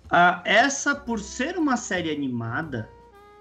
Uh, 0.06 0.40
essa, 0.44 0.94
por 0.94 1.20
ser 1.20 1.56
uma 1.56 1.76
série 1.76 2.10
animada, 2.10 2.90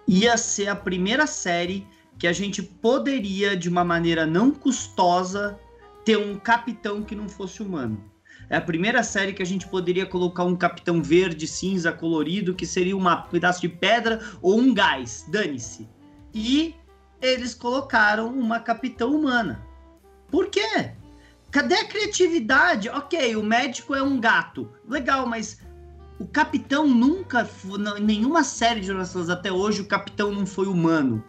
ia 0.07 0.37
ser 0.37 0.69
a 0.69 0.75
primeira 0.75 1.27
série 1.27 1.87
que 2.17 2.27
a 2.27 2.33
gente 2.33 2.61
poderia, 2.61 3.55
de 3.55 3.67
uma 3.69 3.83
maneira 3.83 4.25
não 4.25 4.51
custosa, 4.51 5.59
ter 6.05 6.17
um 6.17 6.37
capitão 6.37 7.01
que 7.01 7.15
não 7.15 7.27
fosse 7.27 7.61
humano. 7.61 8.03
É 8.49 8.57
a 8.57 8.61
primeira 8.61 9.03
série 9.03 9.33
que 9.33 9.41
a 9.41 9.45
gente 9.45 9.67
poderia 9.67 10.05
colocar 10.05 10.43
um 10.43 10.55
capitão 10.55 11.01
verde, 11.01 11.47
cinza, 11.47 11.91
colorido, 11.91 12.53
que 12.53 12.65
seria 12.65 12.95
um 12.95 13.03
pedaço 13.29 13.61
de 13.61 13.69
pedra 13.69 14.21
ou 14.41 14.59
um 14.59 14.73
gás, 14.73 15.25
dane-se. 15.27 15.89
E 16.33 16.75
eles 17.21 17.53
colocaram 17.53 18.27
uma 18.27 18.59
capitã 18.59 19.07
humana. 19.07 19.65
Por 20.29 20.49
quê? 20.49 20.91
Cadê 21.51 21.75
a 21.75 21.87
criatividade? 21.87 22.89
Ok, 22.89 23.35
o 23.35 23.43
médico 23.43 23.95
é 23.95 24.03
um 24.03 24.19
gato. 24.19 24.69
Legal, 24.87 25.25
mas 25.25 25.59
o 26.23 26.27
capitão 26.27 26.87
nunca, 26.87 27.47
em 27.97 28.01
nenhuma 28.01 28.45
série 28.45 28.79
de 28.79 28.87
Jornalistas 28.87 29.29
até 29.29 29.51
hoje, 29.51 29.81
o 29.81 29.85
capitão 29.85 30.31
não 30.31 30.45
foi 30.45 30.67
humano. 30.67 31.21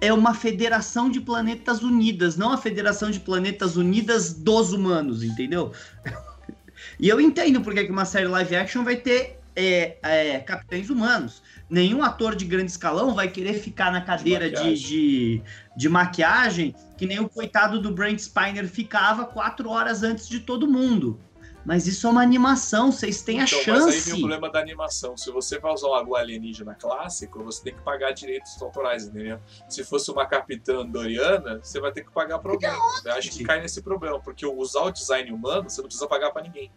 É 0.00 0.10
uma 0.14 0.34
federação 0.34 1.10
de 1.10 1.20
planetas 1.20 1.82
unidas, 1.82 2.34
não 2.34 2.50
a 2.50 2.56
federação 2.56 3.10
de 3.10 3.20
planetas 3.20 3.76
unidas 3.76 4.32
dos 4.32 4.72
humanos, 4.72 5.22
entendeu? 5.22 5.72
e 6.98 7.06
eu 7.06 7.20
entendo 7.20 7.60
porque 7.60 7.84
que 7.84 7.92
uma 7.92 8.06
série 8.06 8.26
live 8.26 8.56
action 8.56 8.82
vai 8.82 8.96
ter 8.96 9.38
é, 9.54 9.98
é, 10.02 10.38
capitães 10.38 10.88
humanos. 10.88 11.42
Nenhum 11.68 12.02
ator 12.02 12.34
de 12.34 12.46
grande 12.46 12.70
escalão 12.70 13.14
vai 13.14 13.28
querer 13.28 13.54
ficar 13.54 13.92
na 13.92 14.00
cadeira 14.00 14.48
de, 14.48 14.56
maquiagem. 14.56 14.86
de, 14.88 15.42
de 15.76 15.88
maquiagem 15.90 16.74
que 16.96 17.06
nem 17.06 17.20
o 17.20 17.28
coitado 17.28 17.78
do 17.78 17.92
Brent 17.92 18.20
Spiner 18.20 18.66
ficava 18.66 19.26
quatro 19.26 19.68
horas 19.68 20.02
antes 20.02 20.26
de 20.26 20.40
todo 20.40 20.66
mundo. 20.66 21.20
Mas 21.64 21.86
isso 21.86 22.06
é 22.06 22.10
uma 22.10 22.22
animação, 22.22 22.92
vocês 22.92 23.22
têm 23.22 23.40
a 23.40 23.44
Então, 23.44 23.58
mas 23.66 23.86
aí 23.86 23.90
vem 23.92 24.00
chance. 24.00 24.12
o 24.12 24.18
problema 24.18 24.50
da 24.50 24.60
animação. 24.60 25.16
Se 25.16 25.30
você 25.30 25.58
vai 25.58 25.72
usar 25.72 25.86
um 25.86 25.90
lago 25.90 26.14
alienígena 26.14 26.74
clássico, 26.74 27.42
você 27.42 27.62
tem 27.64 27.74
que 27.74 27.80
pagar 27.80 28.12
direitos 28.12 28.60
autorais, 28.60 29.06
entendeu? 29.06 29.40
Se 29.68 29.82
fosse 29.82 30.10
uma 30.10 30.26
capitã 30.26 30.80
andoriana, 30.80 31.60
você 31.62 31.80
vai 31.80 31.90
ter 31.90 32.04
que 32.04 32.12
pagar 32.12 32.38
pra 32.38 32.52
alguém. 32.52 32.68
Eu 33.04 33.12
acho 33.14 33.30
que 33.30 33.44
cai 33.44 33.60
nesse 33.60 33.80
problema, 33.82 34.20
porque 34.20 34.44
usar 34.46 34.82
o 34.82 34.90
design 34.90 35.32
humano, 35.32 35.70
você 35.70 35.80
não 35.80 35.88
precisa 35.88 36.06
pagar 36.06 36.30
pra 36.32 36.42
ninguém. 36.42 36.70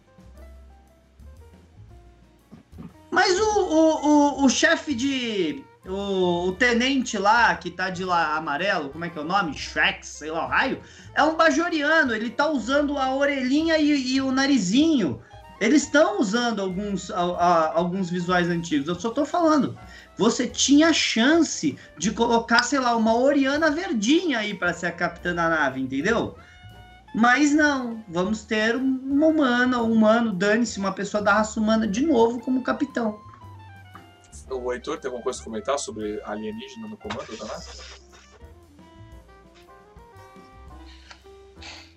Mas 3.10 3.38
o, 3.38 3.44
o, 3.44 4.06
o, 4.06 4.44
o 4.44 4.48
chefe 4.48 4.94
de. 4.94 5.64
O, 5.88 6.48
o 6.48 6.52
tenente 6.52 7.16
lá, 7.16 7.54
que 7.54 7.70
tá 7.70 7.88
de 7.88 8.04
lá 8.04 8.36
amarelo, 8.36 8.90
como 8.90 9.04
é 9.04 9.08
que 9.10 9.18
é 9.18 9.22
o 9.22 9.24
nome? 9.24 9.56
Shrek, 9.56 10.06
sei 10.06 10.30
lá, 10.30 10.44
o 10.44 10.48
raio. 10.48 10.80
É 11.14 11.22
um 11.22 11.34
bajoriano, 11.36 12.14
ele 12.14 12.28
tá 12.30 12.46
usando 12.48 12.98
a 12.98 13.14
orelhinha 13.14 13.78
e, 13.78 14.14
e 14.16 14.20
o 14.20 14.30
narizinho. 14.30 15.20
Eles 15.60 15.84
estão 15.84 16.20
usando 16.20 16.60
alguns, 16.60 17.10
a- 17.10 17.16
a- 17.20 17.72
alguns 17.74 18.10
visuais 18.10 18.48
antigos. 18.48 18.86
Eu 18.86 18.94
só 19.00 19.10
tô 19.10 19.24
falando. 19.24 19.76
Você 20.16 20.46
tinha 20.46 20.92
chance 20.92 21.76
de 21.96 22.10
colocar, 22.12 22.62
sei 22.62 22.78
lá, 22.80 22.94
uma 22.96 23.14
Oriana 23.16 23.70
verdinha 23.70 24.40
aí 24.40 24.54
pra 24.54 24.72
ser 24.72 24.86
a 24.86 24.92
capitã 24.92 25.34
da 25.34 25.48
nave, 25.48 25.80
entendeu? 25.80 26.36
Mas 27.14 27.52
não, 27.52 28.04
vamos 28.08 28.44
ter 28.44 28.76
uma 28.76 29.26
humana, 29.26 29.82
um 29.82 29.92
humano, 29.92 30.32
dane-se, 30.32 30.78
uma 30.78 30.92
pessoa 30.92 31.22
da 31.22 31.32
raça 31.32 31.58
humana 31.58 31.86
de 31.86 32.02
novo 32.02 32.38
como 32.40 32.62
capitão. 32.62 33.18
O 34.50 34.72
Heitor 34.72 34.98
tem 34.98 35.08
alguma 35.08 35.22
coisa 35.22 35.40
a 35.40 35.44
comentar 35.44 35.78
sobre 35.78 36.20
alienígena 36.24 36.88
no 36.88 36.96
comando 36.96 37.36
da 37.36 37.44
nave? 37.44 37.66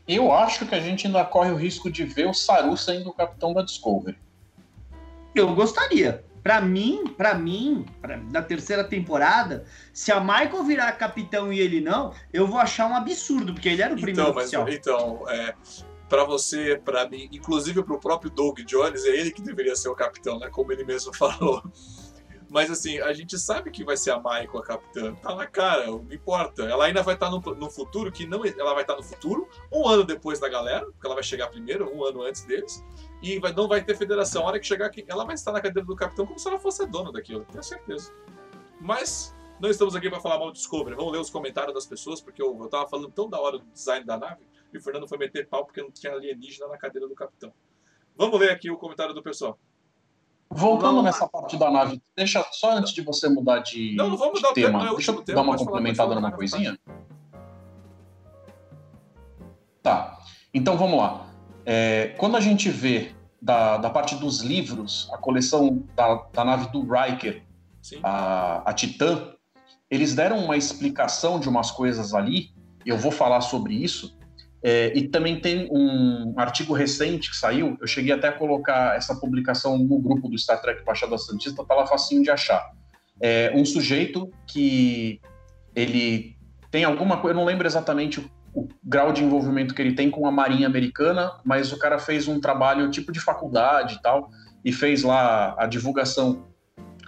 Eu 0.08 0.32
acho 0.32 0.66
que 0.66 0.76
a 0.76 0.80
gente 0.80 1.08
ainda 1.08 1.24
corre 1.24 1.52
o 1.52 1.56
risco 1.56 1.90
de 1.90 2.04
ver 2.04 2.28
o 2.28 2.34
Saru 2.34 2.76
sendo 2.76 3.10
o 3.10 3.14
capitão 3.14 3.54
da 3.54 3.62
Discovery. 3.62 4.18
Eu 5.34 5.54
gostaria. 5.56 6.26
Pra 6.44 6.60
mim, 6.60 7.06
pra 7.16 7.36
mim, 7.36 7.86
pra, 8.02 8.18
da 8.18 8.42
terceira 8.42 8.84
temporada, 8.84 9.64
se 9.94 10.12
a 10.12 10.20
Michael 10.20 10.64
virar 10.64 10.92
capitão 10.94 11.54
e 11.54 11.60
ele 11.60 11.80
não, 11.80 12.14
eu 12.34 12.48
vou 12.48 12.58
achar 12.58 12.90
um 12.90 12.96
absurdo, 12.96 13.54
porque 13.54 13.70
ele 13.70 13.82
era 13.84 13.94
o 13.94 13.96
primeiro 14.02 14.22
Então, 14.32 14.34
mas 14.34 14.46
oficial. 14.52 14.68
então, 14.68 15.30
é, 15.30 15.54
para 16.10 16.26
você, 16.26 16.82
pra 16.84 17.08
mim, 17.08 17.30
inclusive 17.32 17.84
pro 17.84 18.00
próprio 18.00 18.32
Doug 18.32 18.60
Jones, 18.62 19.06
é 19.06 19.10
ele 19.10 19.32
que 19.32 19.42
deveria 19.42 19.76
ser 19.76 19.90
o 19.90 19.96
capitão, 19.96 20.40
né? 20.40 20.50
Como 20.50 20.72
ele 20.72 20.84
mesmo 20.84 21.14
falou. 21.16 21.62
Mas 22.54 22.70
assim, 22.70 23.00
a 23.00 23.14
gente 23.14 23.40
sabe 23.40 23.72
que 23.72 23.82
vai 23.82 23.96
ser 23.96 24.12
a 24.12 24.18
Michael 24.18 24.58
a 24.58 24.62
capitã. 24.62 25.16
Tá 25.16 25.34
na 25.34 25.48
cara, 25.48 25.88
não 25.88 26.06
importa. 26.12 26.64
Ela 26.64 26.84
ainda 26.84 27.02
vai 27.02 27.14
estar 27.14 27.32
no, 27.32 27.40
no 27.40 27.70
futuro, 27.72 28.12
que 28.12 28.28
não 28.28 28.46
ela 28.46 28.74
vai 28.74 28.84
estar 28.84 28.98
no 28.98 29.02
futuro, 29.04 29.48
um 29.72 29.88
ano 29.88 30.04
depois 30.04 30.38
da 30.38 30.50
galera, 30.50 30.86
porque 30.86 31.08
ela 31.08 31.16
vai 31.16 31.24
chegar 31.24 31.48
primeiro, 31.48 31.90
um 31.96 32.04
ano 32.04 32.24
antes 32.24 32.44
deles. 32.44 32.84
E 33.24 33.40
vai- 33.40 33.54
não 33.54 33.70
vai 33.70 33.82
ter 33.82 33.96
federação. 33.96 34.44
A 34.44 34.48
hora 34.48 34.60
que 34.60 34.68
chegar 34.68 34.88
aqui, 34.88 35.06
ela 35.08 35.24
vai 35.24 35.36
estar 35.36 35.54
na 35.54 35.62
cadeira 35.62 35.88
do 35.88 35.96
capitão 35.96 36.26
como 36.28 36.38
se 36.38 36.46
ela 36.46 36.60
fosse 36.60 36.84
a 36.84 36.86
dona 36.86 37.10
daquilo, 37.10 37.46
tenho 37.50 37.64
certeza. 37.64 38.14
Mas 38.82 39.34
não 39.58 39.70
estamos 39.70 39.96
aqui 39.96 40.10
para 40.10 40.20
falar 40.20 40.38
mal 40.38 40.48
do 40.48 40.54
Discovery. 40.54 40.94
Vamos 40.98 41.14
ler 41.14 41.20
os 41.20 41.30
comentários 41.30 41.74
das 41.74 41.86
pessoas, 41.86 42.20
porque 42.20 42.42
eu, 42.42 42.58
eu 42.62 42.68
tava 42.68 42.86
falando 42.90 43.10
tão 43.12 43.30
da 43.30 43.40
hora 43.40 43.60
do 43.60 43.66
design 43.68 44.06
da 44.06 44.18
nave, 44.18 44.42
e 44.74 44.78
o 44.78 44.82
Fernando 44.82 45.08
foi 45.08 45.18
meter 45.18 45.48
pau 45.48 45.64
porque 45.66 45.82
não 45.82 45.90
tinha 45.92 46.12
alienígena 46.12 46.68
na 46.68 46.78
cadeira 46.78 47.08
do 47.08 47.16
capitão. 47.16 47.54
Vamos 48.18 48.38
ler 48.38 48.52
aqui 48.52 48.70
o 48.70 48.78
comentário 48.78 49.14
do 49.14 49.24
pessoal. 49.24 49.58
Voltando 50.54 50.82
Vamos 50.82 50.98
lá. 50.98 51.04
nessa 51.04 51.28
parte 51.28 51.56
da 51.58 51.72
nave, 51.72 52.02
deixa 52.16 52.46
só 52.52 52.74
antes 52.74 52.94
de 52.94 53.02
você 53.02 53.30
mudar 53.30 53.60
de, 53.60 53.96
Não, 53.96 54.10
não 54.10 54.18
de 54.18 54.24
mudar 54.26 54.50
o 54.50 54.54
tema, 54.54 54.80
tema, 54.80 54.92
é 54.92 54.96
deixa 54.96 55.12
eu 55.12 55.24
dar 55.24 55.42
uma 55.42 55.56
complementada 55.56 56.10
falar, 56.10 56.22
numa 56.22 56.32
coisinha. 56.32 56.78
Tá, 59.82 60.20
então 60.54 60.78
vamos 60.78 60.98
lá. 60.98 61.26
É, 61.66 62.16
quando 62.18 62.36
a 62.36 62.42
gente 62.42 62.70
vê 62.70 63.14
da, 63.42 63.78
da 63.78 63.90
parte 63.90 64.16
dos 64.16 64.42
livros, 64.42 65.10
a 65.14 65.18
coleção 65.18 65.84
da, 65.96 66.16
da 66.34 66.44
nave 66.44 66.68
do 66.68 66.82
Riker, 66.82 67.44
Sim. 67.82 68.00
a, 68.04 68.70
a 68.70 68.74
Titã, 68.74 69.34
eles 69.90 70.14
deram 70.14 70.44
uma 70.44 70.58
explicação 70.58 71.40
de 71.40 71.48
umas 71.48 71.72
coisas 71.72 72.14
ali, 72.14 72.54
e 72.86 72.90
eu 72.90 72.98
vou 72.98 73.12
falar 73.12 73.40
sobre 73.40 73.74
isso. 73.74 74.18
É, 74.64 74.96
e 74.96 75.08
também 75.08 75.40
tem 75.40 75.68
um 75.72 76.34
artigo 76.38 76.74
recente 76.74 77.32
que 77.32 77.36
saiu, 77.36 77.78
eu 77.82 77.88
cheguei 77.88 78.14
até 78.14 78.28
a 78.28 78.32
colocar 78.32 78.96
essa 78.96 79.16
publicação 79.16 79.78
no 79.78 79.98
grupo 79.98 80.30
do 80.30 80.38
Star 80.38 80.62
Trek 80.62 80.86
Baixada 80.86 81.18
Santista, 81.18 81.66
tá 81.66 81.74
lá 81.74 81.88
facinho 81.88 82.22
de 82.22 82.30
achar. 82.30 82.72
É 83.20 83.52
um 83.56 83.66
sujeito 83.66 84.32
que 84.46 85.20
ele 85.76 86.36
tem 86.70 86.84
alguma 86.84 87.18
coisa, 87.18 87.34
eu 87.34 87.40
não 87.40 87.46
lembro 87.46 87.66
exatamente 87.68 88.20
o, 88.20 88.30
o 88.54 88.68
grau 88.84 89.12
de 89.12 89.24
envolvimento 89.24 89.74
que 89.74 89.82
ele 89.82 89.94
tem 89.94 90.12
com 90.12 90.28
a 90.28 90.32
Marinha 90.32 90.68
Americana, 90.68 91.40
mas 91.44 91.72
o 91.72 91.80
cara 91.80 91.98
fez 91.98 92.28
um 92.28 92.40
trabalho 92.40 92.92
tipo 92.92 93.12
de 93.12 93.20
faculdade 93.20 93.96
e 93.96 94.02
tal, 94.02 94.30
e 94.64 94.72
fez 94.72 95.02
lá 95.02 95.56
a 95.58 95.66
divulgação, 95.66 96.46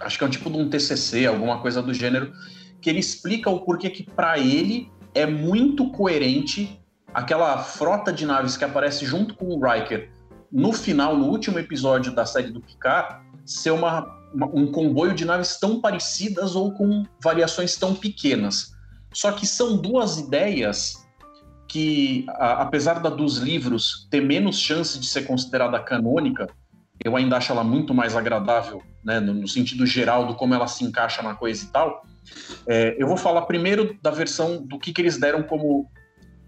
acho 0.00 0.18
que 0.18 0.24
é 0.24 0.26
um 0.26 0.30
tipo 0.30 0.50
de 0.50 0.56
um 0.56 0.68
TCC, 0.68 1.26
alguma 1.26 1.60
coisa 1.60 1.80
do 1.80 1.94
gênero, 1.94 2.32
que 2.80 2.90
ele 2.90 2.98
explica 2.98 3.48
o 3.48 3.60
porquê 3.60 3.88
que 3.90 4.02
para 4.02 4.38
ele 4.40 4.90
é 5.14 5.24
muito 5.24 5.90
coerente 5.90 6.83
aquela 7.14 7.58
frota 7.58 8.12
de 8.12 8.26
naves 8.26 8.56
que 8.56 8.64
aparece 8.64 9.06
junto 9.06 9.34
com 9.34 9.46
o 9.46 9.60
Riker 9.64 10.10
no 10.50 10.72
final, 10.72 11.16
no 11.16 11.26
último 11.28 11.58
episódio 11.58 12.12
da 12.14 12.26
série 12.26 12.50
do 12.50 12.60
Picard, 12.60 13.24
ser 13.46 13.70
uma, 13.70 14.06
uma- 14.34 14.48
um 14.52 14.70
comboio 14.70 15.14
de 15.14 15.24
naves 15.24 15.58
tão 15.58 15.80
parecidas 15.80 16.54
ou 16.54 16.72
com 16.72 17.04
variações 17.22 17.76
tão 17.76 17.94
pequenas. 17.94 18.72
Só 19.12 19.32
que 19.32 19.46
são 19.46 19.76
duas 19.76 20.18
ideias 20.18 21.04
que, 21.68 22.24
a- 22.30 22.62
apesar 22.62 23.00
da 23.00 23.10
dos 23.10 23.38
livros 23.38 24.06
ter 24.10 24.20
menos 24.20 24.58
chance 24.58 24.98
de 24.98 25.06
ser 25.06 25.22
considerada 25.26 25.78
canônica, 25.80 26.48
eu 27.04 27.16
ainda 27.16 27.36
acho 27.36 27.50
ela 27.52 27.64
muito 27.64 27.92
mais 27.92 28.14
agradável, 28.14 28.80
né, 29.04 29.18
no, 29.18 29.34
no 29.34 29.48
sentido 29.48 29.84
geral 29.84 30.26
do 30.26 30.34
como 30.34 30.54
ela 30.54 30.66
se 30.68 30.84
encaixa 30.84 31.20
na 31.22 31.34
coisa 31.34 31.64
e 31.64 31.68
tal. 31.68 32.04
É, 32.66 32.94
eu 32.96 33.06
vou 33.06 33.16
falar 33.16 33.42
primeiro 33.42 33.98
da 34.00 34.10
versão 34.10 34.64
do 34.64 34.78
que, 34.78 34.92
que 34.92 35.02
eles 35.02 35.18
deram 35.18 35.42
como 35.42 35.90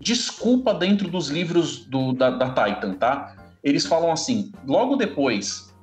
desculpa 0.01 0.74
dentro 0.74 1.09
dos 1.09 1.28
livros 1.28 1.84
do- 1.86 2.12
da, 2.12 2.30
da 2.30 2.49
Titan, 2.51 2.94
tá? 2.94 3.34
Eles 3.62 3.86
falam 3.86 4.12
assim: 4.12 4.53
logo 4.66 4.97
depois 4.97 5.74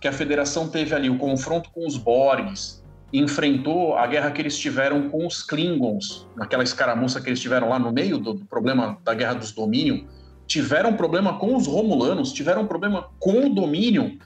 que 0.00 0.08
a 0.08 0.12
Federação 0.12 0.68
teve 0.68 0.94
ali 0.94 1.10
o 1.10 1.18
confronto 1.18 1.70
com 1.70 1.86
os 1.86 1.96
Borgs, 1.96 2.82
enfrentou 3.12 3.96
a 3.96 4.06
guerra 4.06 4.30
que 4.30 4.40
eles 4.42 4.58
tiveram 4.58 5.08
com 5.08 5.26
os 5.26 5.42
Klingons, 5.42 6.26
naquela 6.36 6.62
escaramuça 6.62 7.20
que 7.20 7.28
eles 7.28 7.40
tiveram 7.40 7.70
lá 7.70 7.78
no 7.78 7.90
meio 7.92 8.18
do, 8.18 8.34
do 8.34 8.44
problema 8.44 8.98
da 9.02 9.14
Guerra 9.14 9.34
dos 9.34 9.52
Dominion, 9.52 10.04
tiveram 10.46 10.94
problema 10.94 11.38
com 11.38 11.56
os 11.56 11.66
Romulanos, 11.66 12.32
tiveram 12.32 12.66
problema 12.66 13.08
com 13.18 13.46
o 13.46 13.54
Dominion. 13.54 14.16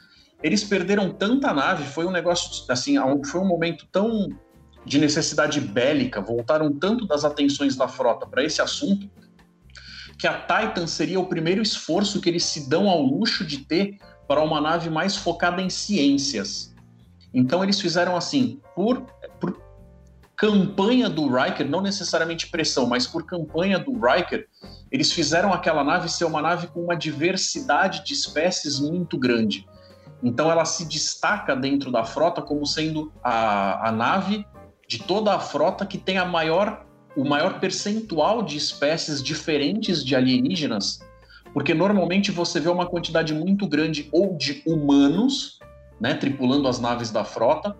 Eles 0.43 0.65
perderam 0.65 1.11
tanta 1.11 1.53
nave, 1.53 1.85
foi 1.85 2.05
um 2.05 2.11
negócio 2.11 2.65
assim, 2.69 2.97
foi 3.25 3.41
um 3.41 3.47
momento 3.47 3.87
tão 3.93 4.29
de 4.85 4.99
necessidade 4.99 5.61
bélica, 5.61 6.21
voltaram 6.21 6.73
tanto 6.73 7.07
das 7.07 7.25
atenções 7.25 7.77
da 7.77 7.87
frota 7.87 8.27
para 8.27 8.43
esse 8.43 8.61
assunto, 8.61 9.09
que 10.19 10.27
a 10.27 10.41
Titan 10.41 10.87
seria 10.87 11.19
o 11.19 11.27
primeiro 11.27 11.63
esforço 11.63 12.21
que 12.21 12.29
eles 12.29 12.45
se 12.45 12.69
dão 12.69 12.89
ao 12.89 13.03
luxo 13.03 13.45
de 13.45 13.59
ter 13.59 13.99
para 14.27 14.43
uma 14.43 14.61
nave 14.61 14.89
mais 14.89 15.17
focada 15.17 15.61
em 15.61 15.71
ciências. 15.71 16.75
Então 17.35 17.63
eles 17.63 17.81
fizeram 17.81 18.17
assim, 18.17 18.61
por, 18.75 19.03
por 19.41 19.61
campanha 20.37 21.09
do 21.09 21.33
Riker, 21.33 21.69
não 21.69 21.81
necessariamente 21.81 22.49
pressão, 22.49 22.87
mas 22.87 23.07
por 23.07 23.25
campanha 23.25 23.79
do 23.79 23.93
Riker, 23.93 24.47
eles 24.91 25.13
fizeram 25.13 25.53
aquela 25.53 25.83
nave 25.85 26.09
ser 26.09 26.25
uma 26.25 26.43
nave 26.43 26.67
com 26.67 26.81
uma 26.81 26.97
diversidade 26.97 28.05
de 28.05 28.13
espécies 28.13 28.79
muito 28.81 29.19
grande. 29.19 29.67
Então 30.23 30.51
ela 30.51 30.65
se 30.65 30.85
destaca 30.85 31.57
dentro 31.57 31.91
da 31.91 32.05
frota 32.05 32.41
como 32.41 32.67
sendo 32.67 33.13
a, 33.23 33.89
a 33.89 33.93
nave 33.93 34.47
de 34.87 34.99
toda 34.99 35.35
a 35.35 35.41
frota 35.41 35.87
que 35.87 35.97
tem 35.97 36.19
a 36.19 36.25
maior, 36.25 36.85
o 37.17 37.25
maior 37.25 37.61
percentual 37.61 38.43
de 38.43 38.57
espécies 38.57 39.23
diferentes 39.23 40.05
de 40.05 40.17
alienígenas, 40.17 41.01
porque 41.53 41.75
normalmente 41.75 42.31
você 42.31 42.59
vê 42.59 42.69
uma 42.69 42.87
quantidade 42.87 43.35
muito 43.35 43.67
grande 43.67 44.09
ou 44.13 44.37
de 44.37 44.63
humanos, 44.67 45.59
né, 46.01 46.15
tripulando 46.15 46.67
as 46.69 46.81
naves 46.81 47.11
da 47.11 47.25
frota, 47.25 47.77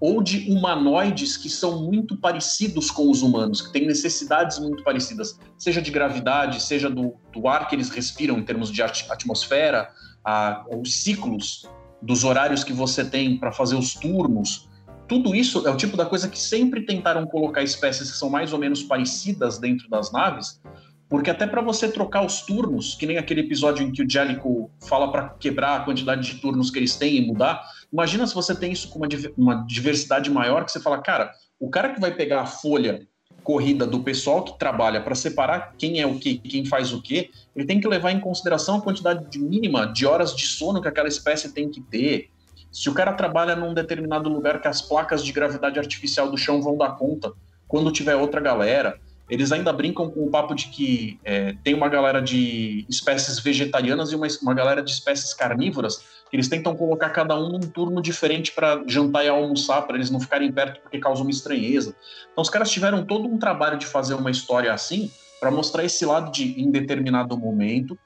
ou 0.00 0.22
de 0.22 0.50
humanoides 0.50 1.36
que 1.36 1.48
são 1.48 1.82
muito 1.82 2.16
parecidos 2.18 2.90
com 2.90 3.10
os 3.10 3.22
humanos, 3.22 3.62
que 3.62 3.72
têm 3.72 3.86
necessidades 3.86 4.58
muito 4.58 4.82
parecidas, 4.84 5.38
seja 5.56 5.80
de 5.80 5.90
gravidade, 5.90 6.60
seja 6.60 6.90
do, 6.90 7.14
do 7.32 7.48
ar 7.48 7.68
que 7.68 7.74
eles 7.74 7.88
respiram 7.88 8.38
em 8.38 8.42
termos 8.42 8.70
de 8.70 8.82
at- 8.82 9.10
atmosfera, 9.10 9.88
a, 10.22 10.64
os 10.70 11.02
ciclos 11.02 11.66
dos 12.02 12.22
horários 12.22 12.62
que 12.62 12.72
você 12.72 13.02
tem 13.02 13.38
para 13.38 13.50
fazer 13.50 13.76
os 13.76 13.94
turnos. 13.94 14.68
Tudo 15.06 15.34
isso 15.34 15.66
é 15.66 15.70
o 15.70 15.76
tipo 15.76 15.96
da 15.96 16.06
coisa 16.06 16.28
que 16.28 16.38
sempre 16.38 16.86
tentaram 16.86 17.26
colocar 17.26 17.62
espécies 17.62 18.10
que 18.10 18.16
são 18.16 18.30
mais 18.30 18.52
ou 18.52 18.58
menos 18.58 18.82
parecidas 18.82 19.58
dentro 19.58 19.88
das 19.88 20.10
naves, 20.12 20.60
Porque 21.06 21.30
até 21.30 21.46
para 21.46 21.60
você 21.60 21.86
trocar 21.86 22.24
os 22.24 22.40
turnos, 22.40 22.94
que 22.94 23.06
nem 23.06 23.18
aquele 23.18 23.42
episódio 23.42 23.86
em 23.86 23.92
que 23.92 24.02
o 24.02 24.10
Jellico 24.10 24.70
fala 24.80 25.12
para 25.12 25.28
quebrar 25.28 25.76
a 25.76 25.84
quantidade 25.84 26.22
de 26.22 26.40
turnos 26.40 26.70
que 26.70 26.78
eles 26.78 26.96
têm 26.96 27.16
e 27.16 27.26
mudar, 27.26 27.62
imagina 27.92 28.26
se 28.26 28.34
você 28.34 28.54
tem 28.54 28.72
isso 28.72 28.88
com 28.88 28.98
uma, 28.98 29.08
uma 29.36 29.66
diversidade 29.66 30.30
maior, 30.30 30.64
que 30.64 30.72
você 30.72 30.80
fala, 30.80 31.00
cara, 31.02 31.30
o 31.60 31.68
cara 31.68 31.90
que 31.90 32.00
vai 32.00 32.12
pegar 32.12 32.40
a 32.40 32.46
folha 32.46 33.06
corrida 33.44 33.86
do 33.86 34.00
pessoal 34.00 34.42
que 34.42 34.58
trabalha 34.58 35.00
para 35.02 35.14
separar 35.14 35.74
quem 35.78 36.00
é 36.00 36.06
o 36.06 36.18
que, 36.18 36.38
quem 36.38 36.64
faz 36.64 36.92
o 36.92 37.02
que, 37.02 37.30
ele 37.54 37.66
tem 37.66 37.78
que 37.78 37.86
levar 37.86 38.10
em 38.10 38.18
consideração 38.18 38.78
a 38.78 38.80
quantidade 38.80 39.28
de 39.30 39.38
mínima 39.38 39.86
de 39.86 40.06
horas 40.06 40.34
de 40.34 40.46
sono 40.46 40.80
que 40.80 40.88
aquela 40.88 41.06
espécie 41.06 41.52
tem 41.52 41.68
que 41.70 41.80
ter. 41.82 42.30
Se 42.74 42.90
o 42.90 42.92
cara 42.92 43.12
trabalha 43.12 43.54
num 43.54 43.72
determinado 43.72 44.28
lugar 44.28 44.60
que 44.60 44.66
as 44.66 44.82
placas 44.82 45.24
de 45.24 45.32
gravidade 45.32 45.78
artificial 45.78 46.28
do 46.28 46.36
chão 46.36 46.60
vão 46.60 46.76
dar 46.76 46.96
conta, 46.96 47.32
quando 47.68 47.92
tiver 47.92 48.16
outra 48.16 48.40
galera, 48.40 48.98
eles 49.30 49.52
ainda 49.52 49.72
brincam 49.72 50.10
com 50.10 50.24
o 50.24 50.30
papo 50.30 50.56
de 50.56 50.66
que 50.66 51.20
é, 51.24 51.54
tem 51.62 51.72
uma 51.72 51.88
galera 51.88 52.20
de 52.20 52.84
espécies 52.88 53.38
vegetarianas 53.38 54.10
e 54.10 54.16
uma, 54.16 54.26
uma 54.42 54.52
galera 54.52 54.82
de 54.82 54.90
espécies 54.90 55.32
carnívoras, 55.32 55.98
que 56.28 56.34
eles 56.34 56.48
tentam 56.48 56.74
colocar 56.74 57.10
cada 57.10 57.38
um 57.38 57.48
num 57.48 57.60
turno 57.60 58.02
diferente 58.02 58.50
para 58.50 58.82
jantar 58.88 59.24
e 59.24 59.28
almoçar, 59.28 59.82
para 59.82 59.94
eles 59.94 60.10
não 60.10 60.18
ficarem 60.18 60.50
perto 60.50 60.80
porque 60.80 60.98
causa 60.98 61.22
uma 61.22 61.30
estranheza. 61.30 61.94
Então 62.32 62.42
os 62.42 62.50
caras 62.50 62.72
tiveram 62.72 63.04
todo 63.04 63.28
um 63.28 63.38
trabalho 63.38 63.78
de 63.78 63.86
fazer 63.86 64.14
uma 64.14 64.32
história 64.32 64.72
assim, 64.72 65.12
para 65.38 65.48
mostrar 65.48 65.84
esse 65.84 66.04
lado 66.04 66.32
de, 66.32 66.60
em 66.60 66.72
determinado 66.72 67.38
momento, 67.38 67.96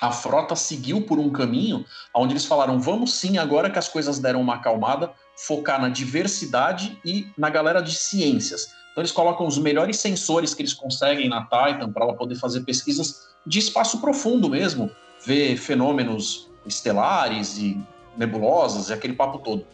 a 0.00 0.10
frota 0.10 0.56
seguiu 0.56 1.02
por 1.02 1.18
um 1.18 1.30
caminho 1.30 1.84
onde 2.14 2.32
eles 2.32 2.46
falaram: 2.46 2.80
vamos 2.80 3.12
sim, 3.14 3.36
agora 3.36 3.70
que 3.70 3.78
as 3.78 3.88
coisas 3.88 4.18
deram 4.18 4.40
uma 4.40 4.54
acalmada, 4.54 5.12
focar 5.36 5.80
na 5.80 5.88
diversidade 5.88 6.98
e 7.04 7.26
na 7.36 7.50
galera 7.50 7.82
de 7.82 7.94
ciências. 7.94 8.72
Então 8.90 9.02
eles 9.02 9.12
colocam 9.12 9.46
os 9.46 9.58
melhores 9.58 9.98
sensores 9.98 10.54
que 10.54 10.62
eles 10.62 10.72
conseguem 10.72 11.28
na 11.28 11.42
Titan 11.42 11.92
para 11.92 12.04
ela 12.04 12.14
poder 12.14 12.34
fazer 12.36 12.62
pesquisas 12.62 13.28
de 13.46 13.58
espaço 13.58 14.00
profundo 14.00 14.48
mesmo, 14.48 14.90
ver 15.24 15.56
fenômenos 15.56 16.48
estelares 16.66 17.58
e 17.58 17.78
nebulosas 18.16 18.88
e 18.88 18.92
aquele 18.92 19.14
papo 19.14 19.38
todo. 19.38 19.66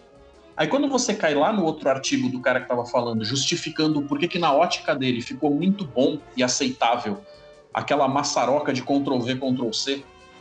Aí 0.56 0.66
quando 0.68 0.88
você 0.88 1.14
cai 1.14 1.34
lá 1.34 1.52
no 1.52 1.64
outro 1.64 1.88
artigo 1.88 2.28
do 2.28 2.40
cara 2.40 2.60
que 2.60 2.64
estava 2.64 2.84
falando, 2.86 3.24
justificando 3.24 4.02
por 4.02 4.18
que, 4.18 4.26
que 4.26 4.38
na 4.38 4.52
ótica 4.52 4.94
dele 4.94 5.20
ficou 5.20 5.50
muito 5.50 5.84
bom 5.84 6.18
e 6.36 6.42
aceitável 6.42 7.20
aquela 7.72 8.08
maçaroca 8.08 8.72
de 8.72 8.80
Ctrl-V, 8.80 9.36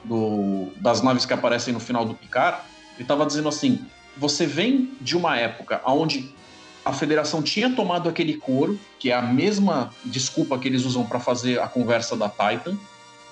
Ctrl-C 0.05 0.71
das 0.77 1.01
naves 1.01 1.25
que 1.25 1.33
aparecem 1.33 1.73
no 1.73 1.79
final 1.79 2.05
do 2.05 2.13
Picard, 2.13 2.59
ele 2.93 3.03
estava 3.03 3.25
dizendo 3.25 3.49
assim, 3.49 3.85
você 4.17 4.45
vem 4.45 4.91
de 5.01 5.17
uma 5.17 5.37
época 5.37 5.81
onde 5.85 6.33
a 6.83 6.93
federação 6.93 7.41
tinha 7.41 7.75
tomado 7.75 8.07
aquele 8.07 8.35
couro, 8.37 8.79
que 8.99 9.11
é 9.11 9.15
a 9.15 9.21
mesma 9.21 9.91
desculpa 10.05 10.57
que 10.59 10.67
eles 10.67 10.85
usam 10.85 11.05
para 11.05 11.19
fazer 11.19 11.59
a 11.59 11.67
conversa 11.67 12.15
da 12.15 12.29
Titan, 12.29 12.77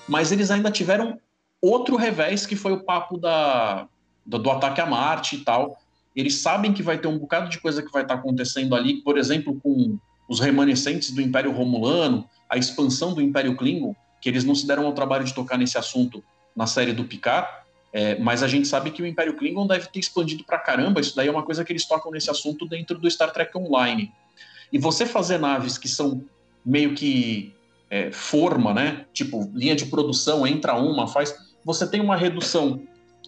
mas 0.08 0.32
eles 0.32 0.50
ainda 0.50 0.70
tiveram 0.70 1.18
outro 1.62 1.96
revés, 1.96 2.44
que 2.44 2.56
foi 2.56 2.72
o 2.72 2.80
papo 2.80 3.16
da, 3.16 3.86
do, 4.26 4.38
do 4.38 4.50
ataque 4.50 4.80
a 4.80 4.86
Marte 4.86 5.36
e 5.36 5.38
tal. 5.38 5.78
Eles 6.14 6.36
sabem 6.36 6.72
que 6.72 6.82
vai 6.82 6.98
ter 6.98 7.06
um 7.06 7.18
bocado 7.18 7.48
de 7.48 7.60
coisa 7.60 7.82
que 7.82 7.92
vai 7.92 8.02
estar 8.02 8.14
tá 8.14 8.20
acontecendo 8.20 8.74
ali, 8.74 9.00
por 9.02 9.16
exemplo, 9.16 9.58
com 9.62 9.96
os 10.28 10.40
remanescentes 10.40 11.12
do 11.12 11.22
Império 11.22 11.52
Romulano, 11.52 12.28
a 12.50 12.58
expansão 12.58 13.14
do 13.14 13.22
Império 13.22 13.56
Klingon, 13.56 13.94
que 14.20 14.28
eles 14.28 14.44
não 14.44 14.54
se 14.54 14.66
deram 14.66 14.86
ao 14.86 14.92
trabalho 14.92 15.24
de 15.24 15.34
tocar 15.34 15.56
nesse 15.56 15.78
assunto 15.78 16.22
na 16.54 16.66
série 16.66 16.92
do 16.92 17.04
Picard, 17.04 17.48
é, 17.92 18.18
mas 18.18 18.42
a 18.42 18.48
gente 18.48 18.66
sabe 18.66 18.90
que 18.90 19.00
o 19.02 19.06
Império 19.06 19.36
Klingon 19.36 19.66
deve 19.66 19.86
ter 19.86 20.00
expandido 20.00 20.42
pra 20.42 20.58
caramba. 20.58 21.00
Isso 21.00 21.14
daí 21.14 21.28
é 21.28 21.30
uma 21.30 21.44
coisa 21.44 21.64
que 21.64 21.72
eles 21.72 21.84
tocam 21.84 22.10
nesse 22.10 22.28
assunto 22.28 22.66
dentro 22.66 22.98
do 22.98 23.08
Star 23.08 23.32
Trek 23.32 23.56
Online. 23.56 24.12
E 24.72 24.78
você 24.78 25.06
fazer 25.06 25.38
naves 25.38 25.78
que 25.78 25.88
são 25.88 26.24
meio 26.66 26.94
que 26.94 27.54
é, 27.88 28.10
forma, 28.10 28.74
né? 28.74 29.04
Tipo, 29.12 29.48
linha 29.54 29.76
de 29.76 29.86
produção, 29.86 30.44
entra 30.44 30.74
uma, 30.74 31.06
faz. 31.06 31.32
Você 31.64 31.86
tem 31.86 32.00
uma 32.00 32.16
redução 32.16 32.82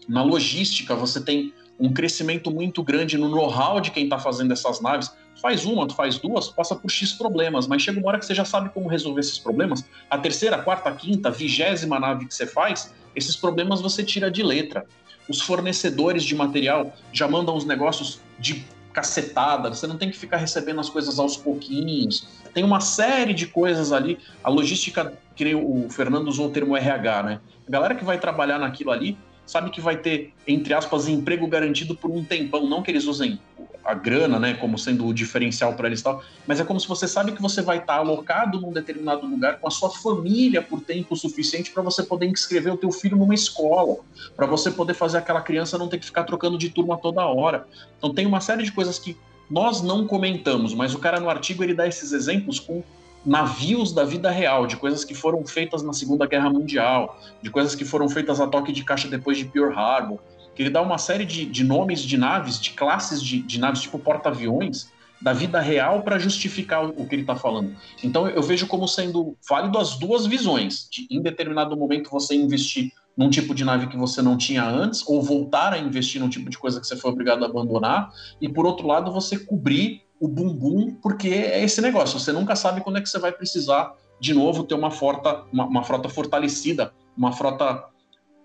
na 0.08 0.24
logística, 0.24 0.96
você 0.96 1.20
tem 1.20 1.52
um 1.78 1.92
crescimento 1.92 2.50
muito 2.50 2.82
grande 2.82 3.16
no 3.16 3.28
know-how 3.28 3.80
de 3.80 3.92
quem 3.92 4.04
está 4.04 4.18
fazendo 4.18 4.52
essas 4.52 4.80
naves. 4.80 5.14
Faz 5.40 5.64
uma, 5.64 5.86
tu 5.86 5.94
faz 5.94 6.18
duas, 6.18 6.48
passa 6.48 6.74
por 6.74 6.90
X 6.90 7.12
problemas, 7.12 7.66
mas 7.66 7.82
chega 7.82 7.98
uma 7.98 8.08
hora 8.08 8.18
que 8.18 8.26
você 8.26 8.34
já 8.34 8.44
sabe 8.44 8.70
como 8.70 8.88
resolver 8.88 9.20
esses 9.20 9.38
problemas. 9.38 9.84
A 10.10 10.18
terceira, 10.18 10.58
quarta, 10.58 10.90
quinta, 10.92 11.30
vigésima 11.30 12.00
nave 12.00 12.26
que 12.26 12.34
você 12.34 12.46
faz, 12.46 12.92
esses 13.14 13.36
problemas 13.36 13.80
você 13.80 14.02
tira 14.02 14.30
de 14.30 14.42
letra. 14.42 14.86
Os 15.28 15.40
fornecedores 15.40 16.24
de 16.24 16.34
material 16.34 16.92
já 17.12 17.28
mandam 17.28 17.56
os 17.56 17.64
negócios 17.64 18.20
de 18.38 18.64
cacetada, 18.92 19.68
você 19.68 19.86
não 19.86 19.98
tem 19.98 20.10
que 20.10 20.16
ficar 20.16 20.38
recebendo 20.38 20.80
as 20.80 20.88
coisas 20.88 21.18
aos 21.18 21.36
pouquinhos. 21.36 22.26
Tem 22.54 22.64
uma 22.64 22.80
série 22.80 23.34
de 23.34 23.46
coisas 23.46 23.92
ali. 23.92 24.18
A 24.42 24.48
logística, 24.48 25.12
que 25.34 25.54
o 25.54 25.86
Fernando 25.90 26.28
usou 26.28 26.46
o 26.46 26.50
termo 26.50 26.74
RH, 26.74 27.22
né? 27.22 27.40
A 27.68 27.70
galera 27.70 27.94
que 27.94 28.02
vai 28.02 28.18
trabalhar 28.18 28.58
naquilo 28.58 28.90
ali 28.90 29.18
sabe 29.46 29.70
que 29.70 29.80
vai 29.80 29.96
ter, 29.96 30.32
entre 30.46 30.74
aspas, 30.74 31.08
emprego 31.08 31.46
garantido 31.46 31.94
por 31.94 32.10
um 32.10 32.24
tempão. 32.24 32.68
Não 32.68 32.82
que 32.82 32.90
eles 32.90 33.06
usem 33.06 33.38
a 33.86 33.94
grana, 33.94 34.38
né, 34.40 34.54
como 34.54 34.76
sendo 34.76 35.06
o 35.06 35.14
diferencial 35.14 35.74
para 35.74 35.86
eles 35.86 36.00
e 36.00 36.02
tal, 36.02 36.20
mas 36.44 36.58
é 36.58 36.64
como 36.64 36.80
se 36.80 36.88
você 36.88 37.06
sabe 37.06 37.30
que 37.30 37.40
você 37.40 37.62
vai 37.62 37.78
estar 37.78 37.94
alocado 37.94 38.60
num 38.60 38.72
determinado 38.72 39.24
lugar 39.24 39.60
com 39.60 39.68
a 39.68 39.70
sua 39.70 39.88
família 39.90 40.60
por 40.60 40.80
tempo 40.80 41.14
suficiente 41.14 41.70
para 41.70 41.84
você 41.84 42.02
poder 42.02 42.26
inscrever 42.26 42.72
o 42.72 42.76
teu 42.76 42.90
filho 42.90 43.16
numa 43.16 43.34
escola, 43.34 43.98
para 44.34 44.44
você 44.44 44.72
poder 44.72 44.94
fazer 44.94 45.18
aquela 45.18 45.40
criança 45.40 45.78
não 45.78 45.86
ter 45.86 45.98
que 45.98 46.04
ficar 46.04 46.24
trocando 46.24 46.58
de 46.58 46.68
turma 46.68 46.98
toda 46.98 47.24
hora. 47.24 47.66
Então 47.96 48.12
tem 48.12 48.26
uma 48.26 48.40
série 48.40 48.64
de 48.64 48.72
coisas 48.72 48.98
que 48.98 49.16
nós 49.48 49.80
não 49.80 50.04
comentamos, 50.04 50.74
mas 50.74 50.92
o 50.92 50.98
cara 50.98 51.20
no 51.20 51.30
artigo 51.30 51.62
ele 51.62 51.72
dá 51.72 51.86
esses 51.86 52.10
exemplos 52.10 52.58
com 52.58 52.82
navios 53.26 53.92
da 53.92 54.04
vida 54.04 54.30
real, 54.30 54.66
de 54.66 54.76
coisas 54.76 55.04
que 55.04 55.14
foram 55.14 55.44
feitas 55.44 55.82
na 55.82 55.92
Segunda 55.92 56.26
Guerra 56.26 56.48
Mundial, 56.48 57.20
de 57.42 57.50
coisas 57.50 57.74
que 57.74 57.84
foram 57.84 58.08
feitas 58.08 58.40
a 58.40 58.46
toque 58.46 58.72
de 58.72 58.84
caixa 58.84 59.08
depois 59.08 59.36
de 59.36 59.44
Pearl 59.44 59.76
Harbor, 59.76 60.20
que 60.54 60.62
ele 60.62 60.70
dá 60.70 60.80
uma 60.80 60.96
série 60.96 61.24
de, 61.24 61.44
de 61.44 61.64
nomes 61.64 62.00
de 62.00 62.16
naves, 62.16 62.60
de 62.60 62.70
classes 62.70 63.20
de, 63.20 63.42
de 63.42 63.58
naves, 63.58 63.82
tipo 63.82 63.98
porta-aviões, 63.98 64.88
da 65.20 65.32
vida 65.32 65.60
real 65.60 66.02
para 66.02 66.18
justificar 66.18 66.84
o, 66.84 67.02
o 67.02 67.08
que 67.08 67.14
ele 67.14 67.22
está 67.22 67.34
falando. 67.34 67.74
Então 68.02 68.28
eu 68.28 68.42
vejo 68.42 68.66
como 68.66 68.86
sendo 68.86 69.36
válido 69.48 69.78
as 69.78 69.98
duas 69.98 70.26
visões, 70.26 70.88
de 70.90 71.06
em 71.10 71.20
determinado 71.20 71.76
momento 71.76 72.10
você 72.10 72.34
investir 72.34 72.92
num 73.16 73.30
tipo 73.30 73.54
de 73.54 73.64
nave 73.64 73.86
que 73.86 73.96
você 73.96 74.20
não 74.20 74.36
tinha 74.36 74.64
antes, 74.64 75.02
ou 75.08 75.22
voltar 75.22 75.72
a 75.72 75.78
investir 75.78 76.20
num 76.20 76.28
tipo 76.28 76.50
de 76.50 76.58
coisa 76.58 76.80
que 76.80 76.86
você 76.86 76.96
foi 76.96 77.10
obrigado 77.10 77.44
a 77.44 77.48
abandonar, 77.48 78.10
e 78.40 78.48
por 78.48 78.66
outro 78.66 78.86
lado 78.86 79.10
você 79.10 79.38
cobrir 79.38 80.02
o 80.20 80.28
bumbum, 80.28 80.94
porque 81.02 81.28
é 81.28 81.62
esse 81.62 81.80
negócio, 81.80 82.18
você 82.18 82.32
nunca 82.32 82.56
sabe 82.56 82.80
quando 82.80 82.98
é 82.98 83.00
que 83.00 83.08
você 83.08 83.18
vai 83.18 83.32
precisar 83.32 83.94
de 84.18 84.32
novo 84.32 84.64
ter 84.64 84.74
uma 84.74 84.90
frota, 84.90 85.44
uma, 85.52 85.66
uma 85.66 85.84
frota 85.84 86.08
fortalecida, 86.08 86.92
uma 87.16 87.32
frota 87.32 87.84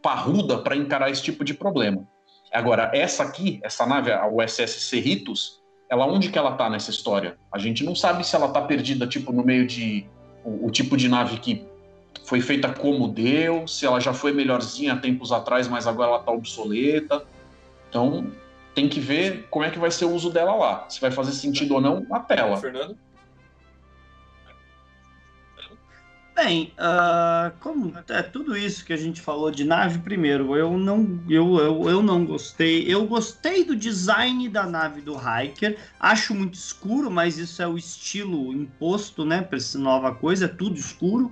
parruda 0.01 0.57
para 0.57 0.75
encarar 0.75 1.09
esse 1.09 1.21
tipo 1.21 1.43
de 1.43 1.53
problema. 1.53 2.07
Agora, 2.51 2.91
essa 2.93 3.23
aqui, 3.23 3.59
essa 3.63 3.85
nave, 3.85 4.11
a 4.11 4.27
USS 4.27 4.81
Cerritos, 4.81 5.61
ela 5.89 6.05
onde 6.05 6.29
que 6.29 6.37
ela 6.37 6.53
tá 6.53 6.69
nessa 6.69 6.89
história? 6.89 7.37
A 7.51 7.57
gente 7.57 7.83
não 7.83 7.95
sabe 7.95 8.25
se 8.25 8.35
ela 8.35 8.49
tá 8.49 8.61
perdida, 8.61 9.07
tipo, 9.07 9.31
no 9.31 9.43
meio 9.43 9.65
de 9.65 10.05
o, 10.43 10.67
o 10.67 10.71
tipo 10.71 10.97
de 10.97 11.07
nave 11.07 11.37
que 11.39 11.65
foi 12.25 12.41
feita 12.41 12.73
como 12.73 13.07
deu, 13.07 13.67
se 13.67 13.85
ela 13.85 13.99
já 13.99 14.13
foi 14.13 14.33
melhorzinha 14.33 14.93
há 14.93 14.97
tempos 14.97 15.31
atrás, 15.31 15.67
mas 15.67 15.87
agora 15.87 16.09
ela 16.09 16.19
tá 16.19 16.31
obsoleta. 16.31 17.23
Então, 17.89 18.31
tem 18.73 18.87
que 18.87 18.99
ver 18.99 19.47
como 19.49 19.65
é 19.65 19.69
que 19.69 19.79
vai 19.79 19.91
ser 19.91 20.05
o 20.05 20.11
uso 20.11 20.29
dela 20.29 20.55
lá. 20.55 20.85
Se 20.89 20.99
vai 21.01 21.11
fazer 21.11 21.31
sentido 21.33 21.75
ou 21.75 21.81
não 21.81 22.05
na 22.09 22.19
tela. 22.19 22.57
Fernando? 22.57 22.97
Bem, 26.33 26.73
uh, 26.79 27.51
como 27.59 27.93
é 28.09 28.23
tudo 28.23 28.57
isso 28.57 28.85
que 28.85 28.93
a 28.93 28.97
gente 28.97 29.21
falou 29.21 29.51
de 29.51 29.65
nave, 29.65 29.99
primeiro, 29.99 30.55
eu 30.55 30.75
não, 30.77 31.19
eu, 31.29 31.57
eu, 31.57 31.89
eu 31.89 32.01
não 32.01 32.25
gostei. 32.25 32.91
Eu 32.91 33.05
gostei 33.05 33.63
do 33.63 33.75
design 33.75 34.47
da 34.47 34.65
nave 34.65 35.01
do 35.01 35.15
Hiker, 35.15 35.77
acho 35.99 36.33
muito 36.33 36.55
escuro, 36.55 37.11
mas 37.11 37.37
isso 37.37 37.61
é 37.61 37.67
o 37.67 37.77
estilo 37.77 38.53
imposto, 38.53 39.25
né, 39.25 39.41
para 39.41 39.57
essa 39.57 39.77
nova 39.77 40.15
coisa, 40.15 40.45
é 40.45 40.47
tudo 40.47 40.75
escuro. 40.79 41.31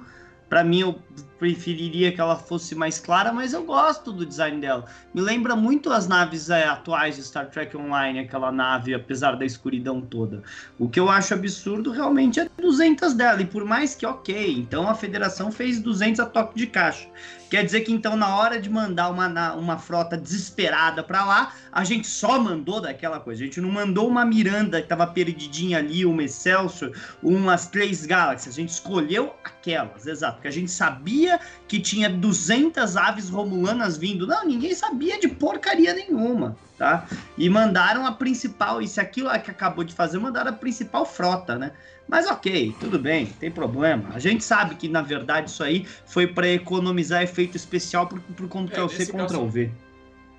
Para 0.49 0.63
mim, 0.63 0.81
eu 0.81 0.99
preferiria 1.39 2.11
que 2.11 2.19
ela 2.19 2.35
fosse 2.35 2.75
mais 2.75 2.99
clara, 2.99 3.31
mas 3.31 3.53
eu 3.53 3.63
gosto 3.63 4.11
do 4.11 4.25
design 4.25 4.59
dela. 4.59 4.85
Me 5.13 5.21
lembra 5.21 5.55
muito 5.55 5.89
as 5.91 6.07
naves 6.07 6.49
é, 6.49 6.65
atuais 6.65 7.15
de 7.15 7.23
Star 7.23 7.49
Trek 7.49 7.75
Online, 7.75 8.19
aquela 8.19 8.51
nave, 8.51 8.93
apesar 8.93 9.37
da 9.37 9.45
escuridão 9.45 10.01
toda. 10.01 10.43
O 10.77 10.89
que 10.89 10.99
eu 10.99 11.09
acho 11.09 11.33
absurdo 11.33 11.91
realmente 11.91 12.41
é 12.41 12.49
200 12.61 13.13
dela, 13.13 13.41
e 13.41 13.45
por 13.45 13.63
mais 13.63 13.95
que 13.95 14.05
ok, 14.05 14.53
então 14.53 14.87
a 14.89 14.93
federação 14.93 15.51
fez 15.51 15.79
200 15.79 16.19
a 16.19 16.25
toque 16.25 16.57
de 16.57 16.67
caixa. 16.67 17.07
Quer 17.49 17.65
dizer 17.65 17.81
que 17.81 17.91
então, 17.91 18.15
na 18.15 18.35
hora 18.35 18.61
de 18.61 18.69
mandar 18.69 19.09
uma, 19.09 19.53
uma 19.53 19.77
frota 19.79 20.15
desesperada 20.15 21.03
para 21.03 21.25
lá, 21.25 21.55
a 21.71 21.83
gente 21.83 22.07
só 22.07 22.39
mandou 22.39 22.79
daquela 22.79 23.19
coisa. 23.19 23.41
A 23.41 23.45
gente 23.45 23.59
não 23.59 23.71
mandou 23.71 24.07
uma 24.07 24.23
Miranda 24.23 24.77
que 24.77 24.85
estava 24.85 25.07
perdidinha 25.07 25.79
ali, 25.79 26.05
uma 26.05 26.23
Excelsior, 26.23 26.91
umas 27.23 27.67
três 27.67 28.05
Galaxies. 28.05 28.53
A 28.53 28.55
gente 28.55 28.69
escolheu 28.69 29.33
aquelas, 29.43 30.05
exato, 30.05 30.35
porque 30.35 30.47
a 30.47 30.51
gente 30.51 30.69
sabia 30.69 31.39
que 31.67 31.79
tinha 31.79 32.09
200 32.09 32.95
aves 32.95 33.29
romulanas 33.29 33.97
vindo. 33.97 34.27
Não, 34.27 34.45
ninguém 34.45 34.75
sabia 34.75 35.19
de 35.19 35.27
porcaria 35.27 35.93
nenhuma, 35.93 36.55
tá? 36.79 37.05
E 37.37 37.49
mandaram 37.49 38.05
a 38.07 38.13
principal, 38.13 38.81
e 38.81 38.87
se 38.87 39.01
aquilo 39.01 39.29
que 39.41 39.51
acabou 39.51 39.83
de 39.83 39.93
fazer, 39.93 40.17
mandaram 40.17 40.49
a 40.49 40.53
principal 40.53 41.05
frota, 41.05 41.59
né? 41.59 41.73
Mas 42.07 42.25
ok, 42.25 42.73
tudo 42.79 42.97
bem, 42.97 43.27
tem 43.27 43.51
problema. 43.51 44.09
A 44.15 44.19
gente 44.19 44.43
sabe 44.43 44.75
que, 44.75 44.87
na 44.87 45.01
verdade, 45.01 45.51
isso 45.51 45.63
aí 45.63 45.85
foi 46.07 46.25
para 46.25 46.47
economizar 46.47 47.21
efeito 47.21 47.57
especial 47.57 48.07
por, 48.07 48.19
por 48.21 48.47
Ctrl-C, 48.47 49.03
É, 49.03 49.05
Ctrl-V. 49.05 49.71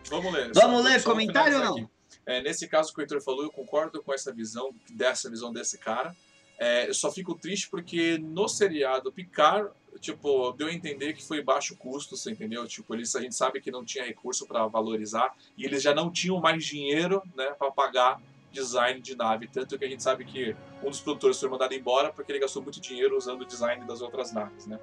Vamos 0.09 0.33
ler. 0.33 0.51
Vamos 0.53 0.83
ler 0.83 0.99
só 0.99 1.11
comentário 1.11 1.59
ou 1.59 1.65
não? 1.65 1.73
aqui. 1.77 1.89
É, 2.27 2.43
nesse 2.43 2.67
caso 2.67 2.93
que 2.93 3.01
o 3.01 3.03
Heitor 3.03 3.21
falou, 3.21 3.45
eu 3.45 3.53
concordo 3.53 4.03
com 4.03 4.13
essa 4.13 4.33
visão, 4.33 4.71
dessa 4.91 5.31
visão 5.31 5.53
desse 5.53 5.79
cara. 5.79 6.17
É, 6.59 6.89
eu 6.89 6.95
só 6.95 7.13
fico 7.13 7.35
triste 7.35 7.69
porque 7.71 8.19
no 8.19 8.49
seriado 8.49 9.13
Picard, 9.13 9.71
tipo, 10.01 10.53
deu 10.53 10.69
a 10.69 10.73
entender 10.73 11.13
que 11.13 11.23
foi 11.25 11.43
baixo 11.43 11.77
custo, 11.77 12.17
você 12.17 12.31
entendeu? 12.31 12.67
Tipo, 12.67 12.95
eles, 12.95 13.15
a 13.15 13.21
gente 13.21 13.35
sabe 13.35 13.61
que 13.61 13.71
não 13.71 13.85
tinha 13.85 14.05
recurso 14.05 14.47
para 14.47 14.67
valorizar 14.67 15.35
e 15.57 15.65
eles 15.65 15.83
já 15.83 15.95
não 15.95 16.11
tinham 16.11 16.41
mais 16.41 16.65
dinheiro, 16.65 17.23
né, 17.37 17.51
para 17.59 17.71
pagar 17.71 18.21
design 18.51 19.01
de 19.01 19.15
nave, 19.15 19.47
tanto 19.47 19.79
que 19.79 19.85
a 19.85 19.89
gente 19.89 20.03
sabe 20.03 20.25
que 20.25 20.57
um 20.83 20.91
dos 20.91 21.01
produtores 21.01 21.39
foi 21.39 21.49
mandado 21.49 21.73
embora 21.73 22.13
porque 22.13 22.33
ele 22.33 22.41
gastou 22.41 22.63
muito 22.63 22.81
dinheiro 22.81 23.17
usando 23.17 23.43
o 23.43 23.45
design 23.45 23.85
das 23.87 24.01
outras 24.01 24.33
naves, 24.33 24.67
né? 24.67 24.81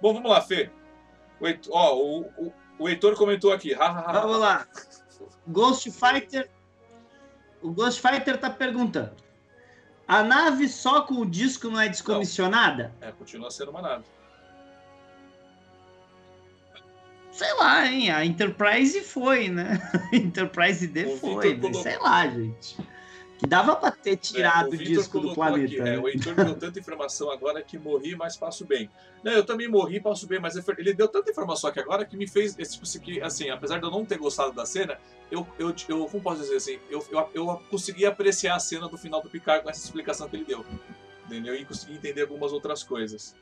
Bom, 0.00 0.12
vamos 0.12 0.30
lá, 0.30 0.40
Fê. 0.40 0.70
O 1.40 1.46
Heitor, 1.46 1.72
ó, 1.74 1.96
o, 1.96 2.20
o, 2.36 2.52
o 2.78 2.88
Heitor 2.88 3.16
comentou 3.16 3.52
aqui. 3.52 3.74
Vamos 3.74 4.38
lá. 4.38 4.66
Ghost 5.46 5.90
Fighter. 5.90 6.50
O 7.62 7.72
Ghost 7.72 8.00
Fighter 8.00 8.38
tá 8.38 8.50
perguntando. 8.50 9.16
A 10.06 10.22
nave 10.22 10.68
só 10.68 11.02
com 11.02 11.14
o 11.14 11.26
disco 11.26 11.68
não 11.68 11.80
é 11.80 11.88
descomissionada? 11.88 12.94
É, 13.00 13.10
continua 13.12 13.50
sendo 13.50 13.70
uma 13.70 13.82
nave. 13.82 14.04
Sei 17.38 17.54
lá, 17.54 17.86
hein? 17.86 18.10
A 18.10 18.24
Enterprise 18.26 19.00
foi, 19.02 19.48
né? 19.48 19.78
A 20.12 20.16
Enterprise 20.16 20.88
D 20.88 21.04
O 21.04 21.16
foi, 21.18 21.54
né? 21.54 21.60
colocou- 21.60 21.82
Sei 21.84 21.96
lá, 21.96 22.26
gente. 22.26 22.76
Que 23.38 23.46
dava 23.46 23.76
pra 23.76 23.92
ter 23.92 24.16
tirado 24.16 24.74
É, 24.74 24.74
o 24.74 24.76
disco 24.76 25.20
do 25.20 25.32
planeta. 25.36 25.66
aqui, 25.66 25.80
né? 25.80 25.94
é, 25.94 25.98
o 26.00 26.08
Heitor 26.08 26.34
deu 26.34 26.56
tanta 26.58 26.80
informação 26.80 27.30
agora 27.30 27.62
que 27.62 27.78
morri, 27.78 28.16
mas 28.16 28.36
passo 28.36 28.66
bem. 28.66 28.90
Não, 29.22 29.30
eu 29.30 29.46
também 29.46 29.68
morri, 29.68 30.00
passo 30.00 30.26
bem, 30.26 30.40
mas 30.40 30.56
ele 30.76 30.92
deu 30.92 31.06
tanta 31.06 31.30
informação 31.30 31.70
aqui 31.70 31.78
agora 31.78 32.04
que 32.04 32.16
me 32.16 32.26
fez, 32.26 32.58
esse 32.58 32.72
tipo 32.72 32.82
assim, 32.82 32.98
que, 32.98 33.22
assim, 33.22 33.50
apesar 33.50 33.78
de 33.78 33.84
eu 33.86 33.90
não 33.92 34.04
ter 34.04 34.18
gostado 34.18 34.52
da 34.52 34.66
cena, 34.66 34.98
eu, 35.30 35.46
eu, 35.60 35.72
eu 35.88 36.06
como 36.06 36.20
posso 36.20 36.40
dizer 36.40 36.56
assim, 36.56 36.80
eu, 36.90 37.06
eu, 37.12 37.30
eu 37.32 37.62
consegui 37.70 38.04
apreciar 38.04 38.56
a 38.56 38.58
cena 38.58 38.88
do 38.88 38.98
final 38.98 39.22
do 39.22 39.30
Picard 39.30 39.62
com 39.62 39.70
essa 39.70 39.84
explicação 39.84 40.28
que 40.28 40.34
ele 40.34 40.44
deu. 40.44 40.66
Entendeu? 41.26 41.54
E 41.54 41.64
consegui 41.64 41.92
entender 41.94 42.22
algumas 42.22 42.52
outras 42.52 42.82
coisas. 42.82 43.36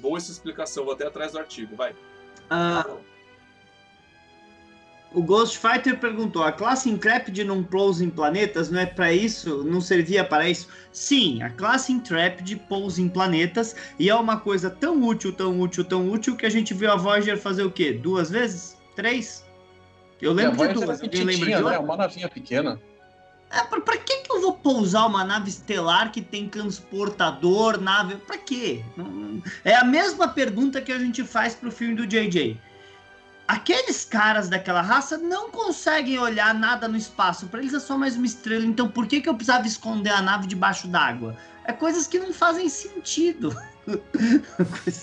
Boa 0.00 0.18
essa 0.18 0.32
explicação, 0.32 0.84
vou 0.84 0.94
até 0.94 1.06
atrás 1.06 1.30
do 1.30 1.38
artigo, 1.38 1.76
vai. 1.76 1.94
Ah, 2.52 2.84
o 5.12 5.22
Ghost 5.22 5.58
Fighter 5.58 5.98
perguntou: 5.98 6.42
a 6.42 6.52
classe 6.52 6.88
Intrepid 6.88 7.44
não 7.44 7.62
pousa 7.62 8.04
em 8.04 8.10
planetas? 8.10 8.70
Não 8.70 8.80
é 8.80 8.86
para 8.86 9.12
isso? 9.12 9.64
Não 9.64 9.80
servia 9.80 10.24
para 10.24 10.48
isso? 10.48 10.68
Sim, 10.92 11.42
a 11.42 11.50
classe 11.50 11.92
Intrepid 11.92 12.56
pousa 12.68 13.00
em 13.02 13.08
planetas 13.08 13.74
e 13.98 14.08
é 14.08 14.14
uma 14.14 14.38
coisa 14.38 14.70
tão 14.70 15.02
útil, 15.02 15.32
tão 15.32 15.60
útil, 15.60 15.84
tão 15.84 16.08
útil 16.10 16.36
que 16.36 16.46
a 16.46 16.50
gente 16.50 16.72
viu 16.74 16.90
a 16.90 16.96
Voyager 16.96 17.38
fazer 17.38 17.64
o 17.64 17.70
quê? 17.70 17.92
Duas 17.92 18.30
vezes? 18.30 18.76
Três? 18.94 19.44
Eu 20.20 20.32
lembro 20.32 20.62
É, 20.62 20.68
de 20.68 20.74
duas. 20.74 21.00
é 21.00 21.04
Alguém 21.04 21.24
lembra 21.24 21.46
de 21.46 21.64
né? 21.64 21.78
Uma 21.78 21.96
navinha 21.96 22.28
pequena. 22.28 22.80
É, 23.50 23.64
pra, 23.64 23.80
pra 23.80 23.96
que, 23.96 24.18
que 24.18 24.30
eu 24.32 24.40
vou 24.40 24.52
pousar 24.52 25.06
uma 25.06 25.24
nave 25.24 25.50
estelar 25.50 26.12
que 26.12 26.22
tem 26.22 26.48
transportador, 26.48 27.80
nave? 27.80 28.14
Pra 28.14 28.38
quê? 28.38 28.84
É 29.64 29.74
a 29.74 29.82
mesma 29.84 30.28
pergunta 30.28 30.80
que 30.80 30.92
a 30.92 30.98
gente 30.98 31.24
faz 31.24 31.54
pro 31.54 31.72
filme 31.72 31.96
do 31.96 32.06
JJ. 32.06 32.56
Aqueles 33.54 34.04
caras 34.04 34.48
daquela 34.48 34.80
raça 34.80 35.18
não 35.18 35.50
conseguem 35.50 36.16
olhar 36.20 36.54
nada 36.54 36.86
no 36.86 36.96
espaço. 36.96 37.48
Pra 37.48 37.58
eles 37.58 37.74
é 37.74 37.80
só 37.80 37.98
mais 37.98 38.14
uma 38.14 38.24
estrela. 38.24 38.64
Então 38.64 38.88
por 38.88 39.08
que, 39.08 39.20
que 39.20 39.28
eu 39.28 39.34
precisava 39.34 39.66
esconder 39.66 40.10
a 40.10 40.22
nave 40.22 40.46
debaixo 40.46 40.86
d'água? 40.86 41.36
É 41.64 41.72
coisas 41.72 42.06
que 42.06 42.16
não 42.20 42.32
fazem 42.32 42.68
sentido. 42.68 43.50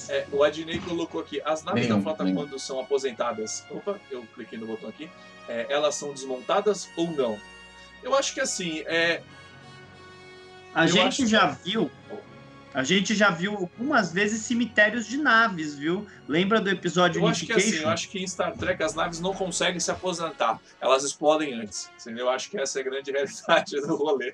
É, 0.07 0.26
o 0.32 0.44
Adnei 0.44 0.80
colocou 0.80 1.19
aqui, 1.19 1.41
as 1.44 1.61
naves 1.61 1.82
Nenhum, 1.88 1.98
da 1.98 2.03
frota 2.03 2.24
nenhum. 2.24 2.38
quando 2.38 2.57
são 2.57 2.80
aposentadas, 2.80 3.65
opa, 3.69 3.99
eu 4.10 4.26
cliquei 4.34 4.57
no 4.57 4.65
botão 4.65 4.88
aqui, 4.88 5.10
é, 5.49 5.65
elas 5.69 5.95
são 5.95 6.14
desmontadas 6.14 6.88
ou 6.95 7.11
não? 7.11 7.38
Eu 8.02 8.15
acho 8.15 8.34
que 8.34 8.40
assim, 8.40 8.84
é, 8.86 9.22
A 10.74 10.84
Eu 10.86 10.88
gente 10.90 11.24
acho- 11.24 11.28
já 11.28 11.48
viu. 11.48 11.91
A 12.77 12.83
gente 12.83 13.15
já 13.15 13.31
viu 13.31 13.55
algumas 13.55 14.13
vezes 14.13 14.43
cemitérios 14.43 15.07
de 15.07 15.17
naves, 15.17 15.73
viu? 15.73 16.05
Lembra 16.27 16.61
do 16.61 16.69
episódio 16.69 17.19
eu 17.19 17.27
acho 17.27 17.43
que 17.43 17.51
assim, 17.51 17.61
Unification? 17.61 17.87
eu 17.87 17.91
acho 17.91 18.07
que 18.07 18.19
em 18.19 18.27
Star 18.27 18.55
Trek 18.55 18.83
as 18.83 18.93
naves 18.93 19.19
não 19.19 19.33
conseguem 19.33 19.79
se 19.79 19.89
aposentar, 19.89 20.61
elas 20.79 21.03
explodem 21.03 21.55
antes, 21.55 21.89
entendeu? 21.99 22.27
Eu 22.27 22.29
acho 22.29 22.51
que 22.51 22.59
essa 22.59 22.77
é 22.77 22.81
a 22.81 22.85
grande 22.85 23.09
realidade 23.11 23.81
do 23.81 23.95
rolê. 23.95 24.31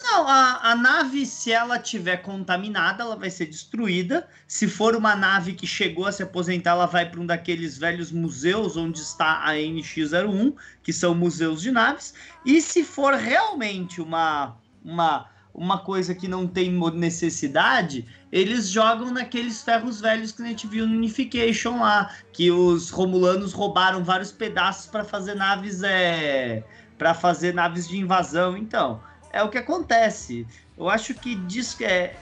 Não, 0.00 0.28
a, 0.28 0.70
a 0.70 0.76
nave, 0.76 1.26
se 1.26 1.50
ela 1.50 1.76
tiver 1.76 2.18
contaminada, 2.18 3.02
ela 3.02 3.16
vai 3.16 3.30
ser 3.30 3.46
destruída. 3.46 4.28
Se 4.46 4.68
for 4.68 4.94
uma 4.94 5.16
nave 5.16 5.54
que 5.54 5.66
chegou 5.66 6.06
a 6.06 6.12
se 6.12 6.22
aposentar, 6.22 6.70
ela 6.70 6.86
vai 6.86 7.10
para 7.10 7.18
um 7.18 7.26
daqueles 7.26 7.76
velhos 7.76 8.12
museus 8.12 8.76
onde 8.76 9.00
está 9.00 9.42
a 9.44 9.54
NX-01, 9.54 10.54
que 10.84 10.92
são 10.92 11.16
museus 11.16 11.60
de 11.60 11.72
naves. 11.72 12.14
E 12.46 12.62
se 12.62 12.84
for 12.84 13.14
realmente 13.14 14.00
uma, 14.00 14.56
uma, 14.84 15.26
uma 15.54 15.78
coisa 15.78 16.14
que 16.14 16.28
não 16.28 16.46
tem 16.46 16.70
necessidade, 16.94 18.06
eles 18.30 18.68
jogam 18.68 19.10
naqueles 19.10 19.62
ferros 19.62 20.00
velhos 20.00 20.32
que 20.32 20.42
a 20.42 20.46
gente 20.46 20.66
viu 20.66 20.86
no 20.86 20.94
Unification 20.94 21.80
lá, 21.80 22.14
que 22.32 22.50
os 22.50 22.90
romulanos 22.90 23.52
roubaram 23.52 24.04
vários 24.04 24.32
pedaços 24.32 24.86
para 24.86 25.04
fazer 25.04 25.34
naves 25.34 25.82
é, 25.82 26.64
para 26.96 27.14
fazer 27.14 27.54
naves 27.54 27.88
de 27.88 27.98
invasão. 27.98 28.56
Então, 28.56 29.00
é 29.32 29.42
o 29.42 29.48
que 29.48 29.58
acontece. 29.58 30.46
Eu 30.76 30.88
acho 30.88 31.14
que 31.14 31.34
diz 31.34 31.74
que 31.74 31.84
é 31.84 32.16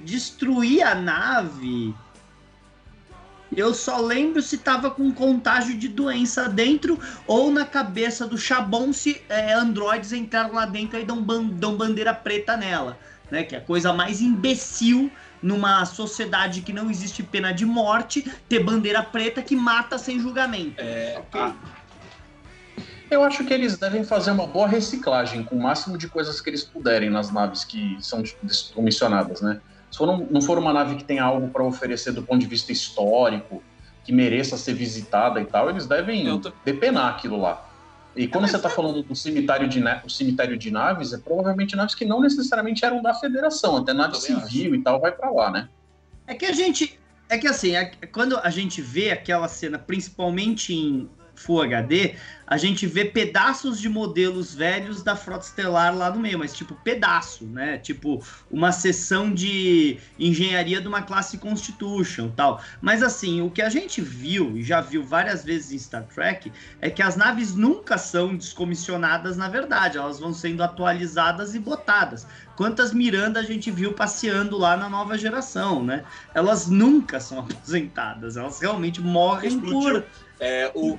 destruir 0.00 0.82
a 0.82 0.94
nave. 0.94 1.94
Eu 3.54 3.74
só 3.74 3.98
lembro 4.00 4.40
se 4.40 4.58
tava 4.58 4.90
com 4.90 5.12
contágio 5.12 5.76
de 5.76 5.88
doença 5.88 6.48
dentro 6.48 6.98
ou 7.26 7.50
na 7.50 7.64
cabeça 7.66 8.26
do 8.26 8.38
Chabon 8.38 8.92
se 8.92 9.20
é, 9.28 9.52
androides 9.52 10.12
entraram 10.12 10.54
lá 10.54 10.64
dentro 10.64 10.98
e 10.98 11.04
dão, 11.04 11.22
ban- 11.22 11.44
dão 11.48 11.76
bandeira 11.76 12.14
preta 12.14 12.56
nela, 12.56 12.98
né? 13.30 13.42
Que 13.44 13.54
é 13.54 13.58
a 13.58 13.62
coisa 13.62 13.92
mais 13.92 14.20
imbecil 14.22 15.10
numa 15.42 15.84
sociedade 15.84 16.62
que 16.62 16.72
não 16.72 16.90
existe 16.90 17.22
pena 17.22 17.52
de 17.52 17.66
morte 17.66 18.22
ter 18.48 18.62
bandeira 18.64 19.02
preta 19.02 19.42
que 19.42 19.54
mata 19.56 19.98
sem 19.98 20.18
julgamento. 20.18 20.76
É, 20.78 21.16
Ok. 21.18 21.40
a- 21.40 21.54
Eu 23.10 23.22
acho 23.22 23.44
que 23.44 23.52
eles 23.52 23.76
devem 23.76 24.02
fazer 24.04 24.30
uma 24.30 24.46
boa 24.46 24.66
reciclagem 24.66 25.44
com 25.44 25.56
o 25.56 25.62
máximo 25.62 25.98
de 25.98 26.08
coisas 26.08 26.40
que 26.40 26.48
eles 26.48 26.64
puderem 26.64 27.10
nas 27.10 27.30
naves 27.30 27.62
que 27.62 27.98
são 28.00 28.22
descomissionadas, 28.42 29.42
né? 29.42 29.60
Se 29.92 29.98
for 29.98 30.08
um- 30.08 30.26
não 30.30 30.40
for 30.40 30.58
uma 30.58 30.72
nave 30.72 30.96
que 30.96 31.04
tenha 31.04 31.22
algo 31.22 31.48
para 31.48 31.62
oferecer 31.62 32.12
do 32.12 32.22
ponto 32.22 32.40
de 32.40 32.46
vista 32.46 32.72
histórico, 32.72 33.62
que 34.04 34.10
mereça 34.12 34.56
ser 34.56 34.72
visitada 34.74 35.40
e 35.40 35.44
tal, 35.44 35.70
eles 35.70 35.86
devem 35.86 36.40
tô- 36.40 36.50
depenar 36.64 37.10
aquilo 37.10 37.40
lá. 37.40 37.68
E 38.16 38.26
quando 38.26 38.46
você 38.48 38.56
está 38.56 38.68
falando 38.68 39.02
do 39.02 39.14
cemitério 39.14 39.68
de, 39.68 39.82
o 40.04 40.10
cemitério 40.10 40.56
de 40.56 40.70
naves, 40.70 41.12
é 41.12 41.18
provavelmente 41.18 41.76
naves 41.76 41.94
que 41.94 42.04
não 42.04 42.20
necessariamente 42.20 42.84
eram 42.84 43.00
da 43.00 43.14
Federação, 43.14 43.76
até 43.76 43.92
nave 43.92 44.16
civil 44.16 44.74
e 44.74 44.82
tal 44.82 45.00
vai 45.00 45.12
para 45.12 45.30
lá, 45.30 45.50
né? 45.50 45.68
É 46.26 46.34
que 46.34 46.44
a 46.46 46.52
gente. 46.52 46.98
É 47.28 47.38
que 47.38 47.46
assim, 47.46 47.74
é- 47.74 47.92
quando 48.12 48.36
a 48.38 48.50
gente 48.50 48.82
vê 48.82 49.10
aquela 49.10 49.48
cena, 49.48 49.78
principalmente 49.78 50.74
em 50.74 51.08
Full 51.34 51.62
HD, 51.62 52.14
a 52.46 52.56
gente 52.56 52.86
vê 52.86 53.04
pedaços 53.04 53.78
de 53.78 53.88
modelos 53.88 54.54
velhos 54.54 55.02
da 55.02 55.16
Frota 55.16 55.44
Estelar 55.44 55.96
lá 55.96 56.10
no 56.10 56.20
meio, 56.20 56.38
mas 56.38 56.52
tipo 56.52 56.74
pedaço, 56.74 57.44
né? 57.46 57.78
Tipo 57.78 58.22
uma 58.50 58.72
seção 58.72 59.32
de 59.32 59.98
engenharia 60.18 60.80
de 60.80 60.88
uma 60.88 61.02
classe 61.02 61.38
Constitution 61.38 62.30
tal. 62.30 62.62
Mas 62.80 63.02
assim, 63.02 63.40
o 63.40 63.50
que 63.50 63.62
a 63.62 63.68
gente 63.68 64.00
viu 64.00 64.56
e 64.56 64.62
já 64.62 64.80
viu 64.80 65.04
várias 65.04 65.44
vezes 65.44 65.72
em 65.72 65.78
Star 65.78 66.04
Trek 66.04 66.52
é 66.80 66.90
que 66.90 67.02
as 67.02 67.16
naves 67.16 67.54
nunca 67.54 67.96
são 67.98 68.36
descomissionadas 68.36 69.36
na 69.36 69.48
verdade, 69.48 69.98
elas 69.98 70.18
vão 70.18 70.32
sendo 70.32 70.62
atualizadas 70.62 71.54
e 71.54 71.58
botadas. 71.58 72.26
Quantas 72.56 72.92
Miranda 72.92 73.40
a 73.40 73.42
gente 73.42 73.70
viu 73.70 73.92
passeando 73.92 74.58
lá 74.58 74.76
na 74.76 74.88
nova 74.88 75.16
geração, 75.16 75.82
né? 75.82 76.04
Elas 76.34 76.68
nunca 76.68 77.18
são 77.18 77.40
aposentadas, 77.40 78.36
elas 78.36 78.60
realmente 78.60 79.00
morrem 79.00 79.50
Explodiu. 79.50 80.02
por. 80.02 80.06
é, 80.40 80.70
o, 80.74 80.98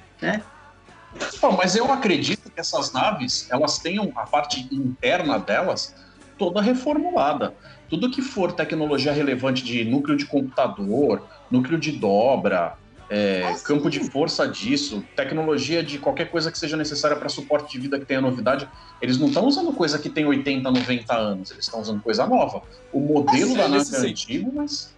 Bom, 1.42 1.52
mas 1.58 1.76
eu 1.76 1.92
acredito 1.92 2.50
que 2.50 2.60
essas 2.60 2.92
naves, 2.92 3.48
elas 3.50 3.78
tenham 3.78 4.12
a 4.16 4.26
parte 4.26 4.68
interna 4.72 5.38
delas 5.38 5.94
toda 6.38 6.62
reformulada. 6.62 7.54
Tudo 7.90 8.10
que 8.10 8.22
for 8.22 8.52
tecnologia 8.52 9.12
relevante 9.12 9.64
de 9.64 9.84
núcleo 9.84 10.18
de 10.18 10.26
computador, 10.26 11.28
núcleo 11.52 11.78
de 11.78 11.92
dobra, 11.92 12.76
é, 13.10 13.44
Ah, 13.44 13.60
campo 13.60 13.90
de 13.90 14.00
força 14.10 14.48
disso, 14.48 15.04
tecnologia 15.16 15.84
de 15.84 16.00
qualquer 16.00 16.32
coisa 16.32 16.52
que 16.52 16.58
seja 16.58 16.76
necessária 16.76 17.16
para 17.16 17.30
suporte 17.30 17.72
de 17.74 17.80
vida 17.80 18.00
que 18.00 18.06
tenha 18.06 18.22
novidade. 18.22 18.68
Eles 19.00 19.20
não 19.20 19.28
estão 19.28 19.46
usando 19.46 19.72
coisa 19.74 20.00
que 20.00 20.10
tem 20.10 20.26
80, 20.26 20.72
90 20.72 21.16
anos, 21.16 21.52
eles 21.52 21.66
estão 21.66 21.80
usando 21.80 22.02
coisa 22.02 22.26
nova. 22.26 22.64
O 22.92 23.00
modelo 23.00 23.44
Assim, 23.44 23.58
da 23.58 23.68
nave 23.68 23.78
nesse 23.78 23.96
é 23.96 24.10
antigo, 24.10 24.52
mas 24.56 24.96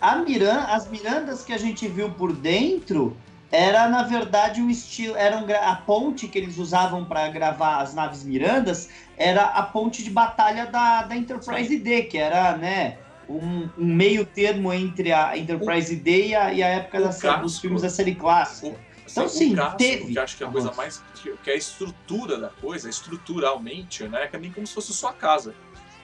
A 0.00 0.16
Miran, 0.16 0.64
as 0.68 0.88
Mirandas 0.88 1.42
que 1.44 1.52
a 1.52 1.58
gente 1.58 1.88
viu 1.88 2.10
por 2.10 2.32
dentro 2.34 3.16
era 3.50 3.88
na 3.88 4.02
verdade 4.02 4.60
um 4.60 4.68
estilo, 4.68 5.16
era 5.16 5.38
um 5.38 5.46
a 5.50 5.76
ponte 5.76 6.28
que 6.28 6.38
eles 6.38 6.58
usavam 6.58 7.04
para 7.04 7.28
gravar 7.28 7.80
as 7.80 7.94
naves 7.94 8.22
Mirandas 8.24 8.88
era 9.16 9.44
a 9.44 9.62
ponte 9.62 10.02
de 10.02 10.10
batalha 10.10 10.66
da, 10.66 11.02
da 11.02 11.16
Enterprise 11.16 11.76
D, 11.78 12.02
que 12.04 12.18
era, 12.18 12.56
né, 12.56 12.98
um, 13.28 13.68
um 13.76 13.94
meio 13.94 14.24
termo 14.24 14.72
entre 14.72 15.12
a 15.12 15.36
Enterprise 15.36 15.94
D 15.96 16.28
e 16.28 16.34
a, 16.34 16.52
e 16.52 16.62
a 16.62 16.68
época 16.68 16.98
o 16.98 17.02
da 17.02 17.12
série, 17.12 17.42
dos 17.42 17.58
filmes 17.58 17.82
da 17.82 17.90
série 17.90 18.14
clássica. 18.14 18.68
O- 18.68 18.88
Então, 19.10 19.24
o 19.24 19.28
sim, 19.28 19.54
casco, 19.54 19.78
teve 19.78 20.12
Que 20.12 20.18
acho 20.18 20.36
que 20.36 20.44
é 20.44 20.46
a 20.46 20.50
coisa 20.50 20.72
mais. 20.72 21.02
Que, 21.14 21.36
que 21.38 21.50
é 21.50 21.54
a 21.54 21.56
estrutura 21.56 22.38
da 22.38 22.50
coisa, 22.50 22.88
estruturalmente, 22.90 24.06
né? 24.08 24.26
Que 24.26 24.36
é 24.36 24.38
nem 24.38 24.52
como 24.52 24.66
se 24.66 24.74
fosse 24.74 24.92
sua 24.92 25.12
casa. 25.14 25.54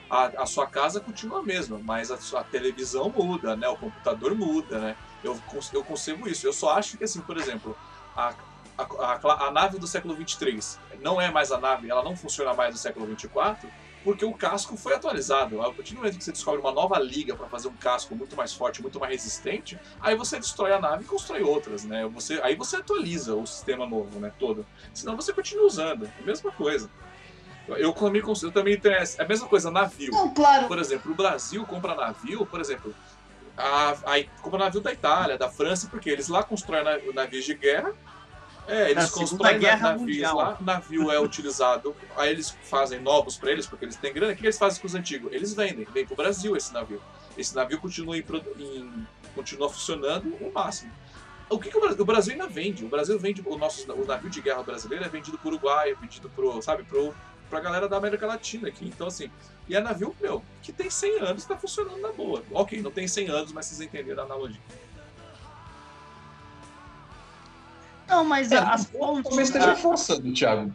A, 0.09 0.43
a 0.43 0.45
sua 0.45 0.67
casa 0.67 0.99
continua 0.99 1.39
a 1.39 1.43
mesma, 1.43 1.79
mas 1.83 2.11
a, 2.11 2.17
sua 2.17 2.43
televisão 2.43 3.11
muda, 3.15 3.55
né? 3.55 3.67
O 3.67 3.77
computador 3.77 4.35
muda, 4.35 4.79
né? 4.79 4.95
Eu, 5.25 5.41
eu 5.73 5.83
concebo 5.83 6.27
isso. 6.27 6.45
Eu 6.47 6.53
só 6.53 6.71
acho 6.77 6.97
que, 6.97 7.03
assim, 7.03 7.19
por 7.21 7.37
exemplo, 7.37 7.75
a, 8.15 8.33
a, 8.77 8.83
a, 8.83 9.47
a 9.47 9.51
nave 9.51 9.79
do 9.79 9.87
século 9.87 10.15
23 10.15 10.79
não 11.01 11.19
é 11.19 11.31
mais 11.31 11.51
a 11.51 11.57
nave, 11.59 11.89
ela 11.89 12.03
não 12.03 12.15
funciona 12.15 12.53
mais 12.53 12.73
do 12.75 12.79
século 12.79 13.05
24, 13.07 13.69
porque 14.03 14.23
o 14.23 14.33
casco 14.33 14.77
foi 14.77 14.93
atualizado. 14.93 15.61
A 15.61 15.73
partir 15.73 15.93
do 15.93 15.97
momento 15.97 16.17
que 16.17 16.23
você 16.23 16.31
descobre 16.31 16.59
uma 16.61 16.71
nova 16.71 16.99
liga 16.99 17.35
para 17.35 17.47
fazer 17.47 17.67
um 17.67 17.75
casco 17.75 18.15
muito 18.15 18.35
mais 18.35 18.53
forte, 18.53 18.81
muito 18.81 18.99
mais 18.99 19.11
resistente, 19.13 19.79
aí 19.99 20.15
você 20.15 20.37
destrói 20.39 20.71
a 20.73 20.79
nave 20.79 21.03
e 21.03 21.07
constrói 21.07 21.41
outras, 21.41 21.83
né? 21.85 22.05
Você, 22.13 22.39
aí 22.43 22.55
você 22.55 22.75
atualiza 22.75 23.35
o 23.35 23.45
sistema 23.47 23.87
novo, 23.87 24.19
né? 24.19 24.31
Todo. 24.37 24.65
Senão 24.93 25.15
você 25.15 25.33
continua 25.33 25.65
usando. 25.65 26.07
A 26.19 26.23
mesma 26.23 26.51
coisa. 26.51 26.89
Eu 27.67 27.91
também, 27.93 28.21
eu 28.21 28.51
também 28.51 28.79
tenho 28.79 28.93
essa- 28.93 29.19
é 29.19 29.25
a 29.25 29.27
mesma 29.27 29.47
coisa, 29.47 29.71
navio. 29.71 30.11
Não, 30.11 30.31
claro, 30.31 30.67
Por 30.67 30.77
exemplo, 30.77 31.11
o 31.11 31.15
Brasil 31.15 31.65
compra 31.65 31.95
navio, 31.95 32.45
por 32.45 32.61
exemplo, 32.61 32.93
a, 33.57 33.91
a, 33.91 34.23
compra 34.41 34.59
navio 34.59 34.81
da 34.81 34.91
Itália, 34.91 35.37
da 35.37 35.49
França, 35.49 35.87
porque 35.89 36.09
eles 36.09 36.27
lá 36.27 36.43
constroem 36.43 36.83
na- 36.83 36.97
navios 37.13 37.45
de 37.45 37.53
guerra. 37.53 37.93
É, 38.67 38.89
eles 38.91 39.11
constroem 39.11 39.59
navios 39.59 40.01
Mundial. 40.01 40.35
lá, 40.35 40.57
navio 40.59 41.11
é 41.11 41.19
utilizado, 41.19 41.95
aí 42.17 42.31
eles 42.31 42.49
fazem 42.63 42.99
novos 42.99 43.37
para 43.37 43.51
eles, 43.51 43.67
porque 43.67 43.85
eles 43.85 43.95
têm 43.95 44.11
grana. 44.11 44.33
O 44.33 44.35
que 44.35 44.43
eles 44.43 44.57
fazem 44.57 44.81
com 44.81 44.87
os 44.87 44.95
antigos? 44.95 45.31
Eles 45.31 45.53
vendem, 45.53 45.85
vem 45.85 46.05
pro 46.05 46.15
Brasil 46.15 46.55
esse 46.55 46.73
navio. 46.73 47.01
Esse 47.37 47.55
navio 47.55 47.79
continua, 47.79 48.17
em, 48.17 48.23
em- 48.59 49.07
continua 49.35 49.69
funcionando 49.69 50.25
o 50.41 50.51
máximo. 50.51 50.91
O 51.47 51.59
que, 51.59 51.69
que 51.69 51.77
o, 51.77 51.81
Brasil, 51.81 52.01
o 52.01 52.05
Brasil 52.05 52.33
ainda 52.33 52.47
vende? 52.47 52.83
O 52.83 52.89
Brasil 52.89 53.19
vende 53.19 53.43
o 53.45 53.55
nosso 53.57 53.91
o 53.91 54.05
navio 54.05 54.29
de 54.31 54.41
guerra 54.41 54.63
brasileiro 54.63 55.05
é 55.05 55.09
vendido 55.09 55.37
pro 55.37 55.49
Uruguai, 55.49 55.91
é 55.91 55.95
vendido 55.95 56.27
pro, 56.29 56.59
sabe, 56.61 56.83
pro 56.83 57.13
pra 57.49 57.59
galera 57.59 57.87
da 57.87 57.97
América 57.97 58.25
Latina 58.25 58.67
aqui. 58.67 58.85
Então 58.87 59.05
assim, 59.07 59.29
e 59.67 59.75
é 59.75 59.79
navio, 59.81 60.15
meu, 60.21 60.43
que 60.61 60.71
tem 60.71 60.89
100 60.89 61.19
anos 61.21 61.43
e 61.43 61.47
tá 61.47 61.57
funcionando 61.57 61.99
na 62.01 62.11
boa. 62.11 62.43
OK, 62.51 62.81
não 62.81 62.91
tem 62.91 63.07
100 63.07 63.29
anos, 63.29 63.51
mas 63.51 63.65
vocês 63.65 63.81
entenderam 63.81 64.23
a 64.23 64.25
analogia. 64.25 64.61
não, 68.07 68.23
mas 68.23 68.51
É, 68.51 68.57
as 68.57 68.85
talvez 68.85 69.23
pontes. 69.27 69.39
esteja 69.39 69.75
forçando, 69.75 70.31
Thiago. 70.33 70.71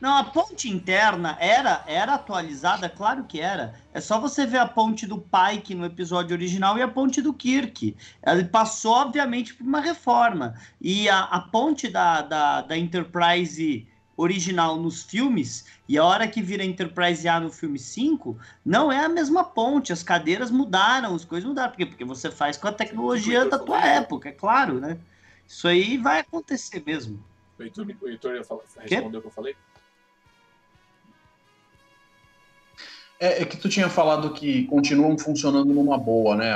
Não, 0.00 0.16
a 0.16 0.24
ponte 0.24 0.68
interna 0.70 1.36
era 1.38 1.84
era 1.86 2.14
atualizada, 2.14 2.88
claro 2.88 3.24
que 3.24 3.38
era. 3.38 3.74
É 3.92 4.00
só 4.00 4.18
você 4.18 4.46
ver 4.46 4.56
a 4.58 4.66
ponte 4.66 5.06
do 5.06 5.18
Pike 5.18 5.74
no 5.74 5.84
episódio 5.84 6.34
original 6.34 6.78
e 6.78 6.82
a 6.82 6.88
ponte 6.88 7.20
do 7.20 7.34
Kirk. 7.34 7.94
Ele 8.26 8.44
passou, 8.44 8.92
obviamente, 8.94 9.52
por 9.54 9.64
uma 9.66 9.80
reforma. 9.80 10.54
E 10.80 11.06
a, 11.08 11.20
a 11.24 11.40
ponte 11.40 11.86
da, 11.88 12.22
da, 12.22 12.62
da 12.62 12.78
Enterprise 12.78 13.86
original 14.16 14.76
nos 14.78 15.02
filmes, 15.02 15.66
e 15.90 15.98
a 15.98 16.04
hora 16.04 16.28
que 16.28 16.40
vira 16.40 16.62
Enterprise 16.62 17.26
A 17.26 17.40
no 17.40 17.50
filme 17.50 17.76
5, 17.76 18.38
não 18.64 18.92
é 18.92 19.04
a 19.04 19.08
mesma 19.08 19.42
ponte. 19.42 19.92
As 19.92 20.04
cadeiras 20.04 20.48
mudaram, 20.48 21.16
as 21.16 21.24
coisas 21.24 21.48
mudaram. 21.48 21.72
Por 21.72 21.78
quê? 21.78 21.84
Porque 21.84 22.04
você 22.04 22.30
faz 22.30 22.56
com 22.56 22.68
a 22.68 22.72
tecnologia 22.72 23.44
da 23.44 23.58
tua 23.58 23.84
época, 23.84 24.28
é 24.28 24.32
claro, 24.32 24.78
né? 24.78 24.98
Isso 25.44 25.66
aí 25.66 25.98
vai 25.98 26.20
acontecer 26.20 26.80
mesmo. 26.86 27.20
O 27.58 27.64
Heitor, 27.64 27.84
o 28.02 28.08
Heitor 28.08 28.36
ia 28.36 28.44
falar, 28.44 28.62
respondeu 28.78 29.18
o 29.18 29.22
que 29.22 29.26
eu 29.26 29.32
falei? 29.32 29.56
É, 33.18 33.42
é 33.42 33.44
que 33.44 33.56
tu 33.56 33.68
tinha 33.68 33.88
falado 33.88 34.32
que 34.32 34.68
continuam 34.68 35.18
funcionando 35.18 35.74
numa 35.74 35.98
boa, 35.98 36.36
né? 36.36 36.54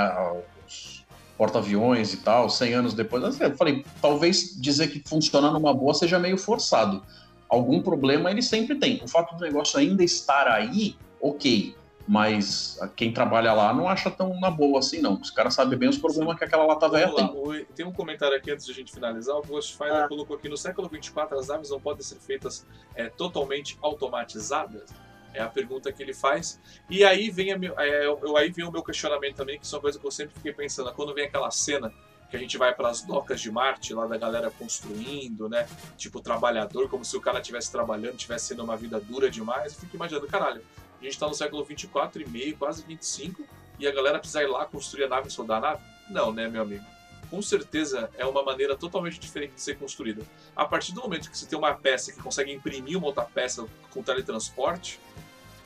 Os 0.65 1.05
porta-aviões 1.37 2.15
e 2.15 2.19
tal, 2.19 2.49
100 2.49 2.75
anos 2.75 2.95
depois. 2.95 3.41
Eu 3.41 3.57
falei, 3.57 3.85
talvez 4.01 4.55
dizer 4.63 4.93
que 4.93 5.03
funciona 5.05 5.51
numa 5.51 5.75
boa 5.75 5.93
seja 5.93 6.21
meio 6.21 6.39
forçado. 6.39 7.03
Algum 7.49 7.83
problema 7.83 8.31
ele 8.31 8.43
sempre 8.43 8.75
tem. 8.77 9.01
O 9.03 9.09
fato 9.09 9.37
do 9.37 9.45
negócio 9.45 9.79
ainda 9.79 10.03
estar 10.03 10.49
aí, 10.49 10.97
ok. 11.21 11.75
Mas 12.07 12.79
quem 12.97 13.13
trabalha 13.13 13.55
lá 13.55 13.73
não 13.73 13.89
acha 13.89 14.11
tão 14.11 14.39
na 14.39 14.51
boa 14.51 14.79
assim, 14.79 15.01
não. 15.01 15.15
Os 15.15 15.31
caras 15.31 15.55
sabem 15.55 15.79
bem 15.79 15.89
os 15.89 15.97
problemas 15.97 16.37
que 16.37 16.45
aquela 16.45 16.67
lata 16.67 16.87
velha 16.87 17.11
tem. 17.15 17.67
tem 17.75 17.87
um 17.87 17.93
comentário 17.93 18.37
aqui 18.37 18.51
antes 18.51 18.67
de 18.67 18.73
a 18.73 18.75
gente 18.75 18.93
finalizar. 18.93 19.35
O 19.37 19.43
Ghostfire 19.43 20.07
colocou 20.09 20.37
aqui: 20.37 20.47
no 20.49 20.57
século 20.57 20.87
24 20.87 21.39
as 21.39 21.49
naves 21.49 21.71
não 21.71 21.81
podem 21.81 22.03
ser 22.03 22.17
feitas 22.17 22.67
é, 22.95 23.09
totalmente 23.09 23.79
automatizadas? 23.81 24.91
É 25.33 25.41
a 25.43 25.49
pergunta 25.49 25.91
que 25.93 26.03
ele 26.03 26.13
faz. 26.15 26.61
E 26.89 27.03
aí 27.05 27.31
vem, 27.31 27.53
a 27.53 27.59
meu- 27.59 27.75
é, 27.81 28.07
eu, 28.07 28.37
aí 28.37 28.51
vem 28.53 28.65
o 28.67 28.71
meu 28.71 28.83
questionamento 28.83 29.35
também, 29.37 29.59
que 29.59 29.67
são 29.67 29.81
coisas 29.81 30.01
que 30.01 30.07
eu 30.07 30.11
sempre 30.11 30.35
fiquei 30.35 30.53
pensando. 30.53 30.93
Quando 30.93 31.13
vem 31.15 31.25
aquela 31.25 31.51
cena 31.51 31.91
que 32.31 32.37
a 32.37 32.39
gente 32.39 32.57
vai 32.59 32.75
para 32.75 32.89
as 32.89 33.03
docas 33.03 33.41
de 33.41 33.51
Marte, 33.51 33.95
lá 33.95 34.07
da 34.07 34.17
galera 34.17 34.51
construindo, 34.51 35.49
né? 35.49 35.69
Tipo, 35.97 36.21
trabalhador, 36.21 36.89
como 36.89 37.05
se 37.05 37.17
o 37.17 37.21
cara 37.21 37.41
estivesse 37.41 37.71
trabalhando, 37.71 38.15
estivesse 38.15 38.47
sendo 38.47 38.65
uma 38.65 38.77
vida 38.77 38.99
dura 39.01 39.31
demais. 39.31 39.75
Eu 39.75 39.81
fico 39.81 39.97
imaginando, 39.97 40.27
caralho, 40.27 40.63
a 41.01 41.05
gente 41.05 41.19
tá 41.19 41.27
no 41.27 41.35
século 41.35 41.65
24 41.65 42.23
e 42.23 42.29
meio, 42.29 42.57
quase 42.57 42.83
25, 42.83 43.45
e 43.79 43.87
a 43.87 43.93
galera 43.93 44.19
precisa 44.19 44.43
ir 44.43 44.47
lá 44.47 44.65
construir 44.65 45.05
a 45.05 45.09
nave 45.09 45.29
e 45.29 45.31
soldar 45.31 45.59
a 45.59 45.61
nave? 45.61 45.83
Não, 46.09 46.33
né, 46.33 46.49
meu 46.49 46.63
amigo? 46.63 46.85
Com 47.31 47.43
certeza 47.43 48.11
é 48.17 48.25
uma 48.25 48.43
maneira 48.43 48.77
totalmente 48.77 49.19
diferente 49.19 49.55
de 49.55 49.61
ser 49.61 49.79
construída. 49.79 50.23
A 50.55 50.65
partir 50.65 50.93
do 50.93 51.01
momento 51.01 51.31
que 51.31 51.37
você 51.37 51.47
tem 51.47 51.59
uma 51.59 51.75
peça 51.75 52.13
que 52.13 52.23
consegue 52.23 52.53
imprimir 52.53 52.97
uma 52.97 53.07
outra 53.07 53.25
peça 53.25 53.67
com 53.91 54.03
teletransporte, 54.03 55.01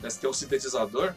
né, 0.01 0.09
você 0.09 0.21
tem 0.21 0.31
um 0.31 0.33
sintetizador, 0.33 1.15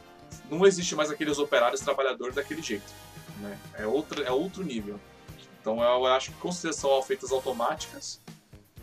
não 0.50 0.66
existe 0.66 0.96
mais 0.96 1.10
aqueles 1.10 1.38
operários 1.38 1.82
trabalhadores 1.82 2.36
daquele 2.36 2.62
jeito. 2.62 2.92
Né? 3.40 3.58
É, 3.76 3.88
outro, 3.88 4.24
é 4.24 4.32
outro 4.32 4.64
nível. 4.64 5.00
Então 5.62 5.82
eu 5.82 6.06
acho 6.08 6.32
que 6.32 6.38
com 6.38 6.52
certeza 6.52 6.82
são 6.82 7.02
feitas 7.04 7.32
automáticas 7.32 8.20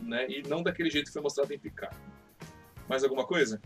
né, 0.00 0.30
e 0.30 0.46
não 0.46 0.62
daquele 0.62 0.88
jeito 0.88 1.06
que 1.06 1.12
foi 1.12 1.22
mostrado 1.22 1.52
em 1.52 1.58
Picard. 1.58 1.94
Mais 2.88 3.02
alguma 3.02 3.26
coisa? 3.26 3.60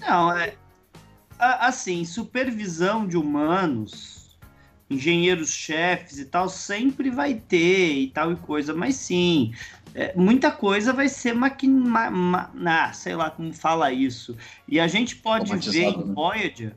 Não, 0.00 0.36
é. 0.36 0.54
Assim, 1.38 2.04
supervisão 2.04 3.06
de 3.06 3.16
humanos, 3.16 4.38
engenheiros-chefes 4.88 6.18
e 6.18 6.24
tal, 6.26 6.48
sempre 6.48 7.10
vai 7.10 7.34
ter 7.34 7.92
e 7.98 8.10
tal 8.10 8.32
e 8.32 8.36
coisa, 8.36 8.72
mas 8.72 8.94
sim, 8.94 9.52
é, 9.94 10.14
muita 10.14 10.52
coisa 10.52 10.92
vai 10.92 11.08
ser 11.08 11.34
maquina. 11.34 12.08
Ma, 12.10 12.50
ah, 12.64 12.92
sei 12.92 13.16
lá 13.16 13.30
como 13.30 13.52
fala 13.52 13.92
isso. 13.92 14.36
E 14.68 14.78
a 14.78 14.86
gente 14.86 15.16
pode 15.16 15.54
ver 15.70 15.84
em 15.84 15.98
né? 15.98 16.14
Voyager. 16.14 16.76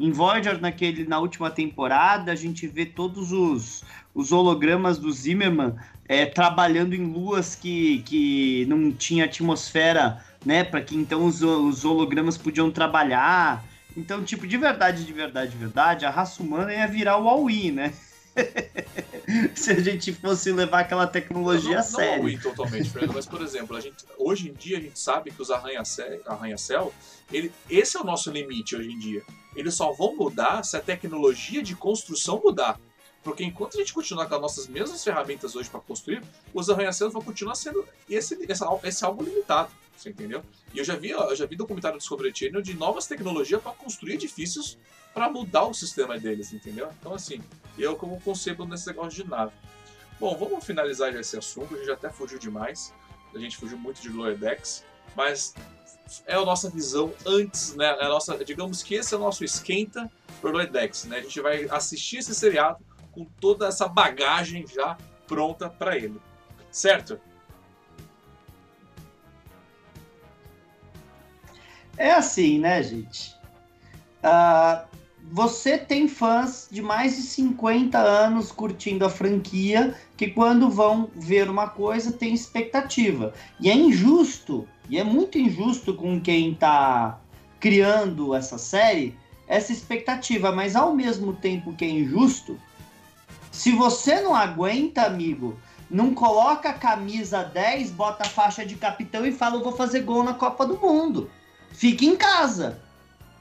Em 0.00 0.10
Voyager, 0.10 0.60
naquele, 0.60 1.04
na 1.04 1.18
última 1.18 1.50
temporada, 1.50 2.32
a 2.32 2.34
gente 2.34 2.66
vê 2.66 2.86
todos 2.86 3.30
os, 3.30 3.84
os 4.14 4.32
hologramas 4.32 4.98
do 4.98 5.12
Zimmerman 5.12 5.74
é, 6.08 6.26
trabalhando 6.26 6.94
em 6.94 7.04
luas 7.04 7.54
que, 7.54 8.02
que 8.02 8.64
não 8.66 8.90
tinha 8.90 9.26
atmosfera 9.26 10.24
né? 10.44 10.64
Para 10.64 10.80
que 10.80 10.96
então 10.96 11.24
os, 11.24 11.42
os 11.42 11.84
hologramas 11.84 12.36
podiam 12.36 12.70
trabalhar. 12.70 13.64
Então, 13.96 14.22
tipo, 14.24 14.46
de 14.46 14.56
verdade, 14.56 15.04
de 15.04 15.12
verdade, 15.12 15.52
de 15.52 15.58
verdade, 15.58 16.06
a 16.06 16.10
raça 16.10 16.42
humana 16.42 16.72
ia 16.72 16.86
virar 16.86 17.18
o 17.18 17.28
All-In, 17.28 17.72
né? 17.72 17.92
Se 19.54 19.72
a 19.72 19.80
gente 19.80 20.12
fosse 20.12 20.52
levar 20.52 20.80
aquela 20.80 21.06
tecnologia 21.06 21.80
a 21.80 21.82
não, 21.82 21.90
não 21.90 21.98
sério. 21.98 22.32
Não 22.32 22.40
totalmente, 22.40 22.88
Fernando, 22.88 23.14
mas 23.14 23.26
por 23.26 23.42
exemplo, 23.42 23.76
a 23.76 23.80
gente, 23.80 24.04
hoje 24.16 24.48
em 24.48 24.52
dia 24.52 24.78
a 24.78 24.80
gente 24.80 24.98
sabe 24.98 25.30
que 25.30 25.42
os 25.42 25.50
arranha-céu, 25.50 26.20
arranha-céu 26.26 26.92
ele, 27.32 27.52
esse 27.68 27.96
é 27.96 28.00
o 28.00 28.04
nosso 28.04 28.30
limite 28.30 28.76
hoje 28.76 28.90
em 28.90 28.98
dia. 28.98 29.22
Eles 29.54 29.74
só 29.74 29.92
vão 29.92 30.16
mudar 30.16 30.62
se 30.62 30.76
a 30.76 30.80
tecnologia 30.80 31.62
de 31.62 31.74
construção 31.74 32.40
mudar. 32.42 32.80
Porque 33.22 33.44
enquanto 33.44 33.76
a 33.76 33.80
gente 33.80 33.92
continuar 33.92 34.26
com 34.26 34.34
as 34.34 34.40
nossas 34.40 34.66
mesmas 34.66 35.04
ferramentas 35.04 35.54
hoje 35.54 35.68
para 35.68 35.80
construir, 35.80 36.22
os 36.54 36.70
arranha-céus 36.70 37.12
vão 37.12 37.22
continuar 37.22 37.54
sendo 37.54 37.86
esse, 38.08 38.34
esse, 38.48 38.66
esse 38.84 39.04
algo 39.04 39.22
limitado. 39.22 39.70
Você 39.96 40.08
entendeu? 40.08 40.42
E 40.72 40.78
eu 40.78 40.84
já 40.84 40.96
vi, 40.96 41.10
eu 41.10 41.36
já 41.36 41.44
vi 41.44 41.56
documentário 41.56 41.98
do 41.98 42.00
Discovery 42.00 42.32
Channel 42.34 42.62
de 42.62 42.72
novas 42.72 43.06
tecnologias 43.06 43.60
para 43.60 43.72
construir 43.72 44.14
edifícios 44.14 44.78
para 45.12 45.28
mudar 45.28 45.64
o 45.64 45.74
sistema 45.74 46.18
deles, 46.18 46.52
entendeu? 46.54 46.88
Então, 46.98 47.12
assim, 47.12 47.42
eu 47.78 47.96
como 47.96 48.18
concebo 48.20 48.64
nesse 48.64 48.86
negócio 48.86 49.22
de 49.22 49.28
nave. 49.28 49.52
Bom, 50.18 50.34
vamos 50.36 50.64
finalizar 50.64 51.14
esse 51.14 51.36
assunto. 51.36 51.74
A 51.74 51.78
gente 51.78 51.90
até 51.90 52.08
fugiu 52.08 52.38
demais. 52.38 52.94
A 53.34 53.38
gente 53.38 53.56
fugiu 53.58 53.76
muito 53.76 54.00
de 54.00 54.08
Lower 54.08 54.36
Decks. 54.38 54.84
Mas 55.14 55.54
é 56.26 56.34
a 56.34 56.44
nossa 56.44 56.68
visão 56.68 57.12
antes, 57.26 57.74
né? 57.74 57.86
É 58.00 58.04
a 58.04 58.08
nossa, 58.08 58.42
digamos 58.44 58.82
que 58.82 58.94
esse 58.94 59.14
é 59.14 59.16
o 59.16 59.20
nosso 59.20 59.44
esquenta 59.44 60.10
por 60.40 60.52
Lower 60.52 60.70
Decks, 60.70 61.04
né? 61.04 61.18
A 61.18 61.22
gente 61.22 61.40
vai 61.40 61.66
assistir 61.70 62.18
esse 62.18 62.34
seriado 62.34 62.78
com 63.12 63.24
toda 63.40 63.66
essa 63.66 63.88
bagagem 63.88 64.66
já 64.66 64.96
pronta 65.26 65.68
para 65.68 65.96
ele. 65.96 66.20
Certo? 66.70 67.20
É 71.96 72.12
assim, 72.12 72.58
né, 72.58 72.82
gente? 72.82 73.34
Uh, 74.24 74.88
você 75.32 75.78
tem 75.78 76.08
fãs 76.08 76.68
de 76.70 76.82
mais 76.82 77.16
de 77.16 77.22
50 77.22 77.98
anos 77.98 78.50
curtindo 78.50 79.04
a 79.04 79.10
franquia 79.10 79.94
que 80.16 80.28
quando 80.28 80.68
vão 80.70 81.10
ver 81.14 81.48
uma 81.48 81.68
coisa 81.68 82.12
tem 82.12 82.34
expectativa. 82.34 83.32
E 83.60 83.70
é 83.70 83.74
injusto, 83.74 84.66
e 84.90 84.98
é 84.98 85.04
muito 85.04 85.38
injusto 85.38 85.94
com 85.94 86.20
quem 86.20 86.50
está 86.50 87.20
criando 87.60 88.34
essa 88.34 88.58
série, 88.58 89.16
essa 89.46 89.72
expectativa, 89.72 90.50
mas 90.50 90.74
ao 90.74 90.92
mesmo 90.92 91.32
tempo 91.32 91.72
que 91.72 91.84
é 91.84 91.88
injusto, 91.88 92.58
se 93.52 93.70
você 93.70 94.20
não 94.20 94.34
aguenta, 94.34 95.02
amigo, 95.02 95.56
não 95.88 96.12
coloca 96.12 96.70
a 96.70 96.74
camisa 96.74 97.44
10, 97.44 97.92
bota 97.92 98.24
a 98.24 98.28
faixa 98.28 98.66
de 98.66 98.74
capitão 98.74 99.24
e 99.24 99.30
fala: 99.30 99.56
Eu 99.56 99.62
vou 99.62 99.72
fazer 99.72 100.00
gol 100.00 100.24
na 100.24 100.34
Copa 100.34 100.66
do 100.66 100.76
Mundo. 100.76 101.30
Fique 101.70 102.06
em 102.06 102.16
casa. 102.16 102.82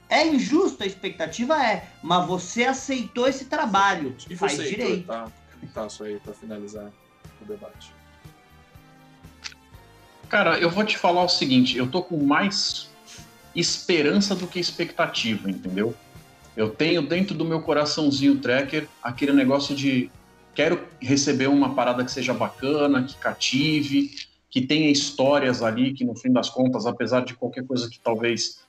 É 0.08 0.26
injusto 0.28 0.84
a 0.84 0.86
expectativa? 0.86 1.64
É, 1.64 1.88
mas 2.04 2.28
você 2.28 2.64
aceitou 2.64 3.28
esse 3.28 3.46
trabalho. 3.46 4.16
E 4.30 4.36
faz 4.36 4.54
você, 4.54 4.70
direito. 4.70 5.08
Tá, 5.08 5.28
tá, 5.74 5.88
isso 5.88 6.04
aí 6.04 6.20
para 6.20 6.34
finalizar 6.34 6.92
o 7.42 7.46
debate. 7.46 7.99
Cara, 10.30 10.60
eu 10.60 10.70
vou 10.70 10.84
te 10.84 10.98
falar 10.98 11.24
o 11.24 11.28
seguinte: 11.28 11.76
eu 11.76 11.88
tô 11.88 12.04
com 12.04 12.24
mais 12.24 12.88
esperança 13.56 14.36
do 14.36 14.48
que 14.48 14.60
expectativa, 14.60 15.50
entendeu? 15.50 15.96
Eu 16.56 16.70
tenho 16.70 17.02
dentro 17.02 17.36
do 17.36 17.44
meu 17.44 17.62
coraçãozinho 17.62 18.38
tracker 18.38 18.88
aquele 19.02 19.34
negócio 19.34 19.76
de 19.76 20.10
quero 20.54 20.84
receber 21.02 21.48
uma 21.48 21.74
parada 21.74 22.04
que 22.04 22.12
seja 22.12 22.34
bacana, 22.34 23.04
que 23.04 23.16
cative, 23.16 24.12
que 24.50 24.62
tenha 24.62 24.92
histórias 24.92 25.64
ali, 25.64 25.94
que 25.94 26.04
no 26.04 26.16
fim 26.16 26.32
das 26.32 26.50
contas, 26.50 26.86
apesar 26.86 27.22
de 27.22 27.34
qualquer 27.34 27.66
coisa 27.66 27.90
que 27.90 28.00
talvez 28.00 28.60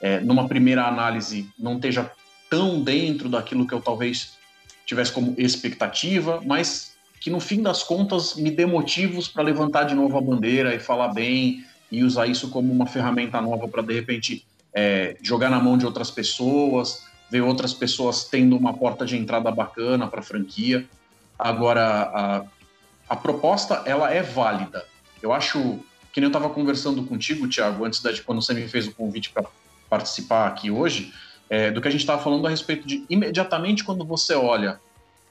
é, 0.00 0.20
numa 0.20 0.48
primeira 0.48 0.86
análise 0.86 1.48
não 1.58 1.74
esteja 1.74 2.10
tão 2.48 2.82
dentro 2.82 3.28
daquilo 3.28 3.66
que 3.66 3.74
eu 3.74 3.80
talvez 3.80 4.32
tivesse 4.86 5.12
como 5.12 5.34
expectativa, 5.38 6.40
mas 6.44 6.96
que 7.20 7.28
no 7.28 7.38
fim 7.38 7.62
das 7.62 7.82
contas 7.82 8.34
me 8.34 8.50
dê 8.50 8.64
motivos 8.64 9.28
para 9.28 9.42
levantar 9.42 9.84
de 9.84 9.94
novo 9.94 10.16
a 10.16 10.20
bandeira 10.22 10.74
e 10.74 10.80
falar 10.80 11.08
bem 11.08 11.62
e 11.92 12.02
usar 12.02 12.26
isso 12.26 12.48
como 12.48 12.72
uma 12.72 12.86
ferramenta 12.86 13.40
nova 13.42 13.68
para 13.68 13.82
de 13.82 13.92
repente 13.92 14.46
é, 14.72 15.16
jogar 15.22 15.50
na 15.50 15.60
mão 15.60 15.76
de 15.76 15.84
outras 15.84 16.10
pessoas, 16.10 17.04
ver 17.30 17.42
outras 17.42 17.74
pessoas 17.74 18.24
tendo 18.24 18.56
uma 18.56 18.72
porta 18.72 19.04
de 19.04 19.18
entrada 19.18 19.50
bacana 19.50 20.06
para 20.06 20.20
a 20.20 20.22
franquia. 20.22 20.88
Agora, 21.38 21.82
a, 21.84 22.44
a 23.08 23.16
proposta 23.16 23.82
ela 23.84 24.10
é 24.10 24.22
válida. 24.22 24.86
Eu 25.22 25.32
acho 25.32 25.78
que 26.12 26.20
nem 26.20 26.26
eu 26.26 26.28
estava 26.28 26.48
conversando 26.48 27.04
contigo, 27.04 27.46
Thiago, 27.48 27.84
antes 27.84 28.00
de 28.00 28.22
quando 28.22 28.40
você 28.40 28.54
me 28.54 28.66
fez 28.66 28.86
o 28.86 28.94
convite 28.94 29.30
para 29.30 29.44
participar 29.90 30.46
aqui 30.46 30.70
hoje, 30.70 31.12
é, 31.50 31.70
do 31.70 31.80
que 31.82 31.88
a 31.88 31.90
gente 31.90 32.00
estava 32.00 32.22
falando 32.22 32.46
a 32.46 32.50
respeito 32.50 32.86
de 32.86 33.04
imediatamente 33.10 33.84
quando 33.84 34.04
você 34.04 34.34
olha 34.34 34.80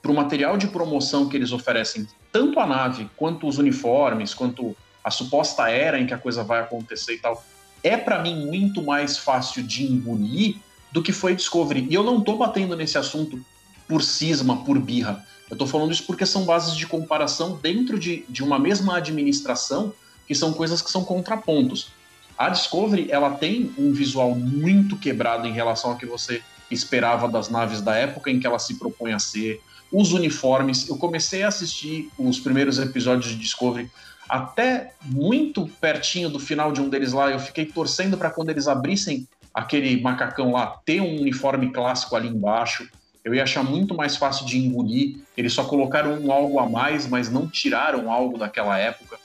para 0.02 0.12
o 0.12 0.16
material 0.16 0.58
de 0.58 0.68
promoção 0.68 1.28
que 1.28 1.36
eles 1.36 1.52
oferecem, 1.52 2.08
tanto 2.32 2.60
a 2.60 2.66
nave 2.66 3.10
quanto 3.18 3.48
os 3.48 3.58
uniformes, 3.58 4.34
quanto 4.34 4.76
a 5.04 5.12
suposta 5.12 5.70
era 5.70 6.00
em 6.00 6.06
que 6.06 6.14
a 6.14 6.18
coisa 6.18 6.44
vai 6.44 6.60
acontecer 6.60 7.16
e 7.16 7.20
tal, 7.20 7.44
é 7.84 7.98
para 7.98 8.22
mim 8.22 8.46
muito 8.46 8.84
mais 8.84 9.18
fácil 9.18 9.64
de 9.64 9.86
engolir 9.86 10.58
do 10.92 11.02
que 11.02 11.12
foi 11.12 11.36
Discovery. 11.36 11.88
E 11.90 11.94
eu 11.94 12.04
não 12.04 12.20
estou 12.20 12.38
batendo 12.38 12.76
nesse 12.76 12.98
assunto 12.98 13.40
por 13.88 14.04
cisma, 14.04 14.64
por 14.64 14.78
birra. 14.80 15.26
Eu 15.50 15.56
estou 15.56 15.68
falando 15.68 15.92
isso 15.92 16.04
porque 16.06 16.26
são 16.26 16.46
bases 16.46 16.76
de 16.76 16.86
comparação 16.86 17.58
dentro 17.62 17.98
de, 17.98 18.24
de 18.30 18.44
uma 18.44 18.60
mesma 18.60 18.98
administração, 18.98 19.94
que 20.28 20.36
são 20.36 20.54
coisas 20.54 20.82
que 20.82 20.92
são 20.92 21.04
contrapontos. 21.04 21.92
A 22.38 22.50
Discovery 22.50 23.08
ela 23.10 23.32
tem 23.32 23.74
um 23.78 23.92
visual 23.92 24.36
muito 24.36 24.96
quebrado 24.96 25.48
em 25.48 25.52
relação 25.52 25.92
ao 25.92 25.98
que 25.98 26.06
você 26.06 26.42
esperava 26.70 27.28
das 27.28 27.50
naves 27.50 27.82
da 27.82 27.96
época 27.96 28.30
em 28.30 28.40
que 28.40 28.46
ela 28.46 28.60
se 28.60 28.76
propõe 28.76 29.12
a 29.12 29.20
ser. 29.20 29.62
Os 29.92 30.14
uniformes, 30.14 30.88
eu 30.88 30.98
comecei 30.98 31.44
a 31.44 31.48
assistir 31.48 32.10
os 32.18 32.40
primeiros 32.40 32.78
episódios 32.78 33.32
de 33.32 33.38
Discovery 33.38 33.90
até 34.30 34.94
muito 35.04 35.68
pertinho 35.82 36.30
do 36.30 36.40
final 36.40 36.72
de 36.72 36.80
um 36.80 36.88
deles 36.88 37.12
lá. 37.12 37.32
Eu 37.32 37.40
fiquei 37.40 37.66
torcendo 37.66 38.16
para 38.16 38.30
quando 38.30 38.52
eles 38.52 38.68
abrissem 38.68 39.28
aquele 39.52 40.00
macacão 40.00 40.52
lá 40.52 40.80
ter 40.86 41.02
um 41.02 41.20
uniforme 41.20 41.72
clássico 41.72 42.16
ali 42.16 42.28
embaixo. 42.28 42.88
Eu 43.26 43.34
ia 43.34 43.44
achar 43.44 43.64
muito 43.64 43.96
mais 43.96 44.16
fácil 44.16 44.46
de 44.46 44.58
engolir. 44.58 45.18
Eles 45.36 45.54
só 45.54 45.64
colocaram 45.64 46.14
um 46.20 46.32
algo 46.32 46.60
a 46.60 46.70
mais, 46.70 47.08
mas 47.08 47.30
não 47.32 47.48
tiraram 47.48 48.12
algo 48.12 48.38
daquela 48.38 48.78
época. 48.78 49.18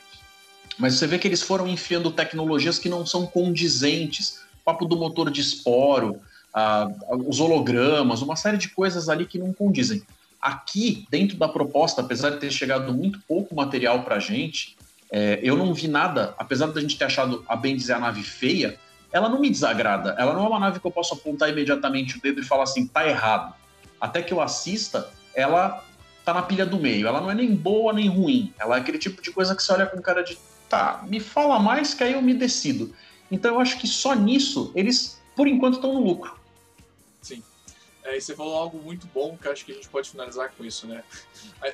Mas 0.78 0.94
você 0.94 1.06
vê 1.06 1.18
que 1.18 1.28
eles 1.28 1.42
foram 1.42 1.68
enfiando 1.68 2.10
tecnologias 2.10 2.78
que 2.78 2.88
não 2.88 3.04
são 3.04 3.26
condizentes. 3.26 4.40
Papo 4.64 4.86
do 4.86 4.96
motor 4.96 5.30
de 5.30 5.42
esporo, 5.42 6.18
ah, 6.52 6.88
os 7.26 7.38
hologramas, 7.38 8.22
uma 8.22 8.34
série 8.34 8.56
de 8.56 8.70
coisas 8.70 9.08
ali 9.10 9.26
que 9.26 9.38
não 9.38 9.52
condizem. 9.52 10.02
Aqui, 10.44 11.06
dentro 11.08 11.38
da 11.38 11.48
proposta, 11.48 12.02
apesar 12.02 12.28
de 12.28 12.36
ter 12.36 12.50
chegado 12.50 12.92
muito 12.92 13.18
pouco 13.26 13.54
material 13.54 14.02
para 14.02 14.16
a 14.16 14.20
gente, 14.20 14.76
é, 15.10 15.40
eu 15.42 15.56
não 15.56 15.72
vi 15.72 15.88
nada, 15.88 16.34
apesar 16.36 16.66
da 16.66 16.82
gente 16.82 16.98
ter 16.98 17.06
achado, 17.06 17.42
a 17.48 17.56
bem 17.56 17.74
dizer, 17.74 17.94
a 17.94 17.98
nave 17.98 18.22
feia, 18.22 18.78
ela 19.10 19.26
não 19.26 19.40
me 19.40 19.48
desagrada. 19.48 20.14
Ela 20.18 20.34
não 20.34 20.44
é 20.44 20.48
uma 20.48 20.58
nave 20.58 20.80
que 20.80 20.86
eu 20.86 20.90
posso 20.90 21.14
apontar 21.14 21.48
imediatamente 21.48 22.18
o 22.18 22.20
dedo 22.20 22.42
e 22.42 22.44
falar 22.44 22.64
assim, 22.64 22.86
tá 22.86 23.08
errado. 23.08 23.54
Até 23.98 24.20
que 24.20 24.34
eu 24.34 24.40
assista, 24.42 25.08
ela 25.34 25.82
tá 26.26 26.34
na 26.34 26.42
pilha 26.42 26.66
do 26.66 26.78
meio. 26.78 27.06
Ela 27.06 27.22
não 27.22 27.30
é 27.30 27.34
nem 27.34 27.54
boa 27.54 27.94
nem 27.94 28.08
ruim. 28.08 28.52
Ela 28.58 28.76
é 28.76 28.80
aquele 28.80 28.98
tipo 28.98 29.22
de 29.22 29.30
coisa 29.30 29.54
que 29.54 29.62
você 29.62 29.72
olha 29.72 29.86
com 29.86 30.02
cara 30.02 30.22
de, 30.22 30.36
tá, 30.68 31.04
me 31.08 31.20
fala 31.20 31.58
mais 31.58 31.94
que 31.94 32.04
aí 32.04 32.12
eu 32.12 32.20
me 32.20 32.34
decido. 32.34 32.94
Então 33.30 33.54
eu 33.54 33.60
acho 33.60 33.78
que 33.78 33.86
só 33.86 34.14
nisso 34.14 34.72
eles, 34.74 35.18
por 35.34 35.46
enquanto, 35.46 35.76
estão 35.76 35.94
no 35.94 36.00
lucro. 36.00 36.36
Sim. 37.22 37.42
É, 38.04 38.18
e 38.18 38.20
você 38.20 38.36
falou 38.36 38.54
algo 38.54 38.78
muito 38.78 39.06
bom 39.06 39.36
que 39.36 39.48
acho 39.48 39.64
que 39.64 39.72
a 39.72 39.74
gente 39.74 39.88
pode 39.88 40.10
finalizar 40.10 40.52
com 40.52 40.62
isso, 40.62 40.86
né? 40.86 41.02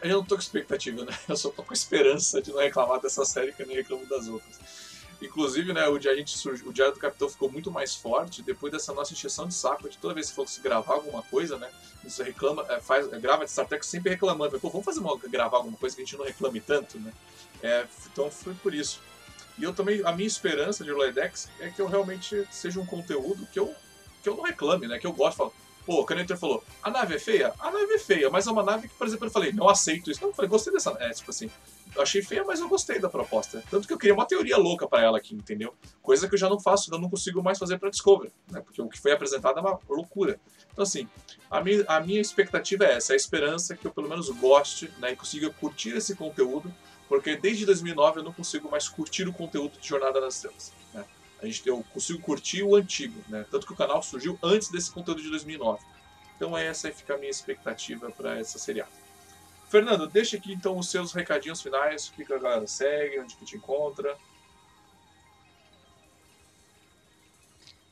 Eu 0.02 0.18
não 0.18 0.24
tô 0.24 0.36
com 0.36 0.40
expectativa, 0.40 1.04
né? 1.04 1.12
Eu 1.28 1.36
só 1.36 1.50
tô 1.50 1.62
com 1.64 1.74
esperança 1.74 2.40
de 2.40 2.52
não 2.52 2.60
reclamar 2.60 3.00
dessa 3.00 3.24
série 3.24 3.52
que 3.52 3.62
eu 3.62 3.66
nem 3.66 3.76
reclamo 3.76 4.06
das 4.06 4.28
outras. 4.28 4.60
Inclusive, 5.20 5.72
né, 5.74 5.86
o, 5.86 6.00
gente 6.00 6.38
surgiu, 6.38 6.68
o 6.68 6.72
Diário 6.72 6.94
do 6.94 7.00
Capitão 7.00 7.28
ficou 7.28 7.50
muito 7.50 7.70
mais 7.70 7.94
forte 7.94 8.42
depois 8.42 8.72
dessa 8.72 8.94
nossa 8.94 9.12
encheção 9.12 9.46
de 9.46 9.52
saco 9.52 9.86
de 9.88 9.98
toda 9.98 10.14
vez 10.14 10.30
que 10.30 10.36
fosse 10.36 10.60
gravar 10.62 10.94
alguma 10.94 11.22
coisa, 11.22 11.58
né? 11.58 11.68
Você 12.04 12.22
reclama, 12.22 12.64
é, 12.70 12.80
faz, 12.80 13.06
grava 13.08 13.44
de 13.44 13.50
Star 13.50 13.66
Trek 13.66 13.84
sempre 13.84 14.10
reclamando. 14.10 14.58
Pô, 14.58 14.70
vamos 14.70 14.84
fazer 14.84 15.00
uma, 15.00 15.18
gravar 15.18 15.58
alguma 15.58 15.76
coisa 15.76 15.94
que 15.94 16.00
a 16.00 16.04
gente 16.04 16.16
não 16.16 16.24
reclame 16.24 16.60
tanto, 16.60 16.98
né? 16.98 17.12
É, 17.62 17.86
então 18.10 18.30
foi 18.30 18.54
por 18.54 18.72
isso. 18.72 19.02
E 19.58 19.64
eu 19.64 19.74
também, 19.74 20.00
a 20.06 20.12
minha 20.12 20.26
esperança 20.26 20.82
de 20.84 20.90
Lloydex 20.90 21.50
é 21.58 21.68
que 21.68 21.82
eu 21.82 21.86
realmente 21.86 22.48
seja 22.50 22.80
um 22.80 22.86
conteúdo 22.86 23.46
que 23.52 23.58
eu, 23.58 23.74
que 24.22 24.28
eu 24.28 24.36
não 24.36 24.44
reclame, 24.44 24.88
né? 24.88 24.98
Que 24.98 25.06
eu 25.06 25.12
gosto, 25.12 25.36
falo, 25.36 25.54
pô, 25.84 26.00
o 26.00 26.04
Cantor 26.04 26.36
falou, 26.36 26.64
a 26.82 26.90
nave 26.90 27.14
é 27.14 27.18
feia? 27.18 27.52
A 27.58 27.70
nave 27.70 27.94
é 27.94 27.98
feia, 27.98 28.30
mas 28.30 28.46
é 28.46 28.50
uma 28.50 28.62
nave 28.62 28.88
que, 28.88 28.94
por 28.94 29.06
exemplo, 29.06 29.26
eu 29.26 29.30
falei, 29.30 29.52
não 29.52 29.68
aceito 29.68 30.10
isso. 30.10 30.20
Não, 30.20 30.28
eu 30.28 30.34
falei, 30.34 30.48
gostei 30.48 30.72
dessa. 30.72 30.96
É, 31.00 31.10
tipo 31.10 31.30
assim, 31.30 31.50
eu 31.94 32.02
achei 32.02 32.22
feia, 32.22 32.44
mas 32.44 32.60
eu 32.60 32.68
gostei 32.68 32.98
da 32.98 33.08
proposta. 33.08 33.62
Tanto 33.70 33.86
que 33.86 33.92
eu 33.92 33.98
queria 33.98 34.14
uma 34.14 34.26
teoria 34.26 34.56
louca 34.56 34.86
para 34.86 35.02
ela 35.02 35.18
aqui, 35.18 35.34
entendeu? 35.34 35.74
Coisa 36.02 36.28
que 36.28 36.34
eu 36.34 36.38
já 36.38 36.48
não 36.48 36.60
faço, 36.60 36.92
eu 36.92 36.98
não 36.98 37.10
consigo 37.10 37.42
mais 37.42 37.58
fazer 37.58 37.78
para 37.78 37.90
Discovery, 37.90 38.32
né? 38.50 38.60
Porque 38.60 38.80
o 38.80 38.88
que 38.88 39.00
foi 39.00 39.12
apresentado 39.12 39.58
é 39.58 39.60
uma 39.60 39.78
loucura. 39.88 40.38
Então, 40.72 40.82
assim, 40.82 41.08
a 41.50 41.60
minha, 41.60 41.84
a 41.88 42.00
minha 42.00 42.20
expectativa 42.20 42.84
é 42.84 42.94
essa, 42.94 43.12
a 43.12 43.16
esperança 43.16 43.76
que 43.76 43.86
eu 43.86 43.90
pelo 43.90 44.08
menos 44.08 44.28
goste, 44.30 44.92
né? 44.98 45.12
E 45.12 45.16
consiga 45.16 45.50
curtir 45.50 45.96
esse 45.96 46.14
conteúdo, 46.14 46.72
porque 47.08 47.36
desde 47.36 47.66
2009 47.66 48.20
eu 48.20 48.24
não 48.24 48.32
consigo 48.32 48.70
mais 48.70 48.88
curtir 48.88 49.26
o 49.26 49.32
conteúdo 49.32 49.78
de 49.80 49.88
Jornada 49.88 50.20
nas 50.20 50.36
Estrelas. 50.36 50.72
A 51.42 51.46
gente, 51.46 51.66
eu 51.66 51.84
consigo 51.92 52.20
curtir 52.20 52.62
o 52.62 52.76
antigo, 52.76 53.22
né? 53.28 53.44
Tanto 53.50 53.66
que 53.66 53.72
o 53.72 53.76
canal 53.76 54.02
surgiu 54.02 54.38
antes 54.42 54.68
desse 54.68 54.90
conteúdo 54.90 55.22
de 55.22 55.30
2009. 55.30 55.82
Então, 56.36 56.56
essa 56.56 56.90
fica 56.90 57.14
a 57.14 57.18
minha 57.18 57.30
expectativa 57.30 58.10
para 58.10 58.38
essa 58.38 58.58
seriada. 58.58 58.90
Fernando, 59.68 60.06
deixa 60.06 60.36
aqui 60.36 60.52
então 60.52 60.76
os 60.76 60.90
seus 60.90 61.12
recadinhos 61.12 61.62
finais, 61.62 62.08
o 62.08 62.12
que 62.12 62.32
a 62.32 62.38
galera 62.38 62.66
segue, 62.66 63.20
onde 63.20 63.36
que 63.36 63.44
te 63.44 63.56
encontra. 63.56 64.16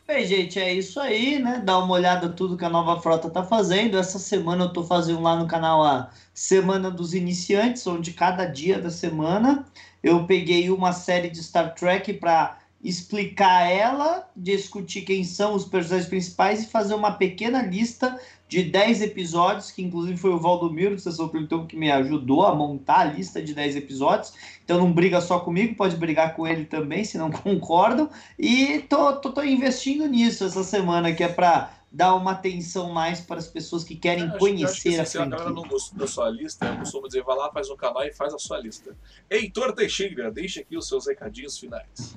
Bem, 0.08 0.24
gente, 0.24 0.58
é 0.58 0.72
isso 0.72 0.98
aí, 0.98 1.38
né? 1.38 1.60
Dá 1.62 1.78
uma 1.78 1.92
olhada 1.92 2.30
tudo 2.30 2.56
que 2.56 2.64
a 2.64 2.70
nova 2.70 3.00
frota 3.00 3.28
tá 3.28 3.44
fazendo. 3.44 3.98
Essa 3.98 4.18
semana 4.18 4.64
eu 4.64 4.72
tô 4.72 4.82
fazendo 4.82 5.20
lá 5.20 5.36
no 5.36 5.46
canal 5.46 5.84
a 5.84 6.10
Semana 6.32 6.90
dos 6.90 7.12
Iniciantes, 7.12 7.86
onde 7.86 8.14
cada 8.14 8.46
dia 8.46 8.80
da 8.80 8.90
semana 8.90 9.66
eu 10.02 10.26
peguei 10.26 10.70
uma 10.70 10.94
série 10.94 11.28
de 11.28 11.42
Star 11.42 11.74
Trek 11.74 12.14
para 12.14 12.58
explicar 12.82 13.68
ela, 13.70 14.28
discutir 14.36 15.02
quem 15.02 15.24
são 15.24 15.54
os 15.54 15.64
personagens 15.64 16.08
principais 16.08 16.62
e 16.62 16.68
fazer 16.68 16.94
uma 16.94 17.12
pequena 17.12 17.62
lista 17.62 18.18
de 18.48 18.62
10 18.62 19.02
episódios, 19.02 19.70
que 19.70 19.82
inclusive 19.82 20.16
foi 20.16 20.30
o 20.30 20.38
Valdomiro 20.38 20.94
do 20.94 21.00
Sessão 21.00 21.28
Plutão 21.28 21.66
que 21.66 21.76
me 21.76 21.90
ajudou 21.90 22.46
a 22.46 22.54
montar 22.54 23.00
a 23.00 23.04
lista 23.04 23.42
de 23.42 23.52
10 23.52 23.76
episódios. 23.76 24.32
Então 24.64 24.78
não 24.78 24.92
briga 24.92 25.20
só 25.20 25.40
comigo, 25.40 25.74
pode 25.74 25.96
brigar 25.96 26.34
com 26.34 26.46
ele 26.46 26.64
também, 26.64 27.04
se 27.04 27.18
não 27.18 27.30
concordam. 27.32 28.08
E 28.38 28.78
tô, 28.88 29.16
tô, 29.16 29.32
tô 29.32 29.42
investindo 29.42 30.06
nisso 30.06 30.44
essa 30.44 30.62
semana, 30.64 31.12
que 31.12 31.22
é 31.24 31.28
para 31.28 31.72
dar 31.90 32.14
uma 32.14 32.32
atenção 32.32 32.90
mais 32.92 33.20
para 33.20 33.38
as 33.38 33.46
pessoas 33.46 33.82
que 33.82 33.96
querem 33.96 34.24
É, 34.24 34.28
acho- 34.28 34.38
conhecer 34.38 34.88
acho 34.88 35.00
a 35.00 35.04
que, 35.04 35.10
se 35.10 35.18
a 35.18 35.24
galera 35.26 35.50
não 35.50 35.62
gostou 35.66 35.98
da 35.98 36.06
sua 36.06 36.30
lista, 36.30 36.66
eu 36.66 36.76
costumo 36.78 37.06
dizer, 37.08 37.22
vai 37.24 37.36
lá, 37.36 37.50
faz 37.50 37.68
um 37.70 37.76
canal 37.76 38.02
e 38.04 38.12
faz 38.12 38.32
a 38.32 38.38
sua 38.38 38.58
lista. 38.58 38.96
Heitor 39.28 39.72
Teixeira, 39.74 40.30
deixe 40.30 40.60
aqui 40.60 40.76
os 40.76 40.86
seus 40.86 41.06
recadinhos 41.06 41.58
finais. 41.58 42.16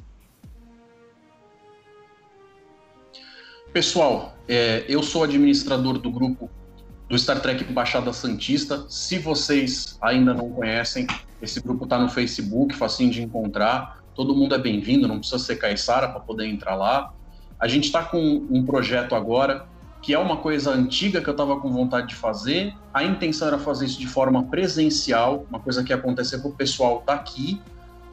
Pessoal, 3.74 4.36
é, 4.50 4.84
eu 4.90 5.02
sou 5.02 5.24
administrador 5.24 5.98
do 5.98 6.12
grupo 6.12 6.50
do 7.08 7.18
Star 7.18 7.40
Trek 7.40 7.64
Baixada 7.72 8.12
Santista. 8.12 8.86
Se 8.90 9.18
vocês 9.18 9.98
ainda 10.02 10.34
não 10.34 10.50
conhecem, 10.50 11.08
esse 11.42 11.62
grupo 11.62 11.86
está 11.86 11.98
no 11.98 12.10
Facebook, 12.10 12.76
facinho 12.76 13.10
de 13.12 13.22
encontrar. 13.22 14.04
Todo 14.14 14.36
mundo 14.36 14.54
é 14.54 14.58
bem-vindo, 14.58 15.08
não 15.08 15.20
precisa 15.20 15.40
ser 15.40 15.56
caiçara 15.56 16.10
para 16.10 16.20
poder 16.20 16.48
entrar 16.48 16.76
lá. 16.76 17.14
A 17.58 17.66
gente 17.66 17.86
está 17.86 18.04
com 18.04 18.46
um 18.50 18.66
projeto 18.66 19.16
agora 19.16 19.66
que 20.02 20.14
é 20.14 20.20
uma 20.20 20.36
coisa 20.36 20.72
antiga 20.72 21.22
que 21.22 21.30
eu 21.30 21.34
estava 21.34 21.58
com 21.58 21.72
vontade 21.72 22.10
de 22.10 22.16
fazer. 22.16 22.74
A 22.94 23.06
intenção 23.06 23.48
era 23.48 23.58
fazer 23.58 23.86
isso 23.86 24.00
de 24.00 24.08
forma 24.08 24.44
presencial, 24.44 25.46
uma 25.50 25.62
coisa 25.62 25.82
que 25.82 25.94
ia 25.94 25.96
acontecer 25.96 26.40
para 26.40 26.50
o 26.50 26.54
pessoal 26.54 27.00
estar 27.00 27.14
aqui, 27.14 27.62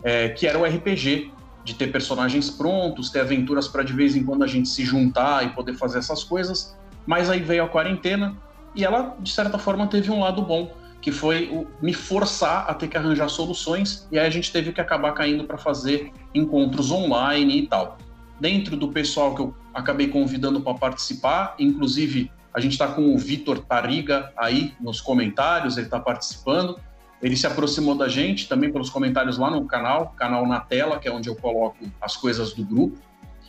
é, 0.05 0.29
que 0.29 0.47
era 0.47 0.57
o 0.57 0.65
RPG, 0.65 1.33
de 1.69 1.75
ter 1.75 1.93
personagens 1.93 2.49
prontos, 2.49 3.11
ter 3.11 3.21
aventuras 3.21 3.69
para 3.69 3.83
de 3.83 3.93
vez 3.93 4.17
em 4.17 4.25
quando 4.25 4.43
a 4.43 4.47
gente 4.47 4.69
se 4.71 4.87
juntar 4.87 5.45
e 5.45 5.51
poder 5.51 5.75
fazer 5.75 5.99
essas 5.99 6.25
coisas. 6.25 6.75
Mas 7.07 7.29
aí 7.29 7.41
veio 7.41 7.63
a 7.63 7.69
quarentena 7.69 8.35
e 8.75 8.85
ela, 8.85 9.15
de 9.21 9.31
certa 9.31 9.59
forma, 9.59 9.87
teve 9.87 10.11
um 10.11 10.21
lado 10.21 10.41
bom, 10.41 10.75
que 11.03 11.13
foi 11.13 11.49
o, 11.53 11.67
me 11.83 11.93
forçar 11.93 12.65
a 12.71 12.73
ter 12.73 12.89
que 12.89 12.97
arranjar 12.97 13.29
soluções, 13.29 14.09
e 14.11 14.19
aí 14.19 14.27
a 14.27 14.31
gente 14.31 14.51
teve 14.51 14.73
que 14.73 14.81
acabar 14.81 15.13
caindo 15.13 15.45
para 15.45 15.59
fazer 15.59 16.11
encontros 16.35 16.91
online 16.91 17.59
e 17.59 17.67
tal. 17.67 17.99
Dentro 18.41 18.75
do 18.75 18.89
pessoal 18.89 19.35
que 19.35 19.43
eu 19.43 19.55
acabei 19.75 20.09
convidando 20.09 20.63
para 20.63 20.73
participar, 20.73 21.55
inclusive 21.59 22.31
a 22.55 22.61
gente 22.61 22.73
está 22.73 22.89
com 22.89 23.15
o 23.15 23.19
Vitor 23.19 23.59
Tariga 23.59 24.33
aí 24.37 24.73
nos 24.81 25.03
comentários, 25.03 25.77
ele 25.77 25.87
está 25.87 26.01
participando. 26.01 26.81
Ele 27.23 27.37
se 27.37 27.47
aproximou 27.47 27.95
da 27.95 28.09
gente 28.09 28.49
também 28.49 28.71
pelos 28.71 28.91
comentários 28.91 29.39
lá 29.39 29.51
no 29.51 29.65
canal, 29.65 30.15
canal 30.17 30.47
na 30.47 30.61
tela, 30.61 30.99
que 30.99 31.09
é 31.09 31.13
onde 31.13 31.29
eu 31.29 31.35
coloco 31.35 31.79
as 32.01 32.17
coisas 32.17 32.53
do 32.53 32.65
grupo. 32.65 32.99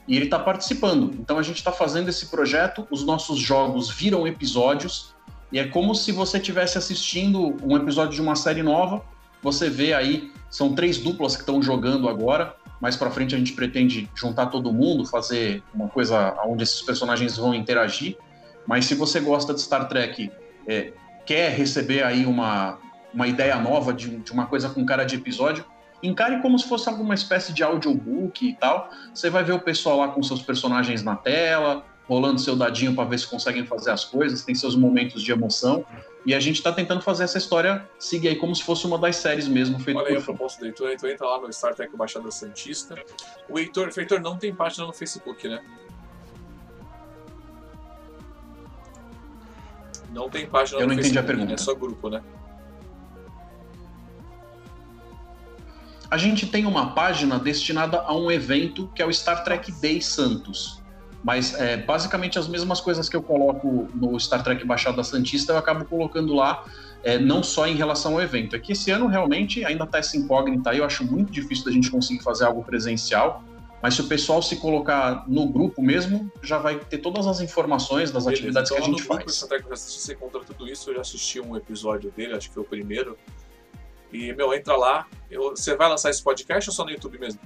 E 0.08 0.16
ele 0.16 0.26
está 0.26 0.40
participando. 0.40 1.16
Então 1.20 1.38
a 1.38 1.44
gente 1.44 1.58
está 1.58 1.72
fazendo 1.72 2.10
esse 2.10 2.28
projeto, 2.28 2.88
os 2.90 3.06
nossos 3.06 3.40
jogos 3.40 3.92
viram 3.92 4.28
episódios, 4.28 5.14
e 5.52 5.60
é 5.60 5.68
como 5.68 5.96
se 5.96 6.12
você 6.12 6.38
estivesse 6.38 6.78
assistindo 6.78 7.58
um 7.64 7.76
episódio 7.76 8.14
de 8.14 8.22
uma 8.22 8.36
série 8.36 8.62
nova. 8.62 9.04
Você 9.42 9.70
vê 9.70 9.94
aí, 9.94 10.32
são 10.50 10.74
três 10.74 10.98
duplas 10.98 11.36
que 11.36 11.42
estão 11.42 11.62
jogando 11.62 12.08
agora. 12.08 12.56
Mais 12.80 12.96
para 12.96 13.10
frente 13.10 13.36
a 13.36 13.38
gente 13.38 13.54
pretende 13.54 14.10
juntar 14.16 14.48
todo 14.48 14.72
mundo, 14.72 15.06
fazer 15.06 15.64
uma 15.74 15.88
coisa 15.88 16.36
onde 16.46 16.64
esses 16.64 16.82
personagens 16.82 17.38
vão 17.38 17.54
interagir. 17.54 18.18
Mas 18.66 18.86
se 18.86 18.96
você 18.96 19.20
gosta 19.20 19.54
de 19.54 19.62
Star 19.62 19.88
Trek, 19.88 20.32
é, 20.68 20.94
quer 21.26 21.52
receber 21.52 22.04
aí 22.04 22.26
uma, 22.26 22.78
uma 23.14 23.28
ideia 23.28 23.56
nova 23.58 23.94
de, 23.94 24.18
de, 24.18 24.32
uma 24.32 24.46
coisa 24.46 24.70
com 24.70 24.86
cara 24.86 25.04
de 25.04 25.16
episódio, 25.16 25.66
encare 26.02 26.42
como 26.42 26.58
se 26.58 26.68
fosse 26.68 26.88
alguma 26.88 27.14
espécie 27.14 27.54
de 27.54 27.64
audiobook 27.64 28.48
e 28.48 28.54
tal. 28.56 28.90
Você 29.14 29.30
vai 29.30 29.44
ver 29.44 29.54
o 29.54 29.60
pessoal 29.60 29.98
lá 29.98 30.08
com 30.10 30.22
seus 30.24 30.42
personagens 30.42 31.04
na 31.04 31.16
tela, 31.16 31.84
rolando 32.08 32.40
seu 32.40 32.56
dadinho 32.56 32.96
para 32.96 33.04
ver 33.04 33.20
se 33.20 33.28
conseguem 33.28 33.66
fazer 33.66 33.92
as 33.92 34.04
coisas, 34.04 34.44
tem 34.44 34.56
seus 34.56 34.76
momentos 34.76 35.22
de 35.22 35.32
emoção. 35.32 35.86
E 36.26 36.34
a 36.34 36.40
gente 36.40 36.56
está 36.56 36.72
tentando 36.72 37.02
fazer 37.02 37.24
essa 37.24 37.38
história 37.38 37.88
seguir 37.98 38.30
aí 38.30 38.36
como 38.36 38.54
se 38.56 38.64
fosse 38.64 38.86
uma 38.86 38.98
das 38.98 39.16
séries 39.16 39.48
mesmo, 39.48 39.80
feita 39.80 40.00
Olha 40.00 40.10
aí 40.10 40.18
a 40.18 40.22
proposta 40.22 40.60
do 40.60 40.66
Heitor. 40.66 40.90
Heitor 40.90 41.10
entra 41.10 41.28
lá 41.28 41.40
no 41.40 41.54
Star 41.54 41.74
Trek 41.76 41.96
Baixada 41.96 42.30
Santista. 42.32 42.96
O 43.48 43.58
Heitor, 43.58 43.90
o 43.96 44.00
Heitor 44.00 44.20
não 44.20 44.38
tem 44.38 44.54
página 44.54 44.86
no 44.86 44.94
Facebook, 44.94 45.48
né? 45.48 45.62
Não 50.12 50.30
tem 50.30 50.48
página 50.48 50.80
Eu 50.80 50.88
no 50.88 50.94
não 50.94 51.00
entendi 51.00 51.18
a 51.18 51.22
Facebook, 51.22 51.38
pergunta. 51.38 51.54
é 51.54 51.58
só 51.58 51.76
grupo, 51.76 52.10
né? 52.10 52.24
A 56.10 56.18
gente 56.18 56.48
tem 56.48 56.66
uma 56.66 56.94
página 56.94 57.38
destinada 57.38 58.00
a 58.00 58.16
um 58.16 58.32
evento 58.32 58.90
que 58.96 59.02
é 59.02 59.06
o 59.06 59.14
Star 59.14 59.44
Trek 59.44 59.72
Day 59.74 60.02
Santos. 60.02 60.82
Mas 61.24 61.54
é, 61.54 61.78
basicamente 61.78 62.40
as 62.40 62.48
mesmas 62.48 62.80
coisas 62.80 63.10
que 63.10 63.16
eu 63.16 63.22
coloco 63.22 63.88
no 63.94 64.18
Star 64.20 64.44
Trek 64.44 64.66
Baixada 64.66 65.04
Santista, 65.04 65.54
eu 65.54 65.58
acabo 65.58 65.86
colocando 65.86 66.34
lá, 66.34 66.64
é, 67.04 67.20
não 67.20 67.44
só 67.44 67.68
em 67.68 67.76
relação 67.76 68.14
ao 68.14 68.22
evento. 68.22 68.56
É 68.56 68.60
que 68.60 68.72
esse 68.72 68.90
ano 68.90 69.06
realmente 69.08 69.64
ainda 69.66 69.84
está 69.84 70.00
essa 70.00 70.18
incógnita 70.18 70.72
aí, 70.72 70.78
eu 70.78 70.86
acho 70.86 71.04
muito 71.04 71.32
difícil 71.32 71.66
da 71.66 71.72
gente 71.72 71.92
conseguir 71.92 72.24
fazer 72.24 72.46
algo 72.46 72.64
presencial. 72.64 73.44
Mas 73.82 73.94
se 73.94 74.02
o 74.02 74.08
pessoal 74.08 74.42
se 74.42 74.58
colocar 74.58 75.24
no 75.28 75.48
grupo 75.48 75.82
mesmo, 75.82 76.30
já 76.42 76.58
vai 76.58 76.80
ter 76.80 76.98
todas 76.98 77.28
as 77.28 77.40
informações 77.40 78.12
das 78.12 78.26
Beleza, 78.26 78.42
atividades 78.42 78.72
então, 78.72 78.84
que 78.84 78.90
a 78.90 78.92
gente 78.92 79.02
no 79.02 79.08
grupo 79.08 79.24
faz. 79.24 79.36
Star 79.36 79.50
Trek 79.50 79.64
Baixada 79.64 79.82
Santista, 79.82 80.06
você 80.06 80.14
encontra 80.14 80.42
tudo 80.42 80.68
isso. 80.68 80.90
Eu 80.90 80.96
já 80.96 81.02
assisti 81.02 81.40
um 81.40 81.56
episódio 81.56 82.12
dele, 82.12 82.34
acho 82.34 82.48
que 82.50 82.54
foi 82.56 82.64
o 82.64 82.66
primeiro. 82.66 83.18
E, 84.12 84.34
meu, 84.34 84.54
entra 84.54 84.76
lá. 84.76 85.06
Eu- 85.30 85.52
você 85.52 85.76
vai 85.76 85.88
lançar 85.90 86.10
esse 86.10 86.24
podcast 86.24 86.70
ou 86.70 86.76
só 86.76 86.84
no 86.84 86.92
YouTube 86.92 87.20
mesmo? 87.20 87.40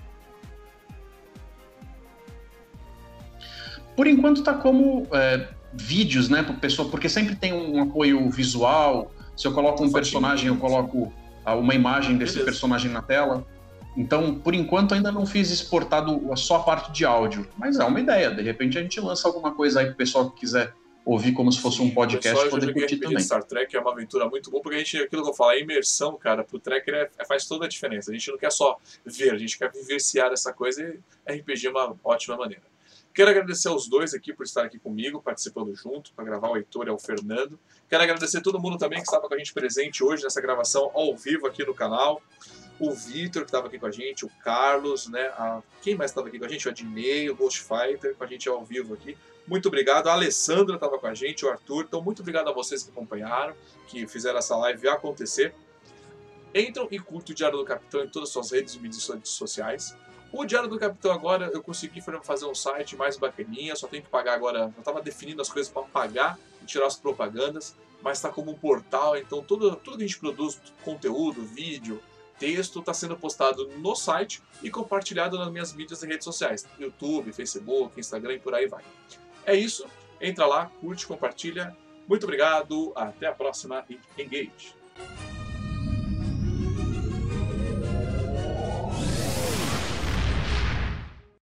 Por 3.96 4.08
enquanto 4.08 4.44
tá 4.44 4.54
como 4.54 5.08
é, 5.12 5.50
vídeos, 5.74 6.30
né, 6.30 6.42
pro 6.42 6.56
pessoal, 6.56 6.90
porque 6.90 7.08
sempre 7.08 7.36
tem 7.36 7.54
um 7.54 7.82
apoio 7.82 8.30
visual. 8.30 9.12
Se 9.36 9.48
eu 9.48 9.54
coloco 9.54 9.76
um 9.76 9.78
Fotinho. 9.88 9.94
personagem, 9.94 10.48
eu 10.48 10.58
coloco 10.58 11.14
ah, 11.46 11.56
uma 11.56 11.76
imagem 11.76 12.18
desse 12.18 12.34
Beleza. 12.34 12.52
personagem 12.52 12.92
na 12.92 13.02
tela. 13.02 13.46
Então, 13.96 14.36
por 14.36 14.56
enquanto, 14.56 14.96
ainda 14.96 15.12
não 15.12 15.26
fiz 15.26 15.52
exportado 15.52 16.20
só 16.36 16.56
a 16.58 16.60
parte 16.64 16.92
de 16.92 17.06
áudio. 17.06 17.48
Mas 17.58 17.78
é 17.80 17.84
uma 17.84 18.00
ideia. 18.00 18.32
De 18.32 18.42
repente 18.42 18.78
a 18.78 18.82
gente 18.82 19.00
lança 19.00 19.28
alguma 19.28 19.54
coisa 19.54 19.82
aí 19.82 19.88
pro 19.88 19.96
pessoal 19.96 20.32
que 20.32 20.40
quiser 20.40 20.74
ouvir 21.06 21.34
como 21.34 21.52
se 21.52 21.60
fosse 21.62 21.82
um 21.82 21.88
Sim, 21.88 21.94
podcast 21.94 22.30
pessoal, 22.30 22.46
eu 22.46 22.52
já 22.52 22.58
poder 22.68 22.74
curtir 22.80 22.98
também. 22.98 23.20
Star 23.20 23.44
Trek 23.44 23.76
é 23.76 23.80
uma 23.80 23.92
aventura 23.92 24.28
muito 24.30 24.50
boa, 24.50 24.62
porque 24.64 24.76
a 24.76 24.80
gente, 24.80 24.98
aquilo 24.98 25.24
que 25.24 25.30
eu 25.30 25.34
falo, 25.34 25.52
a 25.52 25.58
imersão, 25.60 26.16
cara, 26.18 26.44
pro 26.44 26.60
Trekker 26.60 26.94
é, 26.94 27.10
é- 27.18 27.26
faz 27.26 27.46
toda 27.46 27.66
a 27.66 27.68
diferença. 27.70 28.12
A 28.12 28.14
gente 28.14 28.30
não 28.32 28.38
quer 28.38 28.52
só 28.52 28.78
ver, 29.06 29.34
a 29.34 29.38
gente 29.38 29.58
quer 29.58 29.72
vivenciar 29.72 30.32
essa 30.32 30.54
coisa 30.54 30.82
e 30.82 31.00
RPG 31.32 31.68
é 31.68 31.70
uma 31.72 31.96
ótima 32.04 32.38
maneira. 32.38 32.64
Quero 33.14 33.30
agradecer 33.30 33.68
aos 33.68 33.88
dois 33.88 34.14
aqui 34.16 34.34
por 34.34 34.44
estar 34.44 34.64
aqui 34.64 34.80
comigo, 34.80 35.22
participando 35.22 35.76
junto, 35.76 36.12
para 36.14 36.26
gravar 36.26 36.50
o 36.50 36.58
Heitor 36.58 36.88
e 36.88 36.90
o 36.90 36.98
Fernando. 36.98 37.60
Quero 37.88 38.02
agradecer 38.02 38.40
a 38.40 38.42
todo 38.42 38.60
mundo 38.60 38.76
também 38.78 38.98
que 39.00 39.06
estava 39.06 39.28
com 39.28 39.34
a 39.36 39.38
gente 39.38 39.54
presente 39.54 40.04
hoje 40.04 40.24
nessa 40.24 40.42
gravação 40.42 40.90
ao 40.96 41.16
vivo 41.16 41.46
aqui 41.46 41.64
no 41.64 41.76
canal. 41.76 42.20
O 42.80 42.90
Vitor, 42.92 43.44
que 43.44 43.50
estava 43.50 43.68
aqui 43.68 43.78
com 43.78 43.86
a 43.86 43.92
gente, 43.92 44.26
o 44.26 44.30
Carlos, 44.44 45.08
né? 45.08 45.28
a- 45.38 45.62
quem 45.84 45.94
mais 45.96 46.10
estava 46.10 46.28
aqui 46.28 46.40
com 46.40 46.46
a 46.46 46.48
gente? 46.48 46.68
O 46.68 46.72
Adnei, 46.72 47.30
o 47.30 47.36
Ghost 47.36 47.62
Fighter, 47.62 48.16
com 48.16 48.24
a 48.24 48.28
gente 48.28 48.50
ao 48.50 48.66
vivo 48.66 48.96
aqui. 48.96 49.16
Muito 49.46 49.68
obrigado. 49.68 50.08
A 50.08 50.14
Alessandra 50.14 50.76
estava 50.76 50.98
com 50.98 51.08
a 51.08 51.14
gente, 51.14 51.46
o 51.46 51.50
Arthur. 51.50 51.86
Então, 51.88 52.02
muito 52.02 52.22
obrigado 52.22 52.48
a 52.50 52.54
vocês 52.54 52.84
que 52.84 52.90
acompanharam, 52.92 53.54
que 53.88 54.08
fizeram 54.08 54.40
essa 54.40 54.56
live 54.56 54.88
acontecer. 54.88 55.54
Entram 56.56 56.88
e 56.92 57.00
curtem 57.00 57.34
o 57.34 57.36
Diário 57.36 57.58
do 57.58 57.66
Capitão 57.66 58.04
em 58.04 58.08
todas 58.08 58.30
as 58.30 58.34
suas 58.34 58.52
redes 58.52 58.76
e 58.76 58.80
mídias 58.80 59.04
so- 59.04 59.20
sociais. 59.24 59.96
O 60.32 60.46
Diário 60.46 60.70
do 60.70 60.80
Capitão 60.80 61.12
agora, 61.12 61.50
eu 61.54 61.62
consegui 61.62 62.02
fazer 62.24 62.46
um 62.46 62.56
site 62.56 62.96
mais 62.96 63.18
bacaninha, 63.18 63.76
só 63.76 63.88
tenho 63.88 64.02
que 64.04 64.10
pagar 64.10 64.34
agora. 64.34 64.72
Eu 64.76 64.80
estava 64.80 65.02
definindo 65.02 65.42
as 65.42 65.50
coisas 65.50 65.72
para 65.72 65.84
pagar 65.84 66.40
e 66.62 66.66
tirar 66.66 66.88
as 66.88 66.96
propagandas, 66.96 67.76
mas 68.02 68.18
está 68.18 68.30
como 68.30 68.52
um 68.52 68.56
portal, 68.56 69.16
então 69.16 69.44
tudo, 69.44 69.76
tudo 69.76 69.98
que 69.98 70.04
a 70.04 70.08
gente 70.08 70.20
produz, 70.20 70.60
conteúdo, 70.84 71.42
vídeo, 71.44 72.02
texto, 72.40 72.80
está 72.80 72.94
sendo 72.94 73.16
postado 73.16 73.68
no 73.78 73.96
site 73.96 74.42
e 74.62 74.70
compartilhado 74.70 75.38
nas 75.38 75.52
minhas 75.52 75.74
mídias 75.74 76.02
e 76.04 76.08
redes 76.08 76.26
sociais: 76.26 76.66
YouTube, 76.80 77.32
Facebook, 77.32 78.00
Instagram 78.00 78.34
e 78.34 78.40
por 78.40 78.54
aí 78.54 78.68
vai. 78.68 78.84
É 79.46 79.56
isso. 79.56 79.86
Entra 80.22 80.46
lá, 80.46 80.72
curte, 80.80 81.06
compartilha. 81.06 81.76
Muito 82.08 82.24
obrigado. 82.24 82.92
Até 82.96 83.28
a 83.28 83.34
próxima 83.34 83.84
e 83.90 84.00
engage. 84.18 84.76